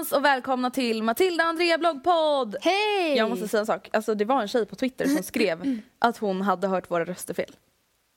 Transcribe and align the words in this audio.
Allesammans 0.00 0.12
och 0.12 0.24
välkomna 0.24 0.70
till 0.70 1.02
Matilda 1.02 1.44
och 1.44 1.50
Andrea 1.50 1.78
bloggpodd! 1.78 2.56
Hej! 2.60 3.16
Jag 3.16 3.30
måste 3.30 3.48
säga 3.48 3.60
en 3.60 3.66
sak, 3.66 3.90
alltså 3.92 4.14
det 4.14 4.24
var 4.24 4.42
en 4.42 4.48
tjej 4.48 4.66
på 4.66 4.76
Twitter 4.76 5.08
som 5.08 5.22
skrev 5.22 5.80
att 5.98 6.18
hon 6.18 6.42
hade 6.42 6.68
hört 6.68 6.90
våra 6.90 7.04
röster 7.04 7.34
fel. 7.34 7.56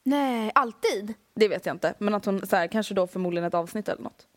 Nej, 0.05 0.51
alltid. 0.55 1.13
Det 1.35 1.47
vet 1.47 1.65
jag 1.65 1.75
inte, 1.75 1.93
men 1.97 2.13
att 2.13 2.25
hon 2.25 2.47
så 2.47 2.55
här, 2.55 2.67
kanske 2.67 2.93
då 2.93 3.07
förmodligen 3.07 3.47
ett 3.47 3.53
avsnitt 3.53 3.89
eller 3.89 4.01
något. 4.01 4.27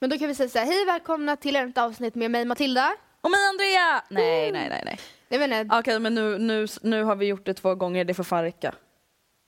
Men 0.00 0.10
då 0.10 0.18
kan 0.18 0.28
vi 0.28 0.34
säga 0.34 0.48
så 0.48 0.58
här, 0.58 0.66
hej 0.66 0.84
välkomna 0.84 1.36
till 1.36 1.56
ett 1.56 1.78
avsnitt 1.78 2.14
med 2.14 2.30
mig 2.30 2.44
Matilda. 2.44 2.94
Och 3.20 3.30
mig 3.30 3.40
Andrea! 3.48 4.04
Nej, 4.10 4.52
nej, 4.52 4.68
nej, 4.68 4.82
nej. 4.84 4.98
Jag 5.28 5.62
inte, 5.62 5.76
Okej, 5.76 6.00
men 6.00 6.14
nu, 6.14 6.38
nu, 6.38 6.66
nu 6.82 7.02
har 7.02 7.16
vi 7.16 7.26
gjort 7.26 7.46
det 7.46 7.54
två 7.54 7.74
gånger, 7.74 8.04
det 8.04 8.14
får 8.14 8.24
fan 8.24 8.42
räcka. 8.42 8.74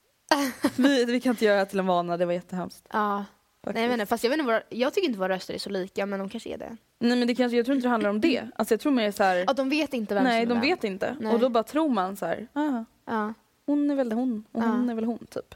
vi, 0.75 1.05
vi 1.05 1.21
kan 1.21 1.29
inte 1.29 1.45
göra 1.45 1.59
det 1.59 1.65
till 1.65 1.79
en 1.79 1.85
vana, 1.85 2.17
det 2.17 2.25
var 2.25 2.33
jättehemskt. 2.33 2.87
ja. 2.91 3.25
Nej, 3.67 3.83
jag 3.83 3.93
inte, 3.93 4.05
fast 4.05 4.23
jag 4.23 4.31
vet 4.31 4.39
inte, 4.39 4.63
jag 4.69 4.93
tycker 4.93 5.07
inte 5.07 5.19
våra 5.19 5.35
röster 5.35 5.53
är 5.53 5.57
så 5.57 5.69
lika 5.69 6.05
men 6.05 6.19
de 6.19 6.29
kanske 6.29 6.49
är 6.49 6.57
det. 6.57 6.77
Nej 6.99 7.17
men 7.17 7.27
det 7.27 7.35
kanske, 7.35 7.57
jag 7.57 7.65
tror 7.65 7.75
inte 7.75 7.87
det 7.87 7.91
handlar 7.91 8.09
om 8.09 8.21
det. 8.21 8.47
Alltså 8.55 8.73
jag 8.73 8.79
tror 8.81 8.91
mer 8.91 9.11
så 9.11 9.23
här. 9.23 9.43
Ja, 9.47 9.53
de 9.53 9.69
vet 9.69 9.93
inte 9.93 10.13
vem 10.15 10.23
nej 10.23 10.43
som 10.45 10.51
är 10.51 10.55
de 10.55 10.61
vem. 10.61 10.69
vet 10.69 10.83
inte. 10.83 11.15
Nej. 11.19 11.33
Och 11.33 11.39
då 11.39 11.49
bara 11.49 11.63
tror 11.63 11.89
man 11.89 12.17
så 12.17 12.25
här, 12.25 12.47
ah, 12.53 12.83
Ja. 13.05 13.33
hon 13.65 13.91
är 13.91 13.95
väl 13.95 14.11
hon 14.11 14.43
och 14.51 14.61
Ja. 14.63 14.67
hon 14.67 14.89
är 14.89 14.95
väl 14.95 15.03
hon 15.05 15.25
typ. 15.29 15.55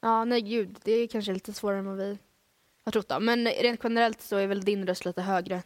ja, 0.00 0.24
nej 0.24 0.40
gud, 0.40 0.76
det 0.84 0.92
är 0.92 1.06
kanske 1.06 1.32
lite 1.32 1.52
svårare 1.52 1.78
än 1.78 1.86
vad 1.86 1.96
vi 1.96 2.18
har 2.84 2.92
trott 2.92 3.08
då. 3.08 3.20
Men 3.20 3.46
rent 3.46 3.80
generellt 3.84 4.22
så 4.22 4.36
är 4.36 4.46
väl 4.46 4.64
din 4.64 4.86
röst 4.86 5.04
lite 5.04 5.22
högre. 5.22 5.62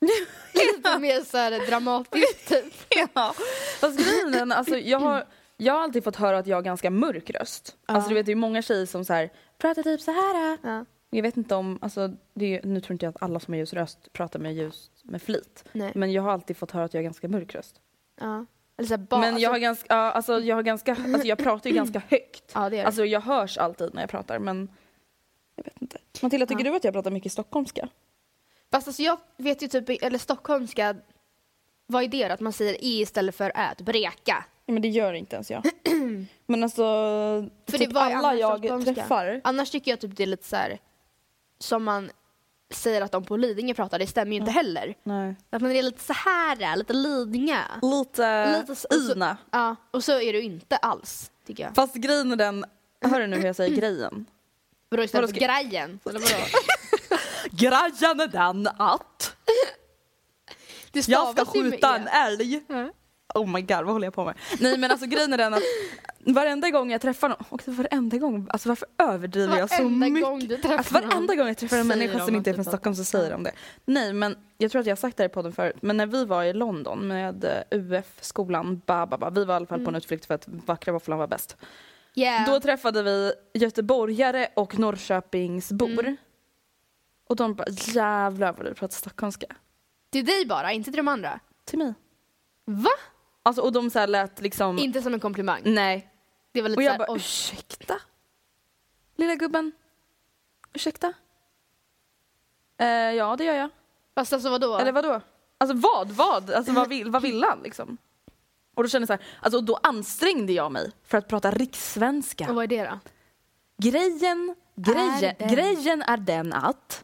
lite 0.54 0.98
mer 0.98 1.20
så 1.20 1.36
här 1.36 1.66
dramatiskt 1.66 2.48
typ. 2.48 2.74
Ja. 3.14 3.34
Fast 3.80 3.98
grejen 3.98 4.52
alltså 4.52 4.76
jag 4.78 4.98
har, 4.98 5.24
jag 5.56 5.72
har 5.74 5.80
alltid 5.80 6.04
fått 6.04 6.16
höra 6.16 6.38
att 6.38 6.46
jag 6.46 6.56
har 6.56 6.62
ganska 6.62 6.90
mörk 6.90 7.30
röst. 7.30 7.76
Alltså 7.86 8.08
du 8.08 8.14
vet 8.14 8.26
det 8.26 8.32
är 8.32 8.36
många 8.36 8.62
tjejer 8.62 8.86
som 8.86 9.04
så 9.04 9.12
här, 9.12 9.30
pratar 9.60 9.82
typ 9.82 10.00
så 10.00 10.10
här. 10.10 10.58
Ja. 10.62 10.84
Jag 11.10 11.22
vet 11.22 11.36
inte 11.36 11.54
om, 11.54 11.78
alltså 11.82 12.00
är, 12.34 12.66
nu 12.66 12.80
tror 12.80 12.92
inte 12.92 13.06
jag 13.06 13.10
att 13.14 13.22
alla 13.22 13.40
som 13.40 13.54
har 13.54 13.58
ljus 13.58 13.72
röst 13.72 14.12
pratar 14.12 14.38
med 14.38 14.54
ljus 14.54 14.90
med 15.02 15.22
flit. 15.22 15.64
Nej. 15.72 15.92
Men 15.94 16.12
jag 16.12 16.22
har 16.22 16.30
alltid 16.30 16.56
fått 16.56 16.70
höra 16.70 16.84
att 16.84 16.94
jag 16.94 16.98
har 16.98 17.04
ganska 17.04 17.28
mörk 17.28 17.54
röst. 17.54 17.80
Ja. 18.20 18.46
Eller 18.76 18.88
så 18.88 18.98
ba, 18.98 19.18
Men 19.18 19.38
jag 19.38 19.50
har 19.50 19.54
alltså, 19.54 19.62
ganska, 19.62 19.86
ja, 19.94 20.10
alltså 20.12 20.40
jag 20.40 20.56
har 20.56 20.62
ganska, 20.62 20.92
alltså 20.92 21.26
jag 21.26 21.38
pratar 21.38 21.70
ju 21.70 21.76
ganska 21.76 22.02
högt. 22.08 22.52
Ja, 22.54 22.70
det. 22.70 22.82
Alltså 22.82 23.04
jag 23.04 23.20
hörs 23.20 23.58
alltid 23.58 23.94
när 23.94 24.00
jag 24.02 24.10
pratar 24.10 24.38
men 24.38 24.68
jag 25.56 25.64
vet 25.64 25.82
inte. 25.82 25.98
Matilda, 26.22 26.46
tycker 26.46 26.64
Ja. 26.64 26.70
du 26.70 26.76
att 26.76 26.84
jag 26.84 26.94
pratar 26.94 27.10
mycket 27.10 27.32
stockholmska? 27.32 27.88
Fast 28.72 28.86
alltså 28.86 29.02
jag 29.02 29.18
vet 29.36 29.62
ju 29.62 29.68
typ, 29.68 30.02
eller 30.02 30.18
stockholmska, 30.18 30.96
vad 31.86 32.04
är 32.04 32.08
det 32.08 32.28
då? 32.28 32.34
Att 32.34 32.40
man 32.40 32.52
säger 32.52 32.74
e 32.74 33.00
istället 33.00 33.34
för 33.34 33.52
ä, 33.54 33.74
typ 33.78 33.88
reka. 33.88 34.44
Men 34.70 34.82
det 34.82 34.88
gör 34.88 35.12
inte 35.12 35.36
ens 35.36 35.50
jag. 35.50 35.62
men 36.46 36.62
alltså, 36.64 36.82
För 37.70 37.78
typ 37.78 37.88
det 37.88 37.94
var 37.94 38.10
alla 38.12 38.34
jag 38.34 38.84
träffar. 38.84 39.40
Annars 39.44 39.70
tycker 39.70 39.90
jag 39.90 40.00
typ 40.00 40.16
det 40.16 40.22
är 40.22 40.26
lite 40.26 40.48
så 40.48 40.56
här 40.56 40.78
som 41.58 41.84
man 41.84 42.10
säger 42.74 43.02
att 43.02 43.12
de 43.12 43.24
på 43.24 43.36
Lidingö 43.36 43.74
pratar, 43.74 43.98
det 43.98 44.06
stämmer 44.06 44.32
ju 44.32 44.38
inte 44.38 44.50
heller. 44.50 44.94
Nej. 45.02 45.34
Att 45.50 45.62
man 45.62 45.70
är 45.70 45.82
lite 45.82 46.02
så 46.04 46.12
här, 46.12 46.76
lite 46.76 46.92
Lidingö. 46.92 47.58
Lite, 47.82 48.58
Lite 48.60 48.76
så- 48.76 48.88
och 48.90 48.94
så- 49.02 49.12
Ina. 49.12 49.36
Ja, 49.50 49.76
och 49.90 50.04
så 50.04 50.20
är 50.20 50.32
du 50.32 50.42
inte 50.42 50.76
alls, 50.76 51.30
tycker 51.46 51.62
jag. 51.64 51.74
Fast 51.74 51.94
grejen 51.94 52.32
är 52.32 52.36
den, 52.36 52.64
hör 53.00 53.20
du 53.20 53.26
nu 53.26 53.36
hur 53.36 53.46
jag 53.46 53.56
säger 53.56 53.76
grejen? 53.76 54.26
Vadå 54.88 55.02
istället 55.02 55.30
för 55.30 55.36
grejen? 55.40 56.00
Eller 56.04 56.20
vadå? 56.20 56.44
Grejen 57.50 58.20
är 58.20 58.26
den 58.26 58.66
att 58.78 59.36
jag 61.06 61.32
ska 61.32 61.44
skjuta 61.44 61.96
E. 61.96 62.00
en 62.00 62.08
älg. 62.08 62.62
Ja. 62.68 62.90
Oh 63.34 63.46
my 63.46 63.60
god, 63.60 63.76
vad 63.84 63.86
håller 63.86 64.06
jag 64.06 64.14
på 64.14 64.24
med? 64.24 64.34
Nej 64.60 64.78
men 64.78 64.90
alltså 64.90 65.06
grejen 65.06 65.32
är 65.32 65.38
den 65.38 65.54
att 65.54 65.62
varenda 66.18 66.70
gång 66.70 66.92
jag 66.92 67.00
träffar 67.00 67.28
någon, 67.28 67.38
och 67.48 67.68
varenda 67.68 68.18
gång, 68.18 68.46
alltså 68.50 68.68
varför 68.68 68.88
överdriver 68.98 69.58
jag 69.58 69.70
så 69.70 69.76
Varenda 69.82 70.06
mycket? 70.06 70.22
gång 70.22 70.38
du 70.40 70.56
träffar 70.56 70.76
alltså 70.78 70.94
varenda 70.94 71.34
gång 71.34 71.46
jag 71.46 71.56
träffar 71.56 71.76
en 71.76 71.86
människa 71.86 72.26
som 72.26 72.34
inte 72.34 72.50
är 72.50 72.54
från 72.54 72.64
Stockholm 72.64 72.96
så 72.96 73.04
säger 73.04 73.30
de 73.30 73.42
det. 73.42 73.52
Nej 73.84 74.12
men 74.12 74.36
jag 74.58 74.70
tror 74.70 74.80
att 74.80 74.86
jag 74.86 74.92
har 74.92 74.96
sagt 75.00 75.16
det 75.16 75.22
här 75.22 75.28
i 75.30 75.32
podden 75.32 75.52
förut, 75.52 75.76
men 75.80 75.96
när 75.96 76.06
vi 76.06 76.24
var 76.24 76.44
i 76.44 76.52
London 76.52 77.08
med 77.08 77.44
eh, 77.44 77.78
UF-skolan, 77.78 78.82
ba, 78.86 79.06
ba, 79.06 79.18
ba, 79.18 79.30
vi 79.30 79.44
var 79.44 79.54
i 79.54 79.56
alla 79.56 79.66
fall 79.66 79.84
på 79.84 79.90
en 79.90 79.96
utflykt 79.96 80.26
för 80.26 80.34
att 80.34 80.48
vackra 80.48 80.92
våfflan 80.92 81.18
var 81.18 81.26
bäst. 81.26 81.56
Yeah. 82.14 82.46
Då 82.52 82.60
träffade 82.60 83.02
vi 83.02 83.32
göteborgare 83.54 84.48
och 84.56 84.78
Norrköpingsbor. 84.78 86.00
Mm. 86.00 86.16
Och 87.28 87.36
de 87.36 87.54
bara 87.54 87.68
jävlar 87.70 88.52
vad 88.52 88.66
du 88.66 88.74
pratar 88.74 88.94
stockholmska. 88.94 89.46
Till 90.10 90.24
dig 90.24 90.46
bara, 90.46 90.72
inte 90.72 90.90
till 90.90 90.96
de 90.96 91.08
andra. 91.08 91.40
Till 91.64 91.78
mig. 91.78 91.94
Va? 92.64 92.90
Alltså, 93.42 93.62
och 93.62 93.72
de 93.72 93.90
så 93.90 93.98
här 93.98 94.06
lät 94.06 94.40
liksom... 94.40 94.78
Inte 94.78 95.02
som 95.02 95.14
en 95.14 95.20
komplimang. 95.20 95.62
Nej. 95.64 96.10
Det 96.52 96.62
var 96.62 96.68
lite 96.68 96.78
Och 96.78 96.82
jag 96.82 96.94
så 96.94 96.98
bara 96.98 97.10
oj. 97.12 97.16
ursäkta? 97.16 98.00
Lilla 99.16 99.34
gubben? 99.34 99.72
Ursäkta? 100.72 101.12
Eh, 102.78 102.86
ja 102.86 103.36
det 103.36 103.44
gör 103.44 103.54
jag. 103.54 103.70
Fast 104.14 104.32
alltså 104.32 104.50
vadå? 104.50 104.78
Eller 104.78 104.92
vadå? 104.92 105.20
Alltså 105.58 105.76
vad? 105.76 106.10
Vad? 106.10 106.50
Alltså 106.50 106.72
vad 106.72 106.88
vill, 106.88 107.10
vad 107.10 107.22
vill 107.22 107.44
han 107.44 107.62
liksom? 107.62 107.96
Och 108.74 108.82
då 108.82 108.88
kände 108.88 109.02
jag 109.02 109.18
så 109.18 109.24
här, 109.24 109.34
alltså 109.40 109.58
och 109.58 109.64
då 109.64 109.78
ansträngde 109.82 110.52
jag 110.52 110.72
mig 110.72 110.92
för 111.04 111.18
att 111.18 111.28
prata 111.28 111.50
rikssvenska. 111.50 112.48
Och 112.48 112.54
vad 112.54 112.64
är 112.64 112.68
det 112.68 112.84
då? 112.90 112.98
Grejen, 113.88 114.54
grejen, 114.76 115.34
den. 115.38 115.48
grejen 115.48 116.02
är 116.02 116.16
den 116.16 116.52
att... 116.52 117.02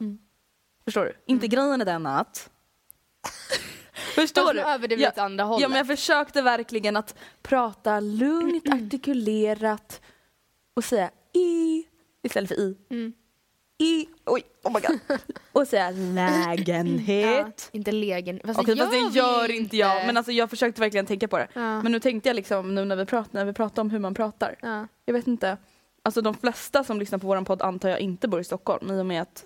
Förstår 0.85 1.05
du? 1.05 1.13
Inte 1.27 1.49
grejen 1.49 1.81
är 1.81 1.85
den 1.85 2.07
att... 2.07 2.51
Förstår 4.21 4.55
du? 4.55 4.61
Ja, 4.61 4.79
du 4.79 5.07
åt 5.09 5.19
andra 5.19 5.45
hållet. 5.45 5.63
Ja, 5.63 5.69
men 5.69 5.79
jag 5.79 5.87
försökte 5.87 6.43
verkligen 6.43 6.97
att 6.97 7.15
prata 7.43 8.01
lugnt, 8.01 8.69
artikulerat 8.69 10.01
och 10.77 10.85
säga 10.85 11.11
i 11.33 11.85
istället 12.23 12.49
för 12.49 12.57
i. 12.61 12.77
Mm. 12.91 13.13
i, 13.79 14.07
oj, 14.27 14.43
oh 14.65 14.73
my 14.73 14.81
god. 14.81 14.99
Och 15.53 15.69
säga 15.69 15.91
Ja, 15.91 16.55
lägenhet. 16.57 17.69
inte 17.73 17.93
lägen. 17.93 18.41
Fast 18.45 18.61
Okej 18.61 18.77
fast 18.77 18.91
det 18.91 19.19
gör 19.19 19.51
inte 19.51 19.77
jag 19.77 20.07
men 20.07 20.17
alltså 20.17 20.33
jag 20.33 20.51
försökte 20.51 20.81
verkligen 20.81 21.07
tänka 21.07 21.29
på 21.29 21.39
det. 21.39 21.49
Ja. 21.55 21.83
Men 21.83 21.93
nu 21.93 22.01
tänkte 22.01 22.29
jag 22.29 22.37
liksom 22.37 22.75
nu 22.75 22.85
när 22.85 22.97
vi 22.97 23.05
pratar, 23.07 23.31
när 23.33 23.45
vi 23.45 23.53
pratar 23.53 23.83
om 23.83 23.91
hur 23.91 23.99
man 23.99 24.15
pratar. 24.15 24.57
ja. 24.63 24.87
Jag 25.05 25.15
vet 25.15 25.27
inte. 25.27 25.57
Alltså 26.03 26.21
de 26.21 26.35
flesta 26.35 26.85
som 26.85 26.99
lyssnar 26.99 27.19
på 27.19 27.27
våran 27.27 27.45
podd 27.45 27.63
antar 27.63 27.89
jag 27.89 28.01
inte 28.01 28.29
bor 28.29 28.41
i 28.41 28.45
Stockholm 28.45 28.91
i 28.91 29.01
och 29.01 29.07
med 29.07 29.23
att 29.23 29.45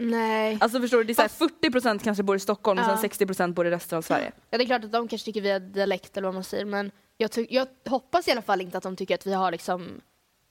Nej. 0.00 0.58
Alltså 0.60 0.80
förstår 0.80 0.98
du, 0.98 1.04
det 1.04 1.12
är 1.12 1.14
så 1.14 1.22
här, 1.22 1.28
Fast- 1.28 1.54
40% 1.62 1.98
kanske 2.04 2.22
bor 2.22 2.36
i 2.36 2.40
Stockholm 2.40 2.78
och 2.78 2.84
Ja. 2.84 2.96
sen 2.98 3.10
60% 3.10 3.52
bor 3.52 3.66
i 3.66 3.70
resten 3.70 3.98
av 3.98 4.02
Sverige. 4.02 4.32
Ja, 4.50 4.58
det 4.58 4.64
är 4.64 4.66
klart 4.66 4.84
att 4.84 4.92
de 4.92 5.08
kanske 5.08 5.24
tycker 5.24 5.40
vi 5.40 5.50
har 5.50 5.60
dialekt 5.60 6.16
eller 6.16 6.28
vad 6.28 6.34
man 6.34 6.44
säger 6.44 6.64
men 6.64 6.90
jag, 7.16 7.30
jag 7.50 7.66
hoppas 7.88 8.28
i 8.28 8.30
alla 8.30 8.42
fall 8.42 8.60
inte 8.60 8.76
att 8.78 8.84
de 8.84 8.96
tycker 8.96 9.14
att 9.14 9.26
vi 9.26 9.32
har 9.34 9.50
liksom 9.52 10.00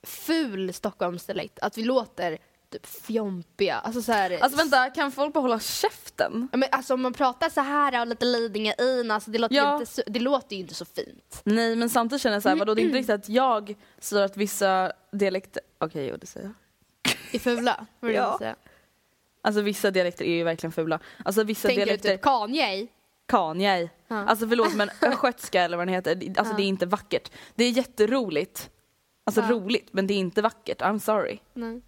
ful 0.04 0.74
Stockholmsdialekt. 0.74 1.60
Att 1.60 1.78
vi 1.78 1.84
låter 1.84 2.38
typ 2.72 2.86
fjompiga. 2.86 3.76
Alltså 3.76 4.02
så 4.02 4.12
här, 4.12 4.40
Alltså 4.42 4.58
vänta, 4.58 4.90
kan 4.90 5.12
folk 5.12 5.34
bara 5.34 5.40
hålla 5.42 5.60
käften? 5.60 6.48
Ja, 6.52 6.58
men 6.58 6.70
alltså 6.72 6.94
om 6.94 7.02
man 7.02 7.14
pratar 7.14 7.50
så 7.50 7.62
här 7.62 8.02
och 8.02 8.08
lite 8.08 8.26
Lidingö 8.26 8.74
in, 8.80 9.12
alltså 9.12 9.32
det 9.32 9.38
låter, 9.40 9.56
Ja. 9.56 9.74
inte 9.74 9.86
så, 9.92 10.02
det 10.08 10.20
låter 10.20 10.56
ju 10.56 10.62
inte 10.62 10.74
så 10.74 10.86
fint. 10.86 11.42
Nej 11.44 11.76
men 11.76 11.90
samtidigt 11.90 12.22
känner 12.22 12.36
jag 12.36 12.44
såhär, 12.44 12.56
vadå 12.56 12.74
det 12.74 12.82
är 12.82 12.84
inte 12.84 12.98
riktigt 12.98 13.16
att 13.16 13.30
jag 13.30 13.76
säger 14.00 14.26
att 14.26 14.38
vissa 14.38 14.92
dialekter, 15.12 15.62
okej 15.80 16.08
jo 16.12 16.18
det 16.18 16.28
säger 16.28 16.46
jag. 17.04 17.14
är 17.36 17.40
fula. 17.40 17.86
Vad 18.00 18.12
Ja. 18.12 18.32
du 18.32 18.38
säga? 18.38 18.56
Alltså 19.48 19.62
vissa 19.62 19.92
dialekter 19.92 20.26
är 20.26 20.30
ju 20.36 20.44
verkligen 20.44 20.72
fula. 20.72 21.00
Alltså 21.26 21.44
vissa 21.44 21.68
Tänker 21.68 21.82
du 21.82 21.86
dialekter, 21.86 22.12
typ 22.12 22.22
Kanye? 22.22 22.88
Kanye. 23.28 23.90
Ja. 24.08 24.16
Alltså 24.26 24.48
förlåt 24.48 24.74
men 24.76 24.90
östgötska 25.02 25.62
eller 25.62 25.78
vad 25.78 25.88
den 25.88 25.94
heter, 25.96 26.12
alltså 26.38 26.54
Ja. 26.54 26.58
det 26.58 26.64
är 26.64 26.68
inte 26.68 26.86
vackert. 26.86 27.32
Det 27.56 27.64
är 27.64 27.70
jätteroligt. 27.70 28.70
Alltså 29.26 29.42
Ja. 29.42 29.50
roligt 29.50 29.88
men 29.92 30.08
det 30.08 30.14
är 30.14 30.18
inte 30.18 30.42
vackert, 30.42 30.82
I'm 30.82 31.00
sorry. 31.00 31.40
Nej. 31.54 31.82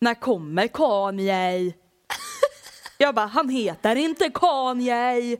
När 0.00 0.14
kommer 0.14 0.66
Kanye? 0.68 1.72
jag 2.98 3.14
bara, 3.14 3.26
han 3.26 3.48
heter 3.48 3.96
inte 3.96 4.30
Kanye. 4.34 5.36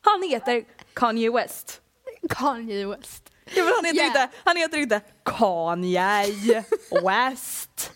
Han 0.00 0.22
heter 0.22 0.64
Kanye 0.94 1.30
West. 1.30 1.80
Kanye 2.28 2.86
West. 2.86 3.32
Ja, 3.54 3.64
men 3.64 3.72
han, 3.76 3.84
heter 3.84 3.96
Yeah. 3.96 4.06
inte, 4.06 4.28
han 4.44 4.56
heter 4.56 4.78
inte 4.78 5.00
Kanye 5.24 6.64
West. 7.04 7.92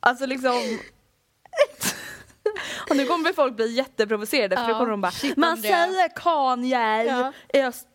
Alltså 0.00 0.26
liksom... 0.26 0.78
Och 2.90 2.96
nu 2.96 3.06
kommer 3.06 3.32
folk 3.32 3.56
bli 3.56 3.72
jätteprovocerade 3.72 4.56
för 4.56 4.62
Ja, 4.62 4.68
då 4.68 4.74
kommer 4.74 4.90
de 4.90 5.00
bara 5.00 5.12
Man 5.36 5.48
Andrea." 5.50 5.86
säger 5.86 6.08
Kanye 6.16 7.04
Ja. 7.04 7.32
i 7.54 7.62
Öst, 7.62 7.86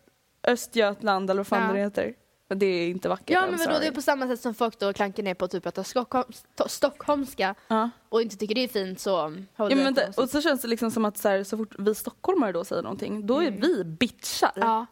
Östgötland 0.46 1.30
eller 1.30 1.38
vad 1.40 1.46
fan 1.46 1.62
Ja. 1.68 1.72
det 1.72 1.78
heter. 1.80 2.14
Men 2.48 2.58
det 2.58 2.66
är 2.66 2.88
inte 2.88 3.08
vackert. 3.08 3.30
Ja 3.30 3.46
men 3.50 3.58
vadå, 3.58 3.78
det 3.78 3.86
är 3.86 3.92
på 3.92 4.02
samma 4.02 4.26
sätt 4.26 4.40
som 4.40 4.54
folk 4.54 4.78
då 4.78 4.92
klankar 4.92 5.22
ner 5.22 5.34
på 5.34 5.48
typ 5.48 5.66
att 5.66 5.86
Stockholm, 5.86 6.24
sto- 6.56 6.68
stockholmska 6.68 7.54
Ja. 7.68 7.90
och 8.08 8.22
inte 8.22 8.36
tycker 8.36 8.54
det 8.54 8.64
är 8.64 8.68
fint 8.68 9.00
så 9.00 9.16
håller 9.20 9.46
Ja, 9.56 9.66
men 9.92 10.12
så. 10.12 10.22
och 10.22 10.30
så 10.30 10.40
känns 10.42 10.62
det 10.62 10.68
liksom 10.68 10.90
som 10.90 11.04
att 11.04 11.18
så, 11.18 11.28
här, 11.28 11.44
så 11.44 11.56
fort 11.56 11.74
vi 11.78 11.94
stockholmare 11.94 12.52
då 12.52 12.64
säger 12.64 12.82
någonting, 12.82 13.26
då 13.26 13.42
är 13.42 13.50
vi 13.50 13.84
bitchar. 13.84 14.52
Ja. 14.54 14.86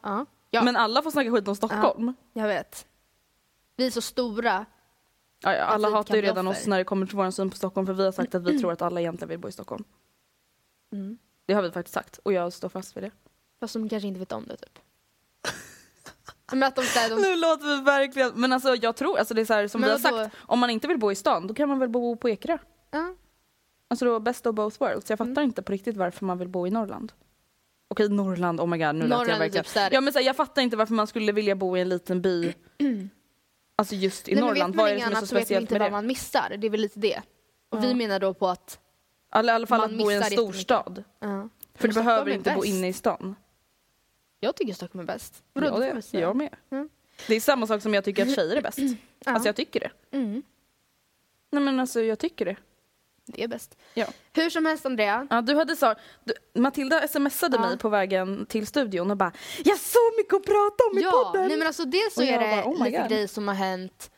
ja 0.50 0.62
Men 0.62 0.76
alla 0.76 1.02
får 1.02 1.10
snacka 1.10 1.30
skit 1.30 1.48
om 1.48 1.56
Stockholm. 1.56 2.14
jag 2.32 2.48
vet. 2.48 2.86
Vi 3.76 3.86
är 3.86 3.90
så 3.90 4.00
stora. 4.00 4.66
Ja, 5.44 5.54
ja, 5.54 5.62
alla 5.64 5.88
vi 5.88 5.94
hatar 5.94 6.14
ju 6.16 6.22
redan 6.22 6.46
offer. 6.48 6.60
oss 6.60 6.66
när 6.66 6.78
det 6.78 6.84
kommer 6.84 7.06
till 7.06 7.16
vår 7.16 7.30
syn 7.30 7.50
på 7.50 7.56
Stockholm 7.56 7.86
för 7.86 7.92
vi 7.94 8.04
har 8.04 8.12
sagt 8.12 8.34
att 8.34 8.42
vi 8.44 8.58
tror 8.58 8.72
att 8.72 8.82
alla 8.82 9.00
egentligen 9.00 9.28
vill 9.28 9.38
bo 9.38 9.48
i 9.48 9.52
Stockholm. 9.52 9.84
Mm. 10.92 11.18
Det 11.46 11.52
har 11.54 11.62
vi 11.62 11.70
faktiskt 11.70 11.94
sagt 11.94 12.18
och 12.22 12.32
jag 12.32 12.52
står 12.52 12.68
fast 12.68 12.96
vid 12.96 13.04
det. 13.04 13.10
Fast 13.60 13.74
de 13.74 13.88
kanske 13.88 14.06
inte 14.08 14.20
vet 14.20 14.32
om 14.32 14.46
det 14.46 14.56
typ. 14.56 14.78
men 16.52 16.62
att 16.62 16.76
de, 16.76 16.82
här, 16.82 17.10
de 17.10 17.22
Nu 17.22 17.36
låter 17.36 17.76
vi 17.76 17.82
verkligen, 17.84 18.32
men 18.34 18.52
alltså 18.52 18.74
jag 18.74 18.96
tror, 18.96 19.18
alltså 19.18 19.34
det 19.34 19.40
är 19.40 19.44
så 19.44 19.54
här, 19.54 19.68
som 19.68 19.80
Men 19.80 19.88
vi 19.90 19.92
har 20.04 20.10
vadå? 20.12 20.24
sagt, 20.24 20.36
om 20.40 20.58
man 20.58 20.70
inte 20.70 20.88
vill 20.88 20.98
bo 20.98 21.12
i 21.12 21.14
stan 21.14 21.46
då 21.46 21.54
kan 21.54 21.68
man 21.68 21.78
väl 21.78 21.88
bo 21.88 22.16
på 22.16 22.28
Ekerö. 22.28 22.58
ja. 22.90 23.14
Alltså 23.88 24.04
då 24.04 24.20
best 24.20 24.46
of 24.46 24.54
both 24.54 24.80
worlds. 24.80 25.10
Jag 25.10 25.18
fattar 25.18 25.30
Mm. 25.32 25.44
inte 25.44 25.62
på 25.62 25.72
riktigt 25.72 25.96
varför 25.96 26.24
man 26.26 26.38
vill 26.38 26.48
bo 26.48 26.66
i 26.66 26.70
Norrland. 26.70 27.12
Okej 27.88 28.08
Norrland, 28.08 28.60
oh 28.60 28.66
my 28.66 28.78
god 28.78 28.94
nu 28.94 29.00
lät 29.00 29.08
Norrland 29.08 29.28
jag 29.28 29.34
är 29.34 29.38
verkligen. 29.38 29.64
typ 29.64 29.92
Ja 29.92 30.00
men 30.00 30.12
så 30.12 30.18
här, 30.18 30.26
jag 30.26 30.36
fattar 30.36 30.62
inte 30.62 30.76
varför 30.76 30.94
man 30.94 31.06
skulle 31.06 31.32
vilja 31.32 31.54
bo 31.56 31.76
i 31.76 31.80
en 31.80 31.88
liten 31.88 32.22
by. 32.22 32.54
alltså 33.76 33.94
just 33.94 34.28
i 34.28 34.34
Nej, 34.34 34.40
Norrland, 34.44 34.74
vad 34.76 34.90
är 34.90 34.94
det 34.94 35.00
som 35.00 35.06
är 35.08 35.10
så 35.12 35.16
annat 35.18 35.28
så 35.28 35.34
vet 35.34 35.40
man 35.40 35.42
speciellt 35.44 35.62
inte 35.62 35.74
med 35.74 35.80
vad 35.80 35.88
det? 35.90 35.92
man 35.92 36.06
missar. 36.06 36.56
Det 36.58 36.66
är 36.66 36.70
väl 36.70 36.80
lite 36.80 36.98
det. 37.00 37.22
Och 37.68 37.82
vi 37.82 37.88
Ja. 37.88 37.94
menar 37.94 38.20
då 38.20 38.34
på 38.34 38.48
att 38.48 38.80
Alla, 39.30 39.52
I 39.52 39.54
alla 39.54 39.66
fall 39.66 39.80
man 39.80 39.90
att 39.90 39.98
bo 39.98 40.10
i 40.10 40.14
en 40.14 40.24
storstad. 40.24 41.04
ja. 41.20 41.48
För 41.74 41.88
du 41.88 41.94
behöver 41.94 42.30
inte 42.30 42.50
bo 42.54 42.60
bäst. 42.60 42.74
inne 42.74 42.88
i 42.88 42.92
stan. 42.92 43.36
Jag 44.40 44.56
tycker 44.56 44.74
Stockholm 44.74 45.00
är 45.08 45.12
bäst. 45.12 45.42
Vadå, 45.52 45.66
Ja, 45.66 45.78
det 45.78 45.86
det, 45.86 45.94
vi 45.94 46.02
säga. 46.02 46.20
jag 46.20 46.36
med. 46.36 46.54
Mm. 46.70 46.88
Det 47.26 47.34
är 47.34 47.40
samma 47.40 47.66
sak 47.66 47.82
som 47.82 47.94
jag 47.94 48.04
tycker 48.04 48.22
att 48.22 48.34
tjejer 48.34 48.56
är 48.56 48.62
bäst. 48.62 48.78
Ja. 49.26 49.32
Alltså 49.32 49.48
jag 49.48 49.56
tycker 49.56 49.80
det. 49.80 50.16
Mm. 50.16 50.42
Nej 51.50 51.62
men 51.62 51.80
alltså 51.80 52.00
jag 52.02 52.18
tycker 52.18 52.44
det. 52.44 52.56
Det 53.26 53.42
är 53.44 53.48
bäst. 53.48 53.78
Ja. 53.94 54.06
Hur 54.32 54.50
som 54.50 54.66
helst 54.66 54.86
Andrea. 54.86 55.26
Ja, 55.30 55.40
du 55.40 55.54
hade 55.56 55.76
sa, 55.76 55.94
du, 56.24 56.60
Matilda 56.60 57.08
smsade 57.08 57.56
Ja. 57.56 57.60
mig 57.66 57.78
på 57.78 57.88
vägen 57.88 58.46
till 58.46 58.66
studion 58.66 59.10
och 59.10 59.16
bara 59.16 59.32
Jag 59.64 59.72
har 59.72 59.78
så 59.78 59.98
mycket 60.18 60.34
att 60.34 60.44
prata 60.44 60.84
om 60.92 60.98
i 60.98 61.02
Ja, 61.02 61.10
podden! 61.10 61.48
nej 61.48 61.56
men 61.56 61.66
alltså 61.66 61.84
dels 61.84 62.14
så 62.14 62.20
Och 62.20 62.26
är 62.26 62.38
det 62.38 62.56
bara, 62.62 62.64
oh 62.74 62.84
lite 62.84 62.98
God. 63.00 63.08
grejer 63.08 63.26
som 63.26 63.48
har 63.48 63.54
hänt 63.54 64.10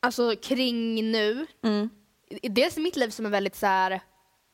Alltså 0.00 0.34
kring 0.42 1.12
nu. 1.12 1.46
mm. 1.64 1.90
Dels 2.42 2.76
i 2.78 2.80
mitt 2.80 2.96
liv 2.96 3.10
som 3.10 3.26
är 3.26 3.30
väldigt 3.30 3.56
så 3.56 3.66
här 3.66 4.00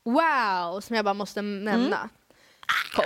wow, 0.04 0.80
som 0.80 0.96
jag 0.96 1.04
bara 1.04 1.14
måste 1.14 1.42
nämna. 1.42 1.96
Mm. 1.96 2.08
Kort. 2.94 3.04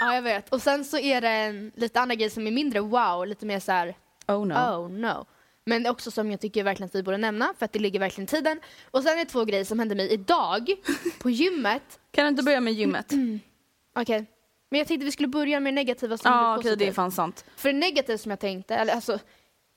Ja, 0.00 0.14
jag 0.14 0.22
vet. 0.22 0.48
Och 0.52 0.62
sen 0.62 0.84
så 0.84 0.98
är 0.98 1.20
det 1.20 1.28
en, 1.28 1.72
lite 1.74 2.00
andra 2.00 2.14
grejer 2.14 2.30
som 2.30 2.46
är 2.46 2.50
mindre 2.50 2.80
wow, 2.80 3.26
lite 3.26 3.46
mer 3.46 3.60
så 3.60 3.72
här 3.72 3.96
Oh 4.28 4.46
no. 4.46 4.54
oh 4.54 4.88
no. 4.90 5.26
Men 5.70 5.86
också 5.86 6.10
som 6.10 6.30
jag 6.30 6.40
tycker 6.40 6.64
verkligen 6.64 6.86
att 6.86 6.94
vi 6.94 7.02
borde 7.02 7.16
nämna 7.16 7.54
för 7.58 7.64
att 7.64 7.72
det 7.72 7.78
ligger 7.78 8.00
verkligen 8.00 8.24
i 8.24 8.28
tiden. 8.28 8.60
Och 8.90 9.02
sen 9.02 9.12
är 9.12 9.24
det 9.24 9.30
två 9.30 9.44
grejer 9.44 9.64
som 9.64 9.78
hände 9.78 9.94
mig 9.94 10.12
idag 10.12 10.70
på 11.18 11.30
gymmet. 11.40 12.00
Kan 12.10 12.24
du 12.24 12.28
inte 12.28 12.42
börja 12.42 12.60
med 12.60 12.72
gymmet? 12.72 13.12
Okej. 13.94 14.26
Men 14.70 14.78
jag 14.78 14.88
tänkte 14.88 15.04
vi 15.04 15.12
skulle 15.12 15.28
börja 15.28 15.60
med 15.60 15.72
det 15.72 15.74
negativa 15.74 16.16
som 16.16 16.32
Ja 16.32 16.58
blir 16.60 16.70
okej 16.70 16.76
det 16.76 16.88
är 16.88 16.92
fan 16.92 17.12
sant. 17.12 17.44
För 17.56 17.72
det 17.72 17.78
negativa 17.78 18.18
som 18.18 18.30
jag 18.30 18.40
tänkte, 18.40 18.74
eller 18.74 18.94
alltså, 18.94 19.18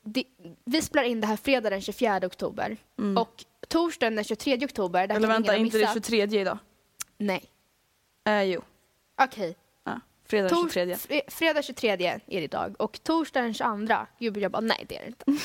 det, 0.06 0.24
vi 0.66 0.82
spelar 0.82 1.04
in 1.04 1.22
det 1.22 1.28
här 1.28 1.38
fredag 1.38 1.70
den 1.70 1.82
24 1.82 2.20
oktober. 2.24 2.78
Och 3.18 3.46
torsdagen 3.68 4.16
den 4.16 4.24
23 4.24 4.66
oktober, 4.66 5.04
Mm. 5.04 5.18
Eller 5.18 5.28
vänta, 5.28 5.56
inte 5.56 5.78
det 5.78 5.82
missat. 5.84 5.94
23 5.94 6.40
idag? 6.42 6.58
Nej. 7.18 7.44
Eh, 8.28 8.44
jo. 8.44 8.62
Okej. 9.22 9.50
Ja. 9.50 9.63
Fredag 10.34 10.50
Tors- 10.50 10.74
23. 10.74 10.94
fre- 10.96 11.22
fredag 11.32 11.62
23 11.62 11.90
är 11.90 11.98
det 11.98 12.20
idag 12.28 12.76
och 12.80 13.00
torsdag 13.04 13.42
den 13.42 13.54
22, 13.54 13.96
gud 14.20 14.38
jag 14.38 14.52
bara 14.52 14.62
nej 14.62 14.86
det 14.90 14.98
är 14.98 15.02
det 15.02 15.08
inte. 15.08 15.26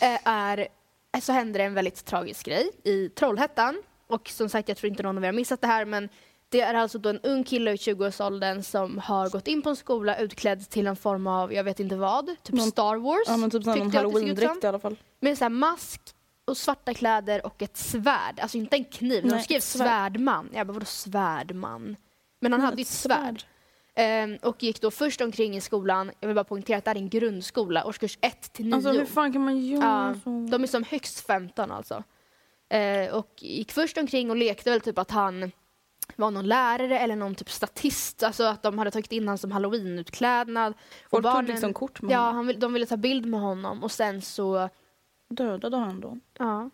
Eh, 0.00 0.18
är, 0.28 0.68
så 1.20 1.32
händer 1.32 1.58
det 1.58 1.64
en 1.64 1.74
väldigt 1.74 2.04
tragisk 2.04 2.46
grej 2.46 2.70
i 2.84 3.08
Trollhättan. 3.08 3.82
Och 4.06 4.28
som 4.28 4.48
sagt 4.48 4.68
jag 4.68 4.78
tror 4.78 4.90
inte 4.90 5.02
någon 5.02 5.16
av 5.18 5.22
er 5.24 5.28
har 5.28 5.32
missat 5.32 5.60
det 5.60 5.66
här 5.66 5.84
men 5.84 6.08
det 6.48 6.60
är 6.60 6.74
alltså 6.74 6.98
då 6.98 7.08
en 7.08 7.20
ung 7.20 7.44
kille 7.44 7.72
i 7.72 7.76
20-årsåldern 7.76 8.62
som 8.62 8.98
har 8.98 9.28
gått 9.30 9.48
in 9.48 9.62
på 9.62 9.68
en 9.70 9.76
skola 9.76 10.18
utklädd 10.18 10.68
till 10.70 10.86
en 10.86 10.96
form 10.96 11.26
av, 11.26 11.52
jag 11.52 11.64
vet 11.64 11.80
inte 11.80 11.96
vad, 11.96 12.26
typ 12.26 12.54
Någon- 12.54 12.70
Star 12.70 12.96
Wars. 12.96 13.24
Ja 13.26 13.36
men 13.36 13.50
typ 13.50 13.64
någon 13.66 13.90
halloween-dräkt 13.92 14.64
i 14.64 14.66
alla 14.66 14.78
fall. 14.78 14.96
Med 15.20 15.38
så 15.38 15.44
här 15.44 15.50
mask 15.50 16.00
och 16.44 16.56
svarta 16.56 16.94
kläder 16.94 17.46
och 17.46 17.62
ett 17.62 17.76
svärd. 17.76 18.40
Alltså 18.40 18.56
inte 18.58 18.76
en 18.76 18.84
kniv, 18.84 19.24
Nej, 19.26 19.36
de 19.38 19.42
skrev 19.44 19.60
svärd. 19.60 19.86
svärdman. 19.86 20.48
Jag 20.54 20.66
bara 20.66 20.72
vadå 20.72 20.86
svärdman? 20.86 21.96
Men 22.40 22.52
han 22.52 22.60
Nej, 22.60 22.64
hade 22.64 22.76
ju 22.76 22.82
ett 22.82 22.88
ett 22.88 22.94
svärd. 22.94 23.42
Ehm, 23.98 24.36
och 24.42 24.62
gick 24.62 24.80
då 24.80 24.90
först 24.90 25.20
omkring 25.20 25.56
i 25.56 25.60
skolan, 25.60 26.10
jag 26.20 26.28
vill 26.28 26.34
bara 26.34 26.44
poängtera 26.44 26.78
att 26.78 26.84
det 26.84 26.90
här 26.90 26.96
är 26.96 27.00
en 27.00 27.08
grundskola, 27.08 27.84
årskurs 27.84 28.18
1 28.20 28.52
till 28.52 28.64
9. 28.64 28.74
Alltså 28.74 28.90
hur 28.92 29.04
fan 29.04 29.32
kan 29.32 29.44
man 29.44 29.58
göra 29.66 29.84
Ja, 30.14 30.20
så? 30.24 30.46
de 30.50 30.62
är 30.62 30.66
som 30.66 30.84
högst 30.84 31.26
15 31.26 31.70
alltså. 31.70 32.02
Eh, 32.68 33.14
och 33.14 33.30
gick 33.36 33.72
först 33.72 33.98
omkring 33.98 34.30
och 34.30 34.36
lekte 34.36 34.70
väl 34.70 34.80
typ 34.80 34.98
att 34.98 35.10
han 35.10 35.52
var 36.16 36.30
någon 36.30 36.46
lärare 36.46 36.98
eller 36.98 37.16
någon 37.16 37.34
typ 37.34 37.50
statist, 37.50 38.22
alltså 38.22 38.44
att 38.44 38.62
de 38.62 38.78
hade 38.78 38.90
tagit 38.90 39.12
in 39.12 39.22
honom 39.22 39.38
som 39.38 39.52
halloweenutklädnad. 39.52 40.72
Och 40.72 41.10
Folk 41.10 41.22
tog 41.24 41.32
barnen- 41.32 41.46
liksom 41.50 41.72
kort 41.74 42.02
med 42.02 42.12
Ja, 42.12 42.18
honom. 42.18 42.34
han 42.36 42.46
vill, 42.46 42.60
de 42.60 42.72
ville 42.72 42.86
ta 42.86 42.96
bild 42.96 43.26
med 43.26 43.40
honom 43.40 43.82
och 43.84 43.92
sen 43.92 44.22
så, 44.22 44.68
Dödade 45.28 45.76
han 45.76 46.00
då? 46.00 46.18
ja. 46.38 46.70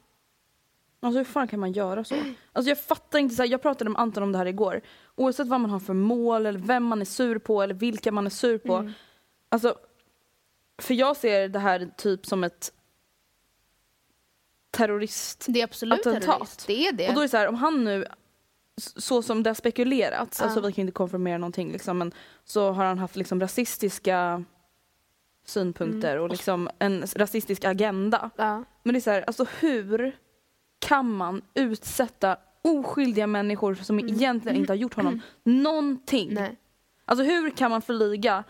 Alltså 1.04 1.18
hur 1.18 1.24
fan 1.24 1.48
kan 1.48 1.60
man 1.60 1.72
göra 1.72 2.04
så? 2.04 2.14
Alltså 2.52 2.68
jag 2.70 2.78
fattar 2.80 3.18
inte, 3.18 3.34
så 3.34 3.42
här, 3.42 3.50
jag 3.50 3.62
pratade 3.62 3.90
med 3.90 4.00
Anton 4.00 4.22
om 4.22 4.32
det 4.32 4.38
här 4.38 4.46
igår. 4.46 4.80
Oavsett 5.14 5.48
vad 5.48 5.60
man 5.60 5.70
har 5.70 5.80
för 5.80 5.94
mål 5.94 6.46
eller 6.46 6.58
vem 6.58 6.84
man 6.84 7.00
är 7.00 7.04
sur 7.04 7.38
på 7.38 7.62
eller 7.62 7.74
vilka 7.74 8.12
man 8.12 8.26
är 8.26 8.30
sur 8.30 8.58
på. 8.58 8.74
Mm. 8.74 8.92
Alltså, 9.48 9.78
för 10.82 10.94
jag 10.94 11.16
ser 11.16 11.48
det 11.48 11.58
här 11.58 11.90
typ 11.96 12.26
som 12.26 12.44
ett 12.44 12.72
terrorist... 14.70 15.46
Det 15.48 15.60
är 15.60 15.64
absolut 15.64 16.02
terrorist. 16.02 16.66
Det 16.66 16.86
är 16.86 16.92
det. 16.92 17.08
Och 17.08 17.14
då 17.14 17.20
är 17.20 17.24
det 17.24 17.28
så 17.28 17.36
här, 17.36 17.48
om 17.48 17.54
han 17.54 17.84
nu, 17.84 18.04
så 18.76 19.22
som 19.22 19.42
det 19.42 19.50
har 19.50 19.54
spekulerats, 19.54 20.38
Ja. 20.40 20.44
alltså 20.44 20.60
vi 20.60 20.72
kan 20.72 20.82
inte 20.82 20.92
konfirmera 20.92 21.38
någonting 21.38 21.72
liksom, 21.72 21.98
men 21.98 22.12
så 22.44 22.70
har 22.72 22.84
han 22.84 22.98
haft 22.98 23.16
liksom 23.16 23.40
rasistiska 23.40 24.44
synpunkter 25.44 26.12
Mm. 26.12 26.22
och 26.22 26.30
liksom 26.30 26.70
en 26.78 27.04
rasistisk 27.16 27.64
agenda. 27.64 28.30
ja. 28.36 28.64
Men 28.82 28.92
det 28.94 28.98
är 28.98 29.00
så 29.00 29.10
här, 29.10 29.22
alltså 29.22 29.46
hur 29.60 30.16
kan 30.82 31.12
man 31.12 31.42
utsätta 31.54 32.36
oskyldiga 32.62 33.26
människor 33.26 33.74
som 33.74 34.00
egentligen 34.00 34.56
inte 34.58 34.72
har 34.72 34.76
gjort 34.76 34.94
honom 34.94 35.20
någonting? 35.44 36.30
Mm. 36.30 36.42
Nej. 36.42 36.56
Alltså 37.04 37.24
hur 37.24 37.50
kan 37.50 37.70
man 37.70 37.82
förliga 37.82 38.44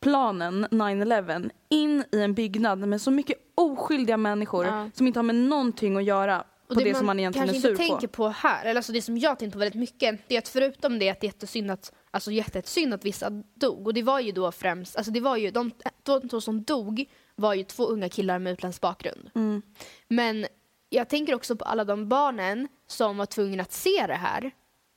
planen 0.00 0.66
9-11 0.66 1.50
in 1.68 2.04
i 2.12 2.20
en 2.20 2.34
byggnad 2.34 2.78
med 2.78 3.00
så 3.00 3.10
mycket 3.10 3.38
oskyldiga 3.54 4.16
människor 4.16 4.66
Ja. 4.66 4.90
som 4.94 5.06
inte 5.06 5.18
har 5.18 5.24
med 5.24 5.34
någonting 5.34 5.96
att 5.96 6.04
göra 6.04 6.44
på 6.68 6.74
det, 6.74 6.94
som 6.94 7.06
man 7.06 7.18
egentligen 7.20 7.48
är 7.48 7.52
kanske 7.52 7.68
sur 7.68 7.70
inte 7.70 7.82
på. 7.84 7.88
tänker 7.88 8.08
på 8.08 8.28
här, 8.28 8.64
eller 8.64 8.78
alltså 8.78 8.92
det 8.92 9.02
som 9.02 9.18
jag 9.18 9.38
tänkte 9.38 9.52
på 9.52 9.58
väldigt 9.58 9.80
mycket, 9.80 10.20
det 10.28 10.34
är 10.34 10.38
att 10.38 10.48
förutom 10.48 10.98
det 10.98 11.10
att 11.10 11.20
det 11.20 11.24
är 11.26 11.28
jättesynd 11.28 11.70
att, 11.70 11.92
alltså 12.10 12.30
jättesynd 12.30 12.94
att 12.94 13.04
vissa 13.04 13.30
dog, 13.54 13.86
och 13.86 13.94
det 13.94 14.02
var 14.02 14.20
ju 14.20 14.32
då 14.32 14.52
främst, 14.52 14.96
alltså 14.96 15.12
det 15.12 15.20
var 15.20 15.36
ju, 15.36 15.50
de, 15.50 15.70
de 16.02 16.28
två 16.28 16.40
som 16.40 16.62
dog 16.62 17.04
var 17.36 17.54
ju 17.54 17.64
två 17.64 17.86
unga 17.86 18.08
killar 18.08 18.38
med 18.38 18.52
utländsk 18.52 18.80
bakgrund. 18.80 19.30
Mm. 19.34 19.62
Men 20.08 20.46
jag 20.88 21.08
tänker 21.08 21.34
också 21.34 21.56
på 21.56 21.64
alla 21.64 21.84
de 21.84 22.08
barnen 22.08 22.68
som 22.86 23.16
var 23.16 23.26
tvungna 23.26 23.62
att 23.62 23.72
se 23.72 24.04
det 24.06 24.14
här. 24.14 24.50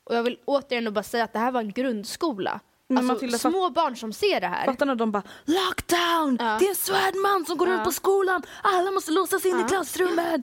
Och 0.03 0.15
jag 0.15 0.24
vill 0.24 0.39
återigen 0.46 0.94
bara 0.94 1.03
säga 1.03 1.24
att 1.24 1.34
det 1.34 1.39
här 1.39 1.51
var 1.51 1.62
en 1.62 1.72
grundskola. 1.72 2.60
Men 2.88 2.98
Alltså 2.98 3.13
Matilda, 3.13 3.38
små 3.38 3.70
barn 3.70 3.96
som 3.96 4.13
ser 4.13 4.41
det 4.41 4.48
här. 4.48 4.65
Fattar 4.65 4.86
när 4.86 4.96
de 4.96 5.12
bara 5.12 5.24
lockdown! 5.46 6.38
Ja. 6.39 6.58
Det 6.60 6.65
är 6.65 6.70
en 6.70 6.75
svärdman 6.75 7.46
som 7.46 7.58
går 7.58 7.67
Ja. 7.70 7.77
ut 7.77 7.84
på 7.84 7.91
skolan! 7.91 8.44
Alla 8.63 8.91
måste 8.91 9.12
låsas 9.12 9.46
in 9.46 9.60
Ja. 9.60 9.65
i 9.65 9.70
klassrummet! 9.70 10.41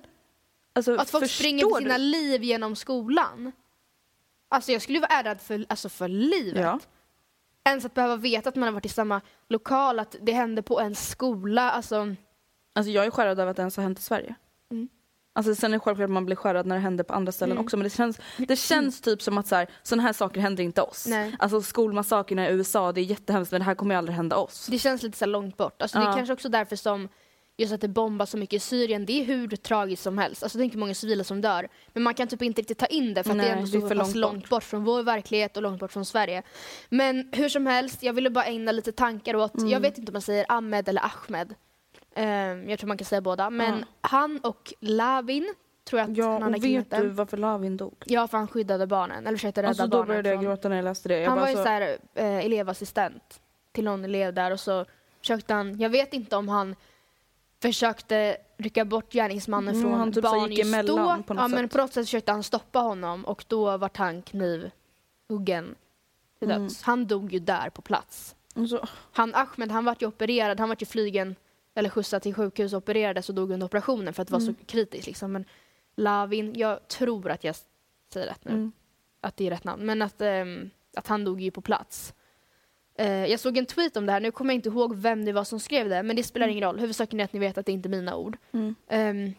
Alltså, 0.73 0.97
Att 0.97 1.11
folk 1.11 1.31
springer 1.31 1.67
för 1.67 1.79
sina 1.81 1.97
liv 1.97 2.43
genom 2.45 2.77
skolan. 2.77 3.53
Alltså 4.49 4.73
jag 4.73 4.83
skulle 4.83 5.01
vara 5.01 5.11
ärrad 5.11 5.41
för, 5.41 5.67
alltså 5.69 5.89
för 5.89 6.09
livet. 6.09 6.63
Ja. 6.63 6.81
Ens 7.65 7.85
att 7.85 7.95
behöva 7.95 8.17
veta 8.17 8.49
att 8.49 8.57
man 8.57 8.67
har 8.67 8.73
varit 8.73 8.87
i 8.87 8.89
samma 8.89 9.21
lokal, 9.49 9.99
att 9.99 10.17
det 10.21 10.33
hände 10.33 10.63
på 10.63 10.81
en 10.81 10.95
skola. 10.95 11.71
Alltså, 11.71 12.15
Alltså 12.73 12.91
jag 12.91 13.07
är 13.07 13.11
skärrad 13.11 13.41
över 13.41 13.51
att 13.51 13.57
det 13.57 13.61
ens 13.63 13.77
har 13.77 13.83
hänt 13.85 13.99
i 13.99 14.03
Sverige. 14.03 14.35
Alltså 15.37 15.55
sen 15.55 15.71
är 15.73 15.77
det 15.77 15.81
självklart 15.81 16.05
att 16.05 16.11
man 16.11 16.27
blir 16.27 16.37
skärrad 16.37 16.67
när 16.67 16.75
det 16.77 16.81
händer 16.83 17.05
på 17.05 17.15
andra 17.15 17.33
ställen 17.33 17.53
Mm. 17.57 17.65
också 17.65 17.77
men 17.77 17.85
det 17.85 17.91
känns, 17.91 18.21
det 18.39 18.57
känns 18.57 19.01
typ 19.01 19.23
som 19.23 19.39
att 19.39 19.47
så 19.47 19.55
här, 19.57 19.67
sådana 19.83 20.03
här 20.03 20.13
saker 20.13 20.41
händer 20.41 20.65
inte 20.65 20.83
oss. 20.83 21.07
Nej. 21.09 21.37
Alltså 21.39 21.63
skolmassakerna 21.63 22.49
i 22.49 22.53
USA, 22.53 22.93
det 22.93 23.01
är 23.01 23.05
jättehemskt 23.05 23.53
men 23.53 23.61
det 23.61 23.65
här 23.65 23.75
kommer 23.75 23.95
ju 23.95 23.99
aldrig 23.99 24.17
hända 24.17 24.37
oss. 24.37 24.67
det 24.71 24.79
känns 24.79 25.03
lite 25.03 25.19
så 25.19 25.27
långt 25.27 25.57
bort. 25.57 25.83
Alltså, 25.83 25.99
Det 25.99 26.05
är 26.05 26.09
Ja. 26.09 26.15
kanske 26.17 26.33
också 26.33 26.49
därför 26.49 26.77
som 26.77 27.09
just 27.57 27.73
att 27.73 27.81
det 27.81 27.89
bombas 27.89 28.31
så 28.31 28.37
mycket 28.37 28.57
i 28.57 28.61
Syrien, 28.61 29.07
det 29.07 29.21
är 29.21 29.25
hur 29.25 29.49
tragiskt 29.57 30.03
som 30.03 30.19
helst. 30.19 30.43
Alltså 30.43 30.59
tänk 30.59 30.75
hur 30.75 30.79
många 30.81 30.95
civila 30.95 31.25
som 31.25 31.41
dör. 31.41 31.69
Men 31.93 32.03
man 32.03 32.15
kan 32.15 32.29
typ 32.29 32.43
inte 32.43 32.61
riktigt 32.61 32.79
ta 32.79 32.87
in 32.87 33.15
det 33.15 33.23
för 33.23 33.31
att 33.31 33.37
det 33.37 33.43
Nej, 33.43 33.51
är 33.53 33.57
ändå 33.57 33.81
så 33.81 33.89
för 33.89 33.95
långt 33.95 34.15
långt, 34.15 34.43
bort. 34.43 34.49
bort. 34.51 34.65
från 34.65 34.85
vår 34.85 35.03
verklighet 35.03 35.57
och 35.57 35.63
långt 35.63 35.81
bort 35.81 35.93
från 35.93 36.05
Sverige. 36.05 36.43
Men 36.89 37.29
hur 37.33 37.49
som 37.49 37.67
helst, 37.67 38.03
jag 38.03 38.13
ville 38.13 38.31
bara 38.31 38.45
ägna 38.45 38.73
lite 38.73 38.93
tankar 38.93 39.37
åt, 39.37 39.55
Mm. 39.55 39.69
jag 39.69 39.81
vet 39.81 39.99
inte 39.99 40.11
om 40.11 40.13
man 40.13 40.23
säger 40.23 40.47
Ahmed 40.49 40.89
eller 40.89 41.03
Ahmed. 41.05 41.55
Ehm, 42.17 42.69
jag 42.71 42.79
tror 42.79 42.89
man 42.89 42.97
kan 42.99 43.05
säga 43.05 43.21
båda. 43.21 43.51
Men 43.51 43.79
Ja. 43.79 43.85
han 44.01 44.39
och 44.43 44.73
Lavin, 44.81 45.55
tror 45.85 46.01
jag 46.01 46.11
att 46.11 46.17
Ja 46.17 46.25
den 46.25 46.43
andra 46.43 46.57
och 46.59 46.65
vet 46.65 46.91
du 46.91 47.09
varför 47.09 47.37
Lavin 47.37 47.77
dog? 47.77 47.95
Ja, 48.07 48.29
för 48.29 48.39
han 48.39 48.49
skyddade 48.49 48.87
barnen, 48.87 49.27
eller 49.27 49.37
försökte 49.39 49.61
rädda 49.63 49.69
Alltså 49.69 49.87
då 49.87 49.91
barnen. 49.91 50.07
började 50.09 50.29
jag 50.29 50.37
från- 50.39 50.45
gråta 50.45 50.69
när 50.69 50.77
jag 50.77 50.85
läste 50.85 51.09
det. 51.09 51.19
Jag 51.21 51.31
han 51.31 51.41
var 51.41 51.49
ju 51.49 51.55
så- 51.57 51.63
här, 51.65 51.99
eh, 52.15 52.39
elevassistent 52.47 53.41
till 53.73 53.85
någon 53.85 54.05
elev 54.05 54.35
där 54.35 54.51
och 54.51 54.61
så 54.61 54.85
försökte 55.21 55.55
han, 55.55 55.79
jag 55.81 55.91
vet 55.91 56.13
inte 56.15 56.37
om 56.37 56.49
han 56.49 56.77
försökte 57.63 58.37
rycka 58.59 58.85
bort 58.85 59.13
gärningsmannen 59.13 59.75
Mm, 59.75 59.83
från 59.91 59.99
han 59.99 60.13
typ 60.13 60.23
barn 60.23 60.53
just 60.53 60.87
då. 60.87 60.97
på 60.97 61.03
något 61.03 61.27
ja, 61.43 61.49
men 61.49 61.51
sätt. 61.51 61.73
på 61.73 61.79
något 61.79 61.93
sätt 61.93 62.07
försökte 62.07 62.33
han 62.33 62.43
stoppa 62.43 62.79
honom 62.79 63.25
och 63.25 63.45
då 63.49 63.77
var 63.77 63.91
han 63.95 64.23
knivhuggen 64.23 65.75
till 66.39 66.51
Mm. 66.51 66.63
döds. 66.63 66.83
Han 66.83 67.07
dog 67.07 67.33
ju 67.33 67.39
där 67.39 67.71
på 67.71 67.83
plats. 67.83 68.35
Alltså, 68.57 68.87
Han 69.13 69.35
Ahmed, 69.35 69.71
han 69.71 69.85
vart 69.85 70.03
ju 70.03 70.07
opererad, 70.07 70.61
han 70.61 70.69
vart 70.69 70.83
ju 70.83 70.87
flygen 70.87 71.37
eller 71.75 71.89
skjutsad 71.91 72.23
till 72.23 72.35
sjukhus 72.35 72.73
och 72.73 72.77
opererades 72.79 73.29
och 73.29 73.35
dog 73.35 73.51
under 73.51 73.67
operationen 73.67 74.15
för 74.15 74.23
att 74.23 74.29
det 74.29 74.33
var 74.33 74.41
Mm. 74.41 74.55
så 74.55 74.65
kritiskt 74.65 75.07
liksom. 75.07 75.33
Men 75.33 75.45
Lavin, 75.97 76.53
jag 76.57 76.89
tror 76.89 77.31
att 77.31 77.45
jag 77.45 77.57
säger 78.13 78.27
rätt 78.27 78.45
nu 78.45 78.51
mm. 78.51 78.73
att 79.21 79.37
det 79.37 79.47
är 79.47 79.51
rätt 79.51 79.65
namn, 79.65 79.87
men 79.87 80.03
att, 80.03 80.21
ehm, 80.21 80.71
att 80.97 81.07
han 81.07 81.25
dog 81.25 81.41
ju 81.41 81.51
på 81.51 81.61
plats. 81.61 82.15
Eh, 82.99 83.27
jag 83.27 83.41
såg 83.41 83.59
en 83.59 83.67
tweet 83.67 83.97
om 83.97 84.07
det 84.07 84.13
här, 84.13 84.21
nu 84.21 84.31
kommer 84.31 84.55
jag 84.55 84.59
inte 84.59 84.69
ihåg 84.69 84.97
vem 84.97 85.25
det 85.25 85.33
var 85.33 85.45
som 85.45 85.61
skrev 85.61 85.89
det, 85.89 86.03
men 86.03 86.17
det 86.17 86.23
spelar 86.23 86.49
ingen 86.49 86.65
roll. 86.65 86.79
Huvudsaken 86.81 87.21
är 87.21 87.25
att 87.25 87.33
ni 87.33 87.41
vet 87.41 87.59
att 87.59 87.67
det 87.67 87.73
inte 87.73 87.89
är 87.89 87.91
mina 87.91 88.17
ord. 88.17 88.37
Mm. 88.53 88.75
Um, 88.89 89.35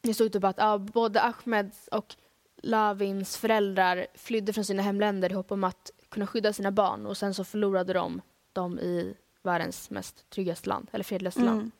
det 0.00 0.14
stod 0.14 0.32
typ 0.32 0.44
att 0.44 0.58
ja, 0.58 0.78
både 0.78 1.22
Ahmeds 1.22 1.88
och 1.88 2.16
Lavins 2.62 3.36
föräldrar 3.36 4.06
flydde 4.14 4.52
från 4.52 4.64
sina 4.64 4.82
hemländer 4.82 5.30
i 5.30 5.34
hopp 5.34 5.52
om 5.52 5.64
att 5.64 5.90
kunna 6.08 6.26
skydda 6.26 6.52
sina 6.52 6.70
barn 6.70 7.06
och 7.06 7.16
sen 7.16 7.34
så 7.34 7.44
förlorade 7.44 7.92
de 7.92 8.20
dem 8.52 8.78
i 8.78 9.14
världens 9.42 9.90
mest 9.90 10.30
tryggaste 10.30 10.68
land, 10.68 10.88
eller 10.92 11.04
fredligaste 11.04 11.40
land. 11.40 11.70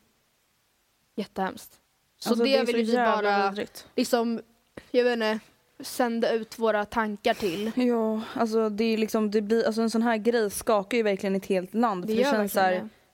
Mm. 1.19 1.25
Jättehemskt. 1.27 1.79
Så 2.19 2.29
Alltså, 2.29 2.43
det, 2.43 2.55
är 2.55 2.65
vill 2.65 2.85
vi 2.85 2.95
bara 2.95 3.49
vidrigt. 3.49 3.87
liksom, 3.95 4.41
jag 4.91 5.03
vet 5.03 5.13
inte, 5.13 5.39
sända 5.79 6.31
ut 6.31 6.59
våra 6.59 6.85
tankar 6.85 7.33
till. 7.33 7.71
Ja, 7.75 8.21
alltså 8.33 8.69
det 8.69 8.83
är 8.83 8.97
liksom, 8.97 9.31
det 9.31 9.41
blir, 9.41 9.65
alltså 9.65 9.81
en 9.81 9.89
sån 9.89 10.01
här 10.01 10.17
grej 10.17 10.49
skakar 10.49 10.97
ju 10.97 11.03
verkligen 11.03 11.35
ett 11.35 11.45
helt 11.45 11.73
land. 11.73 12.07
Det 12.07 12.15
för 12.15 12.23
det, 12.23 12.29
känns 12.29 12.53
så 12.53 12.59
här, 12.59 12.71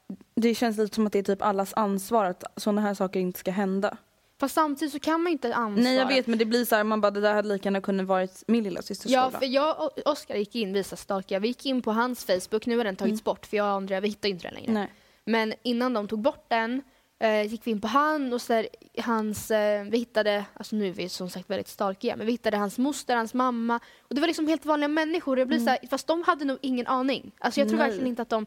det. 0.08 0.42
det 0.42 0.56
känns 0.56 0.78
lite 0.78 0.96
som 0.96 1.08
att 1.08 1.14
det 1.14 1.20
är 1.20 1.24
typ 1.24 1.42
allas 1.42 1.74
ansvar 1.76 2.26
att 2.26 2.44
såna 2.56 2.82
här 2.82 2.94
saker 2.94 3.20
inte 3.20 3.40
ska 3.40 3.52
hända. 3.52 3.98
Fast 4.40 4.56
samtidigt 4.56 4.92
så 4.94 5.00
kan 5.00 5.24
man 5.24 5.32
inte 5.32 5.56
ansvara. 5.56 5.84
Nej 5.84 5.96
jag 5.96 6.08
vet 6.08 6.28
men 6.28 6.40
det 6.40 6.46
blir 6.46 6.66
så 6.66 6.76
här, 6.76 6.84
man 6.84 7.02
bara 7.02 7.12
det 7.12 7.22
där 7.22 7.34
hade 7.34 7.48
lika 7.48 7.64
gärna 7.68 7.82
kunnat 7.82 8.06
varit 8.06 8.44
min 8.48 8.64
lilla 8.64 8.82
systers 8.82 9.12
Ja, 9.12 9.22
skola. 9.24 9.40
för 9.40 9.46
jag 9.46 9.80
och 9.80 10.12
Oskar 10.12 10.36
gick 10.36 10.56
in, 10.56 10.74
visa 10.74 10.96
stalka, 10.96 11.40
vi 11.40 11.48
gick 11.48 11.66
in 11.66 11.82
på 11.82 11.92
hans 11.92 12.26
Facebook, 12.26 12.66
nu 12.66 12.78
har 12.78 12.84
den 12.84 12.96
tagits 12.96 13.24
bort 13.24 13.46
för 13.46 13.58
jag 13.58 13.66
och 13.66 13.72
Andrea 13.72 14.00
vi 14.00 14.08
hittar 14.08 14.30
inte 14.30 14.48
den 14.48 14.54
längre. 14.54 14.72
Nej. 14.72 14.92
Men 15.26 15.54
innan 15.64 15.94
de 15.94 16.08
tog 16.08 16.20
bort 16.20 16.46
den 16.48 16.82
eh, 17.20 17.44
gick 17.44 17.68
vi 17.68 17.72
in 17.72 17.82
på 17.82 17.88
han 17.88 18.34
och 18.34 18.42
så 18.42 18.54
där, 18.54 18.68
hans, 19.04 19.52
eh, 19.52 19.84
vi 19.84 19.98
hittade, 19.98 20.46
alltså 20.54 20.76
nu 20.76 20.88
är 20.88 20.92
vi 20.92 21.10
som 21.10 21.30
sagt 21.30 21.50
väldigt 21.50 21.68
stalkiga, 21.68 22.16
men 22.16 22.26
vi 22.26 22.32
hittade 22.32 22.58
hans 22.58 22.78
moster, 22.78 23.16
hans 23.16 23.34
mamma 23.34 23.80
och 24.02 24.16
det 24.16 24.22
var 24.22 24.28
liksom 24.28 24.48
helt 24.48 24.66
vanliga 24.66 24.88
människor. 24.88 25.40
Jag 25.40 25.48
blir 25.48 25.60
så 25.60 25.70
här, 25.70 25.80
fast 25.90 26.08
de 26.08 26.24
hade 26.24 26.46
nog 26.46 26.58
ingen 26.62 26.88
aning. 26.88 27.32
Alltså 27.40 27.60
jag 27.60 27.68
tror 27.68 27.78
Nej. 27.78 27.88
verkligen 27.88 28.08
inte 28.08 28.22
att 28.22 28.30
de, 28.30 28.46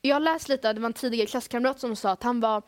jag 0.00 0.14
har 0.14 0.20
läst 0.20 0.48
lite, 0.48 0.72
det 0.72 0.80
var 0.80 0.86
en 0.86 0.92
tidigare 0.92 1.26
klasskamrat 1.26 1.80
som 1.80 1.96
sa 1.96 2.10
att 2.10 2.22
han 2.22 2.40
var, 2.40 2.62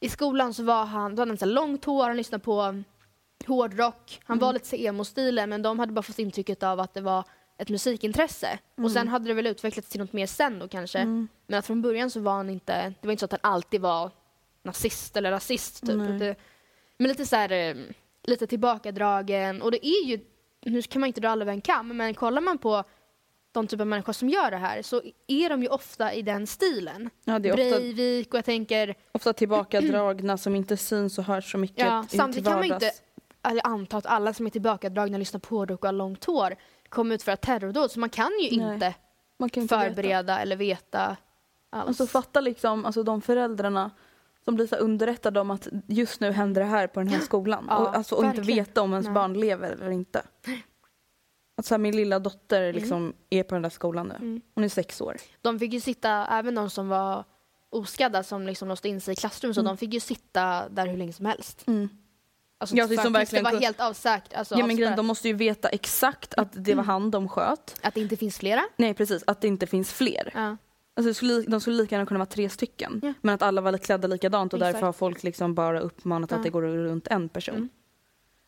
i 0.00 0.08
skolan 0.08 0.54
så 0.54 0.62
var 0.62 0.84
han, 0.84 1.14
då 1.14 1.22
hade 1.22 1.30
han 1.30 1.38
så 1.38 1.46
långt 1.46 1.84
hår, 1.84 2.06
han 2.06 2.16
lyssnade 2.16 2.44
på 2.44 2.82
hårdrock, 3.46 4.20
han 4.24 4.38
var 4.38 4.52
lite 4.52 4.66
så 4.66 4.76
emo-stilen 4.76 5.50
men 5.50 5.62
de 5.62 5.78
hade 5.78 5.92
bara 5.92 6.02
fått 6.02 6.18
intrycket 6.18 6.62
av 6.62 6.80
att 6.80 6.94
det 6.94 7.00
var 7.00 7.24
ett 7.58 7.68
musikintresse. 7.68 8.58
Och 8.76 8.90
sen 8.90 9.08
hade 9.08 9.28
det 9.28 9.34
väl 9.34 9.46
utvecklats 9.46 9.88
till 9.88 10.00
något 10.00 10.12
mer 10.12 10.26
sen 10.26 10.58
då 10.58 10.68
kanske. 10.68 11.04
Men 11.46 11.58
att 11.58 11.66
från 11.66 11.82
början 11.82 12.10
så 12.10 12.20
var 12.20 12.32
han 12.32 12.50
inte, 12.50 12.94
det 13.00 13.06
var 13.06 13.12
inte 13.12 13.20
så 13.20 13.24
att 13.24 13.42
han 13.42 13.52
alltid 13.52 13.80
var 13.80 14.10
nazist 14.68 15.16
eller 15.16 15.30
rasist 15.30 15.86
typ. 15.86 15.96
Nej. 15.96 16.18
Det, 16.18 16.36
men 16.98 17.08
lite 17.08 17.26
så 17.26 17.36
här, 17.36 17.52
eh, 17.52 17.76
lite 18.22 18.46
tillbakadragen 18.46 19.62
och 19.62 19.70
det 19.70 19.86
är 19.86 20.04
ju, 20.04 20.20
nu 20.64 20.82
kan 20.82 21.00
man 21.00 21.06
inte 21.06 21.20
dra 21.20 21.28
alla 21.28 21.42
över 21.42 21.52
en 21.52 21.60
kam, 21.60 21.96
men 21.96 22.14
kollar 22.14 22.40
man 22.40 22.58
på 22.58 22.84
de 23.52 23.66
typer 23.66 23.82
av 23.82 23.86
människor 23.86 24.12
som 24.12 24.28
gör 24.28 24.50
det 24.50 24.56
här 24.56 24.82
så 24.82 25.02
är 25.26 25.48
de 25.48 25.62
ju 25.62 25.68
ofta 25.68 26.14
i 26.14 26.22
den 26.22 26.46
stilen. 26.46 27.10
Ja, 27.24 27.38
det 27.38 27.48
är 27.48 27.52
ofta, 27.52 27.80
Breivik 27.80 28.34
och 28.34 28.38
jag 28.38 28.44
tänker, 28.44 28.94
ofta 29.12 29.32
tillbakadragna 29.32 30.38
som 30.38 30.54
inte 30.54 30.76
syns 30.76 31.18
och 31.18 31.24
hörs 31.24 31.52
så 31.52 31.58
mycket 31.58 31.86
Ja, 31.86 32.04
samtidigt 32.08 32.48
kan 32.48 32.58
man 32.58 32.68
ju 32.68 32.74
inte 32.74 32.92
jag 33.42 33.60
antar 33.64 33.98
att 33.98 34.06
alla 34.06 34.34
som 34.34 34.46
är 34.46 34.50
tillbakadragna, 34.50 35.18
lyssnar 35.18 35.40
på 35.40 35.56
och 35.56 35.84
har 35.84 35.92
långt 35.92 36.24
hår 36.24 36.56
kommer 36.88 37.14
ut 37.14 37.22
för 37.22 37.32
ett 37.32 37.40
terrordåd 37.40 37.90
så 37.90 38.00
man 38.00 38.10
kan 38.10 38.30
ju 38.40 38.56
Nej, 38.60 38.74
inte 38.74 38.94
kan 39.38 39.44
inte 39.44 39.60
veta. 39.60 39.80
förbereda 39.80 40.38
eller 40.38 40.56
veta 40.56 41.16
alls. 41.70 41.88
Alltså 41.88 42.06
fatta 42.06 42.40
liksom 42.40 42.84
alltså, 42.84 43.02
de 43.02 43.20
föräldrarna 43.22 43.90
som 44.48 44.54
blir 44.54 44.66
så 44.66 44.76
underrättade 44.76 45.40
om 45.40 45.50
att 45.50 45.68
just 45.86 46.20
nu 46.20 46.30
händer 46.32 46.60
det 46.60 46.66
här 46.66 46.86
på 46.86 47.00
den 47.00 47.08
här 47.08 47.20
skolan. 47.20 47.66
Ja, 47.68 47.78
och, 47.78 47.96
alltså, 47.96 48.14
och 48.14 48.24
inte 48.24 48.40
veta 48.40 48.82
om 48.82 48.92
ens 48.92 49.04
Nej. 49.06 49.14
barn 49.14 49.40
lever 49.40 49.70
eller 49.72 49.90
inte. 49.90 50.22
Att 51.56 51.66
så 51.66 51.74
här, 51.74 51.78
min 51.78 51.96
lilla 51.96 52.18
dotter 52.18 52.72
liksom 52.72 53.12
är 53.30 53.42
på 53.42 53.54
den 53.54 53.62
där 53.62 53.70
skolan 53.70 54.08
nu. 54.08 54.14
Mm. 54.14 54.40
Hon 54.54 54.64
är 54.64 54.68
sex 54.68 55.00
år. 55.00 55.16
De 55.42 55.58
fick 55.58 55.72
ju 55.72 55.80
sitta, 55.80 56.26
även 56.26 56.54
de 56.54 56.70
som 56.70 56.88
var 56.88 57.24
oskadda 57.70 58.22
som 58.22 58.46
liksom 58.46 58.68
låste 58.68 58.88
in 58.88 59.00
sig 59.00 59.12
i 59.12 59.16
klassrum, 59.16 59.54
så 59.54 59.60
Mm. 59.60 59.70
de 59.70 59.76
fick 59.76 59.94
ju 59.94 60.00
sitta 60.00 60.68
där 60.68 60.86
hur 60.86 60.96
länge 60.96 61.12
som 61.12 61.26
helst. 61.26 61.64
Alltså, 62.58 62.76
Ja, 62.76 62.86
det 62.86 62.94
är 62.94 62.96
för 62.96 63.02
som 63.04 63.14
att 63.14 63.20
verkligen 63.20 63.44
det 63.44 63.52
var 63.52 63.60
helt 63.60 63.80
avsäkert. 63.80 64.32
Alltså, 64.32 64.58
Ja 64.58 64.66
men 64.66 64.76
grejen, 64.76 64.96
de 64.96 65.06
måste 65.06 65.28
ju 65.28 65.34
veta 65.34 65.68
exakt 65.68 66.34
att 66.34 66.48
det 66.52 66.74
var 66.74 66.84
han 66.84 67.10
de 67.10 67.28
sköt. 67.28 67.76
Att 67.82 67.94
det 67.94 68.00
inte 68.00 68.16
finns 68.16 68.38
flera. 68.38 68.62
Nej 68.76 68.94
precis, 68.94 69.24
att 69.26 69.40
det 69.40 69.48
inte 69.48 69.66
finns 69.66 69.92
fler. 69.92 70.32
Ja. 70.34 70.56
Alltså, 70.98 71.14
skulle, 71.14 71.42
de 71.42 71.60
skulle 71.60 71.76
lika 71.76 71.94
gärna 71.94 72.06
kunna 72.06 72.18
vara 72.18 72.26
tre 72.26 72.48
stycken. 72.48 73.00
Ja. 73.02 73.12
Men 73.20 73.34
att 73.34 73.42
alla 73.42 73.60
var 73.60 73.78
klädda 73.78 74.08
likadant 74.08 74.52
och 74.52 74.58
Exakt. 74.58 74.72
därför 74.72 74.86
har 74.86 74.92
folk 74.92 75.22
liksom 75.22 75.54
bara 75.54 75.80
uppmanat 75.80 76.30
Ja. 76.30 76.36
att 76.36 76.42
det 76.42 76.50
går 76.50 76.62
runt 76.62 77.06
en 77.06 77.28
person. 77.28 77.54
Mm. 77.54 77.68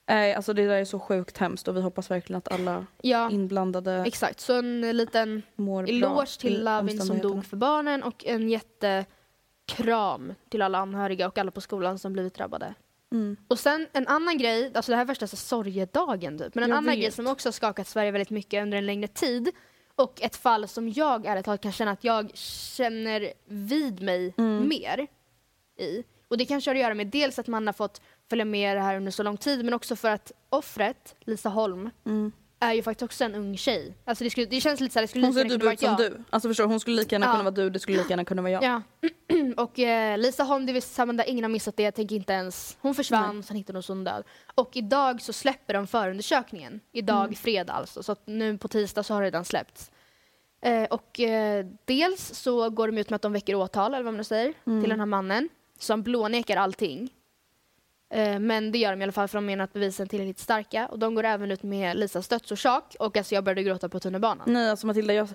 Nej, 0.09 0.35
alltså 0.35 0.53
det 0.53 0.67
där 0.67 0.75
är 0.75 0.85
så 0.85 0.99
sjukt 1.01 1.39
hemskt 1.39 1.69
och 1.69 1.77
vi 1.77 1.81
hoppas 1.81 2.11
verkligen 2.11 2.39
att 2.39 2.53
alla 2.53 2.87
ja, 3.03 3.31
inblandade 3.31 4.03
exakt. 4.07 4.41
Så 4.41 4.59
en 4.59 4.85
eh, 4.85 4.95
liten 4.95 5.43
eloge 5.89 6.39
till 6.41 6.65
Lavin 6.65 7.01
som 7.01 7.19
dog 7.19 7.45
för 7.45 7.57
barnen 7.57 8.03
och 8.03 8.25
en 8.27 8.49
jättekram 8.49 10.35
till 10.49 10.63
alla 10.63 10.79
anhöriga 10.79 11.27
och 11.29 11.39
alla 11.39 11.51
på 11.51 11.61
skolan 11.61 11.99
som 11.99 12.13
blivit 12.13 12.35
drabbade. 12.35 12.75
Mm. 13.13 13.37
Och 13.49 13.59
sen 13.59 13.87
en 13.93 14.07
annan 14.07 14.39
grej, 14.39 14.73
alltså 14.75 14.93
det 14.93 14.97
här 14.97 15.05
är 15.05 15.07
värsta 15.07 15.27
så 15.27 15.37
sorgedagen 15.37 16.39
typ, 16.39 16.55
men 16.55 16.65
en 16.65 16.71
Jag 16.71 16.77
annan 16.77 16.91
vet. 16.95 17.01
grej 17.01 17.11
som 17.11 17.27
också 17.27 17.49
har 17.49 17.53
skakat 17.53 17.87
Sverige 17.89 18.11
väldigt 18.11 18.31
mycket 18.31 18.63
under 18.63 18.79
en 18.79 18.87
längre 18.87 19.09
tid 19.09 19.51
och 20.01 20.23
ett 20.23 20.37
fall 20.37 20.69
som 20.69 20.89
jag 20.89 21.27
ärligt 21.27 21.45
talat 21.45 21.61
kan 21.61 21.73
känna 21.73 21.91
att 21.91 22.05
jag 22.05 22.31
känner 22.37 23.33
vid 23.47 24.03
mig 24.03 24.35
Mm. 24.39 24.69
mer 24.69 25.07
i. 25.79 26.05
Och 26.29 26.39
det 26.39 26.45
kanske 26.45 26.71
har 26.71 26.75
att 26.75 26.81
göra 26.81 26.95
med 26.95 27.07
dels 27.07 27.39
att 27.39 27.47
man 27.47 27.67
har 27.67 27.75
fått 27.75 28.01
följa 28.31 28.45
med 28.45 28.77
det 28.77 28.81
här 28.81 28.97
under 28.97 29.11
så 29.13 29.23
lång 29.23 29.37
tid 29.37 29.65
men 29.65 29.75
också 29.75 29.97
för 29.97 30.11
att 30.11 30.33
offret, 30.51 31.15
Lisa 31.21 31.49
Holm, 31.49 31.91
Mm. 32.07 32.33
Är 32.61 32.73
ju 32.73 32.83
faktiskt 32.83 33.03
också 33.03 33.25
en 33.25 33.35
ung 33.35 33.57
tjej. 33.57 33.95
Alltså 34.05 34.25
det, 34.25 34.31
skulle, 34.31 34.47
det 34.47 34.61
känns 34.61 34.81
lite 34.81 34.93
så 34.93 34.99
här, 34.99 35.03
det 35.03 35.09
skulle 35.09 35.27
Hon 35.27 35.35
ser 35.35 35.45
lika 35.45 35.55
typ 35.55 35.63
gärna 35.63 35.73
ut 35.73 35.79
kunna 35.81 35.89
som 35.89 35.97
varit 35.97 36.11
jag. 36.13 36.19
du. 36.21 36.25
Alltså 36.31 36.49
förstår 36.49 36.65
hon 36.65 36.81
skulle 36.81 36.97
lika 36.97 37.15
gärna 37.15 37.27
Ja. 37.27 37.33
kunna 37.33 37.43
vara 37.45 37.55
du, 37.55 37.71
det 37.71 37.79
skulle 37.79 37.97
lika 37.99 38.11
gärna 38.11 38.25
kunna 38.25 38.43
vara 38.43 38.53
jag. 38.53 38.63
Ja. 38.65 38.83
och 39.63 39.79
eh, 39.79 40.19
Lisa 40.19 40.43
Holm, 40.43 40.67
det 40.67 40.73
vill 40.73 40.83
samma 40.83 41.13
där, 41.13 41.29
ingen 41.29 41.45
har 41.45 41.49
missat 41.49 41.77
det, 41.77 41.83
jag 41.83 41.95
tänker 41.95 42.17
inte 42.17 42.33
ens, 42.33 42.77
hon 42.81 42.95
försvann, 42.95 43.43
sen 43.43 43.57
hittade 43.57 43.83
hon 43.89 44.05
död. 44.05 44.25
Och 44.55 44.71
idag 44.77 45.23
så 45.23 45.33
släpper 45.33 45.75
de 45.75 45.87
förundersökningen. 45.87 46.81
Idag, 46.93 47.23
Mm. 47.25 47.35
fredag 47.35 47.73
alltså, 47.73 48.03
så 48.03 48.13
att 48.13 48.27
nu 48.27 48.59
på 48.59 48.69
tisdag 48.69 49.03
så 49.03 49.15
har 49.15 49.21
det 49.21 49.27
redan 49.27 49.45
släppts. 49.45 49.91
Eh, 50.63 50.85
och 50.85 51.21
eh, 51.21 51.67
dels 51.85 52.35
så 52.35 52.71
går 52.71 52.87
de 52.89 52.99
ut 52.99 53.11
med 53.11 53.17
att 53.17 53.23
de 53.23 53.33
väcker 53.33 53.55
åtal, 53.55 53.95
eller 53.95 54.05
vad 54.05 54.15
man 54.15 54.25
säger, 54.25 54.55
Mm. 54.67 54.81
till 54.81 54.91
den 54.91 54.99
här 55.01 55.07
mannen 55.07 55.49
som 55.79 56.03
blånekar 56.03 56.57
allting. 56.57 57.11
Eh, 58.13 58.39
men 58.39 58.73
det 58.73 58.79
gör 58.79 58.91
de 58.91 59.01
i 59.01 59.03
alla 59.03 59.13
fall 59.13 59.29
för 59.29 59.39
de 59.39 59.47
menar 59.47 59.65
att 59.65 59.73
bevisen 59.73 60.05
är 60.05 60.09
tillräckligt 60.09 60.39
starka. 60.39 60.87
Och 60.87 60.99
de 60.99 61.15
går 61.15 61.25
även 61.25 61.51
ut 61.51 61.63
med 61.63 61.97
Lisas 61.97 62.29
dödsorsak 62.29 62.97
och 62.99 63.17
alltså 63.17 63.35
jag 63.35 63.45
började 63.45 63.63
gråta 63.63 63.89
på 63.89 64.01
tunnelbanan. 64.01 64.45
Nej 64.53 64.71
alltså 64.71 64.87
Matilda, 64.87 65.15
jag, 65.15 65.29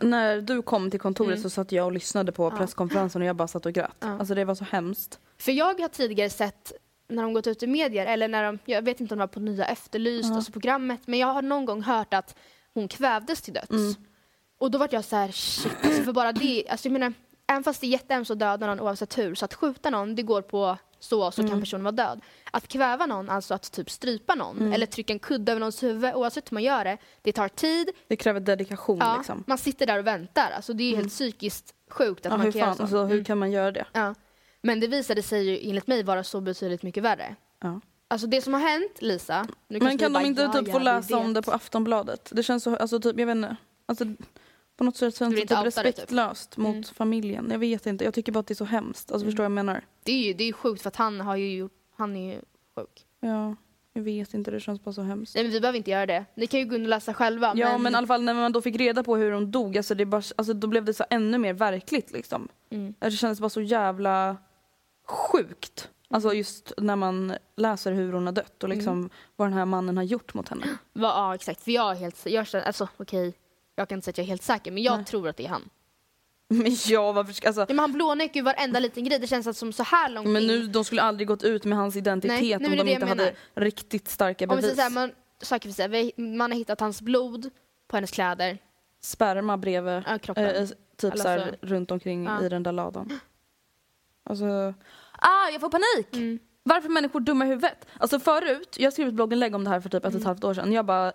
när 0.00 0.40
du 0.40 0.62
kom 0.62 0.90
till 0.90 1.00
kontoret 1.00 1.30
Mm. 1.30 1.42
så 1.42 1.50
satt 1.50 1.72
jag 1.72 1.86
och 1.86 1.92
lyssnade 1.92 2.32
på 2.32 2.44
Ja. 2.44 2.50
presskonferensen 2.58 3.22
och 3.22 3.28
jag 3.28 3.36
bara 3.36 3.48
satt 3.48 3.66
och 3.66 3.72
grät. 3.72 3.90
Ja. 4.00 4.18
Alltså 4.18 4.34
det 4.34 4.44
var 4.44 4.54
så 4.54 4.64
hemskt. 4.64 5.18
För 5.38 5.52
jag 5.52 5.80
har 5.80 5.88
tidigare 5.88 6.30
sett 6.30 6.72
när 7.08 7.22
de 7.22 7.32
gått 7.32 7.46
ut 7.46 7.62
i 7.62 7.66
medier, 7.66 8.06
eller 8.06 8.28
när 8.28 8.44
de, 8.44 8.58
jag 8.64 8.82
vet 8.82 9.00
inte 9.00 9.14
om 9.14 9.18
det 9.18 9.22
var 9.22 9.26
på 9.26 9.40
Nya 9.40 9.64
Efterlyst, 9.64 10.28
Ja. 10.28 10.34
alltså 10.36 10.52
programmet, 10.52 11.00
men 11.06 11.18
jag 11.18 11.26
har 11.26 11.42
någon 11.42 11.64
gång 11.64 11.82
hört 11.82 12.14
att 12.14 12.34
hon 12.74 12.88
kvävdes 12.88 13.42
till 13.42 13.54
döds. 13.54 13.70
Mm. 13.70 13.94
Och 14.58 14.70
då 14.70 14.78
var 14.78 14.88
jag 14.90 15.04
så 15.04 15.16
här, 15.16 15.30
shit, 15.32 15.72
alltså 15.84 16.02
för 16.02 16.12
bara 16.12 16.32
det, 16.32 16.64
alltså 16.68 16.88
jag 16.88 16.92
menar, 16.92 17.12
även 17.46 17.64
fast 17.64 17.80
det 17.80 17.86
är 17.86 17.88
jättehemskt 17.88 18.30
att 18.30 18.38
döda 18.38 18.66
någon 18.66 18.80
oavsett 18.80 19.18
hur, 19.18 19.34
så 19.34 19.44
att 19.44 19.54
skjuta 19.54 19.90
någon, 19.90 20.14
det 20.14 20.22
går 20.22 20.42
på 20.42 20.76
så, 21.00 21.30
så 21.30 21.42
kan 21.42 21.48
Mm. 21.50 21.60
personen 21.60 21.84
vara 21.84 21.92
död. 21.92 22.20
Att 22.50 22.68
kväva 22.68 23.06
någon, 23.06 23.30
alltså 23.30 23.54
att 23.54 23.72
typ 23.72 23.90
strypa 23.90 24.34
någon, 24.34 24.58
Mm. 24.58 24.72
eller 24.72 24.86
trycka 24.86 25.12
en 25.12 25.18
kudde 25.18 25.52
över 25.52 25.60
någons 25.60 25.82
huvud, 25.82 26.14
oavsett 26.14 26.50
hur 26.50 26.54
man 26.54 26.62
gör 26.62 26.84
det, 26.84 26.98
det 27.22 27.32
tar 27.32 27.48
tid, 27.48 27.88
Det 28.08 28.16
kräver 28.16 28.40
dedikation 28.40 28.98
ja, 29.00 29.16
liksom. 29.16 29.44
man 29.46 29.58
sitter 29.58 29.86
där 29.86 29.98
och 29.98 30.06
väntar, 30.06 30.50
alltså 30.50 30.72
det 30.72 30.82
är 30.82 30.84
ju 30.84 30.92
Mm. 30.92 31.00
helt 31.04 31.12
psykiskt 31.12 31.74
sjukt 31.90 32.26
att 32.26 32.32
Ja, 32.32 32.36
man 32.38 32.52
kan 32.52 32.58
göra 32.60 32.68
fan, 32.70 32.76
så. 32.76 32.82
alltså, 32.82 33.04
hur 33.04 33.12
Mm. 33.12 33.24
kan 33.24 33.38
man 33.38 33.50
göra 33.50 33.72
det? 33.72 33.84
Ja. 33.92 34.14
Men 34.62 34.80
det 34.80 34.86
visade 34.86 35.22
sig 35.22 35.44
ju 35.50 35.68
enligt 35.70 35.86
mig 35.86 36.02
vara 36.02 36.24
så 36.24 36.40
betydligt 36.40 36.82
mycket 36.82 37.02
värre. 37.02 37.36
Ja. 37.60 37.80
Alltså 38.08 38.26
det 38.26 38.42
som 38.42 38.54
har 38.54 38.60
hänt, 38.60 39.02
Lisa. 39.02 39.46
Men 39.68 39.80
kan 39.80 39.96
de 39.96 40.12
bara, 40.12 40.24
inte 40.24 40.48
typ 40.48 40.72
få 40.72 40.78
läsa 40.78 41.16
om 41.18 41.32
det 41.32 41.42
på 41.42 41.52
Aftonbladet? 41.52 42.28
Det 42.34 42.42
känns 42.42 42.62
så, 42.62 42.76
alltså 42.76 43.00
typ, 43.00 43.18
jag 43.18 43.26
vet 43.26 43.36
inte. 43.36 43.56
Alltså, 43.86 44.04
på 44.80 44.84
något 44.84 44.96
sätt 44.96 45.16
känns 45.16 45.34
det 45.34 45.40
typ 45.40 45.48
det, 45.48 45.56
typ. 45.56 45.64
respektlöst 45.66 46.56
mot 46.56 46.70
Mm. 46.74 46.84
familjen. 46.84 47.48
Jag 47.50 47.58
vet 47.58 47.86
inte, 47.86 48.04
jag 48.04 48.14
tycker 48.14 48.32
bara 48.32 48.38
att 48.40 48.46
det 48.46 48.52
är 48.52 48.56
så 48.56 48.64
hemskt. 48.64 49.10
Alltså 49.12 49.24
Mm. 49.24 49.30
förstår 49.32 49.44
jag 49.44 49.52
menar? 49.52 49.84
Det 50.02 50.12
är 50.12 50.26
ju 50.26 50.32
det 50.34 50.44
är 50.44 50.46
ju 50.46 50.52
sjukt 50.52 50.82
för 50.82 50.88
att 50.88 50.96
han 50.96 51.20
har 51.20 51.36
ju 51.36 51.56
gjort, 51.56 51.72
han 51.96 52.16
är 52.16 52.34
ju 52.34 52.40
sjuk. 52.76 53.06
Ja, 53.20 53.56
jag 53.92 54.02
vet 54.02 54.34
inte, 54.34 54.50
det 54.50 54.60
känns 54.60 54.84
bara 54.84 54.92
så 54.92 55.02
hemskt. 55.02 55.34
Nej 55.34 55.44
men 55.44 55.52
vi 55.52 55.60
behöver 55.60 55.76
inte 55.78 55.90
göra 55.90 56.06
det. 56.06 56.24
Ni 56.34 56.46
kan 56.46 56.60
ju 56.60 56.66
gå 56.66 56.74
in 56.76 56.82
och 56.82 56.88
läsa 56.88 57.14
själva. 57.14 57.52
Ja 57.56 57.78
men 57.78 57.92
i 57.92 57.96
alla 57.96 58.06
fall 58.06 58.22
när 58.22 58.34
man 58.34 58.52
då 58.52 58.62
fick 58.62 58.76
reda 58.76 59.02
på 59.02 59.16
hur 59.16 59.32
hon 59.32 59.50
dog, 59.50 59.76
alltså, 59.76 59.94
det 59.94 60.04
bara, 60.06 60.22
alltså, 60.36 60.52
då 60.54 60.66
blev 60.66 60.84
det 60.84 60.94
så 60.94 61.04
ännu 61.10 61.38
mer 61.38 61.52
verkligt 61.52 62.12
liksom. 62.12 62.48
Mm. 62.70 62.94
Det 62.98 63.10
kändes 63.10 63.40
bara 63.40 63.48
så 63.50 63.60
jävla 63.62 64.36
sjukt. 65.06 65.88
Alltså 66.10 66.32
just 66.34 66.72
när 66.76 66.96
man 66.96 67.32
läser 67.56 67.92
hur 67.92 68.12
hon 68.12 68.26
har 68.26 68.32
dött 68.32 68.62
och 68.62 68.68
liksom 68.68 68.92
Mm. 68.98 69.10
vad 69.36 69.48
den 69.48 69.52
här 69.58 69.64
mannen 69.64 69.96
har 69.96 70.04
gjort 70.04 70.34
mot 70.34 70.48
henne. 70.48 70.64
Va, 70.92 71.08
ja 71.16 71.34
exakt, 71.34 71.60
för 71.64 71.70
jag 71.70 71.90
är 71.90 71.94
helt, 71.94 72.26
jag 72.26 72.46
känner, 72.46 72.64
alltså 72.64 72.88
okej, 72.96 73.34
jag 73.80 73.88
kan 73.88 73.98
inte 73.98 74.04
säga 74.04 74.12
att 74.12 74.18
jag 74.18 74.24
är 74.24 74.28
helt 74.28 74.42
säker 74.42 74.70
men 74.70 74.82
jag 74.82 74.96
Nej. 74.96 75.04
tror 75.04 75.28
att 75.28 75.36
det 75.36 75.44
är 75.44 75.48
han. 75.48 75.70
Men 76.52 76.76
ja, 76.86 77.12
varför 77.12 77.32
ska, 77.32 77.46
alltså, 77.48 77.60
Ja, 77.60 77.66
men 77.68 77.78
han 77.78 77.92
blånekar 77.92 78.34
ju 78.34 78.42
varenda 78.44 78.80
liten 78.80 79.04
grej, 79.04 79.18
det 79.18 79.26
känns 79.26 79.46
att 79.46 79.56
som 79.56 79.72
så 79.72 79.82
här 79.82 80.08
långt 80.08 80.28
men 80.28 80.42
in. 80.42 80.48
nu, 80.48 80.66
de 80.66 80.84
skulle 80.84 81.02
aldrig 81.02 81.28
gått 81.28 81.42
ut 81.42 81.64
med 81.64 81.78
hans 81.78 81.96
identitet 81.96 82.60
Nej, 82.60 82.70
om 82.70 82.76
de 82.86 82.92
inte 82.92 83.06
hade 83.06 83.22
menar. 83.22 83.34
riktigt 83.54 84.08
starka 84.08 84.44
Om 84.48 84.56
vi 84.56 84.62
bevis. 84.62 84.76
säger 84.76 84.90
man, 84.90 85.12
saker 85.42 85.88
vi, 85.88 86.12
man 86.16 86.50
har 86.50 86.58
hittat 86.58 86.80
hans 86.80 87.02
blod 87.02 87.50
på 87.88 87.96
hennes 87.96 88.10
kläder, 88.10 88.58
Sperma 89.00 89.56
bredvid, 89.56 90.02
ja, 90.06 90.18
kroppen. 90.18 90.44
eh, 90.44 90.68
typ 90.96 91.12
Eller 91.14 91.22
så 91.22 91.28
här, 91.28 91.56
så- 91.60 91.66
runt 91.66 91.90
omkring 91.90 92.24
Ja. 92.24 92.44
i 92.44 92.48
den 92.48 92.62
där 92.62 92.72
ladan. 92.72 93.20
Alltså, 94.24 94.44
ah 95.18 95.48
jag 95.52 95.60
får 95.60 95.70
panik! 95.70 96.16
Mm. 96.16 96.38
Varför 96.62 96.88
är 96.88 96.92
människor 96.92 97.20
dumma 97.20 97.44
i 97.44 97.48
huvudet? 97.48 97.86
Alltså 97.98 98.20
förut, 98.20 98.76
jag 98.78 98.92
skrev 98.92 99.08
ett 99.08 99.14
blogginlägg 99.14 99.54
om 99.54 99.64
det 99.64 99.70
här 99.70 99.80
för 99.80 99.88
typ 99.88 99.94
ett 99.94 100.04
och 100.04 100.08
ett 100.08 100.14
Mm. 100.14 100.26
halvt 100.26 100.44
år 100.44 100.54
sedan. 100.54 100.72
Jag 100.72 100.86
bara, 100.86 101.12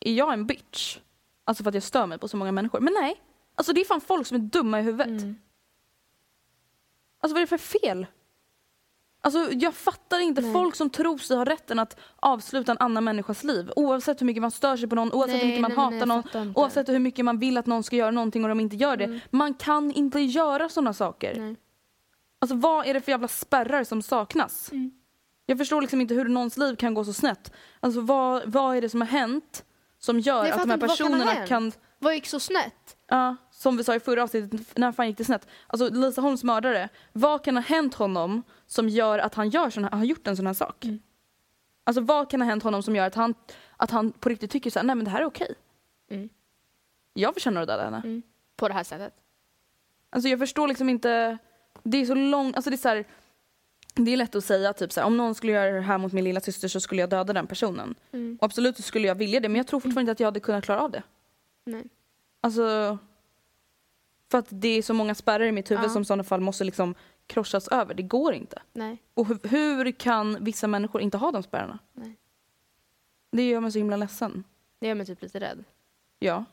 är 0.00 0.12
jag 0.12 0.32
en 0.32 0.46
bitch? 0.46 0.98
Alltså 1.44 1.62
för 1.62 1.68
att 1.68 1.74
jag 1.74 1.82
stör 1.82 2.06
mig 2.06 2.18
på 2.18 2.28
så 2.28 2.36
många 2.36 2.52
människor. 2.52 2.80
Men 2.80 2.94
nej, 3.00 3.20
alltså 3.54 3.72
det 3.72 3.80
är 3.80 3.84
fan 3.84 4.00
folk 4.00 4.26
som 4.26 4.34
är 4.34 4.38
dumma 4.38 4.80
i 4.80 4.82
huvudet. 4.82 5.06
Mm. 5.06 5.36
Alltså 7.20 7.34
vad 7.34 7.36
är 7.36 7.40
det 7.40 7.46
för 7.46 7.78
fel? 7.80 8.06
Alltså 9.20 9.52
jag 9.52 9.74
fattar 9.74 10.20
inte 10.20 10.40
Nej. 10.40 10.52
folk 10.52 10.74
som 10.74 10.90
tror 10.90 11.18
sig 11.18 11.36
ha 11.36 11.44
rätten 11.44 11.78
att 11.78 12.00
avsluta 12.16 12.72
en 12.72 12.78
annan 12.78 13.04
människas 13.04 13.44
liv. 13.44 13.70
Oavsett 13.76 14.20
hur 14.20 14.26
mycket 14.26 14.40
man 14.40 14.50
stör 14.50 14.76
sig 14.76 14.88
på 14.88 14.94
någon, 14.94 15.12
oavsett 15.12 15.42
hur 15.42 15.46
mycket 15.46 15.60
man 15.60 15.72
hatar 15.72 15.98
jag 15.98 16.08
någon. 16.08 16.52
Oavsett 16.54 16.88
hur 16.88 16.98
mycket 16.98 17.24
man 17.24 17.38
vill 17.38 17.58
att 17.58 17.66
någon 17.66 17.82
ska 17.82 17.96
göra 17.96 18.10
någonting 18.10 18.42
och 18.42 18.48
de 18.48 18.60
inte 18.60 18.76
gör 18.76 18.96
det. 18.96 19.04
Mm. 19.04 19.20
Man 19.30 19.54
kan 19.54 19.92
inte 19.92 20.20
göra 20.20 20.68
sådana 20.68 20.92
saker. 20.92 21.34
Nej. 21.40 21.56
Alltså 22.38 22.56
vad 22.56 22.86
är 22.86 22.94
det 22.94 23.00
för 23.00 23.12
jävla 23.12 23.28
spärrar 23.28 23.84
som 23.84 24.02
saknas? 24.02 24.72
Mm. 24.72 24.90
Jag 25.46 25.58
förstår 25.58 25.80
liksom 25.80 26.00
inte 26.00 26.14
hur 26.14 26.24
någons 26.24 26.56
liv 26.56 26.76
kan 26.76 26.94
gå 26.94 27.04
så 27.04 27.12
snett. 27.12 27.52
Alltså 27.80 28.00
vad, 28.00 28.42
vad 28.46 28.76
är 28.76 28.80
det 28.80 28.88
som 28.88 29.00
har 29.00 29.08
hänt 29.08 29.64
som 30.04 30.20
gör 30.20 30.44
att 30.44 30.62
de 30.62 30.70
här 30.70 30.78
personerna 30.78 31.46
kan, 31.46 31.72
Vad 31.98 32.14
gick 32.14 32.26
så 32.26 32.40
snett? 32.40 32.96
ja, 33.06 33.36
som 33.50 33.76
vi 33.76 33.84
sa 33.84 33.94
i 33.94 34.00
förra 34.00 34.22
avsnittet, 34.22 34.78
när 34.78 34.92
fan 34.92 35.06
gick 35.06 35.18
det 35.18 35.24
snett? 35.24 35.46
Alltså 35.66 35.88
Lisa 35.88 36.20
Holms 36.20 36.44
mördare, 36.44 36.88
vad 37.12 37.44
kan 37.44 37.56
ha 37.56 37.62
hänt 37.62 37.94
honom 37.94 38.42
som 38.66 38.88
gör 38.88 39.18
att 39.18 39.34
han 39.34 39.48
gör 39.48 39.70
sån 39.70 39.84
här, 39.84 39.90
har 39.90 40.04
gjort 40.04 40.26
en 40.26 40.36
sån 40.36 40.46
här 40.46 40.54
sak? 40.54 40.84
Mm. 40.84 40.98
Alltså 41.84 42.00
vad 42.00 42.30
kan 42.30 42.40
ha 42.40 42.48
hänt 42.48 42.62
honom 42.62 42.82
som 42.82 42.96
gör 42.96 43.06
att 43.06 43.14
han, 43.14 43.34
att 43.76 43.90
han 43.90 44.12
på 44.12 44.28
riktigt 44.28 44.50
tycker 44.50 44.70
så 44.70 44.78
här, 44.78 44.86
nej 44.86 44.96
men 44.96 45.04
det 45.04 45.10
här 45.10 45.20
är 45.20 45.24
okej. 45.24 45.54
Mm. 46.10 46.28
Jag 47.14 47.34
förtjänar 47.34 47.62
att 47.62 47.68
döda 47.68 47.84
henne. 47.84 48.02
Mm. 48.04 48.22
På 48.56 48.68
det 48.68 48.74
här 48.74 48.84
sättet. 48.84 49.14
Alltså 50.10 50.28
jag 50.28 50.38
förstår 50.38 50.68
liksom 50.68 50.88
inte, 50.88 51.38
det 51.82 51.98
är 51.98 52.06
så 52.06 52.14
långt, 52.14 52.56
alltså 52.56 52.70
det 52.70 52.76
är 52.76 52.78
så 52.78 52.88
här, 52.88 53.04
det 53.94 54.12
är 54.12 54.16
lätt 54.16 54.34
att 54.34 54.44
säga 54.44 54.72
typ 54.72 54.92
så 54.92 55.00
här, 55.00 55.06
om 55.06 55.16
någon 55.16 55.34
skulle 55.34 55.52
göra 55.52 55.70
det 55.72 55.80
här 55.80 55.98
mot 55.98 56.12
min 56.12 56.24
lilla 56.24 56.40
syster 56.40 56.68
så 56.68 56.80
skulle 56.80 57.00
jag 57.00 57.10
döda 57.10 57.32
den 57.32 57.46
personen. 57.46 57.94
Mm. 58.12 58.38
Och 58.40 58.44
absolut 58.44 58.76
så 58.76 58.82
skulle 58.82 59.08
jag 59.08 59.14
vilja 59.14 59.40
det 59.40 59.48
men 59.48 59.56
jag 59.56 59.66
tror 59.66 59.80
fortfarande 59.80 60.00
inte 60.00 60.12
att 60.12 60.20
jag 60.20 60.26
hade 60.26 60.40
kunnat 60.40 60.64
klara 60.64 60.80
av 60.80 60.90
det. 60.90 61.02
Nej. 61.64 61.84
Alltså, 62.40 62.98
för 64.30 64.38
att 64.38 64.46
det 64.48 64.68
är 64.68 64.82
så 64.82 64.94
många 64.94 65.14
spärrar 65.14 65.44
i 65.44 65.52
mitt 65.52 65.70
huvud 65.70 65.84
Ja. 65.84 65.88
som 65.88 66.02
i 66.02 66.04
sådana 66.04 66.24
fall 66.24 66.40
måste 66.40 66.64
liksom 66.64 66.94
krossas 67.26 67.68
över. 67.68 67.94
Det 67.94 68.02
går 68.02 68.34
inte. 68.34 68.62
Nej. 68.72 68.98
Och 69.14 69.26
hur, 69.26 69.38
hur 69.48 69.90
kan 69.92 70.44
vissa 70.44 70.66
människor 70.66 71.00
inte 71.00 71.16
ha 71.18 71.30
de 71.30 71.42
spärrarna? 71.42 71.78
Nej. 71.92 72.16
Det 73.30 73.48
gör 73.48 73.60
mig 73.60 73.72
så 73.72 73.78
himla 73.78 73.96
ledsen. 73.96 74.44
Det 74.78 74.86
gör 74.88 74.94
mig 74.94 75.06
typ 75.06 75.22
lite 75.22 75.40
rädd. 75.40 75.64
Ja. 76.18 76.44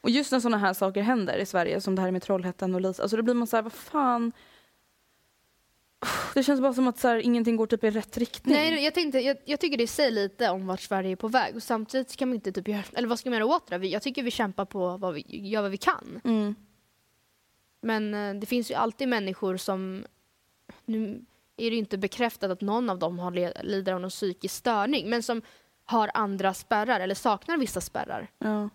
Och 0.00 0.10
just 0.10 0.32
när 0.32 0.40
sådana 0.40 0.58
här 0.58 0.72
saker 0.74 1.02
händer 1.02 1.38
i 1.38 1.46
Sverige, 1.46 1.80
som 1.80 1.94
det 1.94 2.02
här 2.02 2.10
med 2.10 2.22
Trollhättan 2.22 2.74
och 2.74 2.80
Lisa, 2.80 3.02
alltså 3.02 3.16
då 3.16 3.22
blir 3.22 3.34
man 3.34 3.46
så 3.46 3.56
här, 3.56 3.62
vad 3.62 3.72
fan. 3.72 4.32
Det 6.34 6.42
känns 6.42 6.60
bara 6.60 6.72
som 6.74 6.88
att 6.88 6.98
så 6.98 7.08
här, 7.08 7.16
ingenting 7.16 7.56
går 7.56 7.66
typ 7.66 7.84
i 7.84 7.90
rätt 7.90 8.16
riktning. 8.18 8.54
Nej, 8.54 8.84
jag, 8.84 8.94
tänkte, 8.94 9.18
jag, 9.20 9.36
jag 9.44 9.60
tycker 9.60 9.78
det 9.78 9.86
säger 9.86 10.10
lite 10.10 10.50
om 10.50 10.66
vart 10.66 10.80
Sverige 10.80 11.10
är 11.12 11.16
på 11.16 11.28
väg 11.28 11.56
och 11.56 11.62
samtidigt 11.62 12.16
kan 12.16 12.28
man 12.28 12.34
inte 12.34 12.52
typ 12.52 12.68
göra, 12.68 12.82
eller 12.92 13.08
vad 13.08 13.18
ska 13.18 13.30
man 13.30 13.38
göra 13.38 13.46
åt 13.56 13.66
det? 13.66 13.78
Vi- 13.78 13.92
Jag 13.92 14.02
tycker 14.02 14.22
vi 14.22 14.30
kämpar 14.30 14.64
på 14.64 14.96
vad 14.96 15.14
vi 15.14 15.24
gör 15.48 15.62
vad 15.62 15.70
vi 15.70 15.76
kan. 15.76 16.20
Mm. 16.24 16.54
Men 17.82 18.14
eh, 18.14 18.34
det 18.40 18.46
finns 18.46 18.70
ju 18.70 18.74
alltid 18.74 19.08
människor 19.08 19.56
som, 19.56 20.04
nu 20.84 21.24
är 21.56 21.70
det 21.70 21.76
inte 21.76 21.98
bekräftat 21.98 22.50
att 22.50 22.60
någon 22.60 22.90
av 22.90 22.98
dem 22.98 23.18
har 23.18 23.62
lider 23.64 23.92
av 23.92 24.00
någon 24.00 24.10
psykisk 24.10 24.54
störning, 24.54 25.10
men 25.10 25.22
som 25.22 25.42
har 25.84 26.10
andra 26.14 26.54
spärrar 26.54 27.00
eller 27.00 27.14
saknar 27.14 27.56
vissa 27.58 27.80
spärrar. 27.80 28.30
Ja. 28.38 28.68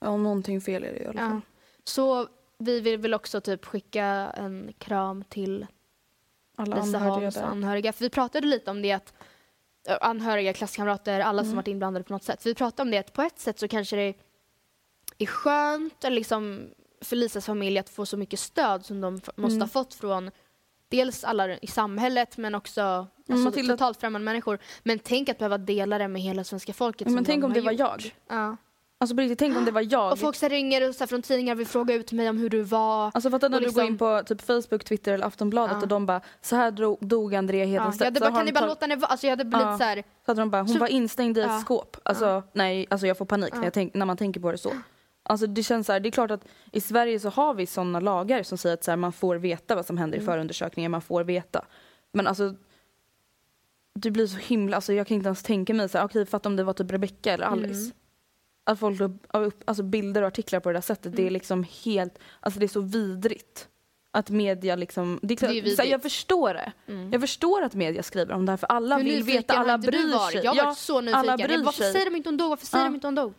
Ja, 0.00 0.16
någonting 0.16 0.60
fel 0.60 0.84
är 0.84 0.92
det 0.92 0.98
i 0.98 1.06
alla 1.06 1.18
fall. 1.20 1.30
Ja. 1.34 1.40
Så 1.84 2.28
vi 2.58 2.80
vill 2.80 2.98
väl 2.98 3.14
också 3.14 3.40
typ 3.40 3.64
skicka 3.64 4.04
en 4.36 4.72
kram 4.78 5.24
till 5.24 5.66
Alla 6.62 6.76
anhöriga 6.76 7.30
där. 7.30 7.42
anhöriga. 7.42 7.92
För 7.92 8.04
vi 8.04 8.10
pratade 8.10 8.46
lite 8.46 8.70
om 8.70 8.82
det 8.82 8.92
att 8.92 9.12
anhöriga, 10.00 10.52
klasskamrater, 10.52 11.20
alla 11.20 11.42
som 11.42 11.46
Mm. 11.48 11.56
varit 11.56 11.68
inblandade 11.68 12.04
på 12.04 12.12
något 12.12 12.22
sätt. 12.24 12.46
Vi 12.46 12.54
pratade 12.54 12.82
om 12.82 12.90
det 12.90 12.98
att 12.98 13.12
på 13.12 13.22
ett 13.22 13.38
sätt 13.38 13.58
så 13.58 13.68
kanske 13.68 13.96
det 13.96 14.14
är 15.18 15.26
skönt 15.26 16.04
eller 16.04 16.16
liksom 16.16 16.60
för 17.00 17.16
Lisas 17.16 17.46
familj 17.46 17.78
att 17.78 17.88
få 17.90 18.06
så 18.06 18.16
mycket 18.16 18.40
stöd 18.40 18.84
som 18.86 19.00
de 19.00 19.14
måste 19.14 19.32
Mm. 19.56 19.60
ha 19.60 19.68
fått 19.68 19.94
från 19.94 20.30
dels 20.88 21.24
alla 21.24 21.58
i 21.58 21.66
samhället 21.66 22.36
men 22.36 22.54
också 22.54 22.82
alltså, 22.82 23.48
Matilda- 23.50 23.72
totalt 23.72 24.00
främmande 24.00 24.24
människor. 24.24 24.58
Men 24.82 24.98
tänk 24.98 25.28
att 25.28 25.38
behöva 25.38 25.58
dela 25.58 25.98
det 25.98 26.08
med 26.08 26.22
hela 26.22 26.44
svenska 26.44 26.72
folket. 26.72 27.06
Men 27.06 27.14
som 27.16 27.24
tänk 27.24 27.44
om 27.44 27.52
det 27.52 27.60
var 27.60 27.72
gjort. 27.72 27.80
jag. 27.80 28.12
Ja. 28.28 28.56
Alltså 29.02 29.16
på 29.16 29.20
riktigt, 29.22 29.38
tänk 29.38 29.56
om 29.56 29.64
det 29.64 29.70
var 29.70 29.86
jag. 29.92 30.12
Och 30.12 30.18
folk 30.18 30.36
så 30.36 30.44
här 30.46 30.50
ringer 30.50 30.88
och 30.88 30.94
så 30.94 30.98
här 31.00 31.06
från 31.06 31.22
tidningar 31.22 31.54
vill 31.54 31.66
fråga 31.66 31.94
ut 31.94 32.12
mig 32.12 32.28
om 32.28 32.38
hur 32.38 32.48
du 32.50 32.62
var. 32.62 33.10
Alltså 33.14 33.30
fattar 33.30 33.48
när 33.48 33.56
Och 33.58 33.60
du 33.60 33.66
går 33.66 33.82
liksom- 33.82 33.86
in 33.86 33.98
på 33.98 34.22
typ 34.26 34.40
Facebook, 34.42 34.84
Twitter 34.84 35.12
eller 35.12 35.26
Aftonbladet 35.26 35.76
Ja. 35.76 35.82
och 35.82 35.88
de 35.88 36.06
bara 36.06 36.20
så 36.40 36.56
här 36.56 36.70
dog 37.06 37.34
Andrea 37.34 37.64
Ja, 37.64 37.70
Hedenstedt. 37.70 38.00
jag 38.00 38.06
hade 38.06 38.20
bara, 38.20 38.36
kan 38.38 38.46
ni 38.46 38.52
bara 38.52 38.60
tag- 38.60 38.68
låta 38.68 38.84
henne 38.86 38.96
vara? 38.96 39.10
Alltså 39.10 39.26
jag 39.26 39.32
hade 39.32 39.44
blivit 39.44 39.66
Ja. 39.66 39.78
så 39.78 39.84
här, 39.84 39.96
så 39.96 40.30
hade 40.30 40.40
de 40.42 40.50
bara, 40.50 40.62
hon 40.62 40.68
Så- 40.68 40.78
var 40.78 40.86
instängd 40.88 41.38
i 41.38 41.40
ett 41.40 41.46
Ja. 41.46 41.60
skåp. 41.60 41.96
Alltså 42.02 42.42
nej, 42.52 42.86
alltså 42.90 43.06
jag 43.06 43.18
får 43.18 43.24
panik 43.24 43.52
när, 43.52 43.60
Ja. 43.60 43.64
jag 43.66 43.72
tänk, 43.72 43.94
när 43.94 44.06
man 44.06 44.16
tänker 44.16 44.40
på 44.40 44.52
det 44.52 44.58
så. 44.58 44.72
Alltså 45.22 45.46
det 45.46 45.62
känns 45.62 45.86
så 45.86 45.92
här, 45.92 46.00
det 46.00 46.08
är 46.08 46.10
klart 46.10 46.30
att 46.30 46.44
i 46.72 46.80
Sverige 46.80 47.20
så 47.20 47.28
har 47.28 47.54
vi 47.54 47.66
sådana 47.66 48.00
lagar 48.00 48.42
som 48.42 48.58
säger 48.58 48.74
att 48.74 48.84
så 48.84 48.90
här, 48.90 48.96
man 48.96 49.12
får 49.12 49.36
veta 49.36 49.74
vad 49.74 49.86
som 49.86 49.98
händer 49.98 50.18
Mm. 50.18 50.24
i 50.24 50.32
förundersökningen, 50.32 50.90
man 50.90 51.02
får 51.02 51.24
veta. 51.24 51.64
Men 52.12 52.26
alltså 52.26 52.54
det 53.94 54.10
blir 54.10 54.26
så 54.26 54.38
himla, 54.38 54.76
alltså 54.76 54.92
jag 54.92 55.06
kan 55.06 55.14
inte 55.14 55.26
ens 55.28 55.42
tänka 55.42 55.74
mig 55.74 55.88
så 55.88 55.98
här, 55.98 56.04
okej 56.04 56.26
fatta 56.26 56.48
om 56.48 56.56
det 56.56 56.64
var 56.64 56.72
typ 56.72 56.90
Rebecca 56.90 57.32
eller 57.32 57.44
Alice. 57.46 57.80
Mm. 57.80 57.92
Att 58.64 58.78
folk 58.78 58.98
la 59.00 59.10
upp, 59.40 59.62
alltså 59.66 59.82
bilder 59.82 60.22
och 60.22 60.28
artiklar 60.28 60.60
på 60.60 60.68
det 60.68 60.72
där 60.76 60.80
sättet, 60.80 61.16
det 61.16 61.22
är 61.22 61.24
Mm. 61.24 61.32
liksom 61.32 61.66
helt, 61.84 62.18
alltså 62.40 62.60
det 62.60 62.66
är 62.66 62.68
så 62.68 62.80
vidrigt. 62.80 63.68
att 64.14 64.30
media 64.30 64.76
liksom, 64.76 65.18
det 65.22 65.40
Det 65.40 65.46
är 65.46 65.52
ju 65.52 65.76
så 65.76 65.82
här, 65.82 65.88
jag 65.88 66.02
förstår 66.02 66.54
det. 66.54 66.72
Jag 67.12 67.20
förstår 67.20 67.62
att 67.62 67.74
media 67.74 68.02
skriver 68.02 68.34
om 68.34 68.46
det 68.46 68.52
här 68.52 68.56
för 68.56 68.66
alla 68.66 68.96
Hur 68.96 69.04
vill 69.04 69.22
veta, 69.22 69.54
alla 69.54 69.78
bryr 69.78 70.30
sig. 70.30 70.40
Jag 70.44 70.50
har 70.50 70.56
Ja, 70.56 70.64
varit 70.64 70.78
så 70.78 70.98
alla 70.98 71.10
nyfiken. 71.10 71.38
Jag 71.38 71.48
bryr 71.48 71.64
Varför 71.64 71.82
sig. 71.82 71.92
säger 71.92 72.04
de 72.10 72.16
inte 72.16 72.28
hon 72.28 72.36
dog? 72.36 72.48
Varför 72.48 72.66
säger 72.66 72.84
Ja. 72.84 72.88
de 72.88 72.94
inte 72.94 73.06
hon 73.06 73.14
dog? 73.14 73.34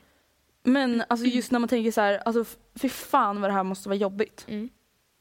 Men 0.64 1.04
alltså 1.08 1.26
just 1.26 1.52
när 1.52 1.60
man 1.60 1.70
tänker 1.70 1.92
så 1.92 2.02
här, 2.02 2.18
alltså 2.26 2.46
fy 2.76 2.90
fan 2.90 3.42
vad 3.42 3.50
det 3.50 3.54
här 3.54 3.64
måste 3.64 3.90
vara 3.90 3.98
jobbigt. 3.98 4.46
Mm. 4.48 4.70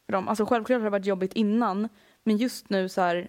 För 0.06 0.12
dem. 0.12 0.28
Alltså 0.28 0.46
självklart 0.46 0.78
har 0.78 0.84
det 0.84 0.90
varit 0.90 1.06
jobbigt 1.06 1.32
innan, 1.32 1.88
men 2.24 2.36
just 2.36 2.70
nu 2.70 2.88
så 2.88 3.00
här 3.00 3.28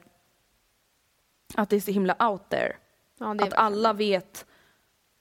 att 1.56 1.70
det 1.70 1.76
är 1.76 1.80
så 1.80 1.92
himla 1.92 2.30
out 2.30 2.50
there. 2.50 2.76
Ja, 3.20 3.32
Att 3.32 3.54
alla 3.54 3.94
vet 3.94 4.46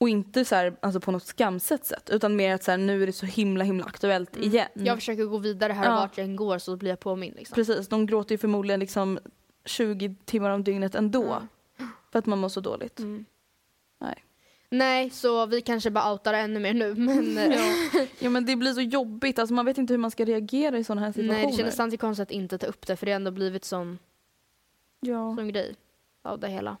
och 0.03 0.09
inte 0.09 0.45
så 0.45 0.55
här, 0.55 0.75
alltså 0.79 0.99
på 0.99 1.11
något 1.11 1.23
skamset 1.23 1.85
sätt 1.85 2.09
utan 2.09 2.35
mer 2.35 2.55
att 2.55 2.63
så 2.63 2.71
här, 2.71 2.77
nu 2.77 3.03
är 3.03 3.05
det 3.07 3.13
så 3.13 3.25
himla 3.25 3.63
himla 3.63 3.85
aktuellt 3.85 4.37
igen. 4.37 4.67
Mm. 4.75 4.85
Jag 4.87 4.97
försöker 4.97 5.23
gå 5.23 5.37
vidare 5.37 5.73
här 5.73 5.85
Ja. 5.85 5.95
vart 5.95 6.17
jag 6.17 6.25
än 6.25 6.35
går 6.35 6.57
så 6.57 6.77
blir 6.77 6.89
jag 6.89 6.99
påmind. 6.99 7.35
Liksom. 7.35 7.55
Precis, 7.55 7.87
de 7.87 8.05
gråter 8.05 8.31
ju 8.35 8.37
förmodligen 8.37 8.79
liksom 8.79 9.19
20 9.65 10.15
timmar 10.25 10.49
om 10.49 10.63
dygnet 10.63 10.95
ändå. 10.95 11.41
För 12.11 12.19
att 12.19 12.25
man 12.25 12.39
mår 12.39 12.49
så 12.49 12.59
dåligt. 12.61 12.99
Mm. 12.99 13.25
Nej. 14.01 14.23
Nej, 14.69 15.09
så 15.09 15.45
vi 15.45 15.61
kanske 15.61 15.91
bara 15.91 16.11
outar 16.11 16.33
ännu 16.33 16.59
mer 16.59 16.73
nu. 16.73 16.95
Men 16.95 17.37
eh, 17.51 17.61
Ja 18.19 18.29
men 18.29 18.45
det 18.45 18.55
blir 18.55 18.73
så 18.73 18.81
jobbigt, 18.81 19.39
alltså 19.39 19.53
man 19.53 19.65
vet 19.65 19.77
inte 19.77 19.93
hur 19.93 19.97
man 19.99 20.11
ska 20.11 20.25
reagera 20.25 20.77
i 20.77 20.83
sådana 20.83 21.01
här 21.01 21.11
situationer. 21.11 21.43
nej, 21.43 21.51
det 21.51 21.57
kändes 21.57 21.75
samtidigt 21.75 22.01
konstigt 22.01 22.23
att 22.23 22.31
inte 22.31 22.57
ta 22.57 22.67
upp 22.67 22.87
det 22.87 22.95
för 22.95 23.05
det 23.05 23.11
har 23.11 23.15
ändå 23.15 23.31
blivit 23.31 23.65
sån, 23.65 23.99
ja. 24.99 25.35
sån 25.35 25.47
grej 25.47 25.75
av 26.21 26.39
det 26.39 26.47
hela. 26.47 26.77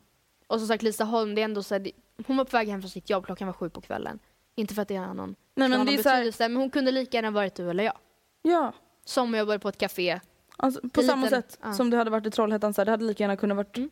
Och 0.53 0.59
som 0.59 0.67
sagt 0.67 0.83
Lisa 0.83 1.03
Holm, 1.03 1.35
det 1.35 1.41
är 1.41 1.45
ändå 1.45 1.63
så 1.63 1.75
här, 1.75 1.91
hon 2.27 2.37
var 2.37 2.45
på 2.45 2.57
väg 2.57 2.67
hem 2.67 2.81
från 2.81 2.89
sitt 2.89 3.09
jobb, 3.09 3.25
klockan 3.25 3.47
var 3.47 3.53
sju 3.53 3.69
på 3.69 3.81
kvällen. 3.81 4.19
Inte 4.55 4.73
för 4.73 4.81
att 4.81 4.87
det 4.87 4.95
har 4.95 5.13
någon, 5.13 5.35
Nej 5.55 5.69
men 5.69 5.85
det 5.85 5.93
är 5.93 6.03
så 6.03 6.09
här, 6.09 6.15
betydelse, 6.17 6.49
men 6.49 6.57
hon 6.57 6.69
kunde 6.69 6.91
lika 6.91 7.17
gärna 7.17 7.31
varit 7.31 7.55
du 7.55 7.69
eller 7.69 7.83
jag. 7.83 7.97
ja. 8.41 8.73
Som 9.05 9.35
jobbade 9.35 9.59
på 9.59 9.69
ett 9.69 9.77
café. 9.77 10.19
Alltså, 10.57 10.81
på 10.89 11.01
En 11.01 11.07
samma 11.07 11.25
liten- 11.25 11.41
sätt 11.41 11.57
ja. 11.63 11.73
som 11.73 11.89
det 11.89 11.97
hade 11.97 12.09
varit 12.09 12.25
i 12.27 12.31
Trollhättan, 12.31 12.73
så 12.73 12.81
här, 12.81 12.85
det 12.85 12.91
hade 12.91 13.05
lika 13.05 13.23
gärna 13.23 13.35
kunnat 13.37 13.57
varit 13.57 13.77
Mm. 13.77 13.89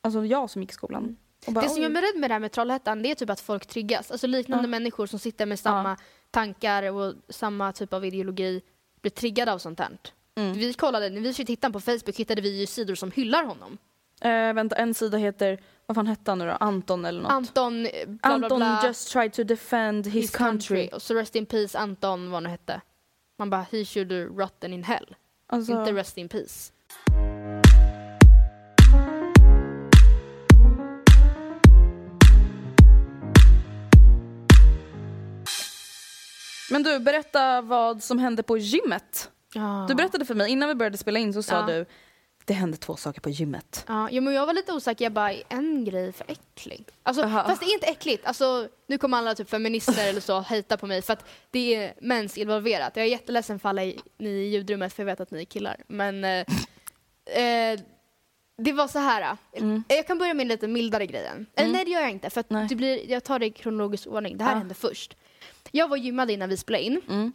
alltså, 0.00 0.24
jag 0.24 0.50
som 0.50 0.62
gick 0.62 0.70
i 0.70 0.74
skolan. 0.74 1.16
Och 1.46 1.52
bara, 1.52 1.60
Det 1.64 1.68
som 1.68 1.82
jag 1.82 1.96
är 1.96 2.02
rädd 2.02 2.20
med 2.20 2.30
det 2.30 2.34
här 2.34 2.40
med 2.40 2.52
Trollhättan 2.52 3.02
det 3.02 3.10
är 3.10 3.14
typ 3.14 3.30
att 3.30 3.40
folk 3.40 3.66
triggas. 3.66 4.10
Alltså 4.10 4.26
liknande 4.26 4.64
Ja. 4.64 4.68
människor 4.68 5.06
som 5.06 5.18
sitter 5.18 5.46
med 5.46 5.58
samma 5.58 5.96
tankar 6.30 6.92
och 6.92 7.14
samma 7.28 7.72
typ 7.72 7.92
av 7.92 8.04
ideologi 8.04 8.62
blir 9.00 9.10
triggade 9.10 9.52
av 9.52 9.58
sånt 9.58 9.78
här. 9.80 9.98
Mm. 10.34 10.52
Vi 10.52 10.74
kollade, 10.74 11.10
när 11.10 11.20
vi 11.20 11.34
honom 11.34 11.72
på 11.72 11.80
Facebook 11.80 12.16
hittade 12.16 12.40
vi 12.40 12.60
ju 12.60 12.66
sidor 12.66 12.94
som 12.94 13.10
hyllar 13.10 13.44
honom. 13.44 13.78
Eh, 14.20 14.52
vänta, 14.54 14.76
en 14.76 14.94
sida 14.94 15.18
heter, 15.18 15.60
vad 15.92 15.96
fan 15.96 16.06
hette 16.06 16.30
han 16.30 16.38
nu 16.38 16.46
då? 16.46 16.52
Anton 16.52 17.04
eller 17.04 17.22
något? 17.22 17.32
Anton, 17.32 17.86
eh, 17.86 17.90
bla 18.06 18.38
bla 18.38 18.46
Anton 18.46 18.58
bla, 18.58 18.80
just 18.86 19.12
tried 19.12 19.32
to 19.32 19.44
defend 19.44 20.06
his, 20.06 20.30
country. 20.30 20.88
Och 20.92 21.02
så 21.02 21.14
Rest 21.14 21.36
in 21.36 21.46
Peace 21.46 21.78
Anton 21.78 22.24
vad 22.24 22.36
han 22.36 22.42
nu 22.42 22.48
hette. 22.48 22.80
Man 23.38 23.50
bara, 23.50 23.66
he 23.72 23.84
should 23.84 24.12
rotten 24.12 24.72
in 24.72 24.84
hell. 24.84 25.14
Alltså, 25.46 25.72
Inte 25.72 25.92
Rest 25.92 26.18
in 26.18 26.28
Peace. 26.28 26.72
Men 36.70 36.82
du, 36.82 36.98
berätta 36.98 37.60
vad 37.60 38.02
som 38.02 38.18
hände 38.18 38.42
på 38.42 38.58
gymmet. 38.58 39.30
Ja. 39.54 39.86
Du 39.88 39.94
berättade 39.94 40.24
för 40.24 40.34
mig 40.34 40.50
innan 40.50 40.68
vi 40.68 40.74
började 40.74 40.98
spela 40.98 41.18
in 41.18 41.32
så 41.32 41.42
sa 41.42 41.54
Ja. 41.54 41.66
du 41.66 41.86
det 42.44 42.52
hände 42.54 42.76
två 42.76 42.96
saker 42.96 43.20
på 43.20 43.30
gymmet. 43.30 43.84
Ja, 43.88 44.08
men 44.20 44.34
jag 44.34 44.46
var 44.46 44.54
lite 44.54 44.72
osäker, 44.72 45.04
jag 45.04 45.12
bara, 45.12 45.32
en 45.48 45.84
grej 45.84 46.12
för 46.12 46.26
äcklig? 46.30 46.84
Alltså, 47.02 47.22
Aha. 47.22 47.44
fast 47.48 47.60
det 47.60 47.66
är 47.66 47.74
inte 47.74 47.86
äckligt. 47.86 48.26
Alltså, 48.26 48.68
nu 48.86 48.98
kommer 48.98 49.18
alla 49.18 49.34
typ 49.34 49.50
feminister 49.50 50.08
eller 50.08 50.20
så 50.20 50.40
hejta 50.40 50.76
på 50.76 50.86
mig 50.86 51.02
för 51.02 51.12
att 51.12 51.24
det 51.50 51.74
är 51.74 51.94
mens 52.00 52.38
involverat. 52.38 52.96
Jag 52.96 53.06
är 53.06 53.10
jätteledsen 53.10 53.58
för 53.58 53.68
alla 53.68 53.84
i, 53.84 54.00
ni 54.18 54.30
i 54.30 54.48
ljudrummet 54.48 54.92
för 54.92 55.02
jag 55.02 55.06
vet 55.06 55.20
att 55.20 55.30
ni 55.30 55.40
är 55.40 55.44
killar. 55.44 55.76
Men 55.86 56.24
eh, 56.24 56.46
eh, 57.24 57.80
det 58.56 58.72
var 58.72 58.88
så 58.88 58.98
här. 58.98 59.36
Mm. 59.52 59.84
Jag 59.88 60.06
kan 60.06 60.18
börja 60.18 60.34
med 60.34 60.44
en 60.44 60.48
lite 60.48 60.68
mildare 60.68 61.06
grejen. 61.06 61.46
Eller 61.54 61.72
nej 61.72 61.84
det 61.84 61.90
gör 61.90 62.00
jag 62.00 62.10
inte 62.10 62.30
för 62.30 62.68
det 62.68 62.74
blir, 62.74 63.10
jag 63.10 63.24
tar 63.24 63.38
det 63.38 63.46
i 63.46 63.50
kronologisk 63.50 64.06
ordning. 64.06 64.36
Det 64.38 64.44
här 64.44 64.52
Ja. 64.52 64.58
hände 64.58 64.74
först. 64.74 65.16
Jag 65.70 65.88
var 65.88 65.96
gymmad 65.96 66.30
innan 66.30 66.48
vi 66.48 66.56
spelade 66.56 66.84
in. 66.84 67.00
Mm. 67.08 67.32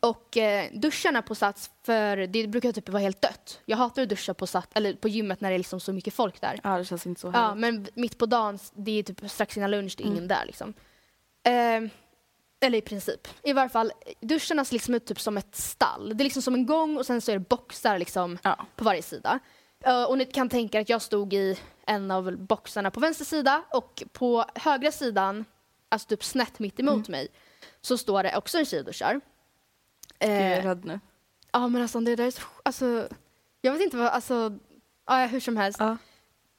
Och 0.00 0.36
eh, 0.36 0.70
duscharna 0.72 1.22
på 1.22 1.34
Sats, 1.34 1.70
för 1.82 2.16
det 2.16 2.46
brukar 2.46 2.72
typ 2.72 2.88
vara 2.88 3.02
helt 3.02 3.22
dött. 3.22 3.60
Jag 3.64 3.76
hatar 3.76 4.02
att 4.02 4.08
duscha 4.08 4.34
på, 4.34 4.46
sats, 4.46 4.68
eller 4.74 4.94
på 4.94 5.08
gymmet 5.08 5.40
när 5.40 5.48
det 5.50 5.56
är 5.56 5.58
liksom 5.58 5.80
så 5.80 5.92
mycket 5.92 6.14
folk 6.14 6.40
där. 6.40 6.60
Ja, 6.64 6.78
det 6.78 6.84
känns 6.84 7.06
inte 7.06 7.20
så 7.20 7.26
Ja, 7.26 7.32
härligt. 7.32 7.60
men 7.60 7.86
mitt 7.94 8.18
på 8.18 8.26
dagen, 8.26 8.58
det 8.74 8.98
är 8.98 9.02
typ 9.02 9.30
strax 9.30 9.56
innan 9.56 9.70
lunch, 9.70 9.94
det 9.96 10.02
är 10.02 10.06
ingen 10.06 10.16
Mm. 10.18 10.28
där 10.28 10.44
liksom. 10.46 10.74
Eh, 11.46 11.90
eller 12.66 12.78
i 12.78 12.80
princip. 12.80 13.28
I 13.42 13.52
varje 13.52 13.68
fall, 13.68 13.92
duscharna 14.20 14.64
ser 14.64 14.72
liksom 14.74 14.94
ut 14.94 15.06
typ 15.06 15.20
som 15.20 15.36
ett 15.36 15.56
stall. 15.56 16.16
Det 16.16 16.22
är 16.22 16.24
liksom 16.24 16.42
som 16.42 16.54
en 16.54 16.66
gång 16.66 16.96
och 16.96 17.06
sen 17.06 17.20
så 17.20 17.30
är 17.30 17.38
det 17.38 17.48
boxar 17.48 17.98
liksom 17.98 18.38
Ja. 18.42 18.66
på 18.76 18.84
varje 18.84 19.02
sida. 19.02 19.38
Eh, 19.84 20.04
och 20.04 20.18
ni 20.18 20.24
kan 20.24 20.48
tänka 20.48 20.78
er 20.78 20.82
att 20.82 20.88
jag 20.88 21.02
stod 21.02 21.34
i 21.34 21.58
en 21.86 22.10
av 22.10 22.36
boxarna 22.36 22.90
på 22.90 23.00
vänster 23.00 23.24
sida 23.24 23.62
och 23.70 24.02
på 24.12 24.44
högra 24.54 24.92
sidan, 24.92 25.44
alltså 25.88 26.08
typ 26.08 26.24
snett 26.24 26.58
mitt 26.58 26.80
emot 26.80 27.08
Mm. 27.08 27.10
mig, 27.20 27.28
så 27.80 27.98
står 27.98 28.22
det 28.22 28.36
också 28.36 28.58
en 28.58 28.64
tjej 28.66 28.78
och 28.78 28.84
duschar. 28.86 29.20
Gud, 30.20 30.30
jag 30.30 30.36
är 30.38 30.58
Eh, 30.60 30.64
rädd 30.64 30.84
nu. 30.84 31.00
Ja 31.52 31.68
men 31.68 31.82
alltså 31.82 32.00
det 32.00 32.16
där 32.16 32.26
är 32.26 32.30
så, 32.30 32.42
alltså, 32.62 33.08
jag 33.60 33.72
vet 33.72 33.82
inte 33.82 33.96
vad, 33.96 34.06
alltså, 34.06 34.58
ja, 35.06 35.26
hur 35.26 35.40
som 35.40 35.56
helst. 35.56 35.80
Ja. 35.80 35.96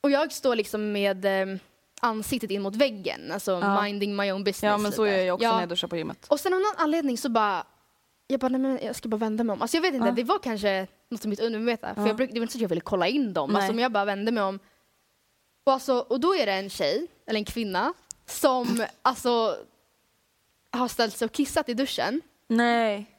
Och 0.02 0.12
jag 0.12 0.32
står 0.32 0.56
liksom 0.56 0.92
med 0.92 1.26
eh, 1.26 1.58
ansiktet 2.02 2.52
in 2.52 2.62
mot 2.62 2.76
väggen, 2.76 3.32
alltså 3.32 3.52
Ja. 3.52 3.82
minding 3.84 4.16
my 4.16 4.32
own 4.32 4.44
business. 4.44 4.64
ja, 4.72 4.78
men 4.78 4.92
så 4.92 5.08
gör 5.08 5.18
jag 5.18 5.34
också 5.36 5.44
Ja. 5.44 5.54
när 5.54 5.60
jag 5.60 5.70
duschar 5.70 5.88
på 5.88 5.98
gymmet. 5.98 6.26
Och 6.28 6.40
sen 6.40 6.54
av 6.54 6.60
någon 6.60 6.74
anledning 6.78 7.18
så 7.18 7.30
bara, 7.30 7.66
jag 8.28 8.40
bara, 8.40 8.50
nej 8.50 8.62
men 8.62 8.80
jag 8.84 8.96
ska 8.96 9.10
bara 9.10 9.18
vända 9.18 9.44
mig 9.44 9.54
om. 9.54 9.62
Alltså 9.62 9.78
jag 9.78 9.82
vet 9.82 9.94
inte, 9.94 10.12
det 10.12 10.24
var 10.24 10.40
kanske 10.40 10.88
något 11.10 11.26
i 11.26 11.28
mitt 11.28 11.40
undermedvetna. 11.40 11.96
För 11.96 12.02
Ja. 12.02 12.08
jag 12.08 12.16
bruk, 12.16 12.30
det 12.34 12.40
var 12.40 12.44
inte 12.44 12.52
så 12.54 12.58
att 12.58 12.62
jag 12.62 12.70
ville 12.70 12.82
kolla 12.82 13.08
in 13.08 13.34
dem, 13.34 13.50
Nej. 13.52 13.62
alltså, 13.62 13.74
men 13.74 13.82
jag 13.84 13.92
bara 13.92 14.06
vände 14.06 14.32
mig 14.32 14.44
om. 14.44 14.60
Och, 15.64 15.74
alltså, 15.74 15.94
och 16.00 16.20
då 16.20 16.36
är 16.36 16.46
det 16.46 16.52
en 16.54 16.70
tjej, 16.70 17.08
eller 17.28 17.40
en 17.40 17.46
kvinna, 17.46 17.94
som 18.26 18.86
alltså 19.02 19.56
har 20.72 20.88
ställt 20.88 21.18
sig 21.18 21.26
och 21.26 21.32
kissat 21.32 21.70
i 21.70 21.74
duschen. 21.74 22.22
Nej. 22.48 23.12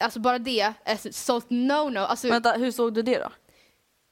Alltså 0.00 0.20
bara 0.20 0.38
det 0.38 0.60
är 0.84 1.12
sålt 1.12 1.48
no-no. 1.48 1.98
Alltså, 1.98 2.28
Vänta, 2.28 2.52
hur 2.52 2.70
såg 2.70 2.94
du 2.94 3.02
det 3.02 3.18
då? 3.18 3.32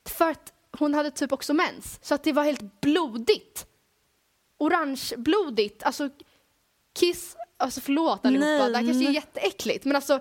För 0.09 0.31
att 0.31 0.53
hon 0.79 0.95
hade 0.95 1.11
typ 1.11 1.33
också 1.33 1.55
mens. 1.55 1.99
Så 2.03 2.15
att 2.15 2.23
det 2.23 2.33
var 2.33 2.45
helt 2.45 2.81
blodigt. 2.81 3.67
Orangeblodigt. 4.59 5.83
Alltså 5.83 6.09
kiss, 6.99 7.37
alltså 7.57 7.81
förlåt 7.81 8.27
allihopa, 8.27 8.47
Nej, 8.47 8.71
det 8.71 8.79
här 8.79 8.85
kanske 8.85 9.09
är 9.09 9.13
jätteäckligt 9.13 9.85
men 9.85 9.97
alltså 9.97 10.21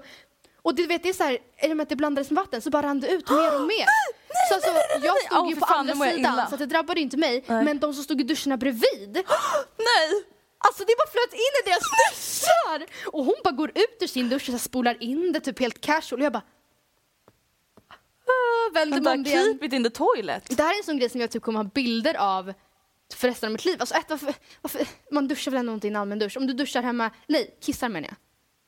och 0.62 0.76
du 0.76 0.86
vet 0.86 1.04
det 1.04 1.10
är 1.10 1.14
så 1.14 1.24
här, 1.24 1.38
i 1.64 1.72
och 1.72 1.78
med 1.78 1.84
att 1.84 1.90
det 1.90 1.96
blandades 1.96 2.32
med 2.32 2.44
vatten 2.44 2.62
så 2.62 2.70
bara 2.70 2.88
rann 2.88 3.00
det 3.00 3.08
ut 3.08 3.30
mer 3.30 3.62
och 3.62 3.68
mer. 3.68 3.86
så 4.50 4.56
alltså, 4.56 4.70
jag 5.04 5.22
stod 5.26 5.50
ju 5.50 5.56
på 5.56 5.66
fan, 5.66 5.90
andra 5.90 6.12
sidan 6.12 6.50
så 6.50 6.56
det 6.56 6.66
drabbade 6.66 7.00
inte 7.02 7.18
mig 7.18 7.44
Nej. 7.48 7.64
men 7.64 7.80
de 7.80 7.94
som 7.94 8.04
stod 8.04 8.22
i 8.22 8.24
duscharna 8.24 8.58
bredvid 8.58 9.14
Nej! 9.78 10.24
Alltså 10.58 10.84
det 10.86 10.94
bara 10.98 11.12
flöt 11.12 11.34
in 11.34 11.54
i 11.62 11.70
deras 11.70 11.84
duschar! 12.02 13.12
Och 13.12 13.26
hon 13.26 13.36
bara 13.44 13.52
går 13.52 13.70
ut 13.70 13.98
ur 14.02 14.08
sin 14.08 14.30
dusch 14.30 14.50
och 14.54 14.62
spolar 14.62 15.04
in 15.04 15.32
det 15.32 15.40
typ 15.40 15.60
helt 15.60 15.82
casual 15.82 16.22
och 16.22 16.26
jag 16.26 16.34
bara 16.34 16.44
ah, 18.26 18.74
vänder 18.74 19.02
mig 19.02 19.14
om 19.14 19.24
det 19.24 19.30
igen. 19.30 19.44
keep 19.44 19.68
it 19.68 19.74
in 19.74 19.84
the 19.84 19.90
toilet. 19.90 20.58
Det 20.58 20.64
här 20.64 20.74
är 20.74 20.78
en 20.78 20.84
sån 20.84 20.98
grej 20.98 21.10
som 21.10 21.22
jag 21.22 21.32
typ 21.32 21.44
kommer 21.44 21.60
ha 21.60 21.64
bilder 21.64 22.16
av 22.18 22.54
för 23.16 23.28
resten 23.28 23.48
av 23.48 23.52
mitt 23.52 23.66
liv. 23.66 23.78
Alltså 23.80 23.96
ett, 23.96 24.10
varför, 24.10 24.34
varför, 24.62 24.88
man 25.12 25.28
duschar 25.28 25.52
väl 25.52 25.60
ändå 25.60 25.74
inte 25.74 25.88
i 25.88 25.90
en 25.90 25.96
allmän 25.96 26.20
dusch? 26.20 26.38
Om 26.38 26.48
du 26.48 26.54
duschar 26.54 26.84
hemma, 26.84 27.12
nej, 27.28 27.58
kissar 27.62 27.90
menar 27.90 28.08
jag. 28.08 28.18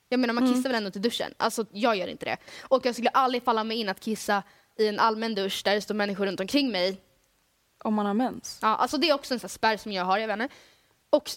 Jag 0.10 0.19
menar 0.19 0.34
man 0.34 0.43
Mm. 0.43 0.56
kissar 0.56 0.69
väl 0.69 0.75
ändå 0.75 0.88
inte 0.88 0.99
i 0.99 1.02
duschen? 1.02 1.34
Alltså 1.38 1.65
jag 1.71 1.95
gör 1.95 2.08
inte 2.08 2.25
det. 2.25 2.38
Och 2.62 2.86
jag 2.86 2.95
skulle 2.95 3.10
aldrig 3.10 3.43
falla 3.43 3.63
mig 3.63 3.78
in 3.78 3.89
att 3.89 3.99
kissa 3.99 4.43
i 4.78 4.88
en 4.88 4.99
allmän 4.99 5.36
dusch 5.36 5.62
där 5.65 5.75
det 5.75 5.82
står 5.82 5.95
människor 5.95 6.25
runt 6.25 6.39
omkring 6.39 6.71
mig. 6.71 7.02
Om 7.84 7.93
man 7.93 8.06
har 8.06 8.13
mens. 8.13 8.60
Ja, 8.62 8.67
alltså 8.67 8.97
det 8.97 9.10
är 9.10 9.13
också 9.13 9.34
en 9.34 9.39
sån 9.39 9.49
spärr 9.49 9.78
som 9.78 9.91
jag 9.91 10.06
har, 10.06 10.17
jag 10.17 10.28
vet 10.28 10.39
inte. 10.39 10.56
Och 11.10 11.30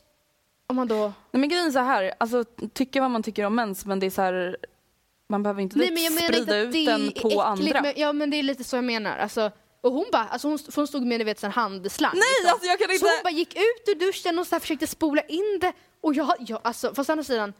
om 0.72 0.76
man 0.76 0.88
då... 0.88 1.12
Nej 1.30 1.40
men 1.40 1.48
grejen 1.48 1.66
är 1.66 1.70
så 1.70 1.78
här, 1.78 2.12
alltså 2.20 2.44
tycka 2.72 3.00
vad 3.00 3.10
man 3.10 3.22
tycker 3.22 3.44
om 3.44 3.54
mens 3.54 3.86
men 3.86 4.00
det 4.00 4.06
är 4.06 4.10
så 4.10 4.22
här, 4.22 4.56
man 5.28 5.42
behöver 5.42 5.62
inte 5.62 5.78
Nej 5.78 5.90
men 5.90 6.12
sprida 6.12 6.58
ut 6.58 6.72
den 6.86 7.06
på 7.22 7.28
äckligt, 7.28 7.40
andra. 7.40 7.82
Men, 7.82 7.92
ja 7.96 8.12
men 8.12 8.30
det 8.30 8.36
är 8.36 8.42
lite 8.42 8.64
så 8.64 8.76
jag 8.76 8.84
menar. 8.84 9.16
Alltså, 9.18 9.50
och 9.80 9.92
hon 9.92 10.04
bara, 10.12 10.24
alltså 10.24 10.48
hon, 10.48 10.58
hon 10.74 10.86
stod 10.86 11.06
med 11.06 11.24
vet, 11.24 11.40
sån 11.40 11.50
handslang. 11.50 12.12
Nej 12.14 12.22
liksom. 12.40 12.52
alltså 12.52 12.66
jag 12.66 12.78
kan 12.78 12.88
Så 12.88 12.94
inte! 12.94 13.06
hon 13.06 13.22
bara 13.24 13.30
gick 13.30 13.54
ut 13.54 13.88
ur 13.88 13.94
duschen 14.06 14.38
och 14.38 14.46
så 14.46 14.60
försökte 14.60 14.86
spola 14.86 15.22
in 15.22 15.58
det. 15.60 15.72
Och 16.00 16.14
jag, 16.14 16.34
jag 16.38 16.60
alltså, 16.64 16.94
fast 16.94 17.10
å 17.10 17.12
andra 17.12 17.24
sidan, 17.24 17.52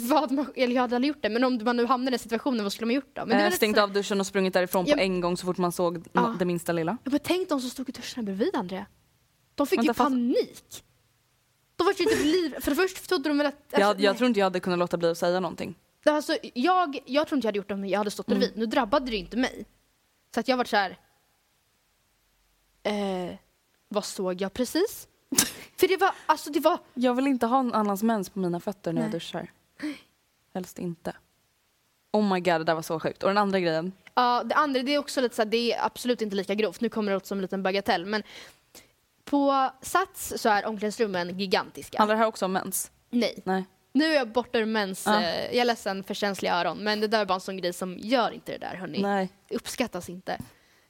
vad 0.00 0.32
man, 0.32 0.46
eller 0.54 0.74
jag 0.74 0.82
hade 0.82 0.96
aldrig 0.96 1.08
gjort 1.08 1.22
det, 1.22 1.28
men 1.28 1.44
om 1.44 1.60
man 1.64 1.76
nu 1.76 1.86
hamnar 1.86 2.08
i 2.08 2.10
den 2.10 2.18
situationen, 2.18 2.62
vad 2.62 2.72
skulle 2.72 2.86
man 2.86 2.94
gjort 2.94 3.10
då? 3.16 3.26
Men 3.26 3.40
eh, 3.40 3.50
stängt 3.52 3.76
så 3.76 3.82
av 3.82 3.92
duschen 3.92 4.20
och 4.20 4.26
sprungit 4.26 4.54
därifrån 4.54 4.84
Ja, 4.86 4.94
på 4.94 5.00
en 5.00 5.20
gång 5.20 5.36
så 5.36 5.46
fort 5.46 5.58
man 5.58 5.72
såg 5.72 6.04
Ja. 6.12 6.36
det 6.38 6.44
minsta 6.44 6.72
lilla. 6.72 6.96
Jag 7.04 7.12
bara, 7.12 7.18
tänk 7.18 7.48
de 7.48 7.60
som 7.60 7.70
stod 7.70 7.88
i 7.88 7.92
duschen 7.92 8.24
bredvid 8.24 8.56
Andrea. 8.56 8.86
De 9.54 9.66
fick 9.66 9.78
ju 9.82 9.86
Vänta, 9.86 9.94
fast- 9.94 10.10
De 11.76 11.84
var 11.84 11.92
ju 11.92 11.96
typ 11.96 12.24
liv. 12.24 12.54
För 12.60 12.70
det 12.70 12.76
första 12.76 13.00
trodde 13.00 13.28
de 13.28 13.38
väl 13.38 13.46
att... 13.46 13.54
Jag, 13.70 13.82
alltså, 13.82 14.02
jag 14.02 14.10
nej. 14.12 14.18
tror 14.18 14.28
inte 14.28 14.40
jag 14.40 14.46
hade 14.46 14.60
kunnat 14.60 14.78
låta 14.78 14.96
bli 14.96 15.08
att 15.08 15.18
säga 15.18 15.40
någonting. 15.40 15.74
Alltså, 16.04 16.36
jag, 16.54 16.98
jag 17.06 17.26
tror 17.28 17.36
inte 17.38 17.46
jag 17.46 17.48
hade 17.48 17.56
gjort 17.58 17.68
det 17.68 17.74
om 17.74 17.84
jag 17.84 17.98
hade 17.98 18.10
stått 18.10 18.28
Mm. 18.28 18.38
bredvid. 18.38 18.58
Nu 18.58 18.66
drabbade 18.66 19.10
det 19.10 19.16
inte 19.16 19.36
mig. 19.36 19.66
Så 20.34 20.40
att 20.40 20.48
jag 20.48 20.56
var 20.56 20.64
så 20.64 20.76
här. 20.76 20.98
Eh, 22.82 23.34
vad 23.88 24.04
såg 24.04 24.40
jag 24.40 24.52
precis? 24.52 25.08
För 25.76 25.88
det 25.88 25.96
var, 25.96 26.10
alltså 26.26 26.50
det 26.50 26.60
var, 26.60 26.78
Jag 26.94 27.14
vill 27.14 27.26
inte 27.26 27.46
ha 27.46 27.60
en 27.60 27.74
annans 27.74 28.02
mens 28.02 28.30
på 28.30 28.38
mina 28.38 28.60
fötter 28.60 28.92
när 28.92 29.00
jag 29.00 29.08
Nej. 29.08 29.12
duschar. 29.20 29.50
Helst 30.54 30.78
inte. 30.78 31.16
Oh 32.12 32.32
my 32.32 32.40
god, 32.40 32.60
det 32.60 32.64
där 32.64 32.74
var 32.74 32.82
så 32.82 33.00
sjukt. 33.00 33.22
Och 33.22 33.28
den 33.30 33.38
andra 33.38 33.60
grejen. 33.60 33.92
Ja, 34.14 34.42
det 34.44 34.54
andra 34.54 34.82
det 34.82 34.94
är 34.94 34.98
också 34.98 35.20
lite 35.20 35.36
så 35.36 35.42
här, 35.42 35.50
det 35.50 35.72
är 35.72 35.86
absolut 35.86 36.22
inte 36.22 36.36
lika 36.36 36.54
grovt. 36.54 36.80
Nu 36.80 36.88
kommer 36.88 37.10
det 37.10 37.16
låta 37.16 37.26
som 37.26 37.38
en 37.38 37.42
liten 37.42 37.62
bagatell, 37.62 38.06
men 38.06 38.22
på 39.30 39.70
Sats 39.82 40.32
så 40.36 40.48
är 40.48 40.66
omklädningsrummen 40.66 41.38
gigantiska. 41.38 41.98
Handlar 41.98 42.14
det 42.14 42.18
här 42.20 42.26
också 42.28 42.44
om 42.44 42.52
mens? 42.52 42.90
Nej. 43.10 43.42
Nej. 43.44 43.64
Nu 43.92 44.04
är 44.04 44.14
jag 44.14 44.28
borta 44.28 44.58
ur 44.58 44.64
mens. 44.66 45.06
Ja. 45.06 45.22
eh, 45.22 45.44
Jag 45.46 45.54
är 45.56 45.64
ledsen 45.64 46.04
för 46.04 46.14
känsliga 46.14 46.54
öron, 46.54 46.78
men 46.78 47.00
det 47.00 47.06
där 47.08 47.20
är 47.20 47.24
bara 47.24 47.34
en 47.34 47.40
sån 47.40 47.56
grej 47.56 47.72
som 47.72 47.98
gör 47.98 48.30
inte 48.30 48.52
det 48.52 48.58
där, 48.58 48.74
hörni. 48.76 49.02
Nej. 49.02 49.28
Det 49.48 49.56
uppskattas 49.56 50.08
inte. 50.08 50.32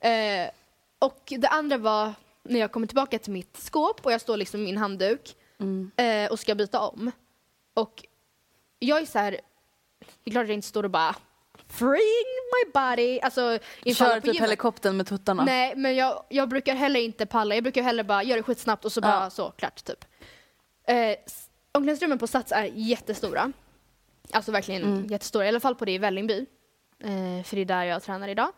Eh, 0.01 0.51
och 0.99 1.23
det 1.39 1.49
andra 1.49 1.77
var 1.79 2.13
när 2.43 2.61
jag 2.61 2.73
kommer 2.73 2.87
tillbaka 2.87 3.19
till 3.19 3.33
mitt 3.33 3.57
skåp 3.57 4.07
och 4.07 4.13
jag 4.13 4.21
står 4.21 4.37
liksom 4.37 4.61
i 4.61 4.65
min 4.65 4.77
handduk 4.77 5.37
Mm. 5.61 5.91
eh, 5.97 6.31
och 6.33 6.41
ska 6.41 6.55
byta 6.55 6.81
om. 6.81 7.11
Och 7.75 8.05
jag 8.79 9.01
är 9.03 9.07
så 9.07 9.19
här, 9.19 9.31
det 10.25 10.31
är 10.31 10.33
klart 10.33 10.43
att 10.43 10.49
jag 10.49 10.55
inte 10.55 10.69
står 10.69 10.83
och 10.85 10.91
bara 10.91 11.17
freeing 11.69 12.33
my 12.55 12.71
body. 12.75 13.21
Alltså, 13.21 13.59
Kör 13.87 14.21
på 14.21 14.27
typ 14.27 14.41
helikoptern 14.41 14.97
med 14.97 15.07
tuttarna. 15.07 15.45
Nej, 15.45 15.77
men 15.77 15.97
jag, 15.97 16.25
jag 16.29 16.49
brukar 16.49 16.75
heller 16.75 17.01
inte 17.01 17.27
palla. 17.27 17.55
Jag 17.55 17.65
brukar 17.65 17.83
hellre 17.83 18.05
bara 18.05 18.23
göra 18.23 18.37
det 18.37 18.43
skitsnabbt 18.43 18.85
och 18.85 18.93
så 18.93 19.01
bara 19.01 19.23
Ja. 19.25 19.31
så, 19.31 19.51
klart 19.51 19.85
typ. 19.85 20.05
Eh, 20.89 21.17
omklädningsrummen 21.73 22.19
på 22.19 22.27
Sats 22.27 22.53
är 22.53 22.65
jättestora. 22.75 23.53
Alltså 24.33 24.53
verkligen 24.53 24.83
Mm. 24.83 25.07
jättestora, 25.07 25.45
i 25.45 25.49
alla 25.49 25.61
fall 25.61 25.75
på 25.75 25.85
det 25.85 25.93
i 25.93 25.99
Vällingby. 25.99 26.47
Eh, 27.01 27.45
för 27.45 27.57
det 27.57 27.61
är 27.63 27.65
där 27.65 27.85
jag 27.85 28.03
tränar 28.03 28.29
idag. 28.29 28.53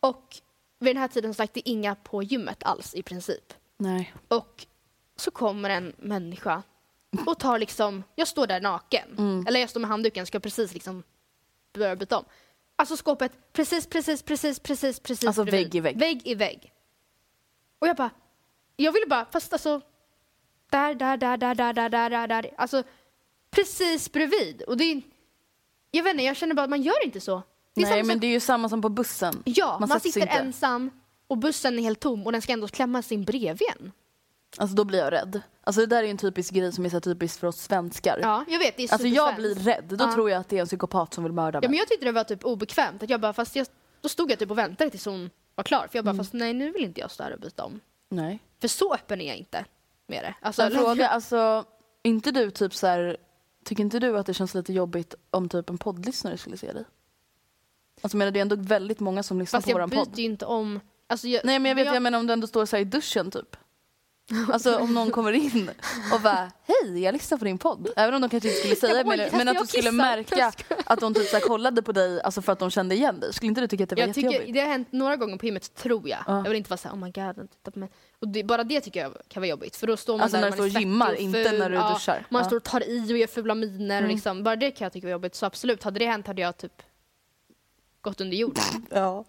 Och 0.00 0.36
vid 0.78 0.96
den 0.96 1.00
här 1.00 1.08
tiden 1.08 1.30
som 1.34 1.34
sagt, 1.44 1.54
det 1.54 1.68
är 1.68 1.72
inga 1.72 1.94
på 1.94 2.22
gymmet 2.22 2.62
alls 2.64 2.94
i 2.94 3.02
princip. 3.02 3.52
Nej. 3.78 4.14
Och 4.28 4.66
så 5.16 5.30
kommer 5.30 5.70
en 5.70 5.92
människa 5.98 6.62
och 7.26 7.38
tar 7.38 7.58
liksom, 7.58 8.02
jag 8.14 8.28
står 8.28 8.46
där 8.46 8.60
naken. 8.60 9.08
Mm. 9.18 9.44
Eller 9.48 9.60
jag 9.60 9.70
står 9.70 9.80
med 9.80 9.90
handduken, 9.90 10.26
ska 10.26 10.40
precis 10.40 10.74
liksom 10.74 11.02
börja 11.78 11.96
byta 11.96 12.18
om. 12.18 12.24
Alltså 12.76 12.96
skåpet 12.96 13.52
precis, 13.52 13.86
precis, 13.86 14.22
precis, 14.22 14.58
precis, 14.60 15.00
precis 15.00 15.26
Alltså 15.26 15.44
bredvid. 15.44 15.64
vägg 15.72 15.74
i 15.74 15.80
vägg. 15.80 15.98
Vägg 15.98 16.20
i 16.26 16.34
vägg. 16.34 16.72
Och 17.78 17.88
jag 17.88 17.96
bara, 17.96 18.10
jag 18.76 18.92
ville 18.92 19.06
bara, 19.06 19.24
fast 19.24 19.52
alltså 19.52 19.80
där, 20.70 20.94
där, 20.94 21.16
där, 21.16 21.36
där, 21.36 21.54
där, 21.54 21.72
där, 21.72 21.88
där, 21.88 22.10
där, 22.10 22.28
där. 22.28 22.50
Alltså 22.58 22.82
precis 23.50 24.12
bredvid. 24.12 24.62
Och 24.62 24.76
det 24.76 24.84
är, 24.84 25.02
jag 25.90 26.02
vet 26.04 26.10
inte, 26.12 26.24
jag 26.24 26.36
känner 26.36 26.54
bara 26.54 26.62
att 26.64 26.70
man 26.70 26.82
gör 26.82 27.04
inte 27.04 27.20
så. 27.20 27.42
Det 27.74 27.80
är 27.82 27.84
Nej 27.86 27.92
samma 27.94 28.06
men 28.06 28.16
sak- 28.16 28.20
det 28.20 28.26
är 28.26 28.30
ju 28.30 28.40
samma 28.40 28.68
som 28.68 28.82
på 28.82 28.88
bussen. 28.88 29.42
Ja, 29.44 29.76
man, 29.78 29.88
sätter 29.88 30.00
sig 30.00 30.12
sitter 30.12 30.26
inte. 30.26 30.38
ensam 30.38 30.90
och 31.26 31.38
bussen 31.38 31.78
är 31.78 31.82
helt 31.82 32.00
tom 32.00 32.26
och 32.26 32.32
den 32.32 32.42
ska 32.42 32.52
ändå 32.52 32.68
klämma 32.68 33.02
sin 33.02 33.24
bredvid 33.24 33.68
en. 33.76 33.92
Alltså 34.58 34.76
då 34.76 34.84
blir 34.84 34.98
jag 34.98 35.12
rädd. 35.12 35.40
Alltså 35.68 35.80
det 35.80 35.86
där 35.86 36.02
är 36.02 36.08
en 36.10 36.16
typisk 36.18 36.52
grej 36.54 36.72
som 36.72 36.84
är 36.84 36.88
så 36.88 37.00
typiskt 37.00 37.40
för 37.40 37.46
oss 37.46 37.60
svenskar. 37.62 38.18
Ja, 38.22 38.44
jag 38.48 38.58
vet, 38.58 38.76
det 38.76 38.82
är 38.84 38.92
Alltså 38.92 39.06
jag 39.08 39.34
blir 39.36 39.54
rädd. 39.54 39.84
Då 39.88 40.04
Ja. 40.04 40.12
tror 40.14 40.30
jag 40.30 40.40
att 40.40 40.48
det 40.48 40.56
är 40.56 40.60
en 40.60 40.66
psykopat 40.66 41.14
som 41.14 41.24
vill 41.24 41.32
mörda 41.32 41.56
Ja, 41.56 41.60
mig. 41.60 41.68
men 41.68 41.78
jag 41.78 41.88
tyckte 41.88 42.04
det 42.06 42.12
var 42.12 42.24
typ 42.24 42.44
obekvämt. 42.44 43.02
Att 43.02 43.10
jag 43.10 43.20
bara, 43.20 43.32
fast 43.32 43.56
jag, 43.56 43.66
då 44.00 44.08
stod 44.08 44.30
jag 44.30 44.38
typ 44.38 44.50
och 44.50 44.58
väntade 44.58 44.90
tills 44.90 45.04
hon 45.06 45.30
var 45.54 45.64
klar. 45.64 45.86
För 45.90 45.98
jag 45.98 46.04
bara, 46.04 46.10
Mm. 46.10 46.24
fast 46.24 46.32
nej 46.32 46.52
nu 46.52 46.70
vill 46.70 46.84
inte 46.84 47.00
jag 47.00 47.10
stå 47.10 47.22
här 47.22 47.32
och 47.32 47.40
byta 47.40 47.64
om. 47.64 47.80
Nej. 48.08 48.38
För 48.60 48.68
så 48.68 48.94
öppen 48.94 49.20
är 49.20 49.26
jag 49.28 49.36
inte 49.36 49.64
med 50.06 50.24
det. 50.24 50.34
Alltså, 50.40 50.62
En 50.62 50.70
fråga, 50.72 51.08
alltså 51.08 51.64
inte 52.02 52.30
du 52.30 52.50
typ 52.50 52.74
så 52.74 52.86
här, 52.86 53.16
tycker 53.64 53.82
inte 53.82 53.98
du 53.98 54.18
att 54.18 54.26
det 54.26 54.34
känns 54.34 54.54
lite 54.54 54.72
jobbigt 54.72 55.14
om 55.30 55.48
typ 55.48 55.70
en 55.70 55.78
poddlyssnare 55.78 56.38
skulle 56.38 56.56
se 56.56 56.72
dig? 56.72 56.84
Alltså 58.00 58.16
menar 58.16 58.32
det 58.32 58.38
är 58.38 58.42
ändå 58.42 58.56
väldigt 58.56 59.00
många 59.00 59.22
som 59.22 59.38
lyssnar 59.38 59.58
Fast 59.58 59.64
på 59.66 59.70
jag 59.70 59.74
våran 59.74 59.90
byter 59.90 59.98
podd. 60.04 60.18
ju 60.18 60.24
inte 60.24 60.46
om. 60.46 60.80
Alltså, 61.06 61.28
jag, 61.28 61.44
Nej 61.44 61.58
men 61.58 61.68
jag 61.68 61.76
vet, 61.76 61.86
jag- 61.86 61.94
jag 61.94 62.02
menar 62.02 62.18
om 62.18 62.26
du 62.26 62.32
ändå 62.32 62.46
står 62.46 62.66
så 62.66 62.76
i 62.76 62.84
duschen 62.84 63.30
typ. 63.30 63.56
Alltså 64.52 64.78
om 64.78 64.94
någon 64.94 65.10
kommer 65.10 65.32
in 65.32 65.70
och 66.14 66.20
bara 66.20 66.50
hej 66.64 67.02
jag 67.02 67.12
lyssnar 67.12 67.38
på 67.38 67.44
din 67.44 67.58
podd. 67.58 67.88
Även 67.96 68.14
om 68.14 68.20
de 68.20 68.30
kanske 68.30 68.48
inte 68.48 68.60
skulle 68.60 68.76
säga 68.76 68.94
det 68.94 69.04
men, 69.04 69.28
men 69.32 69.48
att 69.48 69.58
du 69.58 69.66
skulle 69.66 69.92
märka 69.92 70.52
att 70.86 71.00
de 71.00 71.14
typ 71.14 71.28
så 71.28 71.40
kollade 71.40 71.82
på 71.82 71.92
dig 71.92 72.22
alltså 72.22 72.42
för 72.42 72.52
att 72.52 72.58
de 72.58 72.70
kände 72.70 72.94
igen 72.94 73.20
dig. 73.20 73.32
Skulle 73.34 73.48
inte 73.48 73.60
du 73.60 73.66
tycka 73.66 73.84
att 73.84 73.90
det 73.90 73.96
var 73.96 74.02
jag 74.06 74.14
tycker, 74.14 74.28
jättejobbigt? 74.30 74.54
det 74.54 74.60
har 74.60 74.68
hänt 74.68 74.88
några 74.92 75.16
gånger 75.16 75.36
på 75.36 75.46
gymmet 75.46 75.74
tror 75.74 76.08
jag. 76.08 76.18
Ja. 76.26 76.36
Jag 76.36 76.42
vill 76.48 76.56
inte 76.56 76.70
vara 76.70 76.78
såhär 76.78 76.94
oh 76.94 76.98
my 76.98 77.10
god, 77.10 77.36
den 77.36 77.48
tittar 77.48 77.72
på 77.72 77.78
mig. 77.78 77.88
Och 78.20 78.28
det, 78.28 78.44
bara 78.44 78.64
det 78.64 78.80
tycker 78.80 79.00
jag 79.00 79.12
kan 79.28 79.40
vara 79.40 79.50
jobbigt. 79.50 79.76
För 79.76 79.86
då 79.86 79.96
står 79.96 80.12
man 80.14 80.20
Alltså 80.22 80.36
där 80.36 80.42
när 80.42 80.50
du 80.50 80.52
står 80.56 80.64
och 80.64 80.68
gymmar, 80.82 81.14
inte 81.14 81.52
när 81.52 81.70
du 81.70 81.76
ja, 81.76 81.92
duschar. 81.92 82.26
Man 82.30 82.42
Ja. 82.42 82.46
står 82.46 82.56
och 82.56 82.62
tar 82.62 82.88
i 82.88 83.12
och 83.12 83.18
gör 83.18 83.26
fula 83.26 83.54
miner. 83.54 83.96
Och 83.96 84.04
Mm. 84.04 84.10
liksom, 84.14 84.42
bara 84.42 84.56
det 84.56 84.70
kan 84.70 84.84
jag 84.84 84.92
tycka 84.92 85.06
var 85.06 85.12
jobbigt. 85.12 85.34
Så 85.34 85.46
absolut, 85.46 85.82
hade 85.82 85.98
det 85.98 86.06
hänt 86.06 86.26
hade 86.26 86.42
jag 86.42 86.56
typ 86.56 86.82
gått 88.00 88.20
under 88.20 88.36
jorden. 88.36 88.64
Ja. 88.90 89.24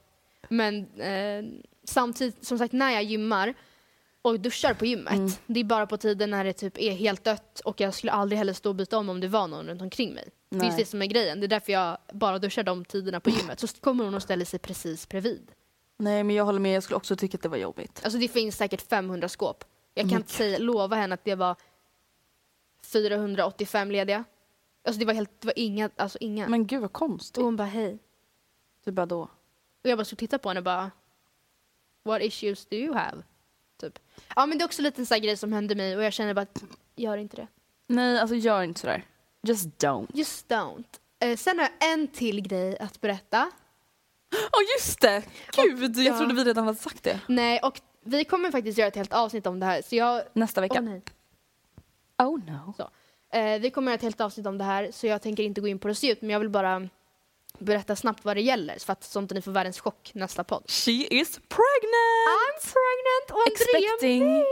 Men 0.50 1.00
eh, 1.00 1.44
samtidigt, 1.84 2.46
som 2.46 2.58
sagt, 2.58 2.74
när 2.74 2.92
jag 2.92 3.04
gymmar 3.04 3.54
och 4.22 4.40
duschar 4.40 4.74
på 4.74 4.86
gymmet, 4.86 5.14
Mm. 5.14 5.30
det 5.48 5.60
är 5.60 5.64
bara 5.64 5.88
på 5.88 5.98
tiden 5.98 6.30
när 6.30 6.44
det 6.44 6.54
typ 6.54 6.78
är 6.78 6.92
helt 6.92 7.24
dött 7.24 7.60
och 7.66 7.82
jag 7.82 7.94
skulle 7.94 8.12
aldrig 8.12 8.38
heller 8.38 8.54
stå 8.54 8.70
och 8.70 8.76
byta 8.76 8.98
om 8.98 9.10
om 9.10 9.20
det 9.20 9.28
var 9.28 9.48
någon 9.48 9.68
runt 9.68 9.82
omkring 9.82 10.14
mig. 10.14 10.30
Det 10.50 10.56
är 10.56 10.58
Nej. 10.58 10.68
just 10.68 10.78
det 10.78 10.86
som 10.86 11.02
är 11.02 11.06
grejen. 11.06 11.40
Det 11.40 11.46
är 11.46 11.48
därför 11.48 11.72
jag 11.74 11.98
bara 12.14 12.40
duschar 12.40 12.64
de 12.64 12.86
tiderna 12.86 13.20
på 13.20 13.30
gymmet. 13.30 13.60
Så 13.60 13.68
kommer 13.68 14.04
hon 14.06 14.14
och 14.16 14.24
ställer 14.24 14.46
sig 14.46 14.60
precis 14.60 15.10
bredvid. 15.10 15.52
Nej 15.98 16.24
men 16.24 16.36
jag 16.36 16.46
håller 16.46 16.60
med, 16.60 16.76
jag 16.76 16.84
skulle 16.84 16.98
också 16.98 17.16
tycka 17.16 17.38
att 17.38 17.42
det 17.42 17.50
var 17.50 17.58
jobbigt. 17.58 18.02
Alltså 18.04 18.20
det 18.20 18.28
finns 18.28 18.58
säkert 18.58 18.82
500 18.90 19.30
skåp. 19.30 19.64
Jag 19.94 20.04
kan 20.04 20.10
Mm. 20.10 20.18
inte 20.22 20.34
säga, 20.34 20.58
lova 20.58 20.96
henne 20.96 21.14
att 21.14 21.24
det 21.26 21.36
var 21.36 21.56
485 22.84 23.92
lediga. 23.92 24.24
Alltså 24.84 25.00
det 25.00 25.06
var 25.06 25.14
helt, 25.14 25.42
det 25.42 25.46
var 25.48 25.54
inga, 25.60 25.90
alltså 25.96 26.18
inga. 26.22 26.48
Men 26.48 26.68
gud 26.68 26.82
vad 26.82 26.94
konstigt. 26.94 27.38
och 27.38 27.44
hon 27.44 27.56
bara 27.56 27.68
hej. 27.68 28.00
Typ 28.86 28.94
bara 28.94 29.06
då. 29.06 29.22
Och 29.84 29.90
jag 29.90 29.98
bara 29.98 30.02
och 30.12 30.18
tittade 30.18 30.44
på 30.44 30.50
henne 30.50 30.60
och 30.60 30.64
bara 30.64 30.92
What 32.04 32.22
issues 32.22 32.66
do 32.66 32.76
you 32.76 32.94
have? 32.94 33.24
Typ. 33.78 34.00
Ja 34.36 34.46
men 34.46 34.58
det 34.58 34.64
är 34.64 34.66
också 34.66 34.82
lite 34.82 35.02
en 35.02 35.06
sån 35.06 35.22
grej 35.22 35.38
som 35.38 35.54
hände 35.54 35.76
mig 35.76 35.98
och 35.98 36.04
jag 36.04 36.14
känner 36.14 36.34
bara 36.34 36.42
att 36.42 36.64
gör 36.96 37.18
inte 37.18 37.36
det. 37.36 37.48
Nej 37.88 38.20
alltså 38.20 38.36
gör 38.36 38.64
inte 38.64 38.80
sådär. 38.80 39.06
Just 39.42 39.66
don't. 39.66 40.08
Just 40.14 40.50
don't. 40.50 40.86
Eh, 41.20 41.38
sen 41.38 41.60
har 41.60 41.70
jag 41.80 41.94
en 41.94 42.08
till 42.08 42.42
grej 42.42 42.78
att 42.78 43.02
berätta. 43.02 43.52
Ja 44.30 44.60
just 44.78 45.02
det! 45.02 45.24
Gud, 45.56 45.98
jag 45.98 46.06
ja. 46.06 46.18
trodde 46.18 46.36
vi 46.36 46.44
redan 46.44 46.66
hade 46.66 46.78
sagt 46.78 47.04
det. 47.04 47.20
Nej 47.28 47.60
och 47.60 47.82
vi 48.04 48.24
kommer 48.26 48.52
faktiskt 48.52 48.78
göra 48.78 48.88
ett 48.88 48.96
helt 48.96 49.14
avsnitt 49.14 49.48
om 49.48 49.60
det 49.60 49.66
här 49.66 49.82
så 49.82 49.96
jag 49.96 50.24
Nästa 50.34 50.62
vecka. 50.62 50.80
Åh, 50.80 50.84
nej. 50.84 51.02
Oh 52.18 52.40
no. 52.46 52.74
Eh, 53.34 53.60
vi 53.60 53.70
kommer 53.70 53.92
göra 53.92 53.96
ett 53.96 54.02
helt 54.02 54.22
avsnitt 54.22 54.46
om 54.46 54.58
det 54.58 54.64
här 54.64 54.92
så 54.92 55.08
jag 55.08 55.22
tänker 55.22 55.44
inte 55.44 55.62
gå 55.62 55.68
in 55.68 55.80
på 55.80 55.88
det 55.88 55.96
så 55.96 56.06
djupt 56.06 56.22
men 56.22 56.30
jag 56.30 56.40
vill 56.40 56.50
bara 56.50 56.90
berätta 57.60 57.96
snabbt 57.96 58.26
vad 58.26 58.38
det 58.38 58.42
gäller 58.42 58.80
för 58.80 58.94
att 58.94 59.04
sånt 59.04 59.32
att 59.32 59.36
ni 59.36 59.42
får 59.42 59.52
världens 59.52 59.80
chock 59.80 60.12
nästa 60.14 60.44
podd. 60.44 60.64
She 60.68 60.92
is 60.92 61.40
pregnant! 61.50 62.64
I'm 62.64 62.74
pregnant 62.74 63.32
och 63.32 63.48
Expecting. 63.52 64.44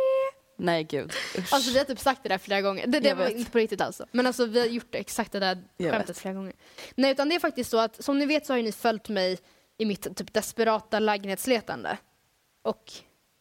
Nej 0.57 0.83
gud, 0.83 1.11
usch. 1.37 1.53
Alltså 1.53 1.71
vi 1.71 1.77
har 1.77 1.85
typ 1.85 1.99
sagt 1.99 2.23
det 2.23 2.29
där 2.29 2.37
flera 2.37 2.61
gånger. 2.61 2.87
Det, 2.87 2.99
det 2.99 3.13
var 3.13 3.25
vet. 3.25 3.35
inte 3.37 3.51
på 3.51 3.57
riktigt 3.57 3.81
alltså. 3.81 4.05
Men 4.11 4.27
alltså 4.27 4.45
vi 4.45 4.59
har 4.59 4.67
gjort 4.67 4.87
det, 4.91 4.97
exakt 4.97 5.31
det 5.31 5.39
där 5.39 5.63
Jag 5.77 5.91
skämtet 5.91 6.09
vet. 6.09 6.17
flera 6.17 6.33
gånger. 6.33 6.53
Nej 6.95 7.11
utan 7.11 7.29
det 7.29 7.35
är 7.35 7.39
faktiskt 7.39 7.69
så 7.69 7.77
att 7.79 8.03
som 8.03 8.19
ni 8.19 8.25
vet 8.25 8.45
så 8.45 8.53
har 8.53 8.57
ju 8.57 8.63
ni 8.63 8.71
följt 8.71 9.09
mig 9.09 9.39
i 9.77 9.85
mitt 9.85 10.15
typ 10.17 10.33
desperata 10.33 10.99
lägenhetsletande. 10.99 11.97
Och 12.61 12.91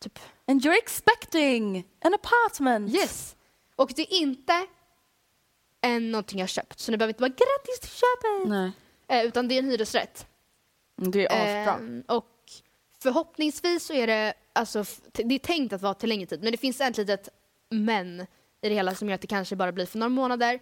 typ 0.03 0.19
And 0.49 0.61
you're 0.67 0.79
expecting 0.79 1.85
an 2.05 2.15
apartment! 2.15 2.95
yes. 2.95 3.37
Och 3.77 3.93
det 3.97 4.03
är 4.03 4.13
inte 4.13 4.67
en 5.81 6.11
någonting 6.13 6.39
jag 6.41 6.49
köpt. 6.49 6.79
Så 6.81 6.91
ni 6.91 6.97
behöver 6.97 7.11
inte 7.11 7.21
bara 7.21 7.29
grattis 7.29 7.81
till 7.81 7.91
köpet. 7.91 8.49
Nej, 8.49 8.73
utan 9.09 9.49
det 9.49 9.55
är 9.55 9.59
en 9.59 9.71
hyresrätt. 9.71 10.27
det 10.97 11.27
är 11.27 11.33
asbra. 11.33 11.75
Ehm, 11.75 12.05
och 12.09 12.31
förhoppningsvis 13.03 13.87
så 13.87 13.93
är 13.93 14.07
det, 14.07 14.35
alltså, 14.53 14.85
det 15.13 15.35
är 15.35 15.39
tänkt 15.39 15.73
att 15.73 15.83
vara 15.83 15.95
till 15.95 16.09
längre 16.09 16.27
tid, 16.27 16.43
men 16.43 16.53
det 16.53 16.59
finns 16.59 16.81
ett 16.81 16.97
litet 16.97 17.29
men 17.71 18.21
i 18.63 18.69
det 18.69 18.75
hela 18.75 18.95
som 18.95 19.09
gör 19.09 19.15
att 19.15 19.21
det 19.21 19.27
kanske 19.27 19.57
bara 19.57 19.73
blir 19.73 19.87
för 19.87 19.99
några 19.99 20.09
månader. 20.09 20.61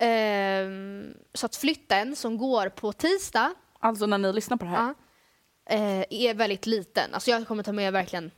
Ehm, 0.00 1.14
så 1.34 1.46
att 1.46 1.56
flytten 1.56 2.16
som 2.16 2.38
går 2.38 2.68
på 2.68 2.92
tisdag 2.92 3.54
Alltså 3.78 4.06
när 4.06 4.18
ni 4.18 4.32
lyssnar 4.32 4.56
på 4.56 4.64
det 4.64 4.70
här. 4.70 4.94
eh, 5.70 6.04
är 6.10 6.34
väldigt 6.34 6.66
liten. 6.66 7.14
Alltså 7.14 7.30
jag 7.30 7.48
kommer 7.48 7.62
ta 7.62 7.72
med 7.72 7.92
verkligen 7.92 8.30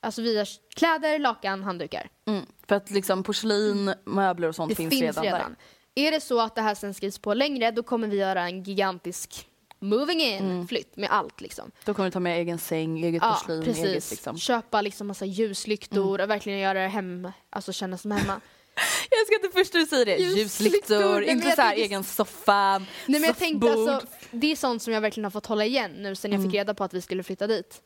alltså 0.00 0.22
vi 0.22 0.38
har 0.38 0.48
kläder, 0.74 1.18
lakan, 1.18 1.62
handdukar. 1.62 2.10
Mm. 2.26 2.46
För 2.68 2.76
att 2.76 2.90
liksom 2.90 3.22
porslin, 3.22 3.94
möbler 4.04 4.48
och 4.48 4.54
sånt 4.54 4.68
Det 4.68 4.74
finns, 4.74 4.90
finns, 4.90 5.02
redan, 5.02 5.24
redan. 5.24 5.56
Är 5.98 6.10
det 6.10 6.20
så 6.20 6.40
att 6.40 6.54
det 6.54 6.62
här 6.62 6.74
sen 6.74 6.94
skrivs 6.94 7.18
på 7.18 7.34
längre 7.34 7.70
då 7.70 7.82
kommer 7.82 8.08
vi 8.08 8.16
göra 8.16 8.42
en 8.42 8.62
gigantisk 8.62 9.46
moving 9.80 10.20
in-flytt 10.20 10.96
med 10.96 11.10
allt 11.10 11.40
liksom. 11.40 11.70
Då 11.84 11.94
kommer 11.94 12.06
du 12.08 12.12
ta 12.12 12.20
med 12.20 12.38
egen 12.38 12.58
säng, 12.58 13.04
eget 13.04 13.22
Ja, 13.22 13.32
porslin, 13.32 13.62
precis. 13.64 13.84
eget 13.84 14.10
liksom. 14.10 14.38
Köpa 14.38 14.80
liksom 14.80 15.06
massa 15.06 15.24
ljuslyktor 15.24 16.20
och 16.20 16.30
verkligen 16.30 16.58
göra 16.58 16.80
det 16.82 16.88
hem, 16.88 17.32
alltså 17.50 17.72
känna 17.72 17.98
som 17.98 18.10
hemma. 18.10 18.40
Jag 19.10 19.26
ska 19.26 19.34
inte 19.34 19.58
först 19.58 19.72
du 19.72 19.86
säger 19.86 20.06
det. 20.06 20.16
Ljuslyktor, 20.16 21.22
inte 21.22 21.42
så 21.50 21.62
här 21.62 21.68
tänkte- 21.68 21.82
egen 21.82 22.04
soffa, 22.04 22.78
Nej 22.78 22.86
men 23.06 23.22
jag 23.22 23.38
tänkte 23.38 23.70
alltså, 23.72 24.00
det 24.30 24.52
är 24.52 24.56
sånt 24.56 24.82
som 24.82 24.92
jag 24.92 25.00
verkligen 25.00 25.24
har 25.24 25.30
fått 25.30 25.46
hålla 25.46 25.64
igen 25.64 25.90
nu 25.98 26.14
sen 26.14 26.32
jag 26.32 26.42
fick 26.42 26.54
reda 26.54 26.74
på 26.74 26.84
att 26.84 26.94
vi 26.94 27.00
skulle 27.00 27.22
flytta 27.22 27.46
dit. 27.46 27.82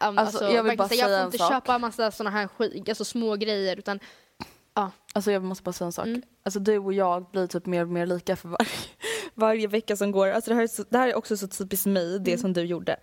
Um, 0.00 0.18
Alltså, 0.18 0.44
jag 0.50 0.62
vill 0.62 0.76
bara 0.76 0.88
så 0.88 0.94
jag 0.94 1.06
säga 1.06 1.18
får 1.18 1.26
inte 1.26 1.38
sak. 1.38 1.52
köpa 1.52 1.78
massa 1.78 2.10
såna 2.10 2.30
här 2.30 2.46
skit, 2.48 2.88
alltså 2.88 3.04
små 3.04 3.36
grejer 3.36 3.76
utan 3.76 4.00
Alltså 5.16 5.32
jag 5.32 5.42
måste 5.42 5.64
bara 5.64 5.72
säga 5.72 5.86
en 5.86 5.92
sak. 5.92 6.06
Mm. 6.06 6.22
Alltså 6.44 6.60
du 6.60 6.78
och 6.78 6.92
jag 6.92 7.30
blir 7.30 7.46
typ 7.46 7.66
mer 7.66 7.82
och 7.82 7.88
mer 7.88 8.06
lika 8.06 8.36
för 8.36 8.48
varje, 8.48 8.68
varje 9.34 9.66
vecka 9.66 9.96
som 9.96 10.12
går. 10.12 10.28
Alltså 10.28 10.50
det, 10.50 10.54
här 10.54 10.62
är 10.62 10.66
så, 10.66 10.84
det 10.90 10.98
här 10.98 11.08
är 11.08 11.14
också 11.14 11.36
så 11.36 11.48
typiskt 11.48 11.86
mig, 11.86 12.18
det 12.20 12.38
som 12.38 12.52
du 12.52 12.62
gjorde. 12.62 12.96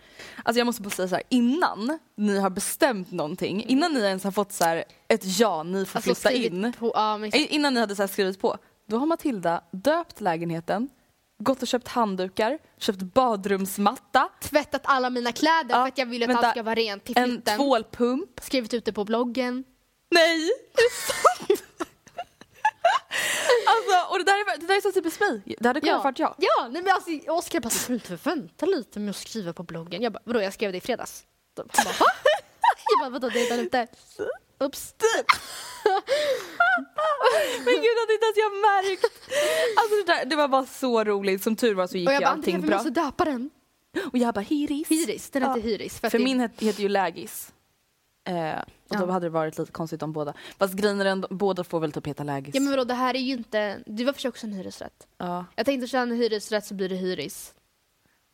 Alltså 0.44 0.60
jag 0.60 0.66
måste 0.66 0.82
bara 0.82 0.90
säga 0.90 1.08
så 1.08 1.16
här, 1.16 1.24
innan 1.30 2.00
ni 2.18 2.40
har 2.40 2.50
bestämt 2.50 3.12
någonting, 3.12 3.66
innan 3.66 3.94
ni 3.94 4.00
ens 4.00 4.24
har 4.24 4.32
fått 4.32 4.52
så 4.52 4.64
här 4.64 4.84
ett 5.08 5.40
ja, 5.40 5.64
ni 5.64 5.86
får 5.86 5.98
alltså, 6.00 6.16
flytta 6.16 6.32
in. 6.32 6.74
På, 6.80 6.92
ja, 6.96 7.18
men, 7.18 7.32
Innan 7.34 7.74
ni 7.74 7.80
hade 7.80 7.96
så 7.96 8.08
skrivit 8.08 8.42
på, 8.42 8.58
då 8.88 8.98
har 8.98 9.06
Matilda 9.06 9.64
döpt 9.72 10.22
lägenheten, 10.22 10.90
gått 11.44 11.62
och 11.62 11.68
köpt 11.68 11.88
handdukar, 11.88 12.60
köpt 12.78 13.02
badrumsmatta, 13.02 14.30
Tvättat 14.42 14.82
alla 14.84 15.10
mina 15.10 15.32
kläder 15.32 15.70
Ja, 15.70 15.76
för 15.76 15.88
att 15.88 15.98
jag 15.98 16.06
vill 16.06 16.24
att 16.24 16.30
vänta. 16.30 16.48
allt 16.48 16.54
ska 16.54 16.64
vara 16.64 16.76
rent 16.76 17.06
till 17.06 17.18
en 17.18 17.30
flytten. 17.30 17.58
tvålpump. 17.58 18.30
Skrivit 18.42 18.74
ut 18.74 18.86
det 18.86 18.94
på 18.94 19.06
bloggen. 19.06 19.64
Nej! 20.12 20.50
Är 20.74 20.84
det 20.84 20.95
sant? 20.95 21.63
alltså, 23.67 24.12
och 24.13 24.17
det 24.17 24.24
där, 24.24 24.34
är, 24.34 24.58
det 24.58 24.67
där 24.67 24.76
är 24.78 24.82
så 24.82 24.91
typiskt 24.91 25.19
mig. 25.19 25.41
Det 25.60 25.67
hade 25.67 25.82
kunnat 25.82 26.04
varit 26.04 26.19
jag. 26.19 26.36
Ja, 26.38 26.67
nej 26.71 26.82
men 26.82 26.93
alltså 26.93 27.12
Oskar 27.28 27.60
bara, 27.60 27.69
ska 27.69 27.88
du 27.88 27.93
inte 27.93 28.17
vänta 28.24 28.65
lite 28.65 29.00
med 29.00 29.10
att 29.10 29.15
skriva 29.15 29.54
på 29.54 29.63
bloggen? 29.63 30.02
Jag 30.02 30.13
bara, 30.13 30.21
vadå 30.26 30.41
jag 30.41 30.54
skrev 30.54 30.71
det 30.71 30.78
i 30.78 30.82
fredags. 30.82 31.24
De 31.56 31.67
bara, 31.84 31.84
va? 32.00 32.06
Jag 32.89 33.00
bara, 33.00 33.10
vadå 33.10 33.30
det 33.30 33.50
är 33.50 33.58
ute? 33.63 33.88
Oops. 34.60 34.95
Men 37.65 37.74
gud, 37.74 37.97
att 38.04 38.12
inte 38.12 38.26
ens 38.26 38.38
jag 38.38 38.52
märkt. 38.52 39.06
Alltså 39.78 39.95
det, 39.95 40.04
där, 40.13 40.26
det 40.26 40.36
var 40.36 40.47
bara 40.47 40.65
så 40.65 41.04
roligt. 41.04 41.43
Som 41.43 41.56
tur 41.56 41.76
var 41.76 41.88
så 41.88 41.97
gick 41.97 42.08
Och 42.10 42.13
jag 42.13 42.21
ju 42.21 42.26
bara, 42.26 42.32
allting 42.32 42.56
Andrea 42.56 42.62
vi 42.62 42.67
bra. 42.67 42.78
måste 42.78 42.89
döpa 43.02 43.26
den. 43.26 43.50
Och 44.12 44.17
jag 44.17 44.34
bara, 44.34 44.41
Hiris. 44.41 44.88
Hyris, 44.89 45.30
den 45.30 45.41
heter 45.43 45.69
Ja. 45.80 45.89
För, 45.89 46.08
att 46.08 46.12
För 46.12 46.17
det- 46.17 46.24
min 46.24 46.39
het, 46.39 46.52
heter 46.58 46.82
ju 46.82 46.89
Lägis. 46.89 47.52
Eh, 48.32 48.60
och 48.89 48.98
då 48.98 49.06
Ja. 49.08 49.12
hade 49.12 49.26
det 49.26 49.30
varit 49.30 49.58
lite 49.58 49.72
konstigt 49.72 50.04
om 50.04 50.13
båda. 50.13 50.34
Fast 50.58 50.74
grejen 50.74 51.02
är 51.02 51.06
ändå, 51.06 51.28
båda 51.32 51.63
får 51.63 51.80
väl 51.80 51.91
typ 51.91 52.08
heta 52.08 52.24
Lägis. 52.24 52.56
Ja 52.56 52.62
men 52.62 52.70
vadå 52.72 52.84
det 52.84 52.94
här 52.94 53.15
är 53.15 53.20
ju 53.20 53.34
inte, 53.34 53.80
det 53.86 54.06
var 54.06 54.13
för 54.13 54.22
sig 54.22 54.30
också 54.30 54.48
en 54.48 54.54
hyresrätt. 54.54 55.08
ja, 55.17 55.46
Jag 55.56 55.65
tänkte 55.65 55.88
köra 55.88 56.02
en 56.02 56.12
hyresrätt 56.12 56.65
så 56.65 56.74
blir 56.74 56.89
det 56.89 56.96
Hyris. 56.96 57.54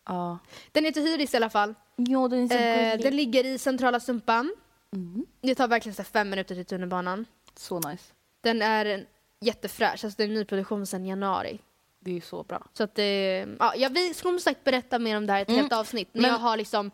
ja. 0.08 0.38
Den 0.72 0.86
heter 0.86 1.02
Hyris 1.02 1.34
i 1.34 1.38
alla 1.38 1.50
fall. 1.50 1.74
Jo, 1.96 2.28
den 2.28 2.52
är 2.52 2.94
Eh, 2.96 3.00
den 3.00 3.16
ligger 3.16 3.46
i 3.46 3.58
centrala 3.58 4.00
Sumpan. 4.00 4.54
Mm. 4.94 5.26
Det 5.42 5.56
tar 5.56 5.68
verkligen 5.68 5.96
så 5.96 6.04
fem 6.04 6.30
minuter 6.30 6.56
till 6.56 6.66
tunnelbanan. 6.66 7.26
Så 7.56 7.80
nice. 7.80 8.04
Den 8.42 8.62
är 8.62 9.06
jättefräsch, 9.40 10.04
alltså 10.06 10.10
det 10.18 10.24
är 10.24 10.28
en 10.28 10.34
nyproduktion 10.34 10.86
sedan 10.86 11.06
januari. 11.06 11.60
Det 12.00 12.12
är 12.12 12.16
ju 12.16 12.22
så 12.22 12.44
bra. 12.44 12.64
Så 12.74 12.84
att 12.84 12.96
det, 12.96 13.46
ja, 13.60 13.74
jag 13.76 13.90
vill 13.90 14.16
som 14.16 14.40
sagt 14.40 14.64
berätta 14.64 15.00
mer 15.00 15.18
om 15.18 15.26
det 15.28 15.34
här 15.34 15.40
i 15.40 15.42
ett 15.42 15.50
Mm. 15.50 15.60
helt 15.62 15.74
avsnitt. 15.74 16.10
Men, 16.12 16.22
Men- 16.22 16.32
jag 16.32 16.38
har 16.38 16.58
liksom 16.58 16.92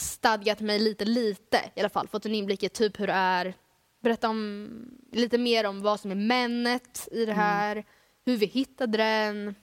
stadgat 0.00 0.60
mig 0.60 0.78
lite, 0.78 1.04
lite 1.04 1.60
i 1.74 1.80
alla 1.80 1.88
fall. 1.88 2.08
Fått 2.08 2.26
en 2.26 2.34
inblick 2.34 2.62
i 2.62 2.68
typ 2.68 3.00
hur 3.00 3.06
det 3.06 3.12
är. 3.12 3.54
Berätta 4.02 4.28
om, 4.28 4.68
lite 5.12 5.38
mer 5.38 5.66
om 5.66 5.82
vad 5.82 6.00
som 6.00 6.10
är 6.10 6.14
männet 6.14 7.08
i 7.12 7.22
Mm. 7.22 7.26
det 7.36 7.42
här. 7.42 7.84
Hur 8.24 8.36
vi 8.36 8.46
hittade 8.46 8.98
den. 8.98 9.54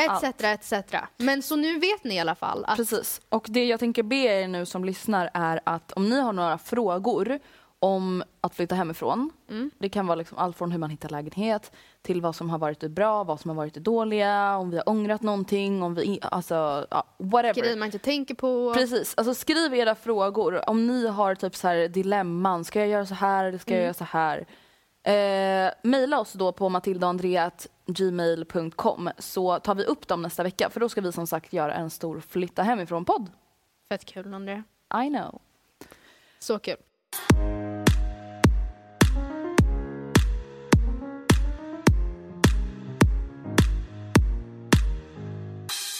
Etc, 0.00 0.44
etc. 0.44 0.72
Men 1.16 1.42
så 1.42 1.56
nu 1.56 1.78
vet 1.78 2.04
ni 2.04 2.14
i 2.14 2.18
alla 2.18 2.34
fall 2.34 2.64
att 2.64 2.76
Precis. 2.76 3.20
Och 3.28 3.46
det 3.50 3.64
jag 3.64 3.80
tänker 3.80 4.02
be 4.02 4.16
er 4.16 4.48
nu 4.48 4.66
som 4.66 4.84
lyssnar 4.84 5.30
är 5.34 5.60
att 5.64 5.92
om 5.92 6.08
ni 6.08 6.20
har 6.20 6.32
några 6.32 6.58
frågor 6.58 7.38
om 7.86 8.22
att 8.40 8.54
flytta 8.54 8.74
hemifrån. 8.74 9.30
Mm. 9.48 9.70
Det 9.78 9.88
kan 9.88 10.06
vara 10.06 10.14
liksom 10.14 10.38
allt 10.38 10.56
från 10.56 10.72
hur 10.72 10.78
man 10.78 10.90
hittar 10.90 11.08
lägenhet 11.08 11.72
till 12.02 12.20
vad 12.20 12.36
som 12.36 12.50
har 12.50 12.58
varit 12.58 12.80
det 12.80 12.88
bra, 12.88 13.24
vad 13.24 13.40
som 13.40 13.48
har 13.48 13.56
varit 13.56 13.74
det 13.74 13.80
dåliga, 13.80 14.56
om 14.56 14.70
vi 14.70 14.76
har 14.76 14.88
ångrat 14.88 15.22
någonting, 15.22 15.82
om 15.82 15.94
vi, 15.94 16.18
alltså, 16.22 16.86
ja, 16.90 17.04
whatever. 17.18 17.54
grejer 17.54 17.76
man 17.76 17.86
inte 17.86 17.98
tänker 17.98 18.34
på. 18.34 18.74
Precis, 18.74 19.14
alltså 19.16 19.34
skriv 19.34 19.74
era 19.74 19.94
frågor. 19.94 20.70
Om 20.70 20.86
ni 20.86 21.06
har 21.06 21.34
typ 21.34 21.54
så 21.54 21.68
här 21.68 21.88
dilemman, 21.88 22.64
ska 22.64 22.78
jag 22.78 22.88
göra 22.88 23.06
så 23.06 23.14
här 23.14 23.44
eller 23.44 23.58
ska 23.58 23.74
jag 23.74 23.82
göra 23.82 23.94
så 23.94 24.04
här? 24.04 24.46
Eh, 25.02 25.70
maila 25.82 26.20
oss 26.20 26.32
då 26.32 26.52
på 26.52 26.68
matildaandreat.gmail.com 26.68 29.10
så 29.18 29.58
tar 29.58 29.74
vi 29.74 29.84
upp 29.84 30.08
dem 30.08 30.22
nästa 30.22 30.42
vecka 30.42 30.70
för 30.70 30.80
då 30.80 30.88
ska 30.88 31.00
vi 31.00 31.12
som 31.12 31.26
sagt 31.26 31.52
göra 31.52 31.74
en 31.74 31.90
stor 31.90 32.20
flytta 32.20 32.62
hemifrån-podd. 32.62 33.30
Fett 33.88 34.04
kul 34.04 34.34
Andrea. 34.34 34.64
I 35.04 35.08
know. 35.08 35.40
Så 36.38 36.58
kul. 36.58 36.76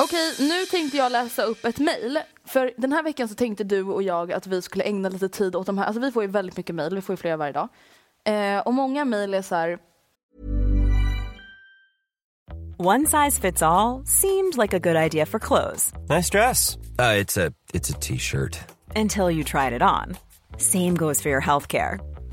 Okej, 0.07 0.35
nu 0.39 0.67
tänkte 0.71 0.97
jag 0.97 1.13
läsa 1.13 1.43
upp 1.43 1.65
ett 1.65 1.79
mejl. 1.79 2.19
För 2.45 2.73
den 2.77 2.93
här 2.93 3.03
veckan 3.03 3.29
så 3.29 3.35
tänkte 3.35 3.65
du 3.65 3.83
och 3.83 4.03
jag 4.03 4.33
att 4.33 4.47
vi 4.47 4.63
skulle 4.63 4.85
ägna 4.85 5.09
lite 5.09 5.29
tid 5.29 5.57
åt 5.57 5.67
de 5.67 5.79
här. 5.79 5.85
Alltså 5.87 6.01
vi 6.01 6.13
får 6.13 6.23
ju 6.23 6.29
väldigt 6.29 6.57
mycket 6.57 6.75
mejl, 6.75 6.95
vi 6.95 7.01
får 7.03 7.13
ju 7.13 7.17
flera 7.17 7.37
varje 7.37 7.53
dag. 7.53 7.69
Eh, 8.25 8.59
och 8.59 8.75
många 8.75 9.05
mejl 9.05 9.35
är 9.35 9.43
så 9.43 9.55
här, 9.55 9.79
One 12.79 13.07
size 13.07 13.41
fits 13.41 13.63
all 13.63 14.05
seemed 14.07 14.57
like 14.57 14.77
a 14.77 14.79
good 14.79 14.97
idea 14.97 15.27
for 15.27 15.39
clothes 15.39 15.93
Nice 16.09 16.31
dress. 16.31 16.77
Uh, 16.99 17.23
it's 17.23 17.47
a 17.47 17.53
it's 17.75 17.91
a 17.91 17.99
t-shirt. 18.01 18.59
until 18.97 19.31
you 19.31 19.45
tried 19.45 19.73
it 19.73 19.83
on. 19.83 20.17
Same 20.59 20.95
goes 20.95 21.23
for 21.23 21.31
your 21.31 21.43
healthcare. 21.43 21.99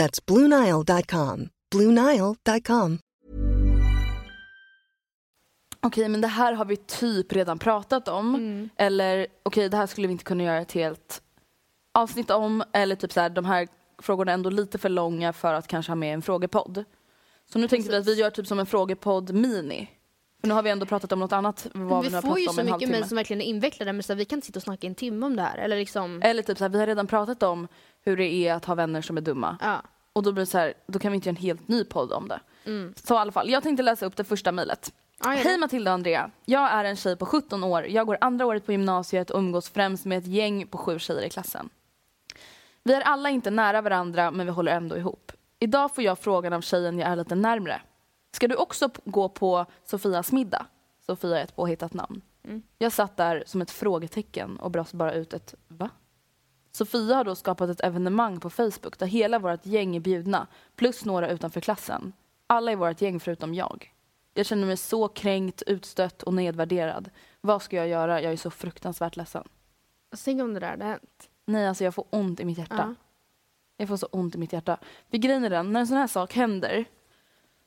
That's 0.00 0.26
BlueNile.com. 0.26 1.48
BlueNile.com. 1.70 2.98
okej 5.86 6.08
men 6.08 6.20
det 6.20 6.28
här 6.28 6.52
har 6.52 6.64
vi 6.64 6.76
typ 6.76 7.32
redan 7.32 7.58
pratat 7.58 8.08
om. 8.08 8.34
Mm. 8.34 8.68
Eller 8.76 9.26
okej 9.42 9.68
det 9.68 9.76
här 9.76 9.86
skulle 9.86 10.06
vi 10.06 10.12
inte 10.12 10.24
kunna 10.24 10.42
göra 10.42 10.60
ett 10.60 10.72
helt 10.72 11.22
avsnitt 11.94 12.30
om. 12.30 12.64
Eller 12.72 12.96
typ 12.96 13.12
så 13.12 13.20
här, 13.20 13.30
de 13.30 13.44
här 13.44 13.68
frågorna 13.98 14.32
är 14.32 14.34
ändå 14.34 14.50
lite 14.50 14.78
för 14.78 14.88
långa 14.88 15.32
för 15.32 15.54
att 15.54 15.66
kanske 15.66 15.90
ha 15.90 15.96
med 15.96 16.14
en 16.14 16.22
frågepodd. 16.22 16.84
Så 17.52 17.58
nu 17.58 17.68
tänkte 17.68 17.90
vi 17.90 17.96
att 17.96 18.06
vi 18.06 18.14
gör 18.14 18.30
typ 18.30 18.46
som 18.46 18.58
en 18.58 18.66
frågepodd 18.66 19.34
mini. 19.34 19.90
För 20.40 20.48
nu 20.48 20.54
har 20.54 20.62
vi 20.62 20.70
ändå 20.70 20.86
pratat 20.86 21.12
om 21.12 21.18
något 21.18 21.32
annat. 21.32 21.66
Vad 21.74 22.04
vi, 22.04 22.10
vi 22.10 22.20
får 22.20 22.38
ju 22.38 22.46
så 22.46 22.62
mycket 22.62 22.90
mejl 22.90 23.04
som 23.04 23.16
verkligen 23.16 23.40
är 23.40 23.46
invecklade 23.46 23.92
men 23.92 24.02
så 24.02 24.12
här, 24.12 24.18
vi 24.18 24.24
kan 24.24 24.36
inte 24.36 24.46
sitta 24.46 24.58
och 24.58 24.62
snacka 24.62 24.86
i 24.86 24.88
en 24.88 24.94
timme 24.94 25.26
om 25.26 25.36
det 25.36 25.42
här. 25.42 25.58
Eller 25.58 25.76
liksom, 25.76 26.22
Eller 26.24 26.42
typ 26.42 26.58
så 26.58 26.64
här, 26.64 26.68
vi 26.68 26.78
har 26.78 26.86
redan 26.86 27.06
pratat 27.06 27.42
om 27.42 27.68
hur 28.04 28.16
det 28.16 28.24
är 28.32 28.54
att 28.54 28.64
ha 28.64 28.74
vänner 28.74 29.02
som 29.02 29.16
är 29.16 29.20
dumma. 29.20 29.58
ja. 29.60 29.82
Och 30.12 30.22
då 30.22 30.32
blir 30.32 30.42
det 30.42 30.46
så 30.46 30.58
här, 30.58 30.74
då 30.86 30.98
kan 30.98 31.12
vi 31.12 31.16
inte 31.16 31.28
göra 31.28 31.36
en 31.36 31.42
helt 31.42 31.68
ny 31.68 31.84
podd 31.84 32.12
om 32.12 32.28
det. 32.28 32.40
Så 33.04 33.14
i 33.14 33.18
alla 33.18 33.32
fall, 33.32 33.50
jag 33.50 33.62
tänkte 33.62 33.82
läsa 33.82 34.06
upp 34.06 34.16
det 34.16 34.24
första 34.24 34.52
mejlet. 34.52 34.92
Ja. 35.24 35.30
Hej 35.30 35.58
Matilda 35.58 35.90
och 35.90 35.94
Andrea. 35.94 36.30
Jag 36.44 36.72
är 36.72 36.84
en 36.84 36.96
tjej 36.96 37.16
på 37.16 37.26
17 37.26 37.64
år. 37.64 37.86
Jag 37.86 38.06
går 38.06 38.18
andra 38.20 38.46
året 38.46 38.66
på 38.66 38.72
gymnasiet 38.72 39.30
och 39.30 39.38
umgås 39.38 39.70
främst 39.70 40.04
med 40.04 40.18
ett 40.18 40.26
gäng 40.26 40.66
på 40.66 40.78
sju 40.78 40.98
tjejer 40.98 41.22
i 41.22 41.30
klassen. 41.30 41.68
Vi 42.82 42.94
är 42.94 43.00
alla 43.00 43.30
inte 43.30 43.50
nära 43.50 43.80
varandra 43.82 44.30
men 44.30 44.46
vi 44.46 44.52
håller 44.52 44.72
ändå 44.72 44.96
ihop. 44.96 45.32
Idag 45.58 45.94
får 45.94 46.04
jag 46.04 46.18
frågan 46.18 46.52
av 46.52 46.60
tjejen 46.60 46.98
jag 46.98 47.08
är 47.08 47.16
lite 47.16 47.34
närmre. 47.34 47.80
Ska 48.36 48.48
du 48.48 48.54
också 48.54 48.88
gå 49.04 49.28
på 49.28 49.66
Sofias 49.84 50.32
middag? 50.32 50.66
Sofia 51.06 51.38
är 51.38 51.44
ett 51.44 51.56
påhittat 51.56 51.94
namn. 51.94 52.20
Jag 52.78 52.92
satt 52.92 53.16
där 53.16 53.44
som 53.46 53.62
ett 53.62 53.70
frågetecken 53.70 54.56
och 54.56 54.70
brast 54.70 54.92
bara 54.92 55.12
ut 55.12 55.34
ett 55.34 55.54
va? 55.68 55.90
Sofia 56.76 57.14
har 57.14 57.24
då 57.24 57.34
skapat 57.34 57.70
ett 57.70 57.80
evenemang 57.80 58.40
på 58.40 58.50
Facebook 58.50 58.98
där 58.98 59.06
hela 59.06 59.38
vårt 59.38 59.66
gäng 59.66 59.96
är 59.96 60.00
bjudna, 60.00 60.46
plus 60.76 61.04
några 61.04 61.30
utanför 61.30 61.60
klassen. 61.60 62.12
Alla 62.46 62.72
i 62.72 62.74
vårt 62.74 63.00
gäng 63.00 63.20
förutom 63.20 63.54
jag. 63.54 63.92
Jag 64.34 64.46
känner 64.46 64.66
mig 64.66 64.76
så 64.76 65.08
kränkt, 65.08 65.62
utstött 65.66 66.22
och 66.22 66.34
nedvärderad. 66.34 67.10
Vad 67.40 67.62
ska 67.62 67.76
jag 67.76 67.88
göra? 67.88 68.22
Jag 68.22 68.32
är 68.32 68.36
så 68.36 68.50
fruktansvärt 68.50 69.16
ledsen. 69.16 69.48
Tänk 70.24 70.42
om 70.42 70.54
det 70.54 70.60
där 70.60 70.70
hade 70.70 70.84
hänt. 70.84 71.28
Nej, 71.46 71.68
alltså 71.68 71.84
jag 71.84 71.94
får 71.94 72.04
ont 72.10 72.40
i 72.40 72.44
mitt 72.44 72.58
hjärta. 72.58 72.94
Ja. 72.98 73.06
Jag 73.76 73.88
får 73.88 73.96
så 73.96 74.06
ont 74.06 74.34
i 74.34 74.38
mitt 74.38 74.52
hjärta. 74.52 74.78
För 75.10 75.18
grejen 75.18 75.44
är 75.44 75.50
den, 75.50 75.72
när 75.72 75.80
en 75.80 75.86
sån 75.86 75.96
här 75.96 76.06
sak 76.06 76.34
händer, 76.34 76.84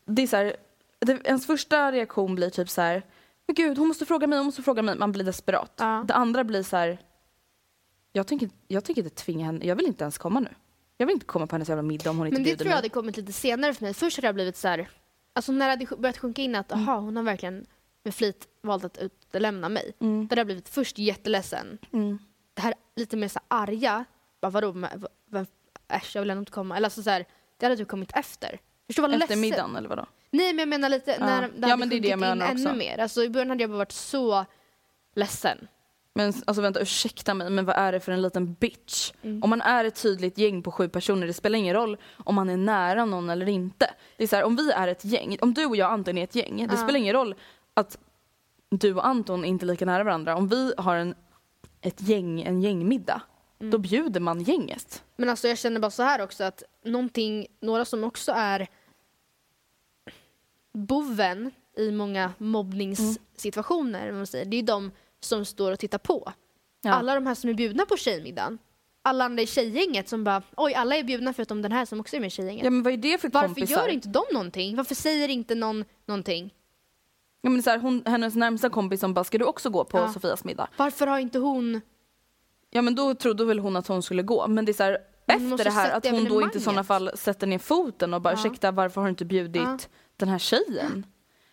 det 0.05 0.21
är 0.21 0.27
så 0.27 0.35
här, 0.35 0.55
det, 0.99 1.27
ens 1.27 1.47
första 1.47 1.91
reaktion 1.91 2.35
blir 2.35 2.49
typ 2.49 2.69
så 2.69 2.81
här, 2.81 3.03
men 3.45 3.55
gud 3.55 3.77
hon 3.77 3.87
måste 3.87 4.05
fråga 4.05 4.27
mig, 4.27 4.39
hon 4.39 4.45
måste 4.45 4.63
fråga 4.63 4.81
mig. 4.81 4.97
Man 4.97 5.11
blir 5.11 5.25
desperat. 5.25 5.73
Ja. 5.75 6.03
Det 6.07 6.13
andra 6.13 6.43
blir 6.43 6.63
så 6.63 6.77
här, 6.77 6.99
jag 8.11 8.27
tänker, 8.27 8.49
jag 8.67 8.83
tänker 8.83 9.03
inte 9.03 9.15
tvinga 9.15 9.45
henne, 9.45 9.65
jag 9.65 9.75
vill 9.75 9.85
inte 9.85 10.03
ens 10.03 10.17
komma 10.17 10.39
nu. 10.39 10.49
Jag 10.97 11.05
vill 11.07 11.13
inte 11.13 11.25
komma 11.25 11.47
på 11.47 11.55
hennes 11.55 11.69
jävla 11.69 11.81
middag 11.81 12.09
om 12.09 12.17
hon 12.17 12.27
inte 12.27 12.33
Men 12.35 12.43
det 12.43 12.47
bjuder 12.47 12.57
tror 12.57 12.69
jag 12.69 12.75
mig. 12.75 12.77
hade 12.77 12.89
kommit 12.89 13.17
lite 13.17 13.33
senare 13.33 13.73
för 13.73 13.83
mig. 13.85 13.93
Först 13.93 14.17
hade 14.17 14.27
jag 14.27 14.35
blivit 14.35 14.57
så 14.57 14.67
här, 14.67 14.89
alltså 15.33 15.51
när 15.51 15.65
det 15.65 15.85
hade 15.85 16.01
börjat 16.01 16.17
sjunka 16.17 16.41
in 16.41 16.55
att 16.55 16.71
Mm. 16.71 16.89
aha, 16.89 16.99
hon 16.99 17.15
har 17.15 17.23
verkligen 17.23 17.65
med 18.03 18.15
flit 18.15 18.47
valt 18.61 18.83
att 18.85 18.97
utelämna 18.97 19.69
mig. 19.69 19.93
Mm. 19.99 20.27
Då 20.27 20.31
hade 20.31 20.39
jag 20.39 20.45
blivit 20.47 20.69
först 20.69 20.97
jätteledsen. 20.97 21.77
Mm. 21.93 22.19
Det 22.53 22.61
här 22.61 22.73
lite 22.95 23.17
mer 23.17 23.27
så 23.27 23.39
här 23.49 23.61
arga, 23.63 24.05
bara 24.41 24.49
vadå, 24.51 24.73
men 24.73 24.99
v- 24.99 25.07
vem, 25.31 25.45
äsch 25.87 26.15
jag 26.15 26.21
vill 26.21 26.29
ändå 26.29 26.39
inte 26.39 26.51
komma. 26.51 26.77
Eller 26.77 26.85
alltså 26.87 27.03
så 27.03 27.09
här, 27.09 27.25
det 27.57 27.65
hade 27.65 27.77
typ 27.77 27.87
kommit 27.87 28.11
efter. 28.13 28.59
Förstår 28.87 29.03
du 29.03 29.07
vad 29.07 29.15
Efter 29.21 29.27
ledsen? 29.35 29.41
middagen 29.41 29.75
eller 29.75 29.89
vadå? 29.89 30.05
Nej 30.31 30.53
men 30.53 30.59
jag 30.59 30.69
menar 30.69 30.89
lite 30.89 31.11
Ja. 31.19 31.25
när 31.25 31.41
det 31.41 31.53
Ja, 31.57 31.67
hade 31.67 31.77
men 31.77 31.89
det 31.89 31.95
är 31.95 31.99
det 31.99 32.07
jag 32.07 32.15
in 32.15 32.19
menar 32.19 32.47
ännu 32.47 32.61
också. 32.63 32.75
mer. 32.77 32.97
Alltså 32.97 33.23
i 33.23 33.29
början 33.29 33.49
hade 33.49 33.63
jag 33.63 33.69
bara 33.69 33.77
varit 33.77 33.91
så 33.91 34.45
ledsen. 35.15 35.67
Men 36.17 36.33
alltså 36.45 36.61
vänta, 36.61 36.79
ursäkta 36.81 37.33
mig, 37.33 37.49
men 37.49 37.65
vad 37.65 37.75
är 37.75 37.91
det 37.91 37.99
för 37.99 38.11
en 38.11 38.21
liten 38.21 38.53
bitch? 38.53 39.11
Mm. 39.21 39.43
Om 39.43 39.49
man 39.49 39.61
är 39.61 39.85
ett 39.85 40.01
tydligt 40.01 40.37
gäng 40.37 40.63
på 40.63 40.71
sju 40.71 40.89
personer, 40.89 41.27
det 41.27 41.33
spelar 41.33 41.59
ingen 41.59 41.73
roll 41.73 41.97
om 42.17 42.35
man 42.35 42.49
är 42.49 42.57
nära 42.57 43.05
någon 43.05 43.29
eller 43.29 43.49
inte. 43.49 43.93
Det 44.17 44.23
är 44.23 44.27
så 44.27 44.35
här, 44.35 44.43
om 44.43 44.55
vi 44.55 44.71
är 44.71 44.87
ett 44.87 45.05
gäng, 45.05 45.37
om 45.41 45.53
du 45.53 45.65
och 45.65 45.75
jag 45.75 45.91
Anton 45.91 46.17
är 46.17 46.23
ett 46.23 46.35
gäng, 46.35 46.57
det 46.67 46.73
Ja. 46.75 46.77
spelar 46.83 46.99
ingen 46.99 47.13
roll 47.13 47.35
att 47.73 47.97
du 48.69 48.93
och 48.93 49.07
Anton 49.07 49.45
är 49.45 49.49
inte 49.49 49.65
lika 49.65 49.85
nära 49.85 50.03
varandra. 50.03 50.35
Om 50.35 50.47
vi 50.47 50.73
har 50.77 50.95
en, 50.95 51.15
ett 51.81 52.01
gäng, 52.01 52.41
en 52.41 52.61
gängmiddag, 52.61 53.21
Mm. 53.59 53.71
då 53.71 53.77
bjuder 53.77 54.19
man 54.19 54.41
gänget. 54.41 55.03
Men 55.15 55.29
alltså 55.29 55.47
jag 55.47 55.57
känner 55.57 55.79
bara 55.79 55.91
så 55.91 56.03
här 56.03 56.21
också 56.21 56.43
att 56.43 56.63
någonting, 56.85 57.47
några 57.59 57.85
som 57.85 58.03
också 58.03 58.31
är 58.35 58.67
boven 60.73 61.51
i 61.77 61.91
många 61.91 62.31
mobbningssituationer, 62.37 64.09
om 64.11 64.17
man 64.17 64.27
säger, 64.27 64.45
det 64.45 64.55
är 64.55 64.59
ju 64.59 64.65
de 64.65 64.91
som 65.19 65.45
står 65.45 65.71
och 65.71 65.79
tittar 65.79 65.97
på. 65.97 66.33
Ja. 66.81 66.91
Alla 66.93 67.15
de 67.15 67.27
här 67.27 67.35
som 67.35 67.49
är 67.49 67.53
bjudna 67.53 67.85
på 67.85 67.97
tjejmiddagen, 67.97 68.57
alla 69.01 69.25
andra 69.25 69.43
i 69.43 69.47
tjejgänget 69.47 70.09
som 70.09 70.23
bara 70.23 70.41
oj 70.57 70.73
alla 70.73 70.95
är 70.95 71.03
bjudna 71.03 71.33
förutom 71.33 71.61
den 71.61 71.71
här 71.71 71.85
som 71.85 71.99
också 71.99 72.15
är 72.15 72.19
med 72.19 72.27
i 72.27 72.29
tjejgänget. 72.29 72.63
Ja 72.63 72.69
men 72.69 72.83
vad 72.83 72.93
är 72.93 72.97
det 72.97 73.17
för 73.21 73.29
Varför 73.29 73.47
kompisar? 73.47 73.75
gör 73.81 73.87
inte 73.87 74.07
de 74.09 74.23
någonting? 74.33 74.75
Varför 74.75 74.95
säger 74.95 75.29
inte 75.29 75.55
någon 75.55 75.85
någonting? 76.05 76.53
Ja, 77.41 77.49
men 77.49 77.63
så 77.63 77.69
här, 77.69 77.77
hon, 77.77 78.03
hennes 78.05 78.35
närmsta 78.35 78.69
kompis 78.69 78.99
som 78.99 79.13
bara, 79.13 79.23
ska 79.23 79.37
du 79.37 79.45
också 79.45 79.69
gå 79.69 79.83
på 79.85 79.97
Ja. 79.97 80.13
Sofias 80.13 80.43
middag? 80.43 80.67
Varför 80.77 81.07
har 81.07 81.19
inte 81.19 81.39
hon... 81.39 81.81
Ja 82.69 82.81
men 82.81 82.95
då 82.95 83.15
trodde 83.15 83.45
väl 83.45 83.59
hon 83.59 83.75
att 83.75 83.87
hon 83.87 84.03
skulle 84.03 84.23
gå. 84.23 84.47
Men 84.47 84.65
det 84.65 84.71
är 84.71 84.73
så 84.73 84.83
här, 84.83 84.97
efter 85.27 85.63
det 85.63 85.69
här 85.71 85.91
att 85.91 86.07
hon 86.09 86.23
då 86.25 86.41
inte 86.41 86.57
i 86.57 86.61
sådana 86.61 86.83
fall 86.83 87.11
sätter 87.15 87.47
ner 87.47 87.59
foten 87.59 88.13
och 88.13 88.21
bara 88.21 88.33
Ja. 88.33 88.39
ursäkta 88.39 88.71
varför 88.71 89.01
har 89.01 89.07
du 89.07 89.09
inte 89.09 89.25
bjudit 89.25 89.61
Ja. 89.61 89.77
den 90.17 90.29
här 90.29 90.39
tjejen? 90.39 91.05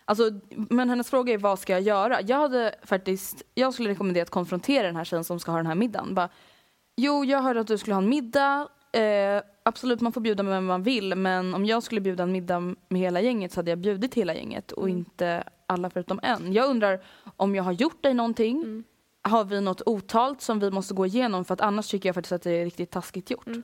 Alltså, 0.07 0.29
men 0.69 0.89
hennes 0.89 1.09
fråga 1.09 1.33
är 1.33 1.37
vad 1.37 1.59
ska 1.59 1.73
jag 1.73 1.81
göra? 1.81 2.21
Jag 2.21 2.37
hade 2.37 2.75
faktiskt, 2.83 3.43
jag 3.53 3.73
skulle 3.73 3.89
rekommendera 3.89 4.23
att 4.23 4.29
konfrontera 4.29 4.87
den 4.87 4.95
här 4.95 5.03
tjejen 5.03 5.23
som 5.23 5.39
ska 5.39 5.51
ha 5.51 5.57
den 5.57 5.67
här 5.67 5.75
middagen. 5.75 6.15
Bara, 6.15 6.29
jo 6.97 7.25
jag 7.25 7.41
hörde 7.41 7.59
att 7.59 7.67
du 7.67 7.77
skulle 7.77 7.93
ha 7.93 8.01
en 8.01 8.09
middag, 8.09 8.67
eh, 8.91 9.41
absolut 9.63 10.01
man 10.01 10.11
får 10.11 10.21
bjuda 10.21 10.43
med 10.43 10.53
vem 10.53 10.65
man 10.65 10.83
vill 10.83 11.15
men 11.15 11.53
om 11.53 11.65
jag 11.65 11.83
skulle 11.83 12.01
bjuda 12.01 12.23
en 12.23 12.31
middag 12.31 12.59
med 12.59 13.01
hela 13.01 13.21
gänget 13.21 13.51
så 13.51 13.59
hade 13.59 13.71
jag 13.71 13.79
bjudit 13.79 14.13
hela 14.13 14.35
gänget 14.35 14.71
och 14.71 14.83
Mm. 14.87 14.97
inte 14.97 15.43
alla 15.67 15.89
förutom 15.89 16.19
en. 16.23 16.53
Jag 16.53 16.69
undrar 16.69 17.03
om 17.37 17.55
jag 17.55 17.63
har 17.63 17.71
gjort 17.71 18.03
dig 18.03 18.13
någonting 18.13 18.61
Mm. 18.61 18.83
har 19.21 19.43
vi 19.43 19.61
något 19.61 19.81
otalt 19.85 20.41
som 20.41 20.59
vi 20.59 20.71
måste 20.71 20.93
gå 20.93 21.05
igenom 21.05 21.45
för 21.45 21.53
att 21.53 21.61
annars 21.61 21.87
tycker 21.87 22.09
jag 22.09 22.15
faktiskt 22.15 22.31
att 22.31 22.43
det 22.43 22.51
är 22.51 22.65
riktigt 22.65 22.91
taskigt 22.91 23.31
gjort. 23.31 23.47
Mm. 23.47 23.63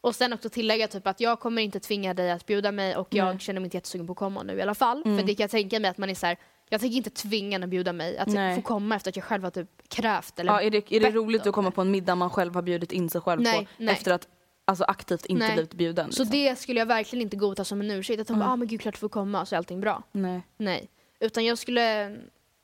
Och 0.00 0.14
sen 0.14 0.32
också 0.32 0.48
tillägga 0.50 0.88
typ 0.88 1.06
att 1.06 1.20
jag 1.20 1.40
kommer 1.40 1.62
inte 1.62 1.80
tvinga 1.80 2.14
dig 2.14 2.30
att 2.30 2.46
bjuda 2.46 2.72
mig 2.72 2.96
och 2.96 3.08
jag 3.10 3.26
Nej. 3.26 3.38
känner 3.38 3.60
mig 3.60 3.66
inte 3.66 3.76
jättesugen 3.76 4.06
på 4.06 4.12
att 4.12 4.18
komma 4.18 4.42
nu 4.42 4.52
i 4.58 4.62
alla 4.62 4.74
fall. 4.74 5.02
Mm. 5.04 5.18
För 5.18 5.26
det 5.26 5.34
kan 5.34 5.44
jag 5.44 5.50
tänka 5.50 5.80
mig 5.80 5.90
att 5.90 5.98
man 5.98 6.10
är 6.10 6.14
så 6.14 6.26
här, 6.26 6.36
jag 6.68 6.80
tänker 6.80 6.96
inte 6.96 7.10
tvinga 7.10 7.58
någon 7.58 7.64
att 7.64 7.70
bjuda 7.70 7.92
mig 7.92 8.18
att 8.18 8.28
Nej. 8.28 8.56
få 8.56 8.62
komma 8.62 8.96
efter 8.96 9.10
att 9.10 9.16
jag 9.16 9.24
själv 9.24 9.42
har 9.44 9.50
typ 9.50 9.88
krävt 9.88 10.38
eller 10.40 10.52
Ja, 10.52 10.62
är 10.62 10.70
det, 10.70 10.92
är 10.92 11.00
det 11.00 11.10
roligt 11.10 11.46
att 11.46 11.52
komma 11.54 11.70
på 11.70 11.80
en 11.80 11.90
middag 11.90 12.14
man 12.14 12.30
själv 12.30 12.54
har 12.54 12.62
bjudit 12.62 12.92
in 12.92 13.10
sig 13.10 13.20
själv 13.20 13.40
Nej, 13.42 13.68
på 13.78 13.82
efter 13.84 14.12
att 14.12 14.28
alltså, 14.64 14.84
aktivt 14.84 15.26
inte 15.26 15.44
Nej. 15.46 15.52
blivit 15.52 15.74
bjuden? 15.74 16.12
Så 16.12 16.22
liksom? 16.22 16.38
det 16.38 16.56
skulle 16.58 16.78
jag 16.80 16.86
verkligen 16.86 17.22
inte 17.22 17.36
godta 17.36 17.64
som 17.64 17.80
en 17.80 17.90
ursäkt. 17.90 18.20
Att 18.20 18.28
hon 18.28 18.36
Mm. 18.36 18.46
bara, 18.46 18.52
ah, 18.52 18.56
men 18.56 18.68
gud 18.68 18.80
klart 18.80 18.94
du 18.94 18.98
får 18.98 19.08
komma 19.08 19.46
så 19.46 19.54
är 19.54 19.56
allting 19.56 19.80
bra. 19.80 20.02
Nej. 20.12 20.42
Nej. 20.56 20.88
Utan 21.20 21.44
jag 21.44 21.58
skulle 21.58 22.16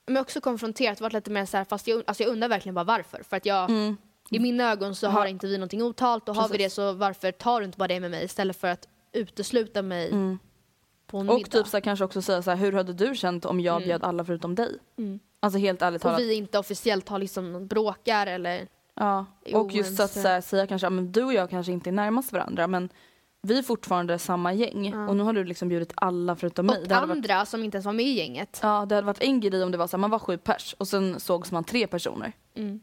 men 0.06 0.16
också 0.16 0.40
konfronterat, 0.40 1.00
varit 1.00 1.12
lite 1.12 1.30
mer 1.30 1.44
så 1.46 1.56
här, 1.56 1.64
fast 1.64 1.86
jag, 1.88 2.02
alltså 2.06 2.22
jag 2.22 2.30
undrar 2.32 2.48
verkligen 2.48 2.74
bara 2.74 2.84
varför. 2.84 3.22
För 3.28 3.36
att 3.36 3.46
jag, 3.46 3.70
Mm. 3.70 3.96
I 4.36 4.38
mina 4.38 4.70
ögon 4.72 4.94
så 4.94 5.08
har 5.08 5.26
inte 5.26 5.46
vi 5.46 5.58
någonting 5.58 5.82
otalt 5.82 6.28
och 6.28 6.34
har 6.34 6.48
vi 6.48 6.52
det 6.58 6.64
Precis. 6.64 6.74
så 6.74 6.92
varför 6.92 7.32
tar 7.32 7.60
du 7.60 7.66
inte 7.66 7.78
bara 7.78 7.88
det 7.88 8.00
med 8.00 8.10
mig 8.10 8.24
istället 8.24 8.56
för 8.56 8.68
att 8.68 8.88
utesluta 9.12 9.82
mig 9.82 10.10
Mm. 10.10 10.38
på 11.06 11.18
en 11.18 11.28
Och 11.28 11.34
middag. 11.36 11.50
typ 11.50 11.66
så 11.66 11.76
här, 11.76 11.80
kanske 11.82 12.04
också 12.04 12.22
säga 12.22 12.42
så 12.42 12.50
här, 12.50 12.56
hur 12.56 12.72
hade 12.72 12.92
du 12.92 13.14
känt 13.14 13.44
om 13.44 13.60
jag 13.60 13.76
Mm. 13.76 13.86
bjöd 13.86 14.04
alla 14.04 14.24
förutom 14.24 14.54
dig? 14.54 14.78
Mm. 14.98 15.20
Alltså 15.40 15.58
helt 15.58 15.82
ärligt 15.82 16.04
och 16.04 16.10
talat. 16.10 16.20
vi 16.20 16.34
inte 16.34 16.58
officiellt 16.58 17.08
har 17.08 17.18
liksom 17.18 17.66
bråkar 17.66 18.26
eller 18.26 18.68
Ja. 18.94 19.26
Och 19.54 19.72
just 19.72 20.00
att 20.00 20.10
så 20.10 20.28
här, 20.28 20.40
säga 20.40 20.66
kanske, 20.66 20.90
men 20.90 21.12
du 21.12 21.22
och 21.24 21.32
jag 21.34 21.50
kanske 21.50 21.72
inte 21.72 21.90
är 21.90 21.92
närmast 21.92 22.32
varandra 22.32 22.66
men 22.66 22.88
vi 23.42 23.58
är 23.58 23.62
fortfarande 23.62 24.18
samma 24.18 24.52
gäng 24.52 24.90
Ja. 24.90 25.08
och 25.08 25.16
nu 25.16 25.22
har 25.22 25.32
du 25.32 25.44
liksom 25.44 25.68
bjudit 25.68 25.92
alla 25.96 26.36
förutom 26.36 26.66
mig. 26.66 26.76
och 26.82 26.88
hade 26.92 27.06
varit, 27.06 27.10
andra 27.16 27.46
som 27.46 27.64
inte 27.64 27.76
ens 27.76 27.86
var 27.86 27.92
med 27.92 28.06
i 28.06 28.12
gänget. 28.12 28.60
ja, 28.62 28.86
det 28.88 28.94
hade 28.94 29.06
varit 29.06 29.22
en 29.22 29.40
grej 29.40 29.62
om 29.62 29.70
det 29.72 29.78
var 29.78 29.86
så 29.86 29.96
här, 29.96 30.00
man 30.00 30.10
var 30.10 30.18
sju 30.18 30.38
pers 30.38 30.74
och 30.78 30.88
sen 30.88 31.20
sågs 31.20 31.52
man 31.52 31.64
tre 31.64 31.86
personer. 31.86 32.32
Mm. 32.54 32.80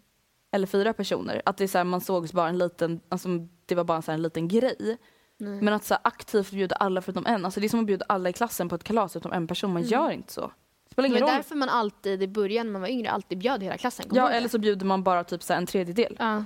Eller 0.51 0.67
fyra 0.67 0.93
personer. 0.93 1.41
Att 1.45 1.57
det 1.57 1.63
är 1.63 1.67
så 1.67 1.77
här, 1.77 1.85
man 1.85 2.01
sågs 2.01 2.33
bara 2.33 2.49
en 2.49 2.57
liten, 2.57 2.99
alltså 3.09 3.29
det 3.65 3.75
var 3.75 3.83
bara 3.83 4.01
så 4.01 4.11
här 4.11 4.17
en 4.17 4.21
liten 4.21 4.47
grej. 4.47 4.97
Nej. 5.37 5.61
Men 5.61 5.73
att 5.73 5.83
så 5.85 5.93
här, 5.93 6.01
aktivt 6.03 6.51
bjuda 6.51 6.75
alla 6.75 7.01
förutom 7.01 7.25
en, 7.25 7.45
alltså 7.45 7.59
det 7.59 7.65
är 7.67 7.69
som 7.69 7.79
att 7.79 7.85
bjuda 7.85 8.05
alla 8.09 8.29
i 8.29 8.33
klassen 8.33 8.69
på 8.69 8.75
ett 8.75 8.83
kalas 8.83 9.15
utom 9.15 9.31
en 9.31 9.47
person, 9.47 9.73
man 9.73 9.81
Mm. 9.81 9.91
gör 9.91 10.11
inte 10.11 10.33
så. 10.33 10.51
Det 10.95 11.01
var 11.01 11.09
roll. 11.09 11.19
därför 11.19 11.55
man 11.55 11.69
alltid 11.69 12.23
i 12.23 12.27
början 12.27 12.65
när 12.65 12.71
man 12.73 12.81
var 12.81 12.87
yngre 12.89 13.11
alltid 13.11 13.37
bjöd 13.37 13.63
hela 13.63 13.77
klassen. 13.77 14.05
Du 14.09 14.15
Ja 14.15 14.29
eller 14.29 14.47
så 14.47 14.59
bjuder 14.59 14.85
man 14.85 15.03
bara 15.03 15.23
typ 15.23 15.43
så 15.43 15.53
en 15.53 15.65
tredjedel. 15.65 16.15
Ja. 16.19 16.43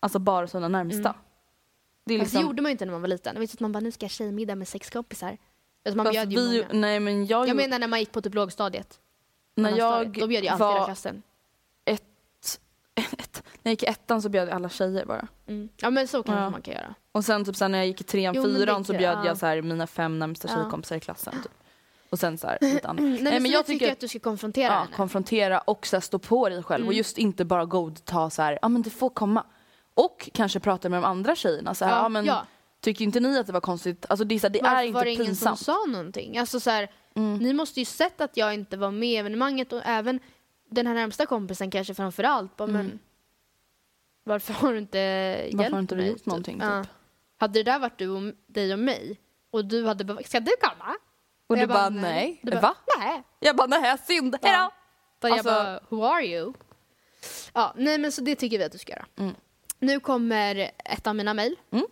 Alltså 0.00 0.18
bara 0.18 0.46
sina 0.46 0.68
närmsta. 0.68 1.08
Mm. 1.08 1.14
Det 2.04 2.14
är 2.14 2.18
liksom, 2.18 2.40
det 2.40 2.46
gjorde 2.46 2.62
man 2.62 2.70
ju 2.70 2.72
inte 2.72 2.84
när 2.84 2.92
man 2.92 3.00
var 3.00 3.08
liten. 3.08 3.34
Det 3.34 3.40
var 3.40 3.44
att 3.44 3.60
man 3.60 3.72
bara 3.72 3.80
nu 3.80 3.92
ska 3.92 4.04
jag 4.04 4.10
tjejmiddag 4.10 4.54
med 4.54 4.68
sex 4.68 4.90
kompisar. 4.90 5.36
Alltså 5.84 5.96
man 5.96 6.06
fast 6.06 6.12
bjöd 6.14 6.32
ju 6.32 6.38
vi, 6.40 6.62
många. 6.62 6.80
nej 6.80 7.00
men 7.00 7.26
jag, 7.26 7.48
Jag 7.48 7.56
menar 7.56 7.78
när 7.78 7.86
man 7.88 7.98
gick 8.00 8.12
på 8.12 8.22
typ 8.22 8.34
lågstadiet. 8.34 9.00
när 9.54 9.78
jag 9.78 10.12
Då 10.20 10.26
bjöd 10.26 10.42
ju 10.44 10.48
alltid 10.48 10.66
hela 10.66 10.78
var 10.78 10.84
klassen. 10.86 11.22
Ett, 13.18 13.42
när 13.62 13.70
jag 13.70 13.72
gick 13.72 13.82
i 13.82 13.86
ettan 13.86 14.22
så 14.22 14.28
bjöd 14.28 14.48
jag 14.48 14.54
alla 14.54 14.68
tjejer 14.68 15.04
bara. 15.06 15.28
Mm. 15.46 15.68
Ja 15.76 15.90
men 15.90 16.08
så 16.08 16.22
kanske 16.22 16.42
Ja. 16.44 16.50
man 16.50 16.62
kan 16.62 16.74
göra. 16.74 16.94
Och 17.12 17.24
sen 17.24 17.44
typ 17.44 17.56
så 17.56 17.68
när 17.68 17.78
jag 17.78 17.86
gick 17.86 18.00
i 18.00 18.04
trean, 18.04 18.34
Jo, 18.34 18.42
fyran 18.44 18.84
så 18.84 18.92
bjöd 18.92 19.18
ja. 19.18 19.26
jag 19.26 19.38
så 19.38 19.46
här, 19.46 19.62
mina 19.62 19.86
fem 19.86 20.18
närmsta 20.18 20.48
Ja. 20.48 20.54
tjejkompisar 20.54 20.96
i 20.96 21.00
klassen. 21.00 21.32
Typ. 21.42 21.52
Och 22.10 22.18
sen 22.18 22.38
så 22.38 22.46
här, 22.46 22.58
lite 22.60 22.88
annat. 22.88 23.02
Nej, 23.02 23.22
men, 23.22 23.42
men 23.42 23.50
jag 23.50 23.66
tycker 23.66 23.92
att 23.92 24.00
du 24.00 24.08
ska 24.08 24.18
konfrontera 24.18 24.72
ja, 24.72 24.78
henne. 24.78 24.96
konfrontera 24.96 25.58
och 25.58 25.86
så 25.86 25.96
här, 25.96 26.00
stå 26.00 26.18
på 26.18 26.48
dig 26.48 26.62
själv 26.62 26.84
och 26.84 26.92
Mm. 26.92 26.96
just 26.98 27.18
inte 27.18 27.44
bara 27.44 27.64
godta 27.64 28.30
så 28.30 28.42
här, 28.42 28.58
ja 28.62 28.68
men 28.68 28.82
det 28.82 28.90
får 28.90 29.10
komma. 29.10 29.46
Och 29.94 30.30
kanske 30.34 30.60
prata 30.60 30.88
med 30.88 31.02
de 31.02 31.04
andra 31.04 31.36
tjejerna 31.36 31.74
så 31.74 31.84
här, 31.84 31.96
ja, 32.02 32.08
men 32.08 32.24
ja. 32.24 32.46
tycker 32.80 33.04
inte 33.04 33.20
ni 33.20 33.38
att 33.38 33.46
det 33.46 33.52
var 33.52 33.60
konstigt? 33.60 34.06
Alltså 34.08 34.24
det 34.24 34.34
är, 34.34 34.38
så 34.38 34.46
här, 34.46 34.52
det 34.52 34.60
Varför 34.62 34.76
är 34.76 34.82
inte 34.82 34.94
var 34.94 35.04
det 35.04 35.10
ingen 35.12 35.26
pinsamt. 35.26 35.58
som 35.58 35.74
sa 35.86 35.90
någonting? 35.92 36.38
Alltså 36.38 36.60
så 36.60 36.70
här, 36.70 36.90
Mm. 37.14 37.38
Ni 37.38 37.52
måste 37.52 37.80
ju 37.80 37.84
sett 37.86 38.20
att 38.20 38.36
jag 38.36 38.54
inte 38.54 38.76
var 38.76 38.90
med 38.90 39.08
i 39.08 39.16
evenemanget 39.16 39.72
och 39.72 39.80
även 39.84 40.20
den 40.70 40.86
här 40.86 40.94
närmsta 40.94 41.26
kompisen 41.26 41.70
kanske 41.70 41.94
framför 41.94 42.24
allt. 42.24 42.56
Bara, 42.56 42.68
Mm. 42.68 42.86
men 42.86 42.98
varför 44.24 44.52
har 44.52 44.72
du 44.72 44.78
inte 44.78 44.98
hjälpt 44.98 45.56
Varför 45.56 45.70
har 45.72 45.80
inte 45.80 45.94
du 45.94 46.00
mig? 46.00 46.10
gjort 46.10 46.26
någonting? 46.26 46.58
Ja. 46.62 46.82
Typ? 46.84 46.92
Hade 47.36 47.58
det 47.58 47.62
där 47.72 47.78
varit 47.78 47.98
du 47.98 48.08
och, 48.08 48.32
dig 48.46 48.72
och 48.72 48.78
mig 48.78 49.20
och 49.50 49.64
du 49.64 49.86
hade 49.86 50.04
bara, 50.04 50.22
ska 50.22 50.40
du 50.40 50.52
komma? 50.60 50.94
Och 51.46 51.56
du 51.56 51.60
jag 51.62 51.68
bara, 51.68 51.88
nej. 51.88 52.40
Du 52.42 52.50
bara, 52.50 52.60
Va? 52.60 52.74
Nej. 52.98 53.22
Jag 53.40 53.56
bara 53.56 53.66
nej, 53.66 53.98
synd, 53.98 54.36
Ja. 54.42 54.48
hejdå! 54.48 54.70
Då 55.18 55.28
jag 55.28 55.32
Alltså- 55.32 55.50
bara, 55.50 55.80
who 55.88 56.04
are 56.04 56.26
you? 56.26 56.52
Ja, 57.54 57.74
nej 57.76 57.98
men 57.98 58.12
så 58.12 58.20
det 58.22 58.34
tycker 58.36 58.58
vi 58.58 58.64
att 58.64 58.72
du 58.72 58.78
ska 58.78 58.92
göra. 58.92 59.06
Mm. 59.18 59.34
Nu 59.78 60.00
kommer 60.00 60.70
ett 60.84 61.06
av 61.06 61.16
mina 61.16 61.34
mejl. 61.34 61.56
Mm. 61.70 61.86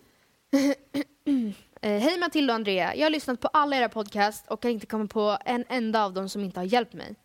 Eh, 1.81 1.99
Hej 2.01 2.19
Matilda 2.19 2.53
och 2.53 2.55
Andrea. 2.55 2.95
Jag 2.95 3.05
har 3.05 3.09
lyssnat 3.09 3.39
på 3.39 3.47
alla 3.47 3.75
era 3.77 3.89
podcast 3.89 4.47
och 4.47 4.61
kan 4.61 4.71
inte 4.71 4.85
komma 4.85 5.07
på 5.07 5.37
en 5.45 5.65
enda 5.69 6.03
av 6.05 6.13
dem 6.13 6.29
som 6.29 6.43
inte 6.43 6.59
har 6.59 6.65
hjälpt 6.65 6.93
mig. 6.93 7.15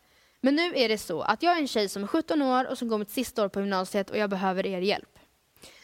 Men 0.45 0.57
nu 0.57 0.72
är 0.76 0.88
det 0.88 0.99
så 0.99 1.22
att 1.22 1.42
jag 1.42 1.57
är 1.57 1.61
en 1.61 1.68
tjej 1.68 1.88
som 1.88 2.03
är 2.03 2.07
17 2.07 2.42
år 2.42 2.64
och 2.64 2.78
som 2.78 2.88
går 2.88 2.99
mitt 2.99 3.11
sista 3.11 3.45
år 3.45 3.49
på 3.49 3.61
gymnasiet 3.61 4.11
och 4.11 4.18
jag 4.18 4.30
behöver 4.30 4.66
er 4.66 4.80
hjälp. 4.80 5.18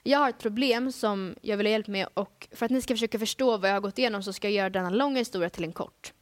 Jag 0.02 0.18
har 0.18 0.28
ett 0.28 0.38
problem 0.38 0.92
som 0.92 1.34
jag 1.42 1.56
vill 1.56 1.66
ha 1.66 1.70
hjälp 1.70 1.86
med 1.86 2.08
och 2.14 2.48
för 2.52 2.66
att 2.66 2.70
ni 2.70 2.82
ska 2.82 2.94
försöka 2.94 3.18
förstå 3.18 3.56
vad 3.56 3.70
jag 3.70 3.74
har 3.74 3.80
gått 3.80 3.98
igenom 3.98 4.22
så 4.22 4.32
ska 4.32 4.48
jag 4.48 4.54
göra 4.54 4.70
denna 4.70 4.90
långa 4.90 5.18
historia 5.18 5.50
till 5.50 5.64
en 5.64 5.72
kort. 5.72 6.12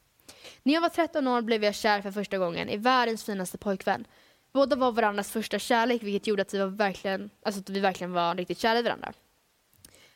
När 0.63 0.75
jag 0.75 0.81
var 0.81 0.89
13 0.89 1.29
år 1.29 1.43
blev 1.43 1.65
jag 1.65 1.75
kär 1.75 2.03
för 2.03 2.11
första 2.11 2.39
gången 2.39 2.69
i 2.69 2.77
världens 2.77 3.25
finaste 3.25 3.59
pojkvän. 3.59 4.07
Båda 4.53 4.77
var 4.77 4.93
varandras 4.93 5.33
första 5.33 5.59
kärlek 5.59 6.03
vilket 6.03 6.27
gjorde 6.27 6.43
att 6.43 6.55
vi, 6.55 6.59
var 6.59 6.67
verkligen, 6.67 7.31
alltså 7.43 7.61
att 7.61 7.71
vi 7.71 7.81
verkligen 7.81 8.13
var 8.13 8.35
riktigt 8.35 8.59
kära 8.59 8.79
i 8.79 8.83
varandra. 8.83 9.13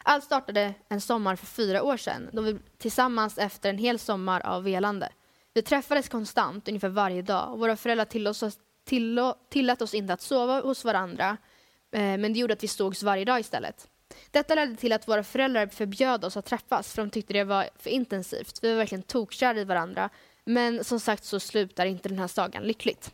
Allt 0.02 0.24
startade 0.24 0.74
en 0.88 1.00
sommar 1.00 1.36
för 1.36 1.46
fyra 1.46 1.82
år 1.82 1.96
sedan 1.96 2.30
då 2.32 2.42
vi 2.42 2.58
tillsammans 2.78 3.38
efter 3.38 3.70
en 3.70 3.78
hel 3.78 3.98
sommar 3.98 4.40
av 4.40 4.64
velande. 4.64 5.08
Vi 5.54 5.62
träffades 5.62 6.08
konstant 6.08 6.68
ungefär 6.68 6.88
varje 6.88 7.22
dag 7.22 7.58
våra 7.58 7.76
föräldrar 7.76 8.04
tillåt 8.04 8.42
oss, 8.42 8.58
tillå, 8.84 9.34
tillät 9.48 9.82
oss 9.82 9.94
inte 9.94 10.12
att 10.12 10.20
sova 10.20 10.60
hos 10.60 10.84
varandra 10.84 11.36
eh, 11.92 12.00
men 12.00 12.32
det 12.32 12.38
gjorde 12.38 12.52
att 12.52 12.62
vi 12.62 12.68
sågs 12.68 13.02
varje 13.02 13.24
dag 13.24 13.40
istället. 13.40 13.88
Detta 14.30 14.54
ledde 14.54 14.76
till 14.76 14.92
att 14.92 15.08
våra 15.08 15.24
föräldrar 15.24 15.66
förbjöd 15.66 16.24
oss 16.24 16.36
att 16.36 16.44
träffas 16.44 16.92
för 16.92 17.02
de 17.02 17.10
tyckte 17.10 17.32
det 17.32 17.44
var 17.44 17.68
för 17.78 17.90
intensivt. 17.90 18.58
Vi 18.62 18.70
var 18.70 18.76
verkligen 18.76 19.02
tokkära 19.02 19.60
i 19.60 19.64
varandra. 19.64 20.10
Men 20.44 20.84
som 20.84 21.00
sagt 21.00 21.24
så 21.24 21.40
slutar 21.40 21.86
inte 21.86 22.08
den 22.08 22.18
här 22.18 22.28
sagan 22.28 22.62
lyckligt. 22.62 23.10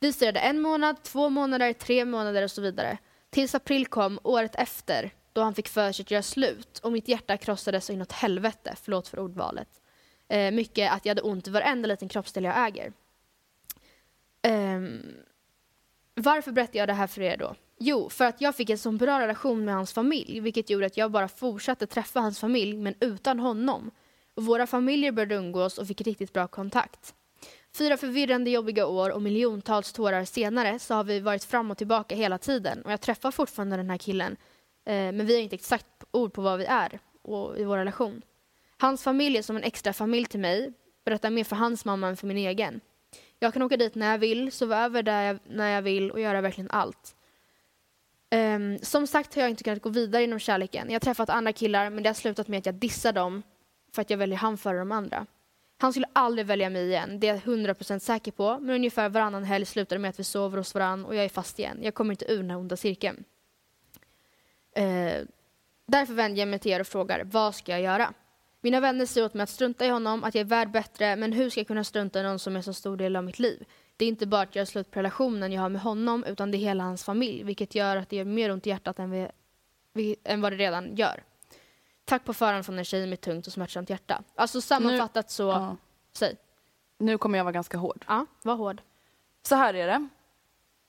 Vi 0.00 0.12
stirrade 0.12 0.40
en 0.40 0.60
månad, 0.60 1.02
två 1.02 1.28
månader, 1.28 1.72
tre 1.72 2.04
månader 2.04 2.42
och 2.42 2.50
så 2.50 2.60
vidare. 2.60 2.98
Tills 3.30 3.54
april 3.54 3.86
kom 3.86 4.20
året 4.22 4.54
efter 4.54 5.10
då 5.32 5.40
han 5.42 5.54
fick 5.54 5.68
för 5.68 5.92
sig 5.92 6.02
att 6.02 6.10
göra 6.10 6.22
slut 6.22 6.78
och 6.78 6.92
mitt 6.92 7.08
hjärta 7.08 7.36
krossades 7.36 7.84
så 7.84 7.92
inåt 7.92 8.12
helvete, 8.12 8.76
förlåt 8.82 9.08
för 9.08 9.18
ordvalet. 9.18 9.68
Eh, 10.28 10.50
mycket 10.52 10.92
att 10.92 11.04
jag 11.04 11.10
hade 11.10 11.22
ont 11.22 11.48
i 11.48 11.50
varenda 11.50 11.86
liten 11.86 12.08
kroppsdel 12.08 12.44
jag 12.44 12.66
äger. 12.66 12.92
Um, 14.48 15.02
varför 16.14 16.52
berättar 16.52 16.78
jag 16.78 16.88
det 16.88 16.94
här 16.94 17.06
för 17.06 17.22
er 17.22 17.36
då? 17.36 17.54
Jo, 17.78 18.10
för 18.10 18.24
att 18.24 18.40
jag 18.40 18.56
fick 18.56 18.70
en 18.70 18.78
så 18.78 18.92
bra 18.92 19.20
relation 19.20 19.64
med 19.64 19.74
hans 19.74 19.92
familj 19.92 20.40
vilket 20.40 20.70
gjorde 20.70 20.86
att 20.86 20.96
jag 20.96 21.10
bara 21.10 21.28
fortsatte 21.28 21.86
träffa 21.86 22.20
hans 22.20 22.40
familj 22.40 22.76
men 22.76 22.94
utan 23.00 23.38
honom. 23.38 23.90
Och 24.34 24.44
våra 24.44 24.66
familjer 24.66 25.12
började 25.12 25.34
umgås 25.34 25.78
och 25.78 25.86
fick 25.86 26.00
riktigt 26.00 26.32
bra 26.32 26.46
kontakt. 26.46 27.14
Fyra 27.78 27.96
förvirrande 27.96 28.50
jobbiga 28.50 28.86
år 28.86 29.10
och 29.10 29.22
miljontals 29.22 29.92
tårar 29.92 30.24
senare 30.24 30.78
så 30.78 30.94
har 30.94 31.04
vi 31.04 31.20
varit 31.20 31.44
fram 31.44 31.70
och 31.70 31.78
tillbaka 31.78 32.14
hela 32.14 32.38
tiden 32.38 32.82
och 32.82 32.92
jag 32.92 33.00
träffar 33.00 33.30
fortfarande 33.30 33.76
den 33.76 33.90
här 33.90 33.98
killen 33.98 34.36
eh, 34.84 34.92
men 34.92 35.26
vi 35.26 35.34
har 35.34 35.42
inte 35.42 35.54
exakt 35.54 35.86
ord 36.10 36.32
på 36.32 36.42
vad 36.42 36.58
vi 36.58 36.64
är 36.64 37.00
och, 37.22 37.58
i 37.58 37.64
vår 37.64 37.76
relation. 37.76 38.22
Hans 38.80 39.02
familj 39.02 39.38
är 39.38 39.42
som 39.42 39.56
en 39.56 39.62
extra 39.62 39.92
familj 39.92 40.26
till 40.26 40.40
mig, 40.40 40.72
berättar 41.04 41.30
mer 41.30 41.44
för 41.44 41.56
hans 41.56 41.84
mamma 41.84 42.08
än 42.08 42.16
för 42.16 42.26
min 42.26 42.36
egen. 42.36 42.80
Jag 43.38 43.52
kan 43.52 43.62
åka 43.62 43.76
dit 43.76 43.94
när 43.94 44.10
jag 44.10 44.18
vill, 44.18 44.52
sova 44.52 44.84
över 44.84 45.02
där 45.02 45.22
jag, 45.22 45.38
när 45.46 45.68
jag 45.68 45.82
vill 45.82 46.10
och 46.10 46.20
göra 46.20 46.40
verkligen 46.40 46.70
allt. 46.70 47.14
Um, 48.30 48.78
som 48.78 49.06
sagt 49.06 49.34
har 49.34 49.42
jag 49.42 49.50
inte 49.50 49.64
kunnat 49.64 49.82
gå 49.82 49.88
vidare 49.88 50.24
inom 50.24 50.38
kärleken. 50.38 50.86
Jag 50.86 50.94
har 50.94 51.00
träffat 51.00 51.30
andra 51.30 51.52
killar 51.52 51.90
men 51.90 52.02
det 52.02 52.08
har 52.08 52.14
slutat 52.14 52.48
med 52.48 52.58
att 52.58 52.66
jag 52.66 52.74
dissar 52.74 53.12
dem 53.12 53.42
för 53.94 54.02
att 54.02 54.10
jag 54.10 54.18
väljer 54.18 54.38
han 54.38 54.58
före 54.58 54.78
de 54.78 54.92
andra. 54.92 55.26
Han 55.78 55.92
skulle 55.92 56.06
aldrig 56.12 56.46
välja 56.46 56.70
mig 56.70 56.86
igen, 56.86 57.20
det 57.20 57.28
är 57.28 57.34
jag 57.34 57.42
100% 57.42 57.98
säker 57.98 58.32
på. 58.32 58.58
Men 58.58 58.74
ungefär 58.74 59.08
varannan 59.08 59.44
helg 59.44 59.66
slutar 59.66 59.96
det 59.96 60.00
med 60.00 60.08
att 60.08 60.18
vi 60.18 60.24
sover 60.24 60.58
hos 60.58 60.74
varann 60.74 61.04
och 61.04 61.14
jag 61.14 61.24
är 61.24 61.28
fast 61.28 61.58
igen. 61.58 61.78
Jag 61.82 61.94
kommer 61.94 62.12
inte 62.12 62.32
ur 62.32 62.36
den 62.36 62.50
här 62.50 62.58
onda 62.58 62.76
cirkeln. 62.76 63.24
Uh, 64.78 65.26
därför 65.86 66.14
vänder 66.14 66.38
jag 66.38 66.48
mig 66.48 66.58
till 66.58 66.72
er 66.72 66.80
och 66.80 66.86
frågar, 66.86 67.24
vad 67.24 67.54
ska 67.54 67.72
jag 67.72 67.80
göra? 67.80 68.14
Mina 68.60 68.80
vänner 68.80 69.06
säger 69.06 69.24
åt 69.26 69.34
mig 69.34 69.42
att 69.44 69.50
strunta 69.50 69.86
i 69.86 69.88
honom, 69.88 70.24
att 70.24 70.34
jag 70.34 70.40
är 70.40 70.44
värd 70.44 70.70
bättre, 70.70 71.16
men 71.16 71.32
hur 71.32 71.50
ska 71.50 71.60
jag 71.60 71.66
kunna 71.66 71.84
strunta 71.84 72.20
i 72.20 72.22
någon 72.22 72.38
som 72.38 72.56
är 72.56 72.62
så 72.62 72.72
stor 72.72 72.96
del 72.96 73.16
av 73.16 73.24
mitt 73.24 73.38
liv? 73.38 73.64
Det 73.96 74.04
är 74.04 74.08
inte 74.08 74.26
bara 74.26 74.42
att 74.42 74.56
göra 74.56 74.66
slut 74.66 74.90
på 74.90 74.98
relationen 74.98 75.52
jag 75.52 75.62
har 75.62 75.68
med 75.68 75.80
honom, 75.82 76.24
utan 76.24 76.50
det 76.50 76.56
är 76.56 76.58
hela 76.60 76.84
hans 76.84 77.04
familj, 77.04 77.42
vilket 77.42 77.74
gör 77.74 77.96
att 77.96 78.08
det 78.08 78.16
gör 78.16 78.24
mer 78.24 78.52
ont 78.52 78.66
i 78.66 78.70
hjärtat 78.70 78.98
än, 78.98 79.10
vi, 79.10 79.28
vi, 79.92 80.16
än 80.24 80.40
vad 80.40 80.52
det 80.52 80.56
redan 80.56 80.96
gör. 80.96 81.22
Tack 82.04 82.24
på 82.24 82.34
förhand 82.34 82.66
från 82.66 82.78
en 82.78 82.84
tjej 82.84 83.06
med 83.06 83.20
tungt 83.20 83.46
och 83.46 83.52
smärtsamt 83.52 83.90
hjärta. 83.90 84.22
Alltså 84.34 84.60
sammanfattat 84.60 85.30
så, 85.30 85.42
Ja. 85.42 85.76
säg. 86.12 86.36
Nu 86.98 87.18
kommer 87.18 87.38
jag 87.38 87.44
vara 87.44 87.52
ganska 87.52 87.78
hård. 87.78 88.04
Ja, 88.08 88.26
var 88.42 88.54
hård. 88.54 88.82
Så 89.42 89.54
här 89.54 89.74
är 89.74 89.86
det, 89.86 90.08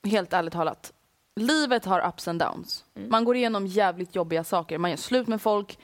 helt 0.09 0.33
ärligt 0.33 0.53
talat. 0.53 0.93
Livet 1.35 1.85
har 1.85 2.07
ups 2.09 2.27
and 2.27 2.39
downs. 2.39 2.85
Mm. 2.95 3.09
Man 3.09 3.23
går 3.25 3.35
igenom 3.35 3.67
jävligt 3.67 4.15
jobbiga 4.15 4.43
saker. 4.43 4.77
Man 4.77 4.89
gör 4.91 4.97
slut 4.97 5.27
med 5.27 5.41
folk, 5.41 5.79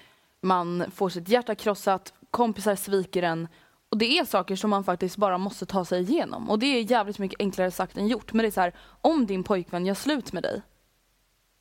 man 0.46 0.92
får 0.92 1.10
sitt 1.10 1.30
hjärta 1.30 1.56
krossat, 1.56 2.14
kompisar 2.32 2.76
sviker 2.76 3.24
en. 3.24 3.48
Och 3.90 3.98
det 3.98 4.20
är 4.20 4.26
saker 4.26 4.56
som 4.56 4.70
man 4.70 4.84
faktiskt 4.84 5.18
bara 5.18 5.38
måste 5.38 5.66
ta 5.66 5.86
sig 5.86 6.02
igenom. 6.02 6.50
Och 6.50 6.60
det 6.60 6.66
är 6.66 6.92
jävligt 6.92 7.20
mycket 7.20 7.40
enklare 7.40 7.72
sagt 7.72 7.98
än 7.98 8.08
gjort. 8.08 8.34
Men 8.34 8.44
det 8.44 8.50
är 8.50 8.52
så 8.52 8.62
här, 8.62 8.74
om 9.02 9.26
din 9.26 9.44
pojkvän 9.44 9.86
gör 9.86 9.94
slut 9.94 10.34
med 10.34 10.44
dig. 10.44 10.62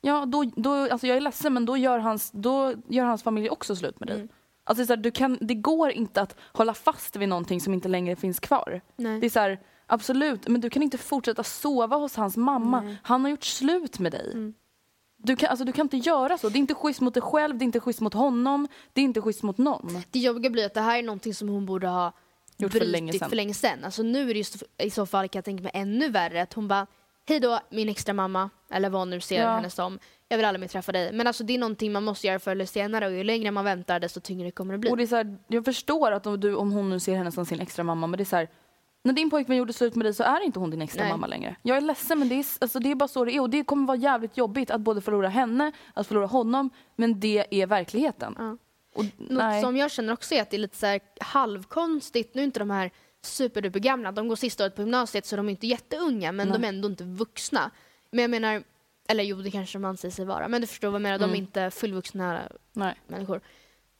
Ja, 0.01 0.25
då, 0.25 0.43
då, 0.55 0.91
alltså 0.91 1.07
jag 1.07 1.17
är 1.17 1.21
ledsen 1.21 1.53
men 1.53 1.65
då 1.65 1.77
gör 1.77 1.99
hans, 1.99 2.31
då 2.31 2.73
gör 2.87 3.05
hans 3.05 3.23
familj 3.23 3.49
också 3.49 3.75
slut 3.75 3.99
med 3.99 4.07
dig. 4.07 4.15
Mm. 4.15 4.29
Alltså 4.63 4.79
det, 4.79 4.83
är 4.83 4.87
så 4.87 4.93
här, 4.93 5.03
du 5.03 5.11
kan, 5.11 5.37
det 5.41 5.55
går 5.55 5.91
inte 5.91 6.21
att 6.21 6.35
hålla 6.53 6.73
fast 6.73 7.15
vid 7.15 7.29
någonting 7.29 7.61
som 7.61 7.73
inte 7.73 7.87
längre 7.87 8.15
finns 8.15 8.39
kvar. 8.39 8.81
Nej. 8.95 9.19
Det 9.19 9.25
är 9.25 9.29
så 9.29 9.39
här, 9.39 9.59
absolut, 9.87 10.47
men 10.47 10.61
du 10.61 10.69
kan 10.69 10.83
inte 10.83 10.97
fortsätta 10.97 11.43
sova 11.43 11.95
hos 11.95 12.15
hans 12.15 12.37
mamma. 12.37 12.95
Han 13.03 13.21
har 13.21 13.29
gjort 13.29 13.43
slut 13.43 13.99
med 13.99 14.11
dig. 14.11 14.31
Mm. 14.33 14.53
Du, 15.25 15.35
kan, 15.35 15.49
alltså, 15.49 15.65
du 15.65 15.71
kan 15.71 15.85
inte 15.85 15.97
göra 15.97 16.37
så. 16.37 16.49
Det 16.49 16.57
är 16.57 16.59
inte 16.59 16.73
schysst 16.75 17.01
mot 17.01 17.13
dig 17.13 17.23
själv, 17.23 17.57
det 17.57 17.63
är 17.63 17.65
inte 17.65 17.79
schysst 17.79 18.01
mot 18.01 18.13
honom, 18.13 18.67
det 18.93 19.01
är 19.01 19.05
inte 19.05 19.21
schysst 19.21 19.43
mot 19.43 19.57
någon. 19.57 20.01
Det 20.11 20.19
jobbiga 20.19 20.49
blir 20.49 20.65
att 20.65 20.73
det 20.73 20.81
här 20.81 20.97
är 20.99 21.03
någonting 21.03 21.33
som 21.33 21.49
hon 21.49 21.65
borde 21.65 21.87
ha 21.87 22.11
Gjort 22.57 22.71
för 22.71 22.79
länge 22.85 23.13
sedan. 23.13 23.29
för 23.29 23.35
länge 23.35 23.53
sedan. 23.53 23.83
Alltså 23.83 24.03
nu 24.03 24.29
är 24.29 24.33
det 24.33 24.37
just 24.37 24.63
i 24.77 24.89
så 24.89 25.05
fall 25.05 25.27
kan 25.27 25.37
jag 25.37 25.45
tänka 25.45 25.63
mig 25.63 25.71
ännu 25.75 26.09
värre 26.09 26.41
att 26.41 26.53
hon 26.53 26.67
bara 26.67 26.87
Hej 27.27 27.39
då 27.39 27.59
min 27.69 27.89
extra 27.89 28.13
mamma 28.13 28.49
eller 28.71 28.89
vad 28.89 29.01
hon 29.01 29.09
nu 29.09 29.21
ser 29.21 29.41
Ja. 29.41 29.55
henne 29.55 29.69
som. 29.69 29.99
Jag 30.27 30.37
vill 30.37 30.45
aldrig 30.45 30.59
mer 30.61 30.67
träffa 30.67 30.91
dig. 30.91 31.11
Men 31.13 31.27
alltså 31.27 31.43
det 31.43 31.53
är 31.53 31.57
någonting 31.57 31.91
man 31.91 32.03
måste 32.03 32.27
göra 32.27 32.39
förr 32.39 32.51
eller 32.51 32.65
senare 32.65 33.05
och 33.05 33.11
ju 33.11 33.23
längre 33.23 33.51
man 33.51 33.65
väntar 33.65 33.99
desto 33.99 34.19
tyngre 34.19 34.51
kommer 34.51 34.73
det 34.73 34.77
bli. 34.77 34.91
Och 34.91 34.97
det 34.97 35.03
är 35.03 35.07
så 35.07 35.15
här, 35.15 35.37
jag 35.47 35.65
förstår 35.65 36.11
att 36.11 36.25
om, 36.27 36.39
du, 36.39 36.55
om 36.55 36.71
hon 36.71 36.89
nu 36.89 36.99
ser 36.99 37.15
henne 37.15 37.31
som 37.31 37.45
sin 37.45 37.59
extra 37.59 37.83
mamma 37.83 38.07
men 38.07 38.17
det 38.17 38.23
är 38.23 38.25
så 38.25 38.35
här, 38.35 38.49
när 39.05 39.13
din 39.13 39.29
pojkvän 39.29 39.57
gjorde 39.57 39.73
slut 39.73 39.95
med 39.95 40.05
dig 40.05 40.13
så 40.13 40.23
är 40.23 40.41
inte 40.45 40.59
hon 40.59 40.69
din 40.69 40.81
extra 40.81 41.01
Nej. 41.03 41.11
mamma 41.11 41.27
längre. 41.27 41.55
Jag 41.61 41.77
är 41.77 41.81
ledsen 41.81 42.19
men 42.19 42.29
det 42.29 42.35
är, 42.35 42.45
alltså, 42.61 42.79
det 42.79 42.91
är 42.91 42.95
bara 42.95 43.07
så 43.07 43.25
det 43.25 43.31
är 43.35 43.39
och 43.41 43.49
det 43.49 43.63
kommer 43.63 43.87
vara 43.87 43.97
jävligt 43.97 44.37
jobbigt 44.37 44.71
att 44.71 44.81
både 44.81 45.01
förlora 45.01 45.29
henne, 45.29 45.71
att 45.93 46.07
förlora 46.07 46.25
honom 46.25 46.69
men 46.95 47.19
det 47.19 47.45
är 47.61 47.67
verkligheten. 47.67 48.35
Ja. 48.37 48.57
Och, 48.95 49.03
Något 49.03 49.13
nej. 49.17 49.61
som 49.61 49.77
jag 49.77 49.91
känner 49.91 50.13
också 50.13 50.35
är 50.35 50.41
att 50.41 50.49
det 50.49 50.57
är 50.57 50.59
lite 50.59 50.77
så 50.77 50.99
halvkonstigt. 51.23 52.35
Nu 52.35 52.41
är 52.41 52.45
inte 52.45 52.59
de 52.59 52.69
här 52.69 52.91
superduper 53.21 53.79
gamla. 53.79 54.11
De 54.11 54.27
går 54.27 54.35
sista 54.35 54.63
året 54.63 54.75
på 54.75 54.81
gymnasiet 54.81 55.25
så 55.25 55.35
de 55.35 55.45
är 55.47 55.51
inte 55.51 55.67
jätteunga 55.67 56.31
men 56.31 56.47
Nej. 56.47 56.59
de 56.59 56.65
är 56.65 56.69
ändå 56.69 56.87
inte 56.87 57.03
vuxna. 57.03 57.71
Men 58.11 58.21
jag 58.21 58.29
menar, 58.31 58.63
eller 59.07 59.23
jo 59.23 59.37
det 59.37 59.51
kanske 59.51 59.77
de 59.77 59.85
anser 59.85 60.09
sig 60.09 60.25
vara. 60.25 60.47
Men 60.47 60.61
du 60.61 60.67
förstår 60.67 60.87
vad 60.87 60.95
jag 60.95 61.01
menar. 61.01 61.17
De 61.19 61.23
är 61.23 61.27
Mm. 61.27 61.39
inte 61.41 61.71
fullvuxna 61.71 62.41
nej. 62.73 62.95
människor. 63.07 63.41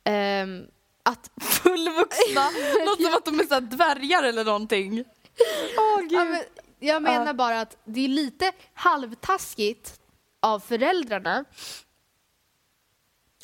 Ehm, 0.04 0.66
att 1.06 1.32
Fullvuxna, 1.42 2.50
låter 2.86 3.04
som 3.04 3.14
att 3.14 3.26
de 3.26 3.40
är 3.40 3.44
så 3.44 3.60
dvärgar 3.60 4.24
eller 4.24 4.46
någonting. 4.46 5.04
Åh 5.78 6.00
gud. 6.02 6.12
Ja, 6.12 6.24
men 6.26 6.44
jag 6.80 7.02
menar 7.04 7.34
bara 7.34 7.62
att 7.62 7.78
det 7.86 8.06
är 8.06 8.08
lite 8.08 8.52
halvtaskigt 8.74 10.00
av 10.42 10.60
föräldrarna 10.60 11.46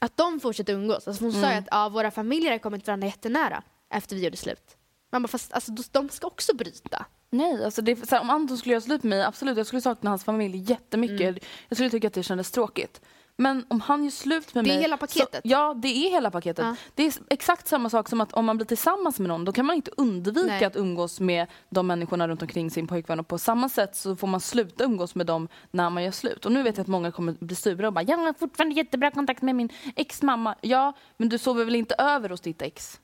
att 0.02 0.18
de 0.18 0.40
fortsätter 0.40 0.74
umgås. 0.74 1.08
Alltså 1.08 1.24
hon 1.24 1.32
sa 1.34 1.38
Mm. 1.38 1.52
ju 1.52 1.58
att 1.58 1.68
ja, 1.72 1.90
våra 1.90 2.12
familjer 2.12 2.52
har 2.52 2.58
kommit 2.60 2.88
varandra 2.88 3.08
jättenära 3.08 3.64
efter 3.90 4.16
vi 4.16 4.24
gjorde 4.24 4.38
slut. 4.38 4.78
Man 5.12 5.22
bara, 5.22 5.28
fast 5.28 5.54
alltså, 5.54 5.72
de- 5.92 6.10
ska 6.10 6.28
också 6.28 6.56
bryta. 6.56 7.06
Nej, 7.30 7.66
alltså 7.66 7.82
det, 7.82 7.92
är- 7.92 7.96
så 8.06 8.16
här, 8.16 8.22
om 8.22 8.30
Anton 8.30 8.58
skulle 8.58 8.74
göra 8.74 8.82
slut 8.82 9.04
med 9.04 9.10
mig, 9.18 9.24
absolut, 9.26 9.58
jag 9.58 9.68
skulle 9.68 9.82
sakna 9.82 10.10
hans 10.10 10.24
familj 10.24 10.58
jättemycket. 10.72 11.22
Mm. 11.22 11.40
Jag 11.68 11.78
skulle 11.78 11.90
tycka 11.90 12.08
att 12.08 12.14
det 12.14 12.24
kändes 12.24 12.52
tråkigt. 12.52 13.02
Men 13.36 13.66
om 13.68 13.82
han 13.82 14.04
gör 14.04 14.12
slut 14.12 14.54
med 14.56 14.64
Det 14.64 14.70
är 14.70 14.74
mig... 14.74 14.82
hela 14.82 14.98
paketet. 14.98 15.42
Så, 15.44 15.50
ja, 15.50 15.74
det 15.78 15.88
är 15.88 16.12
hela 16.12 16.32
paketet. 16.32 16.66
Ja. 16.66 16.76
Det 16.96 17.04
är 17.04 17.14
exakt 17.30 17.68
samma 17.68 17.90
sak 17.90 18.10
som 18.10 18.22
att 18.22 18.34
om 18.34 18.46
man 18.46 18.58
blir 18.58 18.68
tillsammans 18.68 19.20
med 19.20 19.30
någon, 19.30 19.46
då 19.46 19.52
kan 19.52 19.66
man 19.66 19.76
inte 19.76 19.92
undvika 19.98 20.46
Nej. 20.48 20.66
att 20.66 20.76
umgås 20.76 21.20
med 21.20 21.48
de 21.70 21.88
människorna 21.88 22.28
runt 22.28 22.42
omkring 22.42 22.72
sin 22.72 22.88
pojkvän. 22.88 23.20
Och 23.20 23.28
på 23.28 23.38
samma 23.38 23.70
sätt 23.70 23.96
så 23.96 24.16
får 24.16 24.28
man 24.28 24.40
sluta 24.40 24.84
umgås 24.84 25.16
med 25.16 25.26
dem 25.26 25.48
när 25.72 25.90
man 25.90 26.04
gör 26.04 26.12
slut. 26.12 26.46
Och 26.46 26.52
nu 26.52 26.64
vet 26.64 26.78
jag 26.78 26.82
att 26.84 26.88
många 26.88 27.12
kommer 27.12 27.36
bli 27.40 27.56
sura 27.56 27.88
och 27.88 27.94
bara 27.94 28.04
“jag 28.04 28.18
har 28.18 28.34
fortfarande 28.34 28.76
jättebra 28.76 29.12
kontakt 29.12 29.42
med 29.42 29.56
min 29.56 29.70
ex-mamma”. 29.96 30.56
Ja, 30.62 30.94
men 31.18 31.30
du 31.30 31.38
sover 31.38 31.66
väl 31.66 31.76
inte 31.76 31.96
över 31.98 32.30
hos 32.30 32.42
ditt 32.42 32.62
ex? 32.62 33.01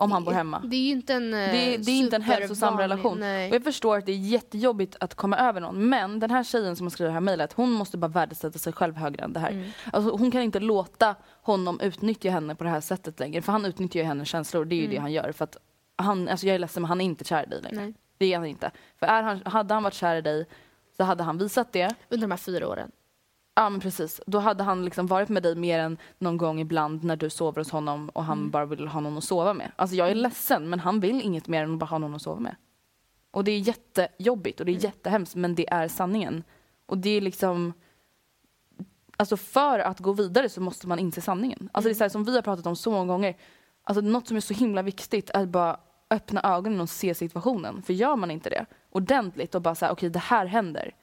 Om 0.00 0.12
han 0.12 0.24
bor 0.24 0.32
hemma. 0.32 0.62
Det 0.64 0.76
är 0.76 0.80
ju 0.80 0.90
inte 0.90 1.14
en 1.14 1.30
Det 1.30 1.38
är, 1.38 1.78
det 1.78 1.90
är 1.90 1.98
inte 1.98 2.16
en 2.16 2.22
hälsosam 2.22 2.78
relation. 2.78 3.12
Och 3.12 3.18
Nej. 3.18 3.50
jag 3.50 3.64
förstår 3.64 3.98
att 3.98 4.06
det 4.06 4.12
är 4.12 4.16
jättejobbigt 4.16 4.96
att 5.00 5.14
komma 5.14 5.38
över 5.38 5.60
någon. 5.60 5.88
Men 5.88 6.20
den 6.20 6.30
här 6.30 6.44
tjejen 6.44 6.76
som 6.76 6.86
har 6.86 6.90
skrivit 6.90 7.08
det 7.08 7.12
här 7.12 7.20
mejlet, 7.20 7.52
hon 7.52 7.70
måste 7.70 7.98
bara 7.98 8.08
värdesätta 8.08 8.58
sig 8.58 8.72
själv 8.72 8.96
högre 8.96 9.24
än 9.24 9.32
det 9.32 9.40
här. 9.40 9.50
Mm. 9.50 9.70
Alltså, 9.92 10.16
hon 10.16 10.30
kan 10.30 10.42
inte 10.42 10.60
låta 10.60 11.14
honom 11.42 11.80
utnyttja 11.80 12.30
henne 12.30 12.54
på 12.54 12.64
det 12.64 12.70
här 12.70 12.80
sättet 12.80 13.20
längre. 13.20 13.42
För 13.42 13.52
han 13.52 13.64
utnyttjar 13.64 14.00
ju 14.00 14.06
hennes 14.06 14.28
känslor. 14.28 14.64
Det 14.64 14.74
är 14.74 14.80
ju 14.80 14.88
det 14.88 14.96
han 14.96 15.12
gör. 15.12 15.32
För 15.32 15.44
att 15.44 15.56
han, 15.96 16.28
alltså 16.28 16.46
jag 16.46 16.54
är 16.54 16.58
ledsen 16.58 16.82
men 16.82 16.88
han 16.88 17.00
är 17.00 17.04
inte 17.04 17.24
kär 17.24 17.42
i 17.42 17.46
dig 17.46 17.62
längre. 17.62 17.76
Mm. 17.76 17.84
Nej. 17.90 17.94
Det 18.18 18.32
är 18.32 18.38
han 18.38 18.46
inte. 18.46 18.70
För 18.98 19.06
är 19.06 19.22
han, 19.22 19.42
hade 19.44 19.74
han 19.74 19.82
varit 19.82 19.94
kär 19.94 20.16
i 20.16 20.20
dig 20.20 20.46
så 20.96 21.04
hade 21.04 21.22
han 21.22 21.38
visat 21.38 21.72
det. 21.72 21.94
Under 22.08 22.26
de 22.26 22.30
här 22.30 22.38
fyra 22.38 22.68
åren. 22.68 22.90
Ja 23.60 23.70
men 23.70 23.80
precis. 23.80 24.20
Då 24.26 24.38
hade 24.38 24.64
han 24.64 24.84
liksom 24.84 25.06
varit 25.06 25.28
med 25.28 25.42
dig 25.42 25.54
mer 25.54 25.78
än 25.78 25.98
någon 26.18 26.36
gång 26.36 26.60
ibland 26.60 27.04
när 27.04 27.16
du 27.16 27.30
sover 27.30 27.60
hos 27.60 27.70
honom 27.70 28.08
och 28.08 28.24
han 28.24 28.38
Mm. 28.38 28.50
bara 28.50 28.66
vill 28.66 28.88
ha 28.88 29.00
någon 29.00 29.18
att 29.18 29.24
sova 29.24 29.54
med. 29.54 29.72
Alltså 29.76 29.96
jag 29.96 30.10
är 30.10 30.14
ledsen 30.14 30.70
men 30.70 30.80
han 30.80 31.00
vill 31.00 31.22
inget 31.22 31.48
mer 31.48 31.62
än 31.64 31.72
att 31.72 31.78
bara 31.78 31.86
ha 31.86 31.98
någon 31.98 32.14
att 32.14 32.22
sova 32.22 32.40
med. 32.40 32.56
Och 33.30 33.44
det 33.44 33.50
är 33.52 33.58
jättejobbigt 33.58 34.60
och 34.60 34.66
det 34.66 34.72
är 34.72 34.74
Mm. 34.74 34.82
jättehemskt 34.84 35.34
men 35.34 35.54
det 35.54 35.70
är 35.70 35.88
sanningen. 35.88 36.44
Och 36.86 36.98
det 36.98 37.10
är 37.10 37.20
liksom 37.20 37.72
Alltså 39.16 39.36
för 39.36 39.78
att 39.78 40.00
gå 40.00 40.12
vidare 40.12 40.48
så 40.48 40.60
måste 40.60 40.88
man 40.88 40.98
inse 40.98 41.20
sanningen. 41.20 41.68
Alltså 41.72 41.88
det 41.88 41.92
är 41.92 41.94
så 41.94 42.04
här, 42.04 42.08
som 42.08 42.24
vi 42.24 42.34
har 42.34 42.42
pratat 42.42 42.66
om 42.66 42.76
så 42.76 42.90
många 42.90 43.06
gånger. 43.12 43.36
Alltså 43.84 44.00
något 44.00 44.28
som 44.28 44.36
är 44.36 44.40
så 44.40 44.54
himla 44.54 44.82
viktigt 44.82 45.30
är 45.30 45.42
att 45.42 45.48
bara 45.48 45.80
öppna 46.10 46.40
ögonen 46.42 46.80
och 46.80 46.90
se 46.90 47.14
situationen. 47.14 47.82
För 47.82 47.92
gör 47.92 48.16
man 48.16 48.30
inte 48.30 48.50
det 48.50 48.66
ordentligt 48.90 49.54
och 49.54 49.62
bara 49.62 49.74
säga 49.74 49.92
okej 49.92 50.10
det 50.10 50.18
här 50.18 50.46
händer. 50.46 50.94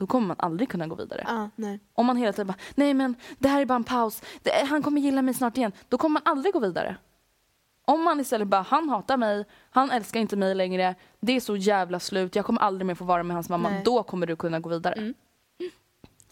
Då 0.00 0.06
kommer 0.06 0.26
man 0.26 0.36
aldrig 0.38 0.68
kunna 0.68 0.86
gå 0.86 0.94
vidare. 0.94 1.50
Nej. 1.56 1.80
Om 1.94 2.06
man 2.06 2.16
hela 2.16 2.32
tiden 2.32 2.46
bara, 2.46 2.58
nej 2.74 2.94
men 2.94 3.14
det 3.38 3.48
här 3.48 3.60
är 3.60 3.66
bara 3.66 3.74
en 3.74 3.84
paus, 3.84 4.22
det, 4.42 4.66
han 4.66 4.82
kommer 4.82 5.00
gilla 5.00 5.22
mig 5.22 5.34
snart 5.34 5.56
igen. 5.56 5.72
Då 5.88 5.98
kommer 5.98 6.12
man 6.12 6.22
aldrig 6.24 6.54
gå 6.54 6.60
vidare. 6.60 6.96
Om 7.84 8.04
man 8.04 8.20
istället 8.20 8.48
bara, 8.48 8.62
han 8.62 8.88
hatar 8.88 9.16
mig, 9.16 9.44
han 9.70 9.90
älskar 9.90 10.20
inte 10.20 10.36
mig 10.36 10.54
längre, 10.54 10.94
det 11.20 11.36
är 11.36 11.40
så 11.40 11.56
jävla 11.56 12.00
slut, 12.00 12.36
jag 12.36 12.44
kommer 12.44 12.60
aldrig 12.60 12.86
mer 12.86 12.94
få 12.94 13.04
vara 13.04 13.22
med 13.22 13.36
hans 13.36 13.48
mamma. 13.48 13.70
Nej. 13.70 13.82
Då 13.84 14.02
kommer 14.02 14.26
du 14.26 14.36
kunna 14.36 14.60
gå 14.60 14.68
vidare. 14.68 14.94
Mm. 14.94 15.14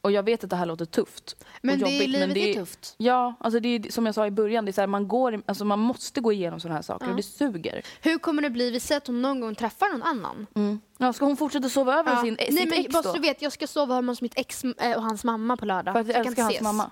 Och 0.01 0.13
jag 0.13 0.23
vet 0.23 0.45
att 0.45 0.51
det 0.51 0.57
här 0.57 0.67
låter 0.67 0.85
tufft. 0.85 1.45
Men 1.63 1.73
och 1.75 1.79
det 1.79 1.85
är, 1.85 1.93
jobbigt, 1.95 2.09
livet 2.09 2.29
men 2.29 2.35
det 2.35 2.51
är 2.51 2.55
tufft. 2.55 2.95
Ja, 2.99 3.35
alltså 3.41 3.61
det 3.61 3.69
är 3.69 3.93
som 3.93 4.07
jag 4.07 4.15
sa 4.15 4.27
i 4.27 4.31
början, 4.31 4.65
det 4.65 4.71
är 4.71 4.73
så 4.73 4.81
här, 4.81 4.89
man, 4.89 5.09
går, 5.09 5.43
alltså 5.47 5.65
man 5.65 5.79
måste 5.79 6.21
gå 6.21 6.33
igenom 6.33 6.61
sådana 6.61 6.75
här 6.75 6.83
saker 6.83 7.05
Ja. 7.07 7.11
och 7.11 7.17
det 7.17 7.23
suger. 7.23 7.83
Hur 8.03 8.19
kommer 8.19 8.43
det 8.43 8.51
bli? 8.51 8.71
Vi 8.71 8.81
säger 8.81 8.97
att 8.97 9.07
hon 9.07 9.23
någon 9.23 9.41
gång 9.41 9.55
träffar 9.55 9.89
någon 9.93 10.03
annan. 10.03 10.47
Ja, 10.99 11.13
ska 11.13 11.25
hon 11.25 11.37
fortsätta 11.37 11.69
sova 11.69 11.99
över 11.99 12.13
Ja. 12.13 12.23
sin, 12.23 12.35
Nej, 12.39 12.53
sitt 12.53 12.69
men 12.71 12.79
ex 12.81 12.93
bara 12.93 13.03
då? 13.03 13.13
du 13.13 13.21
vet, 13.21 13.43
jag 13.43 13.53
ska 13.53 13.67
sova 13.67 13.95
hemma 13.95 14.13
hos 14.13 14.23
mitt 14.23 14.39
ex 14.39 14.65
eh, 14.65 14.97
och 14.97 15.03
hans 15.03 15.25
mamma 15.25 15.57
på 15.57 15.65
lördag. 15.67 15.95
För 15.95 16.01
att 16.01 16.09
jag 16.09 16.27
älskar 16.27 16.43
hans 16.43 16.55
ses. 16.55 16.63
mamma? 16.65 16.91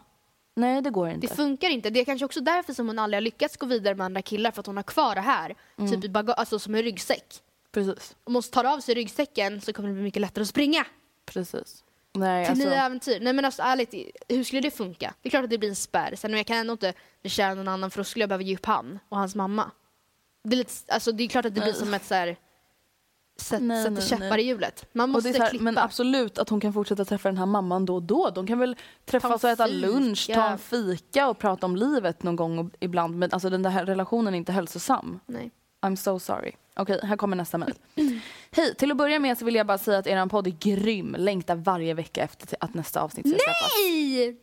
Nej, 0.57 0.83
det 0.83 0.91
går 0.91 1.09
inte. 1.09 1.27
Det 1.27 1.35
funkar 1.35 1.69
inte. 1.71 1.91
Det 1.91 2.01
är 2.01 2.05
kanske 2.05 2.25
också 2.25 2.41
därför 2.41 2.73
som 2.73 2.87
hon 2.87 2.99
aldrig 2.99 3.17
har 3.17 3.23
lyckats 3.23 3.57
gå 3.57 3.67
vidare 3.67 3.95
med 3.95 4.05
andra 4.05 4.23
killar 4.23 4.51
för 4.51 4.61
att 4.61 4.67
hon 4.67 4.77
har 4.77 4.83
kvar 4.83 5.15
det 5.15 5.21
här. 5.21 5.55
Mm. 5.79 5.91
Typ 5.91 6.05
i 6.05 6.09
baga- 6.09 6.33
alltså 6.33 6.59
som 6.59 6.75
en 6.75 6.83
ryggsäck. 6.83 7.25
Precis. 7.73 8.17
Om 8.25 8.35
hon 8.35 8.43
tar 8.43 8.65
av 8.65 8.81
sig 8.81 8.95
ryggsäcken 8.95 9.61
så 9.61 9.73
kommer 9.73 9.89
det 9.89 9.95
bli 9.95 10.03
mycket 10.03 10.21
lättare 10.21 10.43
att 10.43 10.49
springa 10.49 10.85
Precis. 11.27 11.85
Nej, 12.19 12.45
till 12.45 12.51
alltså, 12.51 12.69
nya 12.69 12.85
äventyr. 12.85 13.21
Nej 13.21 13.33
men 13.33 13.45
alltså 13.45 13.63
ärligt, 13.63 13.95
hur 14.29 14.45
skulle 14.45 14.61
det 14.61 14.71
funka? 14.71 15.15
Det 15.23 15.29
är 15.29 15.31
klart 15.31 15.45
att 15.45 15.51
det 15.51 15.59
blir 15.59 15.69
en 15.69 15.77
spärr. 15.77 16.17
Sen 16.17 16.31
men 16.31 16.39
jag 16.39 16.47
kan 16.47 16.57
ändå 16.57 16.73
inte 16.73 16.93
bli 17.23 17.31
kär 17.31 17.53
i 17.53 17.55
någon 17.55 17.69
annan 17.69 17.91
för 17.91 17.99
då 17.99 18.05
skulle 18.05 18.23
jag 18.23 18.29
behöva 18.29 18.43
ge 18.43 18.55
upp 18.55 18.67
han 18.67 18.99
och 19.09 19.19
hans 19.19 19.35
mamma. 19.35 19.71
Det 20.45 20.55
är, 20.55 20.57
lite, 20.57 20.73
alltså, 20.89 21.13
det 21.13 21.25
är 21.25 21.29
klart 21.29 21.45
att 21.45 21.55
det 21.55 21.61
blir 21.61 21.73
som 21.73 21.95
ett 21.95 22.05
så 22.05 22.15
här, 22.15 22.37
sätt, 23.37 23.63
Nej, 23.63 23.83
sätter 23.83 23.91
nej, 23.91 24.03
käppar 24.03 24.39
i 24.39 24.43
hjulet. 24.43 24.87
Man 24.93 25.11
måste 25.11 25.29
här, 25.29 25.51
klippa. 25.51 25.65
men 25.65 25.79
absolut 25.79 26.39
att 26.39 26.49
hon 26.49 26.61
kan 26.61 26.73
fortsätta 26.73 27.05
träffa 27.05 27.29
den 27.29 27.39
här 27.39 27.47
mamman 27.47 27.87
då 27.87 27.95
och 27.95 28.03
då. 28.03 28.31
De 28.31 28.47
kan 28.47 28.59
väl 28.59 28.77
träffas 29.05 29.45
och 29.45 29.51
äta 29.51 29.67
lunch, 29.67 30.31
ta 30.35 30.49
en 30.49 30.59
fika 30.59 31.29
och 31.29 31.39
prata 31.39 31.67
om 31.67 31.77
livet 31.77 32.23
någon 32.23 32.37
gång 32.37 32.59
och 32.59 32.67
ibland. 32.81 33.19
Men 33.19 33.33
alltså 33.33 33.51
den 33.51 33.63
där 33.63 33.85
relationen 33.85 34.35
är 34.35 34.39
inte 34.39 34.53
hälsosam. 34.53 35.21
Nej. 35.27 35.51
I'm 35.83 35.97
so 35.97 36.19
sorry. 36.19 36.53
Okej, 36.77 37.01
här 37.03 37.17
kommer 37.17 37.37
nästa 37.37 37.59
mejl. 37.59 37.75
Hej, 38.51 38.75
till 38.75 38.91
att 38.91 38.97
börja 38.97 39.19
med 39.19 39.39
så 39.39 39.45
vill 39.45 39.55
jag 39.55 39.67
bara 39.67 39.79
säga 39.79 39.99
att 39.99 40.07
er 40.07 40.27
podd 40.27 40.47
är 40.47 40.51
grym. 40.51 41.17
Längtar 41.19 41.57
varje 41.57 41.95
vecka 41.95 42.23
efter 42.23 42.57
att 42.61 42.75
nästa 42.75 43.01
avsnitt 43.01 43.29
ska 43.29 43.39
släppas. 43.39 43.73
Nej! 43.79 44.37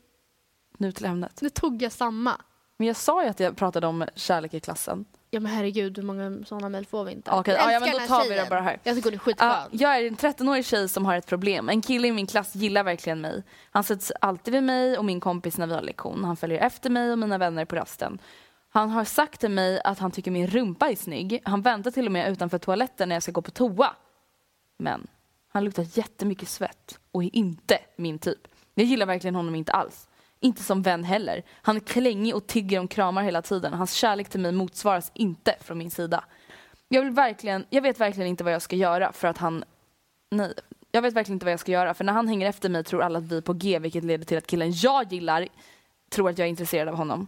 Nu 0.78 0.92
till 0.92 1.06
ämnet. 1.06 1.42
Nu 1.42 1.50
tog 1.50 1.82
jag 1.82 1.92
samma. 1.92 2.42
Men 2.78 2.88
jag 2.88 2.96
sa 2.96 3.24
ju 3.24 3.30
att 3.30 3.40
jag 3.40 3.56
pratade 3.58 3.88
om 3.88 4.06
kärlek 4.16 4.54
i 4.54 4.60
klassen. 4.60 5.06
Ja 5.30 5.40
men 5.40 5.52
herregud, 5.52 5.98
hur 5.98 6.04
många 6.04 6.44
sådana 6.46 6.70
mejl 6.70 6.86
får 6.86 7.04
vi 7.06 7.12
inte? 7.12 7.32
Okej, 7.32 7.54
Jag 7.54 7.74
ja, 7.74 7.80
men 7.80 7.92
då 7.92 8.00
tar 8.00 8.24
vi 8.24 8.30
det 8.30 8.34
tjejen. 8.36 8.50
bara 8.50 8.62
här. 8.62 8.80
Jag 8.84 8.96
tycker 8.96 9.10
hon 9.10 9.14
är 9.14 9.20
skitskön. 9.20 9.48
Ja, 9.50 9.68
jag 9.72 9.98
är 9.98 10.08
en 10.08 10.16
13-årig 10.18 10.66
tjej 10.66 10.90
som 10.90 11.06
har 11.06 11.16
ett 11.16 11.26
problem. 11.28 11.70
En 11.70 11.82
kille 11.82 12.08
i 12.08 12.12
min 12.12 12.28
klass 12.28 12.56
gillar 12.56 12.84
verkligen 12.84 13.22
mig. 13.22 13.44
Han 13.72 13.84
sätts 13.84 14.12
alltid 14.22 14.54
vid 14.54 14.64
mig 14.64 14.98
och 14.98 15.06
min 15.06 15.20
kompis 15.20 15.58
när 15.58 15.68
vi 15.68 15.74
har 15.74 15.82
lektion. 15.82 16.24
Han 16.24 16.38
följer 16.38 16.60
efter 16.60 16.90
mig 16.90 17.12
och 17.12 17.20
mina 17.20 17.38
vänner 17.38 17.66
på 17.66 17.76
rasten. 17.76 18.20
Han 18.76 18.90
har 18.90 19.04
sagt 19.04 19.40
till 19.40 19.52
mig 19.52 19.82
att 19.84 20.00
han 20.00 20.12
tycker 20.12 20.32
min 20.32 20.48
rumpa 20.48 20.92
är 20.92 20.96
snygg. 20.96 21.42
Han 21.46 21.62
väntar 21.62 21.92
till 21.92 22.06
och 22.06 22.12
med 22.12 22.32
utanför 22.32 22.58
toaletten 22.58 23.10
när 23.10 23.16
jag 23.16 23.24
ska 23.24 23.32
gå 23.32 23.42
på 23.42 23.52
toa. 23.52 23.96
Men 24.78 25.08
han 25.48 25.64
luktar 25.64 25.98
jättemycket 25.98 26.50
svett 26.50 27.00
och 27.12 27.24
är 27.24 27.36
inte 27.36 27.80
min 27.96 28.20
typ. 28.20 28.40
Jag 28.74 28.86
gillar 28.86 29.06
verkligen 29.06 29.36
honom 29.36 29.56
inte 29.56 29.72
alls. 29.72 30.08
Inte 30.40 30.64
som 30.64 30.82
vän 30.82 31.04
heller. 31.04 31.44
Han 31.62 31.76
är 31.76 31.80
klängig 31.80 32.36
och 32.36 32.48
tigger 32.48 32.80
om 32.80 32.88
kramar 32.88 33.24
hela 33.24 33.42
tiden. 33.42 33.74
Hans 33.74 33.94
kärlek 33.94 34.30
till 34.30 34.40
mig 34.40 34.52
motsvaras 34.52 35.12
inte 35.14 35.56
från 35.62 35.78
min 35.78 35.92
sida. 35.92 36.24
Jag, 36.88 37.02
vill 37.02 37.12
verkligen, 37.12 37.66
jag 37.70 37.82
vet 37.82 38.00
verkligen 38.00 38.30
inte 38.30 38.44
vad 38.44 38.54
jag 38.54 38.62
ska 38.62 38.76
göra 38.76 39.12
för 39.12 39.28
att 39.28 39.38
han... 39.38 39.64
Nej, 40.32 40.54
jag 40.92 41.02
vet 41.02 41.14
verkligen 41.14 41.36
inte 41.36 41.46
vad 41.46 41.54
jag 41.54 41.60
ska 41.60 41.72
göra 41.72 41.94
för 41.94 42.04
när 42.04 42.14
han 42.14 42.28
hänger 42.28 42.50
efter 42.50 42.70
mig 42.70 42.84
tror 42.84 43.04
alla 43.04 43.20
att 43.20 43.26
vi 43.26 43.38
är 43.38 43.42
på 43.42 43.54
G 43.54 43.80
vilket 43.80 44.04
leder 44.04 44.26
till 44.26 44.38
att 44.38 44.48
killen 44.48 44.72
jag 44.72 45.14
gillar 45.14 45.48
tror 46.10 46.30
att 46.30 46.38
jag 46.38 46.46
är 46.46 46.50
intresserad 46.50 46.88
av 46.88 46.96
honom. 46.96 47.28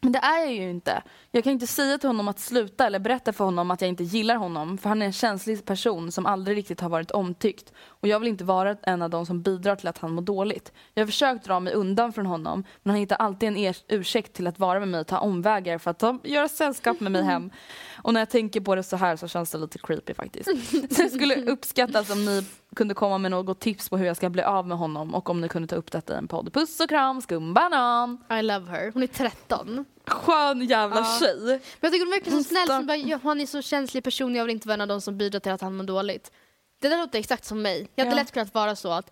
Men 0.00 0.12
det 0.12 0.18
är 0.18 0.44
jag 0.44 0.54
ju 0.54 0.70
inte. 0.70 1.02
Jag 1.30 1.44
kan 1.44 1.52
inte 1.52 1.66
säga 1.66 1.98
till 1.98 2.08
honom 2.08 2.28
att 2.28 2.38
sluta 2.38 2.86
eller 2.86 2.98
berätta 2.98 3.32
för 3.32 3.44
honom 3.44 3.70
att 3.70 3.80
jag 3.80 3.88
inte 3.88 4.04
gillar 4.04 4.36
honom 4.36 4.78
för 4.78 4.88
han 4.88 5.02
är 5.02 5.06
en 5.06 5.12
känslig 5.12 5.64
person 5.64 6.12
som 6.12 6.26
aldrig 6.26 6.56
riktigt 6.56 6.80
har 6.80 6.88
varit 6.88 7.10
omtyckt 7.10 7.72
och 7.80 8.08
jag 8.08 8.20
vill 8.20 8.28
inte 8.28 8.44
vara 8.44 8.76
en 8.82 9.02
av 9.02 9.10
de 9.10 9.26
som 9.26 9.42
bidrar 9.42 9.76
till 9.76 9.88
att 9.88 9.98
han 9.98 10.12
mår 10.12 10.22
dåligt. 10.22 10.72
Jag 10.94 11.02
har 11.02 11.06
försökt 11.06 11.44
dra 11.44 11.60
mig 11.60 11.72
undan 11.72 12.12
från 12.12 12.26
honom 12.26 12.64
men 12.82 12.90
han 12.90 13.00
hittar 13.00 13.16
alltid 13.16 13.48
en 13.48 13.56
er- 13.56 13.76
ursäkt 13.88 14.32
till 14.32 14.46
att 14.46 14.58
vara 14.58 14.78
med 14.78 14.88
mig 14.88 15.00
och 15.00 15.06
ta 15.06 15.18
omvägar 15.18 15.78
för 15.78 15.90
att 15.90 15.98
ta, 15.98 16.18
göra 16.24 16.48
sällskap 16.48 17.00
med 17.00 17.12
mig 17.12 17.22
hem. 17.22 17.50
Och 18.02 18.14
när 18.14 18.20
jag 18.20 18.30
tänker 18.30 18.60
på 18.60 18.74
det 18.74 18.82
så 18.82 18.96
här 18.96 19.16
så 19.16 19.28
känns 19.28 19.50
det 19.50 19.58
lite 19.58 19.78
creepy 19.78 20.14
faktiskt. 20.14 20.50
Så 20.96 21.02
jag 21.02 21.10
skulle 21.12 21.36
uppskattas 21.50 22.10
om 22.10 22.24
ni 22.24 22.44
kunde 22.78 22.94
komma 22.94 23.18
med 23.18 23.30
något 23.30 23.60
tips 23.60 23.88
på 23.88 23.96
hur 23.96 24.06
jag 24.06 24.16
ska 24.16 24.30
bli 24.30 24.42
av 24.42 24.66
med 24.68 24.78
honom 24.78 25.14
och 25.14 25.30
om 25.30 25.40
ni 25.40 25.48
kunde 25.48 25.68
ta 25.68 25.76
upp 25.76 25.92
detta 25.92 26.14
i 26.14 26.16
en 26.16 26.28
podd. 26.28 26.52
Puss 26.52 26.80
och 26.80 26.88
kram, 26.88 27.20
skumbanan! 27.22 28.24
I 28.38 28.42
love 28.42 28.70
her. 28.70 28.90
Hon 28.94 29.02
är 29.02 29.06
13. 29.06 29.84
Skön 30.06 30.60
jävla 30.66 31.04
tjej! 31.20 31.36
Men 31.46 31.60
jag 31.80 31.92
tycker 31.92 32.04
hon 32.06 32.10
verkar 32.10 32.30
så 32.30 32.42
snäll. 32.44 32.66
Som 32.66 32.86
bara, 32.86 32.96
ja, 32.96 33.18
han 33.22 33.40
är 33.40 33.46
så 33.46 33.62
känslig 33.62 34.04
person, 34.04 34.34
jag 34.34 34.44
vill 34.44 34.52
inte 34.54 34.68
vara 34.68 34.74
en 34.74 34.80
av 34.80 34.88
de 34.88 35.00
som 35.00 35.18
bidrar 35.18 35.40
till 35.40 35.52
att 35.52 35.60
han 35.60 35.76
mår 35.76 35.84
dåligt. 35.84 36.32
Det 36.80 36.88
där 36.88 36.98
låter 36.98 37.18
exakt 37.18 37.44
som 37.44 37.62
mig. 37.62 37.88
Jag 37.94 38.04
hade 38.04 38.16
Ja. 38.16 38.22
lätt 38.22 38.32
kunnat 38.32 38.54
vara 38.54 38.76
så 38.76 38.92
att 38.92 39.10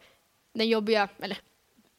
den 0.55 0.69
jobbiga, 0.69 1.09
eller 1.21 1.39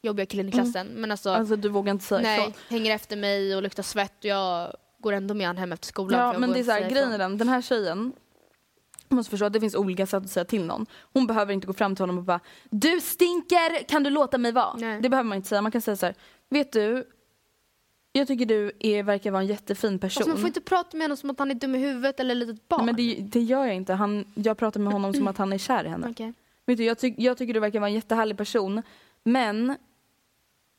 jobbiga 0.02 0.26
killen 0.26 0.48
i 0.48 0.52
klassen, 0.52 0.86
men 0.86 1.10
alltså, 1.10 1.30
Alltså 1.30 1.56
du 1.56 1.68
vågar 1.68 1.92
inte 1.92 2.04
säga 2.04 2.20
nej, 2.20 2.40
ifrån. 2.40 2.52
hänger 2.68 2.94
efter 2.94 3.16
mig 3.16 3.56
och 3.56 3.62
luktar 3.62 3.82
svett 3.82 4.18
och 4.18 4.24
jag 4.24 4.76
går 4.98 5.12
ändå 5.12 5.34
med 5.34 5.46
han 5.46 5.56
hem 5.56 5.72
efter 5.72 5.86
skolan. 5.86 6.20
Ja 6.34 6.38
men 6.38 6.52
det 6.52 6.58
är 6.60 6.64
så 6.64 6.70
här, 6.70 6.90
grejen 6.90 7.12
är 7.12 7.18
den, 7.18 7.38
den 7.38 7.48
här 7.48 7.62
tjejen 7.62 8.12
jag 9.08 9.16
måste 9.16 9.30
förstå 9.30 9.46
att 9.46 9.52
det 9.52 9.60
finns 9.60 9.74
olika 9.74 10.06
sätt 10.06 10.24
att 10.24 10.30
säga 10.30 10.44
till 10.44 10.64
någon. 10.64 10.86
Hon 11.12 11.26
behöver 11.26 11.52
inte 11.52 11.66
gå 11.66 11.72
fram 11.72 11.96
till 11.96 12.02
honom 12.02 12.18
och 12.18 12.24
bara 12.24 12.40
Du 12.70 13.00
stinker, 13.00 13.82
kan 13.88 14.02
du 14.02 14.10
låta 14.10 14.38
mig 14.38 14.52
vara? 14.52 14.76
Nej. 14.76 15.00
Det 15.00 15.08
behöver 15.08 15.28
man 15.28 15.36
inte 15.36 15.48
säga. 15.48 15.62
Man 15.62 15.72
kan 15.72 15.80
säga 15.80 15.96
så 15.96 16.06
här, 16.06 16.14
vet 16.48 16.72
du 16.72 17.06
jag 18.12 18.28
tycker 18.28 18.46
du 18.46 18.72
är, 18.78 19.02
verkar 19.02 19.30
vara 19.30 19.42
en 19.42 19.48
jättefin 19.48 19.98
person. 19.98 20.20
Alltså, 20.20 20.30
man 20.30 20.38
får 20.38 20.46
inte 20.46 20.60
prata 20.60 20.96
med 20.96 21.04
honom 21.04 21.16
som 21.16 21.30
att 21.30 21.38
han 21.38 21.50
är 21.50 21.54
dum 21.54 21.74
i 21.74 21.78
huvudet 21.78 22.20
eller 22.20 22.34
litet 22.34 22.68
barn. 22.68 22.86
Nej, 22.86 22.86
men 22.86 22.96
det, 22.96 23.22
det 23.22 23.40
gör 23.40 23.64
jag 23.64 23.74
inte. 23.74 23.92
Han, 23.94 24.24
jag 24.34 24.58
pratar 24.58 24.80
med 24.80 24.92
honom 24.92 25.14
som 25.14 25.28
att 25.28 25.38
han 25.38 25.52
är 25.52 25.58
kär 25.58 25.84
i 25.84 25.88
henne. 25.88 26.08
Okej. 26.10 26.32
Vet 26.66 26.78
du, 26.78 26.84
jag, 26.84 26.98
tyck, 26.98 27.14
jag 27.18 27.38
tycker 27.38 27.54
du 27.54 27.60
verkar 27.60 27.80
vara 27.80 27.88
en 27.88 27.94
jättehärlig 27.94 28.36
person. 28.36 28.82
Men 29.24 29.76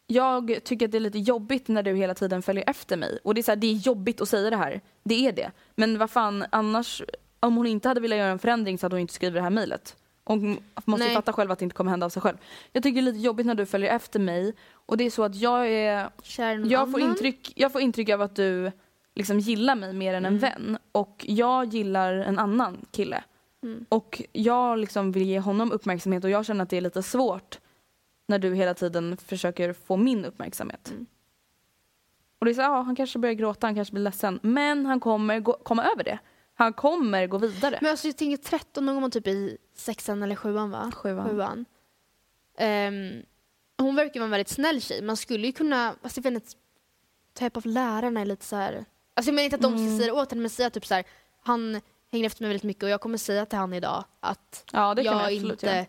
jag 0.07 0.59
tycker 0.63 0.85
att 0.85 0.91
det 0.91 0.97
är 0.97 0.99
lite 0.99 1.19
jobbigt 1.19 1.67
när 1.67 1.83
du 1.83 1.95
hela 1.95 2.13
tiden 2.13 2.41
följer 2.41 2.69
efter 2.69 2.97
mig. 2.97 3.19
Och 3.23 3.33
det 3.35 3.41
är, 3.41 3.43
så 3.43 3.51
här, 3.51 3.55
det 3.55 3.67
är 3.67 3.73
jobbigt 3.73 4.21
att 4.21 4.29
säga 4.29 4.49
det 4.49 4.57
här. 4.57 4.81
Det 5.03 5.27
är 5.27 5.31
det. 5.31 5.51
Men 5.75 5.97
vad 5.97 6.09
fan, 6.11 6.45
annars, 6.49 7.01
om 7.39 7.55
hon 7.57 7.67
inte 7.67 7.87
hade 7.87 8.01
velat 8.01 8.17
göra 8.17 8.31
en 8.31 8.39
förändring 8.39 8.77
så 8.77 8.85
hade 8.85 8.95
hon 8.95 9.01
inte 9.01 9.13
skrivit 9.13 9.35
det 9.35 9.41
här 9.41 9.49
mejlet. 9.49 9.95
Hon 10.23 10.59
måste 10.85 11.05
Nej. 11.05 11.15
fatta 11.15 11.33
själv 11.33 11.51
att 11.51 11.59
det 11.59 11.63
inte 11.63 11.75
kommer 11.75 11.91
hända 11.91 12.05
av 12.05 12.09
sig 12.09 12.21
själv. 12.21 12.37
Jag 12.71 12.83
tycker 12.83 13.01
det 13.01 13.09
är 13.09 13.13
lite 13.13 13.25
jobbigt 13.25 13.45
när 13.45 13.55
du 13.55 13.65
följer 13.65 13.95
efter 13.95 14.19
mig. 14.19 14.53
Och 14.71 14.97
det 14.97 15.03
är 15.03 15.09
så 15.09 15.23
att 15.23 15.35
jag 15.35 15.67
är 15.69 16.09
jag 16.65 16.91
får, 16.91 16.99
intryck, 17.01 17.53
jag 17.55 17.71
får 17.71 17.81
intryck 17.81 18.09
av 18.09 18.21
att 18.21 18.35
du 18.35 18.71
liksom 19.15 19.39
gillar 19.39 19.75
mig 19.75 19.93
mer 19.93 20.13
än 20.13 20.25
en 20.25 20.37
Mm. 20.37 20.39
vän. 20.39 20.77
Och 20.91 21.25
jag 21.27 21.65
gillar 21.65 22.13
en 22.13 22.39
annan 22.39 22.85
kille. 22.91 23.23
Mm. 23.63 23.85
Och 23.89 24.21
jag 24.31 24.79
liksom 24.79 25.11
vill 25.11 25.23
ge 25.23 25.39
honom 25.39 25.71
uppmärksamhet 25.71 26.23
och 26.23 26.29
jag 26.29 26.45
känner 26.45 26.63
att 26.63 26.69
det 26.69 26.77
är 26.77 26.81
lite 26.81 27.03
svårt 27.03 27.59
när 28.27 28.39
du 28.39 28.55
hela 28.55 28.73
tiden 28.73 29.17
försöker 29.17 29.73
få 29.73 29.97
min 29.97 30.25
uppmärksamhet. 30.25 30.89
Mm. 30.91 31.05
Och 32.39 32.45
det 32.45 32.51
är 32.51 32.53
så, 32.53 32.61
ja, 32.61 32.81
han 32.81 32.95
kanske 32.95 33.19
börjar 33.19 33.33
gråta, 33.33 33.67
han 33.67 33.75
kanske 33.75 33.91
blir 33.93 34.03
ledsen. 34.03 34.39
Men 34.43 34.85
han 34.85 34.99
kommer 34.99 35.39
gå, 35.39 35.53
komma 35.53 35.83
över 35.83 36.03
det. 36.03 36.19
Han 36.59 36.73
kommer 36.73 37.27
gå 37.27 37.37
vidare. 37.37 37.79
Men 37.81 37.91
alltså 37.91 38.07
jag 38.07 38.17
tänker 38.17 38.37
13, 38.43 38.85
någon 38.85 39.01
gång 39.01 39.11
typ 39.11 39.27
i 39.27 39.57
sexan 39.75 40.23
eller 40.23 40.35
sjuan 40.35 40.71
va? 40.71 40.91
Sjuan. 40.95 41.65
Ehm, 42.57 43.21
hon 43.77 43.95
verkar 43.95 44.19
vara 44.19 44.25
en 44.25 44.31
väldigt 44.31 44.49
snäll 44.49 44.81
tjej. 44.81 45.01
Man 45.01 45.17
skulle 45.17 45.47
ju 45.47 45.53
kunna, 45.53 45.87
alltså 46.01 46.17
jag 46.19 46.23
vet 46.23 46.33
inte, 46.33 46.51
typ 47.33 47.57
av 47.57 47.65
lärarna 47.65 48.21
är 48.21 48.25
lite 48.25 48.45
så 48.45 48.55
här. 48.55 48.85
Alltså 49.13 49.29
jag 49.29 49.35
menar 49.35 49.43
inte 49.43 49.55
att 49.55 49.61
de 49.61 49.73
Mm. 49.73 49.87
ska 49.89 49.97
säga 49.97 50.13
det 50.13 50.21
åt 50.21 50.31
henne 50.31 50.41
men 50.41 50.49
säga 50.49 50.69
typ 50.69 50.85
så 50.85 50.93
här, 50.93 51.03
han 51.41 51.81
hänger 52.11 52.25
efter 52.25 52.41
mig 52.43 52.49
väldigt 52.49 52.63
mycket 52.63 52.83
och 52.83 52.89
jag 52.89 53.01
kommer 53.01 53.17
säga 53.17 53.45
till 53.45 53.57
han 53.59 53.73
idag 53.73 54.05
att 54.19 54.63
ja, 54.71 54.95
jag 54.97 55.05
jag 55.05 55.31
inte 55.33 55.65
göra. 55.65 55.85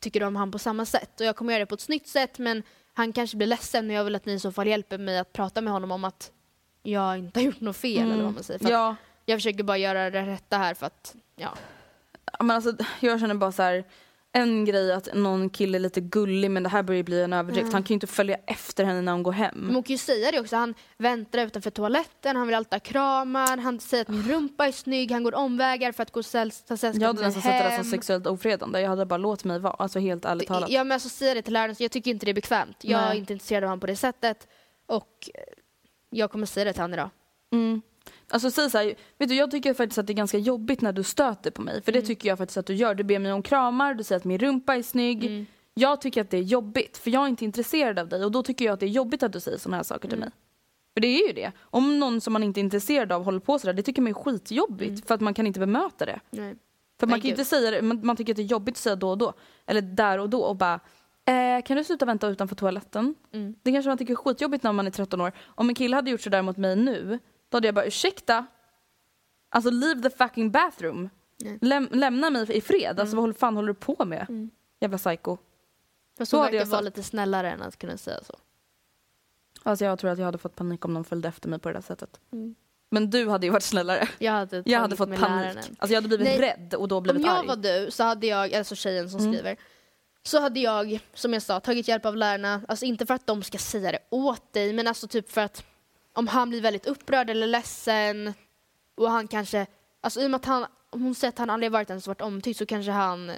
tycker 0.00 0.22
om 0.22 0.36
han 0.36 0.50
på 0.52 0.58
samma 0.58 0.84
sätt. 0.84 1.20
Och 1.20 1.26
jag 1.26 1.36
kommer 1.36 1.52
göra 1.52 1.60
det 1.60 1.66
på 1.66 1.74
ett 1.74 1.80
snyggt 1.80 2.08
sätt 2.08 2.38
men 2.38 2.62
han 2.94 3.12
kanske 3.12 3.36
blir 3.36 3.46
ledsen 3.46 3.90
och 3.90 3.96
jag 3.96 4.04
vill 4.04 4.14
att 4.14 4.26
ni 4.26 4.32
i 4.32 4.38
så 4.40 4.52
fall 4.52 4.66
hjälper 4.66 4.98
mig 4.98 5.18
att 5.18 5.32
prata 5.32 5.60
med 5.60 5.72
honom 5.72 5.90
om 5.90 6.04
att 6.04 6.32
jag 6.82 7.18
inte 7.18 7.40
har 7.40 7.44
gjort 7.44 7.60
något 7.60 7.76
fel 7.76 8.10
eller 8.12 8.24
vad 8.24 8.34
man 8.34 8.42
säger. 8.42 8.58
För 8.58 8.66
att 8.66 8.72
Ja, 8.72 8.96
Jag 9.26 9.38
försöker 9.38 9.62
bara 9.64 9.78
göra 9.78 10.10
det 10.10 10.22
rätta 10.26 10.58
här 10.58 10.74
för 10.74 10.86
att, 10.86 11.14
ja. 11.36 11.54
men 12.40 12.50
alltså, 12.50 12.76
jag 13.00 13.20
känner 13.20 13.34
bara 13.34 13.52
så 13.52 13.62
här. 13.62 13.84
En 14.36 14.64
grej 14.64 14.92
att 14.92 15.08
någon 15.14 15.50
kille 15.50 15.78
är 15.78 15.80
lite 15.80 16.00
gullig 16.00 16.50
men 16.50 16.62
det 16.62 16.68
här 16.68 16.82
börjar 16.82 17.02
bli 17.02 17.22
en 17.22 17.32
överdrift. 17.32 17.62
Mm. 17.62 17.72
Han 17.74 17.82
kan 17.82 17.88
ju 17.88 17.94
inte 17.94 18.06
följa 18.06 18.36
efter 18.46 18.84
henne 18.84 19.00
när 19.00 19.12
hon 19.12 19.22
går 19.22 19.32
hem. 19.32 19.54
Men 19.54 19.74
hon 19.74 19.82
kan 19.82 19.94
ju 19.94 19.98
säga 19.98 20.30
det 20.32 20.40
också. 20.40 20.56
Han 20.56 20.74
väntar 20.98 21.46
utanför 21.46 21.70
toaletten, 21.70 22.36
han 22.36 22.46
vill 22.46 22.56
alltid 22.56 22.72
ha 22.72 22.80
kramar, 22.80 23.56
han 23.56 23.80
säger 23.80 24.02
att 24.02 24.08
min 24.08 24.22
rumpa 24.22 24.66
är 24.66 24.72
snygg, 24.72 25.10
han 25.12 25.22
går 25.24 25.34
omvägar 25.34 25.92
för 25.92 26.02
att 26.02 26.10
gå 26.10 26.20
och 26.20 26.24
säll- 26.26 26.50
ta 26.50 26.76
sällskap 26.76 27.02
Jag 27.02 27.08
hade 27.08 27.22
nästan 27.22 27.42
sett 27.42 27.52
det 27.52 27.68
där 27.68 27.76
som 27.76 27.84
sexuellt 27.84 28.26
ofredande. 28.26 28.80
Jag 28.80 28.88
hade 28.88 29.06
bara 29.06 29.16
låt 29.16 29.44
mig 29.44 29.58
vara. 29.58 29.74
Alltså 29.74 29.98
helt 29.98 30.24
ärligt 30.24 30.48
talat. 30.48 30.70
Ja 30.70 30.84
men 30.84 30.92
alltså 30.92 31.08
säga 31.08 31.34
det 31.34 31.42
till 31.42 31.52
läraren, 31.52 31.76
jag 31.78 31.90
tycker 31.90 32.10
inte 32.10 32.26
det 32.26 32.32
är 32.32 32.34
bekvämt. 32.34 32.76
Jag 32.80 33.00
är 33.02 33.08
Nej. 33.08 33.18
inte 33.18 33.32
intresserad 33.32 33.64
av 33.64 33.68
honom 33.68 33.80
på 33.80 33.86
det 33.86 33.96
sättet. 33.96 34.48
Och 34.86 35.30
jag 36.10 36.30
kommer 36.30 36.46
säga 36.46 36.64
det 36.64 36.72
till 36.72 36.82
honom 36.82 36.94
idag. 36.94 37.10
Mm. 37.52 37.82
Alltså 38.28 38.50
säg 38.50 38.70
så 38.70 38.78
här, 38.78 38.94
vet 39.18 39.28
du 39.28 39.34
jag 39.34 39.50
tycker 39.50 39.74
faktiskt 39.74 39.98
att 39.98 40.06
det 40.06 40.12
är 40.12 40.14
ganska 40.14 40.38
jobbigt 40.38 40.80
när 40.80 40.92
du 40.92 41.02
stöter 41.02 41.50
på 41.50 41.62
mig. 41.62 41.82
För 41.82 41.92
det 41.92 42.02
tycker 42.02 42.28
jag 42.28 42.38
faktiskt 42.38 42.56
att 42.56 42.66
du 42.66 42.74
gör. 42.74 42.94
Du 42.94 43.04
ber 43.04 43.18
mig 43.18 43.32
om 43.32 43.42
kramar, 43.42 43.94
du 43.94 44.04
säger 44.04 44.18
att 44.18 44.24
min 44.24 44.38
rumpa 44.38 44.76
är 44.76 44.82
snygg. 44.82 45.46
Jag 45.74 46.00
tycker 46.00 46.20
att 46.20 46.30
det 46.30 46.36
är 46.36 46.42
jobbigt 46.42 46.98
för 46.98 47.10
jag 47.10 47.24
är 47.24 47.28
inte 47.28 47.44
intresserad 47.44 47.98
av 47.98 48.08
dig 48.08 48.24
och 48.24 48.32
då 48.32 48.42
tycker 48.42 48.64
jag 48.64 48.72
att 48.72 48.80
det 48.80 48.86
är 48.86 48.90
jobbigt 48.90 49.22
att 49.22 49.32
du 49.32 49.40
säger 49.40 49.58
såna 49.58 49.76
här 49.76 49.84
saker 49.84 50.08
till 50.08 50.18
mig. 50.18 50.30
För 50.94 51.00
det 51.00 51.08
är 51.08 51.26
ju 51.26 51.32
det. 51.32 51.52
Om 51.60 51.98
någon 51.98 52.20
som 52.20 52.32
man 52.32 52.42
inte 52.42 52.60
är 52.60 52.62
intresserad 52.62 53.12
av 53.12 53.24
håller 53.24 53.38
på 53.38 53.58
sådär, 53.58 53.74
det 53.74 53.82
tycker 53.82 54.02
man 54.02 54.10
är 54.10 54.14
skitjobbigt 54.14 55.06
för 55.06 55.14
att 55.14 55.20
man 55.20 55.34
kan 55.34 55.46
inte 55.46 55.60
bemöta 55.60 56.06
det. 56.06 56.20
Nej. 56.30 56.54
För 57.00 57.06
man 57.06 57.20
kan 57.20 57.30
inte 57.30 57.44
säga 57.44 57.70
det, 57.70 57.82
man, 57.82 58.06
man 58.06 58.16
tycker 58.16 58.32
att 58.32 58.36
det 58.36 58.42
är 58.42 58.46
jobbigt 58.46 58.74
att 58.74 58.78
säga 58.78 58.96
då 58.96 59.10
och 59.10 59.18
då. 59.18 59.32
Eller 59.66 59.80
där 59.80 60.18
och 60.18 60.30
då 60.30 60.40
och 60.40 60.56
bara 60.56 60.80
eh, 61.24 61.62
kan 61.64 61.76
du 61.76 61.84
sluta 61.84 62.04
vänta 62.04 62.28
utanför 62.28 62.56
toaletten? 62.56 63.14
Mm. 63.32 63.54
Det 63.62 63.72
kanske 63.72 63.88
man 63.88 63.98
tycker 63.98 64.12
är 64.12 64.16
skitjobbigt 64.16 64.64
när 64.64 64.72
man 64.72 64.86
är 64.86 64.90
13 64.90 65.20
år. 65.20 65.32
Om 65.44 65.68
en 65.68 65.74
kille 65.74 65.96
hade 65.96 66.10
gjort 66.10 66.20
sådär 66.20 66.42
mot 66.42 66.56
mig 66.56 66.76
nu, 66.76 67.18
då 67.54 67.56
hade 67.56 67.68
jag 67.68 67.74
bara 67.74 67.84
ursäkta? 67.84 68.46
Alltså 69.48 69.70
leave 69.70 70.02
the 70.02 70.10
fucking 70.16 70.50
bathroom. 70.50 71.10
Läm, 71.60 71.88
lämna 71.92 72.30
mig 72.30 72.56
i 72.56 72.60
fred. 72.60 72.90
Mm. 72.90 73.00
Alltså 73.00 73.16
vad 73.16 73.36
fan 73.36 73.56
håller 73.56 73.68
du 73.68 73.74
på 73.74 74.04
med? 74.04 74.50
Jävla 74.80 74.98
psycho. 74.98 75.36
Fast 76.18 76.32
hon 76.32 76.40
verkar 76.40 76.64
vara 76.64 76.80
lite 76.80 77.02
snällare 77.02 77.50
än 77.50 77.62
att 77.62 77.78
kunna 77.78 77.96
säga 77.96 78.20
så. 78.24 78.36
Alltså 79.62 79.84
jag 79.84 79.98
tror 79.98 80.10
att 80.10 80.18
jag 80.18 80.24
hade 80.24 80.38
fått 80.38 80.56
panik 80.56 80.84
om 80.84 80.94
någon 80.94 81.04
följde 81.04 81.28
efter 81.28 81.48
mig 81.48 81.58
på 81.58 81.68
det 81.68 81.74
där 81.74 81.80
sättet. 81.80 82.20
Mm. 82.32 82.54
Men 82.90 83.10
du 83.10 83.28
hade 83.28 83.46
ju 83.46 83.52
varit 83.52 83.62
snällare. 83.62 84.08
Jag 84.18 84.32
hade, 84.32 84.62
Jag 84.66 84.80
hade 84.80 84.96
fått 84.96 85.08
panik. 85.08 85.20
läraren. 85.20 85.56
Alltså 85.56 85.92
jag 85.94 85.96
hade 85.96 86.08
blivit 86.08 86.26
Nej. 86.26 86.40
rädd 86.40 86.74
och 86.74 86.88
då 86.88 86.96
Om 86.96 87.02
blivit 87.02 87.22
jag 87.22 87.30
arg. 87.30 87.44
Mm. 87.44 87.46
var 87.48 87.56
du 87.56 87.90
så 87.90 88.02
hade 88.02 88.26
jag, 88.26 88.54
alltså 88.54 88.74
tjejen 88.74 89.10
som 89.10 89.20
skriver, 89.20 89.56
så 90.22 90.40
hade 90.40 90.60
jag, 90.60 91.00
som 91.14 91.32
jag 91.32 91.42
sa, 91.42 91.60
tagit 91.60 91.88
hjälp 91.88 92.06
av 92.06 92.16
lärarna. 92.16 92.62
Alltså 92.68 92.84
inte 92.84 93.06
för 93.06 93.14
att 93.14 93.26
de 93.26 93.42
ska 93.42 93.58
säga 93.58 93.92
det 93.92 93.98
åt 94.10 94.52
dig, 94.52 94.72
men 94.72 94.86
alltså 94.88 95.08
typ 95.08 95.30
för 95.30 95.40
att 95.40 95.64
om 96.14 96.26
han 96.28 96.48
blir 96.50 96.60
väldigt 96.60 96.86
upprörd 96.86 97.30
eller 97.30 97.46
ledsen 97.46 98.34
och 98.94 99.10
han 99.10 99.28
kanske, 99.28 99.66
alltså 100.00 100.20
i 100.20 100.26
och 100.26 100.30
med 100.30 100.36
att 100.38 100.44
han, 100.44 100.66
hon 100.90 101.14
säger 101.14 101.28
att 101.28 101.38
han 101.38 101.50
aldrig 101.50 101.72
varit 101.72 101.88
som 101.88 102.00
varit 102.06 102.20
omtyckt 102.20 102.58
så 102.58 102.66
kanske 102.66 102.92
han 102.92 103.32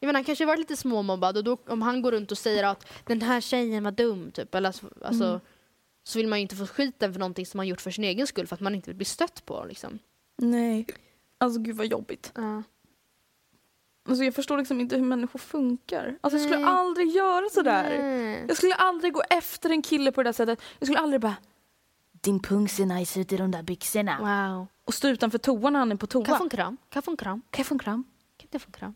jag 0.00 0.06
menar, 0.06 0.14
han 0.18 0.24
kanske 0.24 0.46
varit 0.46 0.58
lite 0.58 0.76
småmobbad 0.76 1.36
och 1.36 1.44
då, 1.44 1.56
om 1.66 1.82
han 1.82 2.02
går 2.02 2.12
runt 2.12 2.32
och 2.32 2.38
säger 2.38 2.64
att 2.64 2.86
den 3.06 3.22
här 3.22 3.40
tjejen 3.40 3.84
var 3.84 3.90
dum 3.90 4.30
typ, 4.30 4.54
eller 4.54 4.68
alltså, 4.68 4.86
alltså, 5.02 5.24
Mm. 5.24 5.40
så 6.04 6.18
vill 6.18 6.28
man 6.28 6.38
ju 6.38 6.42
inte 6.42 6.56
få 6.56 6.66
skiten 6.66 7.12
för 7.12 7.20
någonting 7.20 7.46
som 7.46 7.58
man 7.58 7.66
gjort 7.66 7.80
för 7.80 7.90
sin 7.90 8.04
egen 8.04 8.26
skull 8.26 8.46
för 8.46 8.54
att 8.54 8.60
man 8.60 8.74
inte 8.74 8.90
vill 8.90 8.96
bli 8.96 9.04
stött 9.04 9.46
på 9.46 9.64
liksom. 9.68 9.98
Nej. 10.36 10.86
Alltså 11.38 11.60
gud 11.60 11.76
vad 11.76 11.86
jobbigt. 11.86 12.32
Ja. 12.34 12.62
Alltså 14.08 14.24
jag 14.24 14.34
förstår 14.34 14.58
liksom 14.58 14.80
inte 14.80 14.96
hur 14.96 15.04
människor 15.04 15.38
funkar. 15.38 16.18
Alltså 16.20 16.38
jag 16.38 16.46
skulle 16.46 16.64
Nej. 16.64 16.74
aldrig 16.74 17.08
göra 17.08 17.48
sådär. 17.52 17.98
Nej. 18.02 18.44
Jag 18.48 18.56
skulle 18.56 18.74
aldrig 18.74 19.12
gå 19.12 19.22
efter 19.30 19.70
en 19.70 19.82
kille 19.82 20.12
på 20.12 20.22
det 20.22 20.28
där 20.28 20.32
sättet. 20.32 20.60
Jag 20.78 20.86
skulle 20.86 20.98
aldrig 20.98 21.20
bara 21.20 21.36
din 22.20 22.40
pung 22.40 22.68
ser 22.68 22.86
nice 22.86 23.20
ut 23.20 23.32
i 23.32 23.36
de 23.36 23.50
där 23.50 23.62
byxorna. 23.62 24.18
Wow. 24.54 24.66
Och 24.84 24.94
stå 24.94 25.08
utanför 25.08 25.38
toan 25.38 25.72
när 25.72 25.80
han 25.80 25.92
är 25.92 25.96
på 25.96 26.06
toa. 26.06 26.24
Kan 26.24 26.32
jag 26.32 26.38
få 26.38 26.44
en 26.44 26.50
kram? 26.50 26.76
Kan 26.76 26.98
jag 26.98 27.04
få 27.04 27.10
en 27.10 27.16
kram? 27.16 27.42
Kan 27.50 27.58
jag 27.60 27.66
få 27.66 27.74
en 27.74 27.78
kram? 27.78 28.04
Kan 28.38 28.48
jag 28.50 28.62
få 28.62 28.66
en 28.68 28.72
kram? 28.72 28.94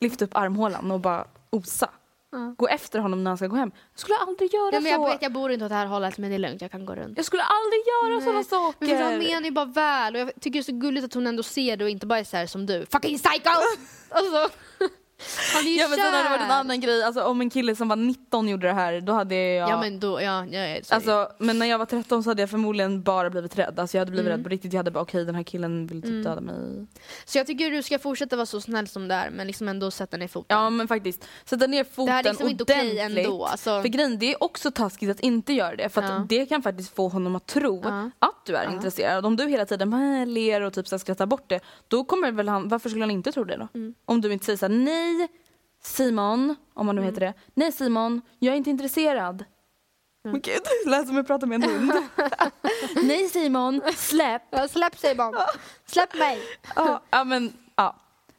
Lyfta 0.00 0.24
upp 0.24 0.36
armhålan 0.36 0.90
och 0.90 1.00
bara 1.00 1.26
osa. 1.50 1.90
Ja. 2.32 2.54
Gå 2.58 2.68
efter 2.68 2.98
honom 2.98 3.24
när 3.24 3.30
han 3.30 3.38
ska 3.38 3.46
gå 3.46 3.56
hem. 3.56 3.70
Jag 3.92 4.00
skulle 4.00 4.16
aldrig 4.16 4.54
göra 4.54 4.70
Ja, 4.72 4.80
men 4.80 4.92
jag 4.92 5.00
så. 5.00 5.06
vet, 5.06 5.22
jag 5.22 5.32
bor 5.32 5.52
inte 5.52 5.64
åt 5.64 5.68
det 5.68 5.74
här 5.74 5.86
hållet 5.86 6.18
men 6.18 6.30
det 6.30 6.36
är 6.36 6.38
lugnt, 6.38 6.62
jag 6.62 6.70
kan 6.70 6.86
gå 6.86 6.94
runt. 6.94 7.16
Jag 7.16 7.26
skulle 7.26 7.42
aldrig 7.42 7.80
göra 7.86 8.20
sådana 8.20 8.44
saker. 8.44 8.86
Men 8.86 9.02
han 9.02 9.18
menar 9.18 9.42
ju 9.42 9.50
bara 9.50 9.64
väl 9.64 10.14
och 10.14 10.20
jag 10.20 10.34
tycker 10.34 10.50
det 10.50 10.58
är 10.58 10.62
så 10.62 10.72
gulligt 10.72 11.04
att 11.04 11.14
hon 11.14 11.26
ändå 11.26 11.42
ser 11.42 11.76
det 11.76 11.84
och 11.84 11.90
inte 11.90 12.06
bara 12.06 12.18
är 12.18 12.24
så 12.24 12.36
här 12.36 12.46
som 12.46 12.66
du. 12.66 12.86
Fucking 12.86 13.18
psycho! 13.18 13.50
alltså, 14.10 14.48
Ja 15.78 15.88
men 15.88 15.98
sen 15.98 16.06
hade 16.14 16.22
det 16.22 16.28
varit 16.28 16.40
en 16.42 16.50
annan 16.50 16.80
grej. 16.80 17.02
Alltså 17.02 17.22
om 17.22 17.40
en 17.40 17.50
kille 17.50 17.76
som 17.76 17.88
var 17.88 17.96
19 17.96 18.48
gjorde 18.48 18.66
det 18.66 18.72
här 18.72 19.00
då 19.00 19.12
hade 19.12 19.34
jag... 19.34 19.70
Ja 19.70 19.80
men 19.80 20.00
då, 20.00 20.22
ja, 20.22 20.46
ja. 20.46 20.78
Alltså, 20.88 21.28
men 21.38 21.58
när 21.58 21.66
jag 21.66 21.78
var 21.78 21.86
13 21.86 22.22
så 22.22 22.30
hade 22.30 22.42
jag 22.42 22.50
förmodligen 22.50 23.02
bara 23.02 23.30
blivit 23.30 23.58
rädd. 23.58 23.78
Alltså 23.80 23.96
jag 23.96 24.00
hade 24.00 24.10
blivit 24.10 24.26
Mm. 24.26 24.36
rädd 24.38 24.44
på 24.44 24.48
riktigt. 24.48 24.72
Jag 24.72 24.78
hade 24.78 24.90
bara 24.90 25.00
okej 25.00 25.24
den 25.24 25.34
här 25.34 25.42
killen 25.42 25.86
vill 25.86 26.02
typ 26.02 26.10
Mm. 26.10 26.22
döda 26.24 26.40
mig. 26.40 26.86
Så 27.24 27.38
jag 27.38 27.46
tycker 27.46 27.70
du 27.70 27.82
ska 27.82 27.98
fortsätta 27.98 28.36
vara 28.36 28.46
så 28.46 28.60
snäll 28.60 28.88
som 28.88 29.08
du 29.08 29.14
är 29.14 29.30
men 29.30 29.46
liksom 29.46 29.68
ändå 29.68 29.90
sätta 29.90 30.16
ner 30.16 30.28
foten. 30.28 30.56
Ja 30.58 30.70
men 30.70 30.88
faktiskt. 30.88 31.24
Sätta 31.44 31.66
ner 31.66 31.84
foten 31.84 32.06
det 32.06 32.12
här 32.12 32.20
är 32.24 32.28
liksom 32.30 32.48
inte 32.48 32.62
okej 32.64 32.90
ordentligt. 32.92 33.26
ändå. 33.26 33.44
Alltså, 33.44 33.82
För 33.82 33.88
grejen, 33.88 34.18
det 34.18 34.32
är 34.32 34.42
också 34.44 34.70
taskigt 34.70 35.10
att 35.10 35.20
inte 35.20 35.52
göra 35.52 35.76
det. 35.76 35.88
För 35.88 36.02
att 36.02 36.10
Ja. 36.10 36.26
det 36.28 36.46
kan 36.46 36.62
faktiskt 36.62 36.94
få 36.96 37.08
honom 37.08 37.36
att 37.36 37.46
tro 37.46 37.80
Ja. 37.84 38.10
att 38.18 38.46
du 38.46 38.56
är 38.56 38.70
intresserad. 38.72 39.26
Om 39.26 39.36
du 39.36 39.48
hela 39.48 39.66
tiden 39.66 40.34
ler 40.34 40.60
och 40.60 40.72
typ 40.72 40.88
skrattar 40.88 41.26
bort 41.26 41.44
det. 41.48 41.60
Då 41.88 42.04
kommer 42.04 42.32
väl 42.32 42.48
han, 42.48 42.68
varför 42.68 42.88
skulle 42.88 43.02
han 43.02 43.10
inte 43.10 43.32
tro 43.32 43.44
det 43.44 43.56
då? 43.56 43.68
Mm. 43.74 43.94
Om 44.04 44.20
du 44.20 44.32
inte 44.32 44.44
säger 44.44 44.56
såhär, 44.56 44.74
nej 44.74 45.05
Simon, 45.82 46.56
om 46.74 46.86
man 46.86 46.94
nu 46.96 47.02
Mm. 47.02 47.14
heter 47.14 47.26
det. 47.26 47.34
Nej 47.54 47.72
Simon, 47.72 48.20
jag 48.38 48.52
är 48.52 48.56
inte 48.56 48.70
intresserad. 48.70 49.44
Men 50.24 50.40
gud, 50.40 50.58
det 50.84 50.90
lät 50.90 51.06
som 51.06 51.16
jag 51.16 51.26
pratar 51.26 51.46
med 51.46 51.64
en 51.64 51.70
hund. 51.70 51.92
nej 53.02 53.28
Simon, 53.28 53.82
släpp. 53.96 54.42
Ja, 54.50 54.68
släpp 54.68 54.98
Simon! 54.98 55.34
Släpp 55.86 56.14
mig! 56.18 56.38
ja, 56.76 57.02
ja 57.10 57.24
men 57.24 57.52
ja. 57.76 57.96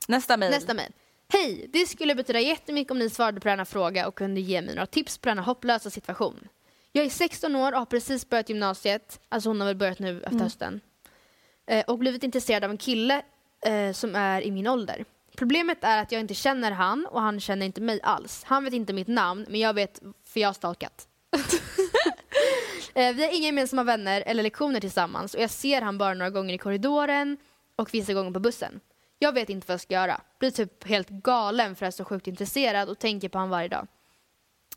Nästa 0.08 0.38
mejl. 0.38 0.52
Nästa 0.52 0.74
mejl. 0.74 0.92
Hej! 1.30 1.70
Det 1.74 1.86
skulle 1.86 2.16
betyda 2.16 2.40
jättemycket 2.40 2.92
om 2.92 3.00
ni 3.00 3.10
svarade 3.10 3.40
på 3.42 3.48
denna 3.48 3.66
fråga 3.66 4.08
och 4.08 4.16
kunde 4.16 4.42
ge 4.42 4.62
mig 4.62 4.76
några 4.76 4.86
tips 4.86 5.18
på 5.18 5.30
denna 5.30 5.42
hopplösa 5.42 5.90
situation. 5.90 6.48
Jag 6.92 7.06
är 7.06 7.10
16 7.10 7.56
år 7.56 7.72
och 7.72 7.78
har 7.80 7.86
precis 7.86 8.30
börjat 8.30 8.50
gymnasiet, 8.50 9.20
alltså 9.30 9.50
hon 9.50 9.60
har 9.60 9.68
väl 9.68 9.76
börjat 9.76 10.00
nu 10.00 10.24
efter 10.24 10.40
hösten, 10.40 10.82
eh, 11.68 11.86
och 11.88 11.98
blivit 11.98 12.24
intresserad 12.24 12.64
av 12.64 12.72
en 12.72 12.78
kille 12.78 13.22
eh, 13.66 13.92
som 13.94 14.16
är 14.16 14.42
i 14.42 14.52
min 14.52 14.68
ålder. 14.68 15.06
Problemet 15.38 15.84
är 15.84 16.02
att 16.02 16.12
jag 16.12 16.22
inte 16.22 16.34
känner 16.34 16.72
han 16.72 17.06
och 17.06 17.22
han 17.22 17.40
känner 17.40 17.66
inte 17.66 17.82
mig 17.82 18.00
alls. 18.04 18.44
Han 18.44 18.64
vet 18.64 18.74
inte 18.74 18.94
mitt 18.94 19.08
namn, 19.08 19.46
men 19.50 19.60
jag 19.60 19.74
vet 19.74 20.02
för 20.24 20.40
jag 20.40 20.48
har 20.48 20.54
stalkat. 20.54 21.08
Eh, 22.94 23.16
vi 23.16 23.24
har 23.24 23.38
inga 23.38 23.46
gemensamma 23.46 23.84
vänner 23.84 24.24
eller 24.26 24.44
lektioner 24.44 24.80
tillsammans 24.80 25.34
och 25.34 25.42
jag 25.42 25.50
ser 25.50 25.82
han 25.82 25.98
bara 25.98 26.14
några 26.14 26.30
gånger 26.30 26.54
i 26.54 26.58
korridoren 26.58 27.38
och 27.76 27.94
vissa 27.94 28.14
gånger 28.14 28.32
på 28.32 28.40
bussen. 28.40 28.80
Jag 29.20 29.34
vet 29.34 29.50
inte 29.50 29.68
vad 29.68 29.74
jag 29.74 29.82
ska 29.82 29.94
göra. 29.94 30.22
Blir 30.40 30.52
typ 30.52 30.84
helt 30.84 31.10
galen 31.10 31.76
för 31.76 31.86
att 31.86 32.00
jag 32.00 32.02
är 32.02 32.06
så 32.06 32.06
sjukt 32.06 32.28
intresserad 32.28 32.90
och 32.90 33.00
tänker 33.00 33.30
på 33.30 33.38
han 33.38 33.50
varje 33.50 33.68
dag. 33.68 33.88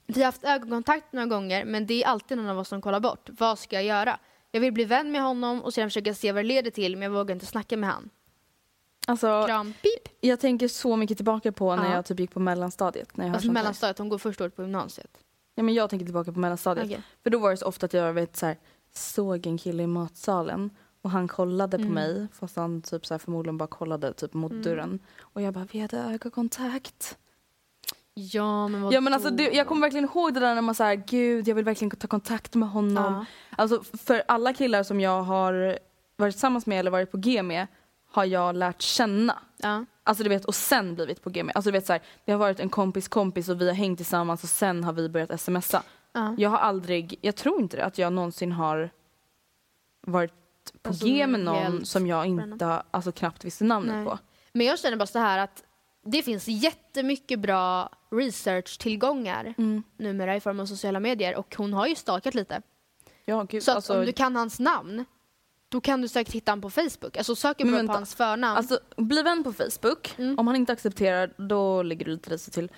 Vi 0.06 0.20
har 0.20 0.26
haft 0.26 0.44
ögonkontakt 0.44 1.12
några 1.12 1.26
gånger 1.26 1.64
men 1.64 1.86
det 1.86 2.02
är 2.02 2.06
alltid 2.06 2.38
någon 2.38 2.48
av 2.48 2.58
oss 2.58 2.68
som 2.68 2.82
kollar 2.82 3.00
bort. 3.00 3.28
Vad 3.30 3.58
ska 3.58 3.76
jag 3.76 3.84
göra? 3.84 4.18
Jag 4.50 4.61
vill 4.61 4.72
bli 4.72 4.84
vän 4.84 5.12
med 5.12 5.22
honom 5.22 5.62
och 5.62 5.74
sedan 5.74 5.90
försöka 5.90 6.14
se 6.14 6.32
vad 6.32 6.44
det 6.44 6.48
leder 6.48 6.70
till 6.70 6.96
men 6.96 7.02
jag 7.02 7.11
vågar 7.11 7.34
inte 7.34 7.46
snacka 7.46 7.76
med 7.76 7.90
han. 7.90 8.11
Alltså, 9.11 9.44
Kram, 9.46 9.72
pip! 9.82 10.14
jag 10.20 10.40
tänker 10.40 10.68
så 10.68 10.96
mycket 10.96 11.18
tillbaka 11.18 11.52
på 11.52 11.76
när 11.76 11.84
Ja. 11.88 11.94
jag 11.94 12.04
typ 12.06 12.20
gick 12.20 12.30
på 12.34 12.40
mellanstadiet. 12.40 13.16
När 13.16 13.24
jag 13.24 13.28
hör 13.30 13.34
Alltså 13.36 13.46
sånt 13.46 13.56
här. 13.58 13.62
mellanstadiet, 13.64 13.98
hon 13.98 14.08
går 14.08 14.18
första 14.18 14.44
året 14.44 14.56
på 14.56 14.62
gymnasiet. 14.62 15.11
Ja, 15.54 15.62
men 15.62 15.74
jag 15.74 15.90
tänker 15.90 16.06
tillbaka 16.06 16.32
på 16.32 16.38
mellanstadiet. 16.38 16.86
Okej. 16.86 17.02
För 17.22 17.30
då 17.30 17.38
var 17.38 17.50
det 17.50 17.56
så 17.56 17.66
ofta 17.66 17.86
att 17.86 17.92
jag 17.92 18.12
vet, 18.12 18.36
så 18.36 18.46
här, 18.46 18.56
såg 18.94 19.46
en 19.46 19.58
kille 19.58 19.82
i 19.82 19.86
matsalen 19.86 20.70
och 21.02 21.11
han 21.11 21.28
kollade 21.28 21.76
Mm. 21.76 21.88
på 21.88 21.94
mig 21.94 22.26
fast 22.32 22.56
han 22.56 22.82
typ 22.82 23.06
så 23.06 23.14
här, 23.14 23.18
förmodligen 23.18 23.58
bara 23.58 23.66
kollade 23.68 24.12
typ 24.12 24.34
mot 24.34 24.52
dörren. 24.52 24.98
Och 25.20 25.42
jag 25.42 25.54
bara, 25.54 25.66
vi 25.72 25.80
hade 25.80 25.98
ögonkontakt. 25.98 27.16
Ja 28.14 28.68
men 28.68 28.90
Ja 28.90 29.00
men 29.00 29.14
alltså 29.14 29.30
det, 29.30 29.42
jag 29.52 29.66
kommer 29.66 29.80
verkligen 29.80 30.04
ihåg 30.04 30.34
det 30.34 30.40
där 30.40 30.54
när 30.54 30.62
man 30.62 30.74
säger 30.74 31.02
gud 31.06 31.48
jag 31.48 31.54
vill 31.54 31.64
verkligen 31.64 31.90
ta 31.90 32.06
kontakt 32.08 32.54
med 32.54 32.68
honom. 32.70 33.14
Ja. 33.14 33.24
Alltså 33.56 33.82
för 33.82 34.22
alla 34.28 34.52
killar 34.54 34.82
som 34.82 35.00
jag 35.00 35.22
har 35.22 35.78
varit 36.16 36.34
tillsammans 36.34 36.66
med 36.66 36.80
eller 36.80 36.90
varit 36.90 37.11
på 37.11 37.16
G 37.16 37.42
med 37.42 37.66
har 38.11 38.24
jag 38.24 38.56
lärt 38.56 38.82
känna. 38.82 39.38
Ja. 39.56 39.84
Alltså 40.02 40.22
du 40.24 40.28
vet 40.30 40.44
och 40.44 40.54
sen 40.54 40.94
blivit 40.94 41.22
på 41.22 41.30
G 41.30 41.42
med. 41.44 41.56
Alltså 41.56 41.70
du 41.70 41.72
vet 41.72 41.86
så 41.86 41.92
här, 41.92 42.02
det 42.24 42.32
har 42.32 42.38
varit 42.38 42.61
en 42.61 42.68
kompis 42.68 43.08
kompis 43.08 43.48
och 43.48 43.61
vi 43.61 43.66
har 43.66 43.74
hängt 43.74 43.98
tillsammans 43.98 44.42
och 44.42 44.48
sen 44.48 44.84
har 44.84 44.92
vi 44.92 45.08
börjat 45.08 45.40
smsa. 45.40 45.82
Ja. 46.12 46.34
Jag 46.38 46.50
har 46.50 46.58
aldrig, 46.58 47.18
jag 47.20 47.36
tror 47.36 47.61
inte 47.61 47.76
det, 47.76 47.84
att 47.84 47.98
jag 47.98 48.12
någonsin 48.12 48.52
har 48.52 48.90
varit 50.06 50.32
på 50.82 50.88
Alltså, 50.88 51.06
G 51.06 51.26
med 51.26 51.40
någon 51.40 51.84
som 51.84 52.06
jag 52.06 52.26
inte 52.26 52.82
alltså, 52.90 53.12
knappt 53.12 53.44
visste 53.44 53.64
namnet 53.64 53.94
Nej. 53.96 54.04
på. 54.04 54.18
Men 54.52 54.66
jag 54.66 54.78
känner 54.78 54.96
bara 54.96 55.06
så 55.06 55.18
här 55.18 55.38
att 55.38 55.62
det 56.04 56.22
finns 56.22 56.48
jättemycket 56.48 57.38
bra 57.40 57.90
research-tillgångar 58.11 59.54
Mm. 59.58 59.82
numera 59.96 60.36
i 60.36 60.40
form 60.40 60.61
av 60.61 60.66
sociala 60.66 61.00
medier 61.00 61.36
och 61.36 61.54
hon 61.56 61.72
har 61.72 61.86
ju 61.86 61.94
stalkat 61.94 62.34
lite. 62.34 62.62
Ja, 63.24 63.42
gud, 63.42 63.62
Så 63.62 63.70
att 63.70 63.76
alltså, 63.76 63.98
om 64.00 64.06
du 64.06 64.12
kan 64.12 64.36
hans 64.36 64.61
namn, 64.61 65.04
då 65.71 65.81
kan 65.81 66.01
du 66.01 66.09
säkert 66.09 66.35
hitta 66.35 66.53
honom 66.53 66.61
på 66.62 66.71
Facebook. 66.71 67.16
Alltså 67.16 67.37
söker 67.37 67.64
bara 67.64 67.87
på 67.87 67.93
hans 67.93 68.14
förnamn. 68.14 68.57
Alltså 68.57 68.81
bli 68.97 69.23
vän 69.23 69.45
på 69.45 69.53
Facebook. 69.53 70.14
Mm. 70.18 70.39
Om 70.39 70.47
han 70.47 70.57
inte 70.57 70.73
accepterar 70.73 71.33
då 71.37 71.83
ligger 71.83 72.05
du 72.05 72.11
lite 72.11 72.31
risigt 72.31 72.55
till. 72.55 72.71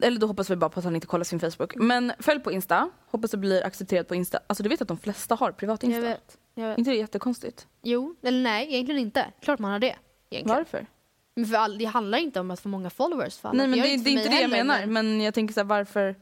Eller 0.00 0.20
då 0.20 0.26
hoppas 0.26 0.50
vi 0.50 0.56
bara 0.56 0.70
på 0.70 0.78
att 0.78 0.84
han 0.84 0.94
inte 0.94 1.06
kollar 1.06 1.24
sin 1.24 1.40
Facebook. 1.40 1.76
Men 1.76 2.12
följ 2.18 2.40
på 2.40 2.52
Insta. 2.52 2.90
Hoppas 3.06 3.30
du 3.30 3.36
blir 3.36 3.66
accepterad 3.66 4.08
på 4.08 4.14
Insta. 4.14 4.40
Alltså 4.46 4.62
du 4.62 4.68
vet 4.68 4.82
att 4.82 4.88
de 4.88 4.98
flesta 4.98 5.34
har 5.34 5.52
privat 5.52 5.82
Insta. 5.82 5.96
jag 5.96 6.02
vet. 6.02 6.38
Jag 6.54 6.68
vet. 6.68 6.78
inte 6.78 6.90
det 6.90 6.96
jättekonstigt? 6.96 7.66
Jo, 7.82 8.16
eller 8.22 8.42
nej, 8.42 8.74
egentligen 8.74 9.00
inte. 9.00 9.26
Klart 9.40 9.58
man 9.58 9.70
har 9.70 9.78
det. 9.78 9.96
Egentligen. 10.30 10.58
Varför? 10.58 10.86
Men 11.34 11.46
för 11.46 11.56
all, 11.56 11.78
det 11.78 11.84
handlar 11.84 12.18
inte 12.18 12.40
om 12.40 12.50
att 12.50 12.60
få 12.60 12.68
många 12.68 12.90
followers 12.90 13.38
för 13.38 13.48
alla. 13.48 13.58
Nej 13.58 13.68
men 13.68 13.78
det, 13.78 13.84
det 13.84 14.10
är 14.10 14.12
inte 14.12 14.28
det 14.28 14.34
jag 14.34 14.42
heller, 14.42 14.64
menar. 14.64 14.86
Men 14.86 15.20
jag 15.20 15.34
tänker 15.34 15.54
så 15.54 15.60
här, 15.60 15.64
varför? 15.64 16.16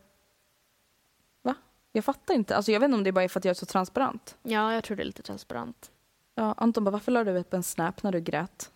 Jag 1.97 2.05
fattar 2.05 2.35
inte. 2.35 2.57
Alltså 2.57 2.73
jag 2.73 2.81
vet 2.81 2.85
inte 2.85 2.97
om 2.97 3.05
det 3.05 3.11
är 3.11 3.13
bara 3.13 3.29
för 3.29 3.41
att 3.41 3.45
jag 3.45 3.51
är 3.51 3.55
så 3.55 3.67
transparent. 3.67 4.37
Ja, 4.43 4.75
jag 4.75 4.85
tror 4.85 4.97
det 4.97 5.03
är 5.03 5.05
lite 5.05 5.23
transparent. 5.23 5.91
Ja, 6.35 6.55
Anton 6.57 6.85
bara, 6.85 6.91
varför 6.91 7.13
la 7.13 7.25
du 7.25 7.39
upp 7.39 7.55
en 7.55 7.63
snap 7.63 8.03
när 8.03 8.13
du 8.13 8.21
grät? 8.21 8.71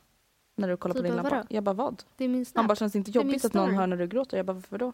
När 0.57 0.69
du 0.69 0.77
kollade 0.77 1.01
på 1.01 1.03
Typ, 1.03 1.13
din 1.15 1.23
vadå? 1.23 1.35
lampa? 1.37 1.55
Jag 1.55 1.65
bara, 1.65 1.73
vad? 1.73 2.03
Det 2.17 2.25
är 2.25 2.29
min 2.29 2.47
snap. 2.47 2.57
Han 2.61 2.67
bara, 2.67 2.77
känns 2.77 2.93
det 2.93 2.99
inte 2.99 3.11
Det 3.11 3.19
är 3.19 3.23
jobbigt 3.23 3.45
att 3.45 3.55
någon 3.55 3.75
hör 3.75 3.87
när 3.87 3.97
du 3.97 4.07
gråter? 4.07 4.37
Jag 4.37 4.47
bara, 4.47 4.53
varför 4.53 4.79
då? 4.79 4.93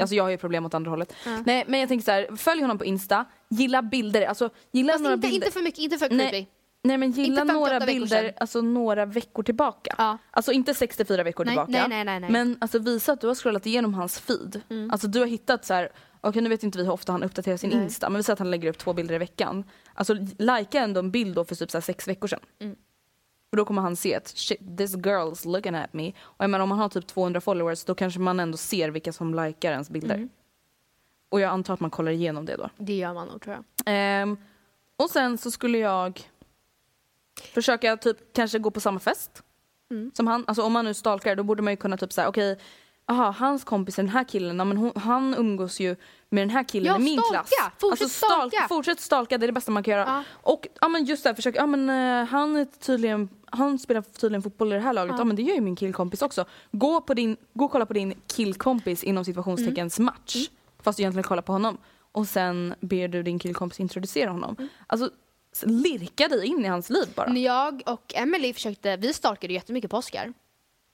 Alltså 0.00 0.14
jag 0.14 0.24
har 0.24 0.30
ju 0.30 0.38
problem 0.38 0.66
åt 0.66 0.74
andra 0.74 0.90
hållet. 0.90 1.14
Nej 1.44 1.64
men 1.68 1.80
jag 1.80 1.88
tänker 1.88 2.04
så 2.04 2.10
här, 2.10 2.36
följ 2.36 2.60
honom 2.60 2.78
på 2.78 2.84
Insta, 2.84 3.24
gilla 3.48 3.82
bilder, 3.82 4.26
alltså 4.26 4.50
gilla 4.72 4.92
Fast 4.92 5.02
några 5.02 5.14
inte, 5.14 5.28
bilder. 5.28 5.46
inte 5.46 5.52
för 5.58 5.62
mycket, 5.62 5.78
inte 5.78 5.98
för 5.98 6.10
Nej. 6.10 6.30
creepy. 6.30 6.46
Nej 6.82 6.98
men 6.98 7.10
gilla 7.10 7.36
58 7.36 7.52
några 7.52 7.86
bilder, 7.86 8.32
alltså 8.40 8.60
några 8.60 9.04
veckor 9.06 9.42
tillbaka. 9.42 9.94
Ja. 9.98 10.18
Alltså 10.30 10.52
inte 10.52 10.74
64 10.74 11.22
veckor 11.22 11.44
Nej, 11.44 11.52
tillbaka. 11.52 11.70
nej, 11.72 11.88
nej, 11.88 12.04
nej, 12.04 12.20
nej. 12.20 12.30
Men 12.30 12.56
alltså 12.60 12.78
visa 12.78 13.12
att 13.12 13.20
du 13.20 13.26
har 13.26 13.34
scrollat 13.34 13.66
igenom 13.66 13.94
hans 13.94 14.18
feed. 14.20 14.60
Mm. 14.68 14.90
Alltså 14.90 15.08
du 15.08 15.18
har 15.18 15.26
hittat 15.26 15.64
så 15.64 15.74
här. 15.74 15.88
Okej 16.28 16.42
nu 16.42 16.48
vet 16.48 16.62
inte 16.62 16.78
vi 16.78 16.84
hur 16.84 16.92
ofta 16.92 17.12
han 17.12 17.22
uppdaterar 17.22 17.56
sin 17.56 17.70
Nej. 17.70 17.82
Insta 17.82 18.10
men 18.10 18.16
vi 18.16 18.22
säger 18.22 18.32
att 18.32 18.38
han 18.38 18.50
lägger 18.50 18.68
upp 18.68 18.78
två 18.78 18.92
bilder 18.92 19.14
i 19.14 19.18
veckan. 19.18 19.64
Alltså 19.94 20.14
likea 20.38 20.82
ändå 20.82 21.00
en 21.00 21.10
bild 21.10 21.34
då 21.34 21.44
för 21.44 21.54
typ 21.54 21.70
så 21.70 21.80
sex 21.80 22.08
veckor 22.08 22.28
sedan. 22.28 22.40
Mm. 22.58 22.76
För 23.50 23.56
då 23.56 23.64
kommer 23.64 23.82
han 23.82 23.96
se 23.96 24.14
att 24.14 24.28
shit 24.28 24.76
this 24.78 24.96
girl's 24.96 25.48
looking 25.52 25.74
at 25.74 25.92
me. 25.92 26.08
Och 26.18 26.44
jag 26.44 26.50
menar 26.50 26.62
om 26.62 26.68
man 26.68 26.78
har 26.78 26.88
typ 26.88 27.06
200 27.06 27.40
followers 27.40 27.84
då 27.84 27.94
kanske 27.94 28.20
man 28.20 28.40
ändå 28.40 28.56
ser 28.56 28.88
vilka 28.88 29.12
som 29.12 29.34
likar 29.34 29.72
ens 29.72 29.90
bilder. 29.90 30.14
Mm. 30.14 30.28
Och 31.28 31.40
jag 31.40 31.50
antar 31.50 31.74
att 31.74 31.80
man 31.80 31.90
kollar 31.90 32.12
igenom 32.12 32.44
det 32.44 32.56
då. 32.56 32.70
Det 32.76 32.96
gör 32.96 33.14
man 33.14 33.28
nog 33.28 33.42
tror 33.42 33.54
jag. 33.54 33.64
Ehm, 33.86 34.36
och 34.96 35.10
sen 35.10 35.38
så 35.38 35.50
skulle 35.50 35.78
jag 35.78 36.30
försöka 37.54 37.96
typ 37.96 38.32
kanske 38.32 38.58
gå 38.58 38.70
på 38.70 38.80
samma 38.80 39.00
fest 39.00 39.42
Mm. 39.90 40.10
som 40.14 40.26
han. 40.26 40.44
Alltså 40.46 40.62
om 40.62 40.72
man 40.72 40.84
nu 40.84 40.94
stalkar 40.94 41.36
då 41.36 41.42
borde 41.42 41.62
man 41.62 41.72
ju 41.72 41.76
kunna 41.76 41.96
typ 41.96 42.12
säga 42.12 42.28
okej, 42.28 42.58
aha 43.08 43.30
hans 43.38 43.64
kompis 43.64 43.98
är 43.98 44.02
den 44.02 44.10
här 44.12 44.24
killen, 44.24 44.58
ja, 44.58 44.64
men 44.64 44.76
hon, 44.76 44.92
han 44.96 45.34
umgås 45.34 45.80
ju 45.80 45.96
med 46.30 46.42
den 46.42 46.50
här 46.50 46.64
killen 46.64 46.92
Ja, 46.92 46.96
i 47.00 47.02
min 47.02 47.20
stalka! 47.20 47.38
klass. 47.38 47.72
Fortsätt 47.78 48.02
alltså, 48.04 48.26
stalk- 48.26 48.50
stalka! 48.50 48.68
Fortsätt 48.68 49.00
stalka, 49.00 49.38
det 49.38 49.44
är 49.44 49.48
det 49.48 49.52
bästa 49.52 49.70
man 49.72 49.82
kan 49.82 49.92
göra. 49.92 50.04
Ja. 50.06 50.22
Och 50.32 50.66
ja, 50.80 50.88
men 50.88 51.04
just 51.04 51.22
det, 51.22 51.28
här, 51.28 51.34
försök, 51.34 51.56
ja, 51.58 51.66
men, 51.66 51.90
eh, 51.90 52.28
han, 52.28 52.56
är 52.56 52.64
tydligen, 52.64 53.28
han 53.50 53.78
spelar 53.78 54.02
tydligen 54.02 54.42
fotboll 54.42 54.72
i 54.72 54.74
det 54.76 54.80
här 54.80 54.92
laget, 54.92 55.14
ja. 55.18 55.24
men 55.24 55.36
det 55.36 55.42
gör 55.42 55.54
ju 55.54 55.60
min 55.60 55.76
killkompis 55.76 56.22
också. 56.22 56.44
Gå, 56.72 57.00
på 57.00 57.14
din, 57.14 57.36
gå 57.54 57.64
och 57.64 57.70
kolla 57.70 57.86
på 57.86 57.92
din 57.92 58.14
killkompis 58.26 59.04
inom 59.04 59.24
situationsteckens 59.24 59.98
Mm. 59.98 60.04
match. 60.06 60.36
Fast 60.82 60.96
du 60.96 61.02
egentligen 61.02 61.24
kollar 61.24 61.42
på 61.42 61.52
honom. 61.52 61.78
Och 62.12 62.26
sen 62.26 62.74
ber 62.80 63.08
du 63.08 63.22
din 63.22 63.38
killkompis 63.38 63.80
introducera 63.80 64.30
honom. 64.30 64.56
Mm. 64.58 64.68
Alltså 64.86 65.10
lirka 65.62 66.28
dig 66.28 66.46
in 66.46 66.64
i 66.64 66.68
hans 66.68 66.90
liv 66.90 67.08
bara. 67.14 67.32
När 67.32 67.40
jag 67.40 67.82
och 67.86 68.12
Emily 68.14 68.52
försökte, 68.52 68.96
vi 68.96 69.12
stalkade 69.14 69.52
jättemycket 69.52 69.90
på 69.90 69.96
Oscar. 69.96 70.32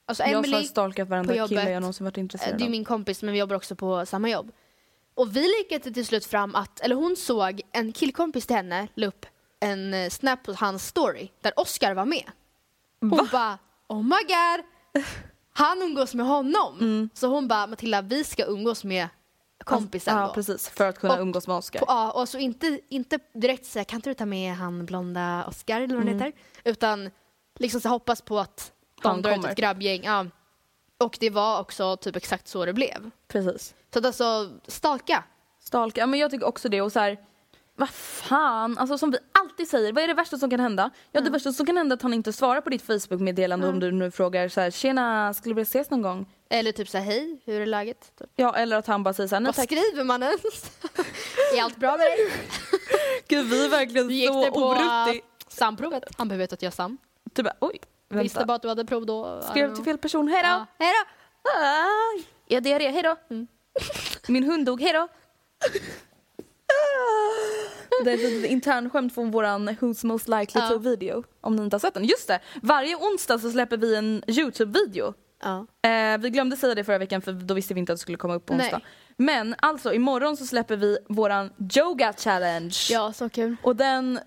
Alltså 0.07 0.23
jag 0.23 0.39
har 0.39 0.45
Emily, 0.45 0.65
stalkat 0.65 1.09
på 1.09 1.11
varenda 1.11 1.35
jobbet. 1.35 1.49
kille 1.49 1.71
jag 1.71 1.81
någonsin 1.81 2.05
varit 2.05 2.17
eh, 2.17 2.21
intresserad 2.21 2.59
det 2.59 2.63
är 2.63 2.67
av. 2.67 2.71
min 2.71 2.85
kompis 2.85 3.23
men 3.23 3.33
vi 3.33 3.39
jobbar 3.39 3.57
också 3.57 3.77
på 3.77 4.07
samma 4.07 4.31
jobb. 4.31 4.53
Och 5.15 5.37
vi 5.37 5.41
lyckades 5.41 5.95
till 5.95 6.07
slut 6.07 6.25
fram 6.25 6.55
att, 6.55 6.81
eller 6.81 6.95
hon 6.95 7.17
såg 7.17 7.61
en 7.73 7.93
killkompis 7.93 8.47
till 8.47 8.57
henne 8.57 8.89
la 8.95 9.07
upp 9.07 9.27
en 9.61 9.95
eh, 9.95 10.11
snap 10.11 10.43
på 10.43 10.53
hans 10.53 10.87
story 10.87 11.29
där 11.41 11.53
Oscar 11.57 11.95
var 11.95 12.05
med. 12.05 12.31
Hon 13.01 13.29
bara 13.33 13.59
oh 13.89 14.03
my 14.03 14.17
god, 14.29 14.65
han 15.53 15.83
umgås 15.83 16.15
med 16.15 16.27
honom. 16.27 16.79
Mm. 16.81 17.11
Så 17.15 17.27
hon 17.27 17.49
bara 17.49 17.67
Matilda 17.67 18.03
vi 18.03 18.25
ska 18.25 18.45
umgås 18.45 18.85
med 18.85 19.09
kompisen 19.65 20.19
Ja 20.19 20.27
då. 20.27 20.35
precis, 20.35 20.69
för 20.69 20.89
att 20.89 20.99
kunna 20.99 21.15
Och 21.15 21.21
umgås 21.21 21.47
med 21.47 21.57
Oscar. 21.57 21.81
På, 21.81 21.85
ja, 21.89 22.13
och 22.13 22.29
så 22.29 22.39
inte, 22.39 22.81
inte 22.89 23.19
direkt 23.35 23.67
säga 23.67 23.85
kan 23.85 23.97
inte 23.97 24.11
du 24.11 24.15
ta 24.15 24.27
med 24.27 24.55
han 24.55 24.87
blonda 24.87 25.45
Oscar 25.49 25.81
eller 25.81 25.95
vad 25.97 26.05
han 26.05 26.15
heter? 26.15 26.33
Utan 26.65 27.11
liksom 27.59 27.81
så 27.81 27.89
hoppas 27.89 28.21
på 28.23 28.39
att 28.39 28.73
Mm. 28.73 28.82
De 29.03 29.23
drar 29.23 29.39
ut 29.39 29.45
ett 29.45 29.57
grabbgäng. 29.57 30.05
Ja. 30.05 30.27
Och 30.99 31.17
det 31.21 31.31
var 31.31 31.61
också 31.61 31.97
typ 31.97 32.17
exakt 32.17 32.49
så 32.49 32.65
det 32.65 32.73
blev. 32.73 33.11
Precis. 33.29 33.75
Så 33.93 33.99
att 33.99 34.05
alltså, 34.07 34.51
stalka. 34.67 35.25
Stalka, 35.61 36.01
ja, 36.01 36.07
men 36.07 36.21
jag 36.21 36.31
tycker 36.31 36.47
också 36.47 36.69
det 36.69 36.83
och 36.83 36.93
så 36.93 37.01
här. 37.01 37.19
Vad 37.77 37.91
fan, 37.91 38.79
alltså 38.79 38.99
som 38.99 39.11
vi 39.11 39.19
alltid 39.33 39.69
säger, 39.69 39.93
vad 39.93 40.05
är 40.05 40.09
det 40.09 40.15
värsta 40.15 40.39
som 40.39 40.51
kan 40.51 40.61
hända? 40.61 40.91
Ja 41.13 41.21
det 41.21 41.31
värsta 41.31 41.53
som 41.53 41.67
kan 41.67 41.77
hända 41.77 41.93
är 41.93 41.97
att 41.97 42.03
han 42.03 42.15
inte 42.15 42.33
svarar 42.33 42.61
på 42.61 42.71
ditt 42.71 42.83
Facebook-meddelande 42.83 43.69
om 43.69 43.81
du 43.81 43.93
nu 43.93 44.11
frågar 44.11 44.49
så 44.49 44.61
här, 44.61 44.71
tjena, 44.71 45.35
skulle 45.35 45.55
vi 45.55 45.61
vilja 45.61 45.69
ses 45.69 45.91
någon 45.91 46.03
gång? 46.03 46.27
Eller 46.51 46.73
typ 46.73 46.89
säga 46.89 47.05
hej, 47.05 47.41
hur 47.45 47.61
är 47.61 47.67
läget? 47.67 48.13
Typ. 48.19 48.31
Ja 48.37 48.57
eller 48.57 48.77
att 48.77 48.87
han 48.87 49.03
bara 49.03 49.15
säger 49.15 49.29
så 49.29 49.35
här, 49.35 49.41
nej 49.41 49.49
Vad 49.49 49.55
tack. 49.55 49.65
skriver 49.65 50.05
man 50.05 50.23
ens? 50.23 50.43
är 51.57 51.63
allt 51.63 51.77
bra 51.77 51.91
med 51.91 52.01
dig? 52.01 52.33
Gud 53.29 53.47
vi 53.47 53.65
är 53.65 53.69
verkligen 53.69 54.07
Hur 54.09 54.15
gick 54.15 54.29
så 54.29 54.45
det 54.45 54.51
på 54.51 54.69
oruttig. 54.69 55.25
samprovet? 55.49 56.05
Han 56.19 56.29
behöver 56.29 56.43
veta 56.45 56.55
att 56.55 56.63
jag 56.63 56.71
är 56.71 56.75
sam. 56.77 56.99
Typ, 57.35 57.47
oj, 57.61 57.81
Visste 58.21 58.39
vänta. 58.39 58.47
bara 58.47 58.55
att 58.57 58.63
du 58.63 58.69
hade 58.69 58.85
prov 58.85 59.07
då. 59.07 59.43
Skrev 59.51 59.75
till 59.75 59.85
fel 59.85 59.99
person, 59.99 60.29
hejdå! 60.29 60.49
Ja. 60.49 60.67
Hej 60.79 60.93
då! 60.93 61.51
Ah, 61.51 62.23
ja 62.47 62.61
det 62.61 62.73
är 62.73 62.79
det, 62.79 62.89
hejdå! 62.89 63.17
Mm. 63.31 63.47
Min 64.29 64.45
hund 64.45 64.67
dog, 64.67 64.81
hejdå! 64.81 65.09
Det 68.05 68.11
är 68.13 68.39
ett 68.45 68.51
internskämt 68.51 69.15
från 69.15 69.31
våran 69.31 69.69
Who's 69.69 70.07
most 70.07 70.29
likely 70.29 70.61
Ja. 70.61 70.69
to 70.69 70.79
video. 70.79 71.25
Om 71.41 71.57
ni 71.57 71.63
inte 71.63 71.75
har 71.75 71.79
sett 71.81 71.95
den. 71.95 72.05
Just 72.05 72.29
det! 72.29 72.41
Varje 72.63 72.97
onsdag 72.97 73.39
så 73.39 73.51
släpper 73.51 73.77
vi 73.77 73.95
en 73.97 74.23
Youtube-video. 74.27 75.15
Ja. 75.43 75.67
Eh, 75.91 76.19
vi 76.19 76.31
glömde 76.31 76.57
säga 76.57 76.75
det 76.75 76.85
förra 76.85 76.99
veckan 76.99 77.23
för 77.23 77.33
då 77.33 77.55
visste 77.55 77.75
vi 77.75 77.81
inte 77.81 77.93
att 77.93 77.99
det 77.99 78.03
skulle 78.03 78.19
komma 78.19 78.35
upp 78.35 78.47
på 78.47 78.55
Nej. 78.55 78.63
onsdag. 78.65 78.81
Men 79.17 79.55
alltså 79.59 79.95
imorgon 79.95 80.37
så 80.37 80.47
släpper 80.47 80.77
vi 80.77 80.99
våran 81.09 81.51
yoga 81.77 82.13
challenge. 82.13 82.77
ja, 82.91 83.13
så 83.13 83.29
kul. 83.29 83.57
Och 83.63 83.77
den 83.77 84.21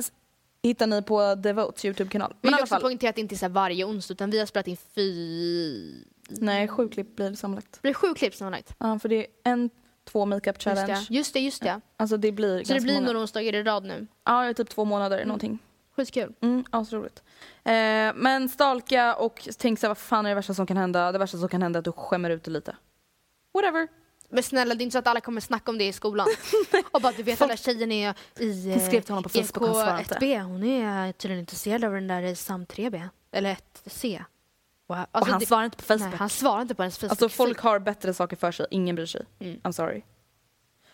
hittar 0.67 0.87
ni 0.87 1.01
på 1.01 1.35
Devotes 1.35 1.85
Youtube-kanal. 1.85 2.35
Vi 2.41 2.47
vill 2.49 2.53
också 2.55 2.65
fall, 2.65 2.81
poängtera 2.81 3.09
att 3.09 3.15
det 3.15 3.21
inte 3.21 3.35
är 3.35 3.37
så 3.37 3.49
varje 3.49 3.85
onsdag 3.85 4.11
utan 4.13 4.29
vi 4.31 4.39
har 4.39 4.45
spelat 4.45 4.67
in 4.67 4.77
fy... 4.77 6.03
nej 6.29 6.67
sju 6.67 6.89
klipp 6.89 7.15
blir 7.15 7.29
det 7.29 7.35
sammanlagt. 7.35 7.71
Det 7.73 7.81
blir 7.81 7.93
sju 7.93 8.13
klipp 8.13 8.35
sammanlagt. 8.35 8.75
Ja 8.77 8.99
för 8.99 9.09
det 9.09 9.15
är 9.15 9.27
en, 9.43 9.69
två 10.05 10.25
makeup 10.25 10.55
Just 10.55 10.63
challenge. 10.63 11.05
det, 11.09 11.15
just 11.15 11.33
det. 11.33 11.39
Just 11.39 11.61
det. 11.63 11.81
Alltså 11.97 12.17
det 12.17 12.31
blir 12.31 12.63
Så 12.63 12.73
det 12.73 12.81
blir 12.81 12.93
många. 12.93 13.05
några 13.05 13.19
onsdagar 13.19 13.55
i 13.55 13.63
rad 13.63 13.83
nu. 13.85 14.07
Ja, 14.25 14.53
typ 14.53 14.69
två 14.69 14.85
månader 14.85 15.25
någonting. 15.25 15.59
Skitkul. 15.95 16.33
Mm, 16.41 16.65
asroligt. 16.69 17.23
Eh, 17.63 17.71
men 18.15 18.49
stalka 18.49 19.15
och 19.15 19.47
tänk 19.57 19.79
så 19.79 19.85
här, 19.85 19.89
vad 19.89 19.97
fan 19.97 20.25
är 20.25 20.29
det 20.29 20.35
värsta 20.35 20.53
som 20.53 20.67
kan 20.67 20.77
hända? 20.77 21.11
Det 21.11 21.17
värsta 21.17 21.37
som 21.37 21.49
kan 21.49 21.61
hända 21.61 21.77
är 21.77 21.79
att 21.79 21.85
du 21.85 21.91
skämmer 21.91 22.29
ut 22.29 22.43
det 22.43 22.51
lite. 22.51 22.75
Whatever. 23.53 23.87
Men 24.29 24.43
snälla, 24.43 24.75
det 24.75 24.81
är 24.81 24.83
inte 24.83 24.93
så 24.93 24.99
att 24.99 25.07
alla 25.07 25.21
kommer 25.21 25.41
snacka 25.41 25.71
om 25.71 25.77
det 25.77 25.87
i 25.87 25.93
skolan. 25.93 26.27
och 26.91 27.01
bara 27.01 27.13
du 27.17 27.23
vet 27.23 27.41
alla 27.41 27.57
tjejen 27.57 27.91
är 27.91 28.13
i 28.39 28.71
Hon 28.71 28.79
skrev 28.87 29.01
till 29.01 29.11
honom 29.13 29.23
på 29.23 29.29
Facebook, 29.29 29.65
han 29.67 29.73
svarade 29.73 29.99
inte. 29.99 30.15
1B, 30.15 30.41
hon 30.41 30.63
är 30.63 31.11
tydligen 31.11 31.39
intresserad 31.39 31.83
av 31.83 31.93
den 31.93 32.07
där 32.07 32.35
SAM 32.35 32.65
3B. 32.65 33.09
Eller 33.31 33.57
1C. 33.85 34.23
Wow. 34.87 34.97
och 34.99 35.07
Alltså, 35.11 35.31
han 35.31 35.39
det- 35.39 35.45
svarar 35.45 35.65
inte 35.65 35.77
på 35.77 35.83
Facebook. 35.83 36.09
Nej, 36.09 36.17
han 36.19 36.29
svarar 36.29 36.61
inte 36.61 36.75
på 36.75 36.83
ens 36.83 36.97
Facebook. 36.97 37.11
Alltså 37.11 37.29
folk 37.29 37.59
har 37.59 37.79
bättre 37.79 38.13
saker 38.13 38.35
för 38.35 38.51
sig, 38.51 38.65
ingen 38.71 38.95
bryr 38.95 39.05
sig. 39.05 39.25
Mm. 39.39 39.59
I'm 39.63 39.71
sorry. 39.71 40.01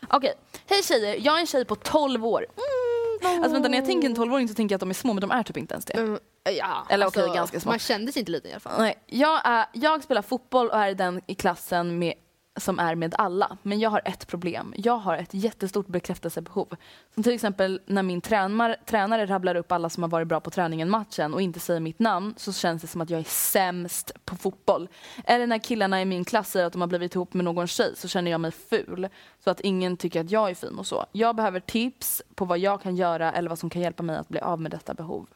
Okej, 0.10 0.34
hej 0.66 0.84
tjejer, 0.84 1.18
jag 1.22 1.36
är 1.36 1.40
en 1.40 1.48
tjej 1.48 1.66
på 1.66 1.76
12 1.76 2.26
år. 2.26 2.46
Mm. 2.56 3.36
Alltså 3.44 3.54
vänta, 3.54 3.70
när 3.70 3.78
jag 3.78 3.86
tänker 3.88 4.10
en 4.10 4.16
12-åring 4.16 4.48
så 4.48 4.54
tänker 4.54 4.74
jag 4.74 4.78
att 4.78 4.80
de 4.80 4.90
är 4.90 4.94
små 4.94 5.14
men 5.14 5.22
de 5.22 5.32
är 5.32 5.44
typ 5.44 5.58
inte 5.58 5.74
ens 5.74 5.86
det. 5.86 5.94
Mm, 5.94 6.20
ja, 6.44 6.86
Eller 6.90 7.08
okej, 7.08 7.32
ganska 7.36 7.60
små. 7.60 7.72
Man 7.72 7.80
kändes 7.80 8.18
inte 8.18 8.32
liten 8.32 8.50
i 8.50 8.54
alla 8.54 8.60
fall. 8.60 8.82
Nej, 8.82 9.04
jag, 9.06 9.42
är, 9.44 9.66
jag 9.74 10.04
spelar 10.04 10.22
fotboll 10.22 10.70
och 10.70 10.78
är 10.78 10.94
den 10.94 11.22
i 11.28 11.36
klassen 11.36 12.00
med, 12.00 12.14
som 12.62 12.80
är 12.80 12.96
med 12.96 13.16
alla. 13.18 13.58
Men 13.64 13.80
jag 13.80 13.90
har 13.90 14.02
ett 14.06 14.28
problem. 14.28 14.74
Jag 14.78 14.98
har 14.98 15.18
ett 15.18 15.34
jättestort 15.34 15.88
bekräftelsebehov. 15.88 16.76
Som 17.14 17.24
till 17.24 17.34
exempel 17.34 17.82
när 17.86 18.04
min 18.04 18.22
tränare, 18.22 18.76
tränare 18.86 19.26
rabblar 19.26 19.56
upp 19.56 19.72
alla 19.72 19.90
som 19.90 20.04
har 20.04 20.10
varit 20.10 20.28
bra 20.28 20.40
på 20.40 20.50
träningen 20.50 20.90
matchen 20.90 21.34
och 21.34 21.42
inte 21.42 21.60
säger 21.60 21.80
mitt 21.80 22.00
namn 22.00 22.34
så 22.38 22.54
känns 22.54 22.82
det 22.82 22.88
som 22.88 23.02
att 23.02 23.10
jag 23.10 23.20
är 23.20 23.24
sämst 23.24 24.12
på 24.26 24.36
fotboll. 24.36 24.88
Eller 25.26 25.48
när 25.48 25.58
killarna 25.58 26.02
i 26.02 26.06
min 26.06 26.26
klass 26.26 26.52
säger 26.52 26.66
att 26.66 26.74
de 26.74 26.82
har 26.82 26.88
blivit 26.88 27.16
ihop 27.16 27.34
med 27.34 27.46
någon 27.46 27.68
tjej 27.68 27.94
så 27.96 28.08
känner 28.08 28.32
jag 28.32 28.42
mig 28.42 28.52
ful. 28.52 29.08
Så 29.44 29.50
att 29.50 29.62
ingen 29.62 29.98
tycker 29.98 30.22
att 30.22 30.32
jag 30.32 30.50
är 30.50 30.56
fin 30.56 30.78
och 30.78 30.88
så. 30.88 31.06
Jag 31.12 31.36
behöver 31.36 31.60
tips 31.60 32.22
på 32.36 32.46
vad 32.46 32.60
jag 32.60 32.82
kan 32.82 32.96
göra 32.96 33.32
eller 33.32 33.50
vad 33.50 33.60
som 33.60 33.70
kan 33.70 33.82
hjälpa 33.82 34.04
mig 34.04 34.18
att 34.18 34.30
bli 34.30 34.40
av 34.40 34.62
med 34.62 34.72
detta 34.72 34.94
behov. 34.94 35.28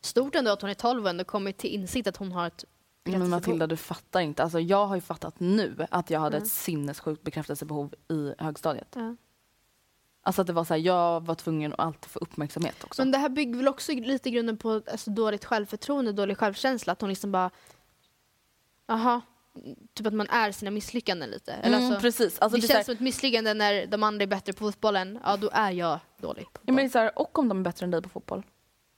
Stort 0.00 0.34
ändå 0.34 0.50
att 0.50 0.62
hon 0.62 0.70
är 0.70 0.74
12 0.74 1.04
och 1.04 1.10
ändå 1.10 1.24
kommit 1.24 1.58
till 1.58 1.70
insikt 1.70 2.06
att 2.06 2.16
hon 2.16 2.32
har 2.32 2.46
ett 2.46 2.64
men. 3.04 3.30
Matilda 3.30 3.66
du 3.66 3.76
fattar 3.76 4.20
inte. 4.20 4.42
Alltså, 4.42 4.60
jag 4.60 4.86
har 4.86 4.94
ju 4.94 5.00
fattat 5.00 5.40
nu 5.40 5.86
att 5.90 6.10
jag 6.10 6.20
hade 6.20 6.36
ett 6.36 6.48
sinnessjukt 6.48 7.22
bekräftelsebehov 7.22 7.94
i 8.08 8.34
högstadiet. 8.38 8.88
Ja. 8.94 9.16
Alltså 10.24 10.40
att 10.40 10.46
det 10.46 10.52
var 10.52 10.64
så 10.64 10.74
här, 10.74 10.80
jag 10.80 11.26
var 11.26 11.34
tvungen 11.34 11.72
att 11.72 11.80
alltid 11.80 12.10
få 12.10 12.18
uppmärksamhet 12.18 12.84
också. 12.84 13.02
Men 13.02 13.12
det 13.12 13.18
här 13.18 13.28
bygger 13.28 13.56
väl 13.56 13.68
också 13.68 13.92
lite 13.92 14.30
grunden 14.30 14.56
på 14.56 14.82
alltså, 14.92 15.10
dåligt 15.10 15.44
självförtroende, 15.44 16.12
dålig 16.12 16.38
självkänsla. 16.38 16.92
Att 16.92 17.00
hon 17.00 17.10
liksom 17.10 17.32
bara... 17.32 17.50
Aha. 18.88 19.20
Typ 19.94 20.06
att 20.06 20.14
man 20.14 20.26
är 20.28 20.52
sina 20.52 20.70
misslyckanden 20.70 21.30
lite. 21.30 21.52
Eller 21.52 21.78
mm, 21.78 21.90
alltså, 21.90 22.00
precis. 22.00 22.38
Alltså, 22.38 22.56
det 22.56 22.62
det 22.62 22.68
känns 22.68 22.76
här, 22.76 22.84
som 22.84 22.94
ett 22.94 23.00
misslyckande 23.00 23.54
när 23.54 23.86
de 23.86 24.02
andra 24.02 24.22
är 24.22 24.26
bättre 24.26 24.52
på 24.52 24.64
fotbollen. 24.64 25.18
Ja, 25.24 25.36
då 25.36 25.50
är 25.52 25.70
jag 25.70 25.98
dålig. 26.20 26.44
På 26.52 26.60
ja, 26.62 26.72
men 26.72 26.76
det 26.76 26.82
är 26.82 26.88
så 26.88 26.98
här, 26.98 27.18
och 27.18 27.38
om 27.38 27.48
de 27.48 27.58
är 27.58 27.64
bättre 27.64 27.84
än 27.84 27.90
dig 27.90 28.02
på 28.02 28.08
fotboll. 28.08 28.42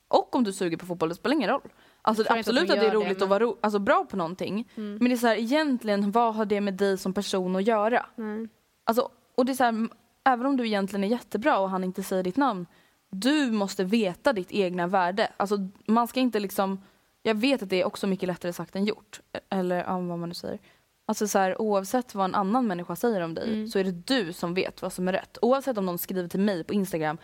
Och 0.08 0.36
om 0.36 0.44
du 0.44 0.52
suger 0.52 0.76
på 0.76 0.86
fotboll, 0.86 1.08
det 1.08 1.14
spelar 1.14 1.36
ingen 1.36 1.50
roll. 1.50 1.72
Alltså, 2.06 2.24
absolut 2.28 2.62
att 2.62 2.70
att 2.70 2.76
de 2.76 2.80
det 2.80 2.80
är 2.80 2.84
gör 2.84 2.90
det, 2.90 2.96
roligt 2.96 3.18
men- 3.18 3.22
att 3.22 3.28
vara 3.28 3.38
ro- 3.40 3.58
alltså, 3.60 3.78
bra 3.78 4.04
på 4.10 4.16
någonting. 4.16 4.68
Mm. 4.74 4.94
Men 5.00 5.04
det 5.08 5.14
är 5.14 5.16
så 5.16 5.26
här, 5.26 5.36
egentligen, 5.36 6.10
vad 6.10 6.34
har 6.34 6.44
det 6.44 6.60
med 6.60 6.74
dig 6.74 6.98
som 6.98 7.12
person 7.12 7.56
att 7.56 7.66
göra? 7.66 8.06
Nej. 8.16 8.48
Alltså, 8.84 9.08
och 9.34 9.46
det 9.46 9.52
är 9.52 9.54
så 9.54 9.64
här, 9.64 9.88
även 10.24 10.46
om 10.46 10.56
du 10.56 10.66
egentligen 10.66 11.04
är 11.04 11.08
jättebra 11.08 11.58
och 11.58 11.70
han 11.70 11.84
inte 11.84 12.02
säger 12.02 12.22
ditt 12.22 12.36
namn, 12.36 12.66
du 13.10 13.50
måste 13.50 13.84
veta 13.84 14.32
ditt 14.32 14.52
egna 14.52 14.86
värde. 14.86 15.28
Alltså, 15.36 15.56
man 15.86 16.08
ska 16.08 16.20
inte 16.20 16.40
liksom, 16.40 16.80
jag 17.22 17.34
vet 17.34 17.62
att 17.62 17.70
det 17.70 17.80
är 17.80 17.84
också 17.86 18.06
mycket 18.06 18.26
lättare 18.26 18.52
sagt 18.52 18.76
än 18.76 18.84
gjort. 18.84 19.20
Eller 19.50 19.76
ja, 19.76 19.92
vad 19.92 20.18
man 20.18 20.28
nu 20.28 20.34
säger. 20.34 20.58
Alltså 21.06 21.28
så 21.28 21.38
här, 21.38 21.60
oavsett 21.60 22.14
vad 22.14 22.24
en 22.24 22.34
annan 22.34 22.66
människa 22.66 22.96
säger 22.96 23.20
om 23.20 23.34
dig 23.34 23.48
Mm. 23.54 23.68
så 23.68 23.78
är 23.78 23.84
det 23.84 23.90
du 23.92 24.32
som 24.32 24.54
vet 24.54 24.82
vad 24.82 24.92
som 24.92 25.08
är 25.08 25.12
rätt. 25.12 25.38
Oavsett 25.42 25.78
om 25.78 25.86
någon 25.86 25.98
skriver 25.98 26.28
till 26.28 26.40
mig 26.40 26.64
på 26.64 26.74
Instagram 26.74 27.18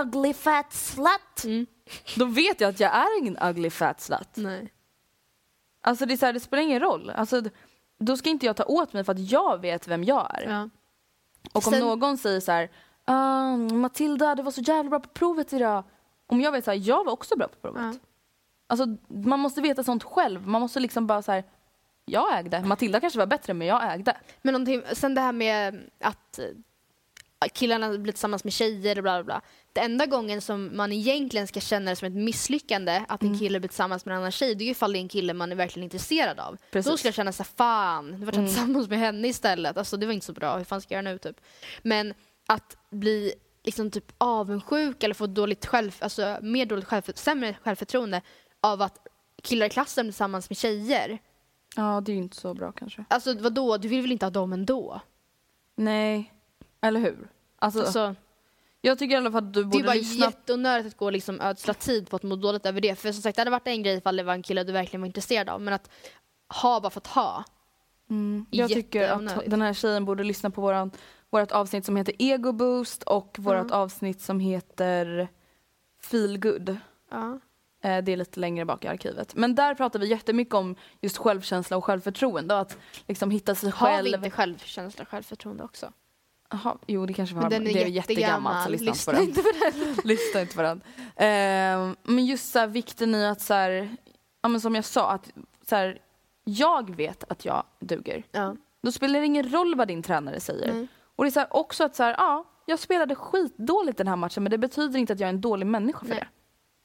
ugly 0.00 0.32
fat 0.34 0.72
slut. 0.72 1.44
Mm. 1.44 1.66
Då 2.16 2.24
vet 2.24 2.60
jag 2.60 2.68
att 2.68 2.80
jag 2.80 2.94
är 2.94 3.18
ingen 3.18 3.38
ugly 3.42 3.70
fat 3.70 4.00
slut. 4.00 4.28
Nej. 4.34 4.72
Alltså 5.80 6.06
det, 6.06 6.12
är 6.14 6.16
så 6.16 6.26
här, 6.26 6.32
det 6.32 6.40
spelar 6.40 6.62
ingen 6.62 6.80
roll. 6.80 7.10
Alltså, 7.10 7.42
då 7.98 8.16
ska 8.16 8.30
inte 8.30 8.46
jag 8.46 8.56
ta 8.56 8.64
åt 8.64 8.92
mig 8.92 9.04
för 9.04 9.12
att 9.12 9.30
jag 9.30 9.60
vet 9.60 9.88
vem 9.88 10.04
jag 10.04 10.34
är. 10.34 10.50
Ja. 10.50 10.68
Och 11.52 11.66
om 11.66 11.72
Sen- 11.72 11.80
någon 11.80 12.18
säger 12.18 12.40
så 12.40 12.52
här, 12.52 12.70
"Ah, 13.04 13.56
Matilda 13.56 14.34
du 14.34 14.42
var 14.42 14.50
så 14.50 14.60
jävla 14.60 14.90
bra 14.90 15.00
på 15.00 15.08
provet 15.08 15.52
idag. 15.52 15.84
Om 16.26 16.40
jag 16.40 16.52
vet 16.52 16.64
så 16.64 16.70
här, 16.70 16.78
jag 16.88 17.04
var 17.04 17.12
också 17.12 17.36
bra 17.36 17.48
på 17.48 17.56
provet. 17.56 17.82
Ja. 17.82 17.94
Alltså 18.66 18.86
man 19.08 19.40
måste 19.40 19.60
veta 19.60 19.82
sånt 19.84 20.04
själv. 20.04 20.46
Man 20.48 20.60
måste 20.60 20.80
liksom 20.80 21.06
bara 21.06 21.22
så 21.22 21.32
här, 21.32 21.44
jag 22.04 22.38
ägde. 22.38 22.62
Matilda 22.62 23.00
kanske 23.00 23.18
var 23.18 23.26
bättre 23.26 23.54
men 23.54 23.66
jag 23.66 23.92
ägde. 23.94 24.16
Men 24.42 24.52
någonting, 24.52 24.82
sen 24.92 25.14
det 25.14 25.20
här 25.20 25.32
med 25.32 25.90
att 26.00 26.40
killarna 27.54 27.98
blir 27.98 28.12
tillsammans 28.12 28.44
med 28.44 28.52
tjejer 28.52 28.96
och 28.98 29.02
bla 29.02 29.22
bla 29.22 29.24
bla. 29.24 29.40
Det 29.72 29.80
enda 29.80 30.06
gången 30.06 30.40
som 30.40 30.76
man 30.76 30.92
egentligen 30.92 31.46
ska 31.46 31.60
känna 31.60 31.90
det 31.90 31.96
som 31.96 32.06
ett 32.08 32.14
misslyckande 32.14 33.04
att 33.08 33.22
Mm. 33.22 33.32
en 33.32 33.38
kille 33.40 33.60
blir 33.60 33.68
tillsammans 33.68 34.04
med 34.04 34.12
en 34.12 34.18
annan 34.18 34.32
tjej, 34.32 34.54
det 34.54 34.64
är 34.64 34.66
ju 34.66 34.70
ifall 34.70 34.92
det 34.92 34.98
är 34.98 35.00
en 35.00 35.08
kille 35.08 35.34
man 35.34 35.52
är 35.52 35.56
verkligen 35.56 35.84
intresserad 35.84 36.40
av. 36.40 36.56
Precis. 36.70 36.90
Då 36.92 36.96
ska 36.96 37.08
jag 37.08 37.14
känna 37.14 37.32
såhär, 37.32 37.50
fan, 37.56 38.10
nu 38.10 38.24
vart 38.24 38.34
jag 38.34 38.42
Mm. 38.42 38.46
tillsammans 38.54 38.88
med 38.88 38.98
henne 38.98 39.28
istället. 39.28 39.76
Alltså 39.76 39.96
det 39.96 40.06
var 40.06 40.12
inte 40.12 40.26
så 40.26 40.32
bra, 40.32 40.56
hur 40.56 40.64
fan 40.64 40.80
ska 40.80 40.94
jag 40.94 41.04
göra 41.04 41.12
nu 41.12 41.18
typ? 41.18 41.40
Men 41.82 42.14
att 42.46 42.76
bli 42.90 43.32
liksom 43.64 43.90
typ 43.90 44.12
avundsjuk 44.18 45.02
eller 45.02 45.14
få 45.14 45.26
dåligt 45.26 45.66
själv, 45.66 45.96
alltså 46.00 46.38
mer 46.42 46.66
dåligt 46.66 46.84
själv, 46.84 47.02
sämre 47.14 47.56
självförtroende 47.62 48.22
av 48.60 48.82
att 48.82 49.06
killar 49.42 49.66
i 49.66 49.70
klassen 49.70 50.04
blir 50.06 50.12
tillsammans 50.12 50.50
med 50.50 50.56
tjejer. 50.56 51.18
Ja 51.76 52.00
det 52.04 52.12
är 52.12 52.14
ju 52.14 52.22
inte 52.22 52.36
så 52.36 52.54
bra 52.54 52.72
kanske. 52.72 53.04
Alltså 53.10 53.34
vadå, 53.38 53.76
du 53.76 53.88
vill 53.88 54.02
väl 54.02 54.12
inte 54.12 54.26
ha 54.26 54.30
dem 54.30 54.52
ändå? 54.52 55.00
Nej, 55.74 56.32
eller 56.80 57.00
hur? 57.00 57.28
Alltså, 57.58 57.80
Alltså, 57.80 58.14
jag 58.80 58.98
tycker 58.98 59.14
i 59.14 59.16
alla 59.18 59.32
fall 59.32 59.44
att 59.46 59.52
du 59.54 59.62
Det 59.62 59.68
är 59.68 59.70
borde 59.70 59.84
bara 59.84 59.94
lyssna. 59.94 60.26
jätteonödigt 60.26 60.86
att 60.86 60.96
gå 60.96 61.04
och 61.04 61.12
liksom 61.12 61.40
ödsla 61.40 61.74
tid 61.74 62.10
på 62.10 62.16
att 62.16 62.22
må 62.22 62.36
dåligt 62.36 62.66
över 62.66 62.80
det. 62.80 62.94
För 62.98 63.12
som 63.12 63.22
sagt, 63.22 63.36
det 63.36 63.40
hade 63.40 63.50
varit 63.50 63.66
en 63.66 63.82
grej 63.82 63.96
ifall 63.96 64.16
det 64.16 64.22
var 64.22 64.32
en 64.34 64.42
kille 64.42 64.64
du 64.64 64.72
verkligen 64.72 65.00
var 65.00 65.06
intresserad 65.06 65.48
av. 65.48 65.60
Men 65.60 65.74
att 65.74 65.90
ha 66.62 66.80
bara 66.80 66.90
för 66.90 67.00
att 67.00 67.06
ha. 67.06 67.44
Mm. 68.10 68.46
Jag 68.50 68.70
tycker 68.70 69.08
att 69.08 69.50
den 69.50 69.62
här 69.62 69.72
tjejen 69.74 70.04
borde 70.04 70.24
lyssna 70.24 70.50
på 70.50 70.60
våran, 70.60 70.90
vårat 71.30 71.52
avsnitt 71.52 71.84
som 71.84 71.96
heter 71.96 72.14
Ego 72.18 72.52
Boost 72.52 73.02
och 73.02 73.36
vårat 73.38 73.70
avsnitt 73.70 74.20
som 74.20 74.40
heter 74.40 75.28
Feel 76.02 76.38
Good. 76.38 76.76
Ja. 77.10 77.40
Eh, 77.82 78.04
Det 78.04 78.12
är 78.12 78.16
lite 78.16 78.40
längre 78.40 78.64
bak 78.64 78.84
i 78.84 78.88
arkivet. 78.88 79.34
Men 79.34 79.54
där 79.54 79.74
pratar 79.74 79.98
vi 79.98 80.06
jättemycket 80.08 80.54
om 80.54 80.76
just 81.00 81.16
självkänsla 81.16 81.76
och 81.76 81.84
självförtroende 81.84 82.54
och 82.54 82.60
att 82.60 82.78
liksom 83.08 83.30
hitta 83.30 83.54
sig 83.54 83.70
Har 83.70 83.86
själv. 83.88 84.04
vi 84.04 84.14
inte 84.16 84.30
självkänsla 84.30 85.02
och 85.02 85.08
självförtroende 85.08 85.64
också? 85.64 85.92
Aha, 86.50 86.78
jo 86.86 87.06
det 87.06 87.12
kanske 87.12 87.34
vi 87.34 87.40
har. 87.42 87.50
Men 87.50 87.64
den 87.64 87.70
är, 87.70 87.74
det 87.74 87.84
är 87.84 87.88
jättegammal. 87.88 88.64
så 88.64 88.68
lyssna, 88.70 88.90
Lyssna 88.92 89.20
inte 89.20 89.42
på 89.42 89.48
den. 89.62 89.96
lyssna 90.04 90.40
inte 90.40 90.56
på 90.56 90.62
den. 90.62 90.80
Eh, 91.16 91.92
men 92.02 92.26
just 92.26 92.52
så 92.52 92.58
här, 92.58 92.66
vikten 92.66 93.14
i 93.14 93.26
att 93.26 93.40
så 93.40 93.54
här, 93.54 93.96
ja, 94.42 94.48
men 94.48 94.60
som 94.60 94.74
jag 94.74 94.84
sa, 94.84 95.10
att 95.10 95.32
så 95.68 95.76
här, 95.76 95.98
jag 96.44 96.96
vet 96.96 97.24
att 97.28 97.44
jag 97.44 97.64
duger. 97.80 98.22
Ja. 98.32 98.56
Då 98.82 98.92
spelar 98.92 99.20
det 99.20 99.26
ingen 99.26 99.52
roll 99.52 99.74
vad 99.74 99.88
din 99.88 100.02
tränare 100.02 100.40
säger. 100.40 100.72
Nej. 100.72 100.86
Och 101.16 101.24
det 101.24 101.28
är 101.28 101.30
så 101.30 101.44
också 101.50 101.84
att 101.84 101.96
så 101.96 102.02
ja, 102.02 102.44
jag 102.66 102.78
spelade 102.78 103.14
skitdåligt 103.14 103.98
den 103.98 104.08
här 104.08 104.16
matchen 104.16 104.42
men 104.42 104.50
det 104.50 104.58
betyder 104.58 104.98
inte 104.98 105.12
att 105.12 105.20
jag 105.20 105.28
är 105.28 105.32
en 105.34 105.40
dålig 105.40 105.66
människa 105.66 105.98
för 105.98 106.08
Nej. 106.08 106.18
det. 106.18 106.28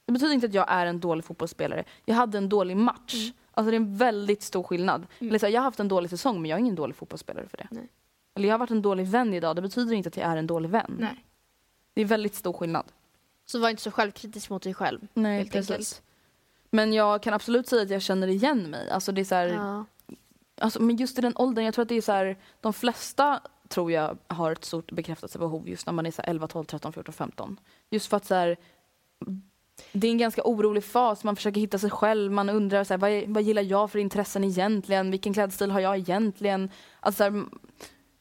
Det 0.06 0.12
betyder 0.12 0.34
inte 0.34 0.46
att 0.46 0.54
jag 0.54 0.66
är 0.68 0.86
en 0.86 1.00
dålig 1.00 1.24
fotbollsspelare. 1.24 1.84
Jag 2.04 2.14
hade 2.14 2.38
en 2.38 2.48
dålig 2.48 2.76
match. 2.76 3.14
Mm. 3.14 3.34
Alltså 3.52 3.70
det 3.70 3.76
är 3.76 3.80
en 3.80 3.96
väldigt 3.96 4.42
stor 4.42 4.62
skillnad. 4.62 5.06
Eller 5.18 5.38
så 5.38 5.48
jag 5.48 5.60
har 5.60 5.64
haft 5.64 5.80
en 5.80 5.88
dålig 5.88 6.10
säsong 6.10 6.42
men 6.42 6.50
jag 6.50 6.56
är 6.56 6.60
ingen 6.60 6.74
dålig 6.74 6.96
fotbollsspelare 6.96 7.48
för 7.48 7.56
det. 7.56 7.68
Nej. 7.70 7.88
Eller 8.34 8.48
jag 8.48 8.54
har 8.54 8.58
varit 8.58 8.70
en 8.70 8.82
dålig 8.82 9.06
vän 9.06 9.34
idag, 9.34 9.56
det 9.56 9.62
betyder 9.62 9.94
inte 9.94 10.08
att 10.08 10.16
jag 10.16 10.26
är 10.26 10.36
en 10.36 10.46
dålig 10.46 10.68
vän. 10.70 10.96
Nej. 10.98 11.24
Det 11.94 12.00
är 12.00 12.04
väldigt 12.04 12.34
stor 12.34 12.52
skillnad. 12.52 12.84
Så 13.44 13.58
var 13.58 13.70
inte 13.70 13.82
så 13.82 13.90
självkritisk 13.90 14.50
mot 14.50 14.62
dig 14.62 14.74
själv. 14.74 15.00
Nej, 15.14 15.38
helt 15.38 15.56
enkelt. 15.56 16.02
Men 16.70 16.92
jag 16.92 17.22
kan 17.22 17.34
absolut 17.34 17.68
säga 17.68 17.82
att 17.82 17.90
jag 17.90 18.02
känner 18.02 18.28
igen 18.28 18.70
mig. 18.70 18.90
Alltså 18.90 19.12
det 19.12 19.20
är 19.20 19.24
så 19.24 19.34
här, 19.34 19.46
Ja. 19.48 19.84
alltså, 20.60 20.82
men 20.82 20.96
just 20.96 21.18
i 21.18 21.20
den 21.20 21.32
åldern, 21.36 21.64
jag 21.64 21.74
tror 21.74 21.82
att 21.82 21.88
det 21.88 21.94
är 21.94 22.00
så 22.00 22.12
här, 22.12 22.36
de 22.60 22.72
flesta 22.72 23.40
tror 23.68 23.92
jag 23.92 24.18
har 24.28 24.52
ett 24.52 24.64
stort 24.64 24.92
bekräftelsebehov 24.92 25.68
just 25.68 25.86
när 25.86 25.92
man 25.92 26.06
är 26.06 26.10
så 26.10 26.22
här 26.22 26.30
11, 26.30 26.46
12, 26.48 26.64
13, 26.64 26.92
14, 26.92 27.12
15. 27.14 27.60
Just 27.90 28.06
för 28.06 28.16
att 28.16 28.24
så 28.24 28.34
här, 28.34 28.56
det 29.92 30.06
är 30.06 30.10
en 30.10 30.18
ganska 30.18 30.42
orolig 30.44 30.84
fas, 30.84 31.24
man 31.24 31.36
försöker 31.36 31.60
hitta 31.60 31.78
sig 31.78 31.90
själv, 31.90 32.32
man 32.32 32.50
undrar 32.50 32.84
så 32.84 32.92
här, 32.94 32.98
vad, 32.98 33.34
vad 33.34 33.42
gillar 33.42 33.62
jag 33.62 33.90
för 33.90 33.98
intressen 33.98 34.44
egentligen, 34.44 35.10
vilken 35.10 35.34
klädstil 35.34 35.70
har 35.70 35.80
jag 35.80 35.98
egentligen? 35.98 36.70
Alltså, 37.00 37.18
så 37.18 37.24
här, 37.24 37.44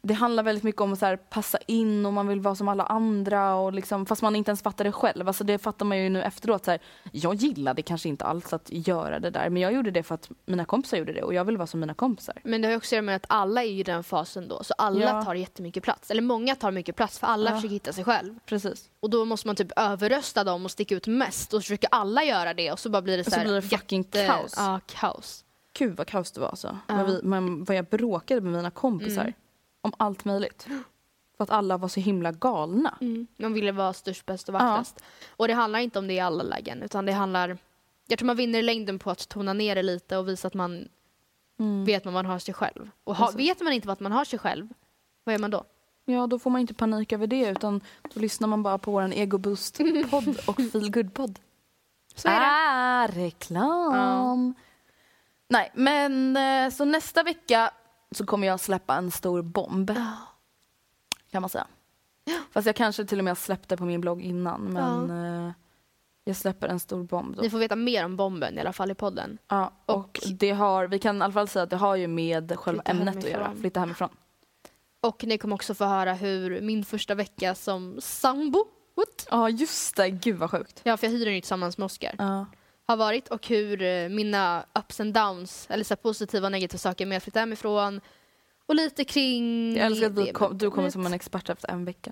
det 0.03 0.13
handlar 0.13 0.43
väldigt 0.43 0.63
mycket 0.63 0.81
om 0.81 0.93
att 0.93 0.99
så 0.99 1.17
passa 1.29 1.57
in 1.67 2.05
och 2.05 2.13
man 2.13 2.27
vill 2.27 2.39
vara 2.39 2.55
som 2.55 2.67
alla 2.67 2.83
andra 2.83 3.55
och 3.55 3.73
liksom, 3.73 4.05
fast 4.05 4.21
man 4.21 4.35
inte 4.35 4.49
ens 4.51 4.61
fattar 4.61 4.83
det 4.83 4.91
själv. 4.91 5.27
Alltså 5.27 5.43
det 5.43 5.57
fattar 5.57 5.85
man 5.85 5.97
ju 5.97 6.09
nu 6.09 6.23
efteråt. 6.23 6.65
Så 6.65 6.71
här, 6.71 6.79
jag 7.11 7.35
gillade 7.35 7.81
kanske 7.81 8.09
inte 8.09 8.25
alls 8.25 8.53
att 8.53 8.67
göra 8.71 9.19
det 9.19 9.29
där 9.29 9.49
men 9.49 9.61
jag 9.61 9.73
gjorde 9.73 9.91
det 9.91 10.03
för 10.03 10.15
att 10.15 10.29
mina 10.45 10.65
kompisar 10.65 10.97
gjorde 10.97 11.13
det 11.13 11.23
och 11.23 11.33
jag 11.33 11.45
vill 11.45 11.57
vara 11.57 11.67
som 11.67 11.79
mina 11.79 11.93
kompisar. 11.93 12.35
Men 12.43 12.61
det 12.61 12.67
har 12.67 12.71
ju 12.71 12.77
också 12.77 12.87
att 12.87 12.91
göra 12.97 13.01
med 13.01 13.15
att 13.15 13.25
alla 13.27 13.63
är 13.63 13.67
i 13.69 13.83
den 13.83 14.03
fasen 14.03 14.47
då. 14.47 14.63
Så 14.63 14.73
alla 14.77 15.01
Ja. 15.05 15.23
tar 15.23 15.35
jättemycket 15.35 15.83
plats. 15.83 16.11
Eller 16.11 16.21
många 16.21 16.55
tar 16.55 16.71
mycket 16.71 16.95
plats 16.95 17.19
för 17.19 17.27
alla 17.27 17.49
Ja. 17.49 17.55
försöker 17.55 17.73
hitta 17.73 17.93
sig 17.93 18.03
själv. 18.03 18.39
Precis. 18.45 18.89
Och 18.99 19.09
då 19.09 19.25
måste 19.25 19.47
man 19.47 19.55
typ 19.55 19.71
överrösta 19.79 20.43
dem 20.43 20.65
och 20.65 20.71
sticka 20.71 20.95
ut 20.95 21.07
mest. 21.07 21.53
Och 21.53 21.59
så 21.59 21.61
försöker 21.63 21.89
alla 21.91 22.23
göra 22.23 22.53
det 22.53 22.71
och 22.71 22.79
så 22.79 22.89
bara 22.89 23.01
blir 23.01 23.13
det 23.17 23.21
Och 23.21 23.25
så, 23.25 23.31
så 23.31 23.37
här 23.37 23.43
blir 23.45 23.55
det 23.55 23.61
fucking 23.61 24.01
jätte- 24.01 24.27
kaos. 24.27 24.53
Ja, 24.57 24.79
kaos. 24.85 25.45
Gud 25.79 25.97
vad 25.97 26.07
kaos 26.07 26.31
det 26.31 26.39
var 26.41 26.47
alltså. 26.47 26.77
Ja. 26.87 26.95
Vad, 26.95 27.05
vi, 27.05 27.63
vad 27.67 27.75
jag 27.77 27.85
bråkade 27.85 28.41
med 28.41 28.51
mina 28.53 28.71
kompisar 28.71 29.21
Mm. 29.21 29.33
Om 29.82 29.93
allt 29.97 30.25
möjligt. 30.25 30.67
För 31.38 31.43
att 31.43 31.49
alla 31.49 31.77
var 31.77 31.88
så 31.88 31.99
himla 31.99 32.32
galna. 32.32 32.97
Man 33.38 33.53
ville 33.53 33.71
vara 33.71 33.93
störst, 33.93 34.25
bäst 34.25 34.49
och 34.49 34.55
Ja. 34.55 34.59
vackrast. 34.59 35.03
Och 35.29 35.47
det 35.47 35.53
handlar 35.53 35.79
inte 35.79 35.99
om 35.99 36.07
det 36.07 36.13
i 36.13 36.19
alla 36.19 36.43
lägen 36.43 36.82
utan 36.84 37.05
det 37.05 37.11
handlar 37.11 37.57
jag 38.07 38.19
tror 38.19 38.25
man 38.27 38.36
vinner 38.38 38.59
i 38.59 38.61
längden 38.61 38.99
på 38.99 39.11
att 39.11 39.29
tona 39.29 39.53
ner 39.53 39.75
det 39.75 39.84
lite 39.84 40.17
och 40.17 40.27
visa 40.27 40.47
att 40.47 40.53
man 40.53 40.88
vet 41.86 42.05
vad 42.05 42.13
man 42.13 42.25
har 42.25 42.39
sig 42.39 42.53
själv. 42.53 42.89
Och 43.03 43.15
ha, 43.15 43.25
Alltså. 43.25 43.38
vet 43.38 43.61
man 43.61 43.73
inte 43.73 43.88
vad 43.88 44.01
man 44.01 44.11
har 44.11 44.25
sig 44.25 44.39
själv, 44.39 44.67
vad 45.23 45.34
gör 45.34 45.39
man 45.39 45.51
då? 45.51 45.63
Ja, 46.05 46.27
då 46.27 46.39
får 46.39 46.49
man 46.49 46.61
inte 46.61 46.73
panik 46.73 47.11
över 47.13 47.27
det 47.27 47.45
utan 47.49 47.82
då 48.13 48.19
lyssnar 48.19 48.47
man 48.47 48.63
bara 48.63 48.77
på 48.77 48.91
våran 48.91 49.13
Ego 49.13 49.38
Boost-podd 49.38 50.39
och 50.47 50.55
Feel 50.71 50.91
Good-podd. 50.91 51.39
Så 52.15 52.27
är 52.27 52.39
det. 52.39 52.45
Ah, 52.45 53.07
reklam! 53.07 54.53
Nej, 55.49 55.71
men 55.73 56.38
eh, 56.38 56.69
så 56.69 56.86
nästa 56.86 57.23
vecka 57.23 57.71
så 58.16 58.26
kommer 58.26 58.47
jag 58.47 58.59
släppa 58.59 58.95
en 58.95 59.12
stor 59.12 59.41
bomb. 59.41 59.91
Kan 61.32 61.41
man 61.41 61.49
säga. 61.49 61.68
Fast 62.51 62.66
jag 62.68 62.76
kanske 62.76 63.05
till 63.05 63.18
och 63.20 63.26
med 63.26 63.38
släppte 63.38 63.78
på 63.78 63.84
min 63.86 64.01
blogg 64.01 64.22
innan 64.22 64.62
men 64.62 65.09
eh, 65.47 65.51
jag 66.24 66.36
släpper 66.36 66.68
en 66.68 66.80
stor 66.80 67.03
bomb 67.03 67.36
då. 67.36 67.41
Ni 67.41 67.49
får 67.49 67.57
veta 67.59 67.76
mer 67.76 68.05
om 68.05 68.16
bomben 68.18 68.57
i 68.57 68.62
alla 68.62 68.74
fall 68.74 68.91
i 68.91 68.95
podden. 68.95 69.38
Ja, 69.47 69.72
och, 69.86 69.95
Och- 69.97 70.20
det 70.39 70.51
har, 70.51 70.88
vi 70.88 70.99
kan 70.99 71.18
i 71.18 71.22
alla 71.22 71.34
fall 71.34 71.47
säga 71.47 71.64
att 71.64 71.70
det 71.70 71.76
har 71.78 71.95
ju 71.95 72.07
med 72.07 72.53
själva 72.59 72.82
ämnet 72.86 73.07
att 73.07 73.14
hemifrån. 73.16 73.32
göra. 73.41 73.55
Flytta 73.62 73.80
hemifrån. 73.80 74.09
Och 75.01 75.24
ni 75.24 75.38
kommer 75.38 75.55
också 75.55 75.74
få 75.74 75.86
höra 75.86 76.14
hur 76.14 76.62
min 76.62 76.86
första 76.86 77.16
vecka 77.16 77.55
som 77.55 78.01
sambo? 78.01 78.66
Ja 79.30 79.49
just 79.49 79.95
det, 79.95 80.09
gud 80.09 80.38
vad 80.38 80.51
sjukt. 80.51 80.82
Ja, 80.84 80.97
för 80.97 81.07
jag 81.07 81.12
hyr 81.14 81.26
den 81.26 81.36
ju 81.36 81.41
tillsammans 81.41 81.78
med 81.78 81.86
Oscar. 81.86 82.16
Ja. 82.18 82.45
Har 82.91 82.97
varit 82.97 83.27
och 83.27 83.47
hur 83.47 83.81
eh, 83.81 84.09
mina 84.09 84.65
ups 84.79 84.99
and 84.99 85.13
downs, 85.13 85.67
eller 85.69 85.83
så 85.83 85.95
positiva 85.95 86.47
och 86.47 86.51
negativa 86.51 86.77
saker 86.77 87.05
med 87.05 87.17
att 87.17 87.23
flytta 87.23 87.39
hemifrån. 87.39 88.01
Och 88.65 88.75
lite 88.75 89.03
kring... 89.05 89.77
Jag 89.77 89.85
älskar 89.85 90.07
att 90.07 90.15
det 90.15 90.31
kom, 90.31 90.57
du 90.57 90.71
kommer 90.71 90.89
som 90.89 91.05
en 91.05 91.13
expert 91.13 91.49
efter 91.49 91.69
en 91.69 91.85
vecka. 91.85 92.11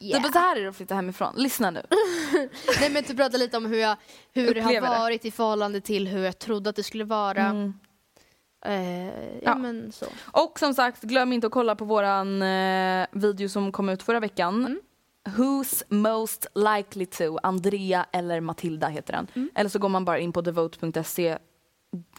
Yeah. 0.00 0.22
Typ 0.22 0.32
så 0.32 0.38
här 0.38 0.56
är 0.56 0.62
det 0.62 0.68
att 0.68 0.76
flytta 0.76 0.94
hemifrån. 0.94 1.34
Lyssna 1.36 1.70
nu. 1.70 1.82
Nej 2.80 2.90
men 2.90 3.04
du 3.06 3.16
pratar 3.16 3.38
lite 3.38 3.56
om 3.56 3.66
hur, 3.66 3.78
jag, 3.78 3.96
hur 4.32 4.54
det 4.54 4.60
har 4.60 4.72
det. 4.72 4.80
varit 4.80 5.24
i 5.24 5.30
förhållande 5.30 5.80
till 5.80 6.08
hur 6.08 6.24
jag 6.24 6.38
trodde 6.38 6.70
att 6.70 6.76
det 6.76 6.82
skulle 6.82 7.04
vara. 7.04 7.44
Mm. 7.46 7.72
Eh, 8.64 9.06
ja, 9.06 9.40
Ja. 9.42 9.54
men 9.54 9.92
så. 9.92 10.06
Och 10.32 10.58
som 10.58 10.74
sagt, 10.74 11.02
glöm 11.02 11.32
inte 11.32 11.46
att 11.46 11.52
kolla 11.52 11.76
på 11.76 11.84
våran 11.84 12.42
eh, 12.42 13.06
video 13.12 13.48
som 13.48 13.72
kom 13.72 13.88
ut 13.88 14.02
förra 14.02 14.20
veckan. 14.20 14.54
Mm. 14.54 14.80
Who's 15.36 15.82
most 15.88 16.46
likely 16.54 17.06
to? 17.06 17.38
Andrea 17.42 18.06
eller 18.12 18.40
Matilda 18.40 18.88
heter 18.88 19.12
den. 19.12 19.26
Mm. 19.34 19.50
Eller 19.54 19.70
så 19.70 19.78
går 19.78 19.88
man 19.88 20.04
bara 20.04 20.18
in 20.18 20.32
på 20.32 20.40
devote.se 20.40 21.38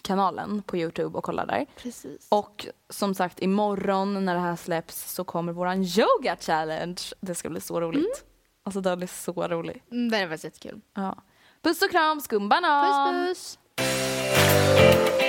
kanalen 0.02 0.62
på 0.62 0.78
Youtube 0.78 1.18
och 1.18 1.24
kollar 1.24 1.46
där. 1.46 1.66
Precis. 1.76 2.28
Och 2.30 2.68
som 2.90 3.16
sagt 3.16 3.42
imorgon 3.42 4.26
när 4.26 4.34
det 4.34 4.40
här 4.40 4.56
släpps 4.56 5.14
så 5.14 5.24
kommer 5.24 5.54
våran 5.54 5.84
yoga 5.84 6.38
challenge. 6.40 7.02
Det 7.22 7.36
ska 7.36 7.50
bli 7.50 7.62
så 7.62 7.82
roligt. 7.82 8.26
Alltså 8.64 8.82
den 8.82 9.04
är 9.04 9.08
så 9.08 9.48
rolig. 9.48 9.84
Mm, 9.92 10.12
det 10.12 10.18
är 10.18 10.28
faktiskt 10.28 10.44
jättekul. 10.44 10.82
Ja. 10.94 11.18
Puss 11.62 11.82
och 11.82 11.92
kram, 11.92 12.22
skumbanan! 12.22 13.26
Puss 13.26 13.58
puss! 13.78 15.29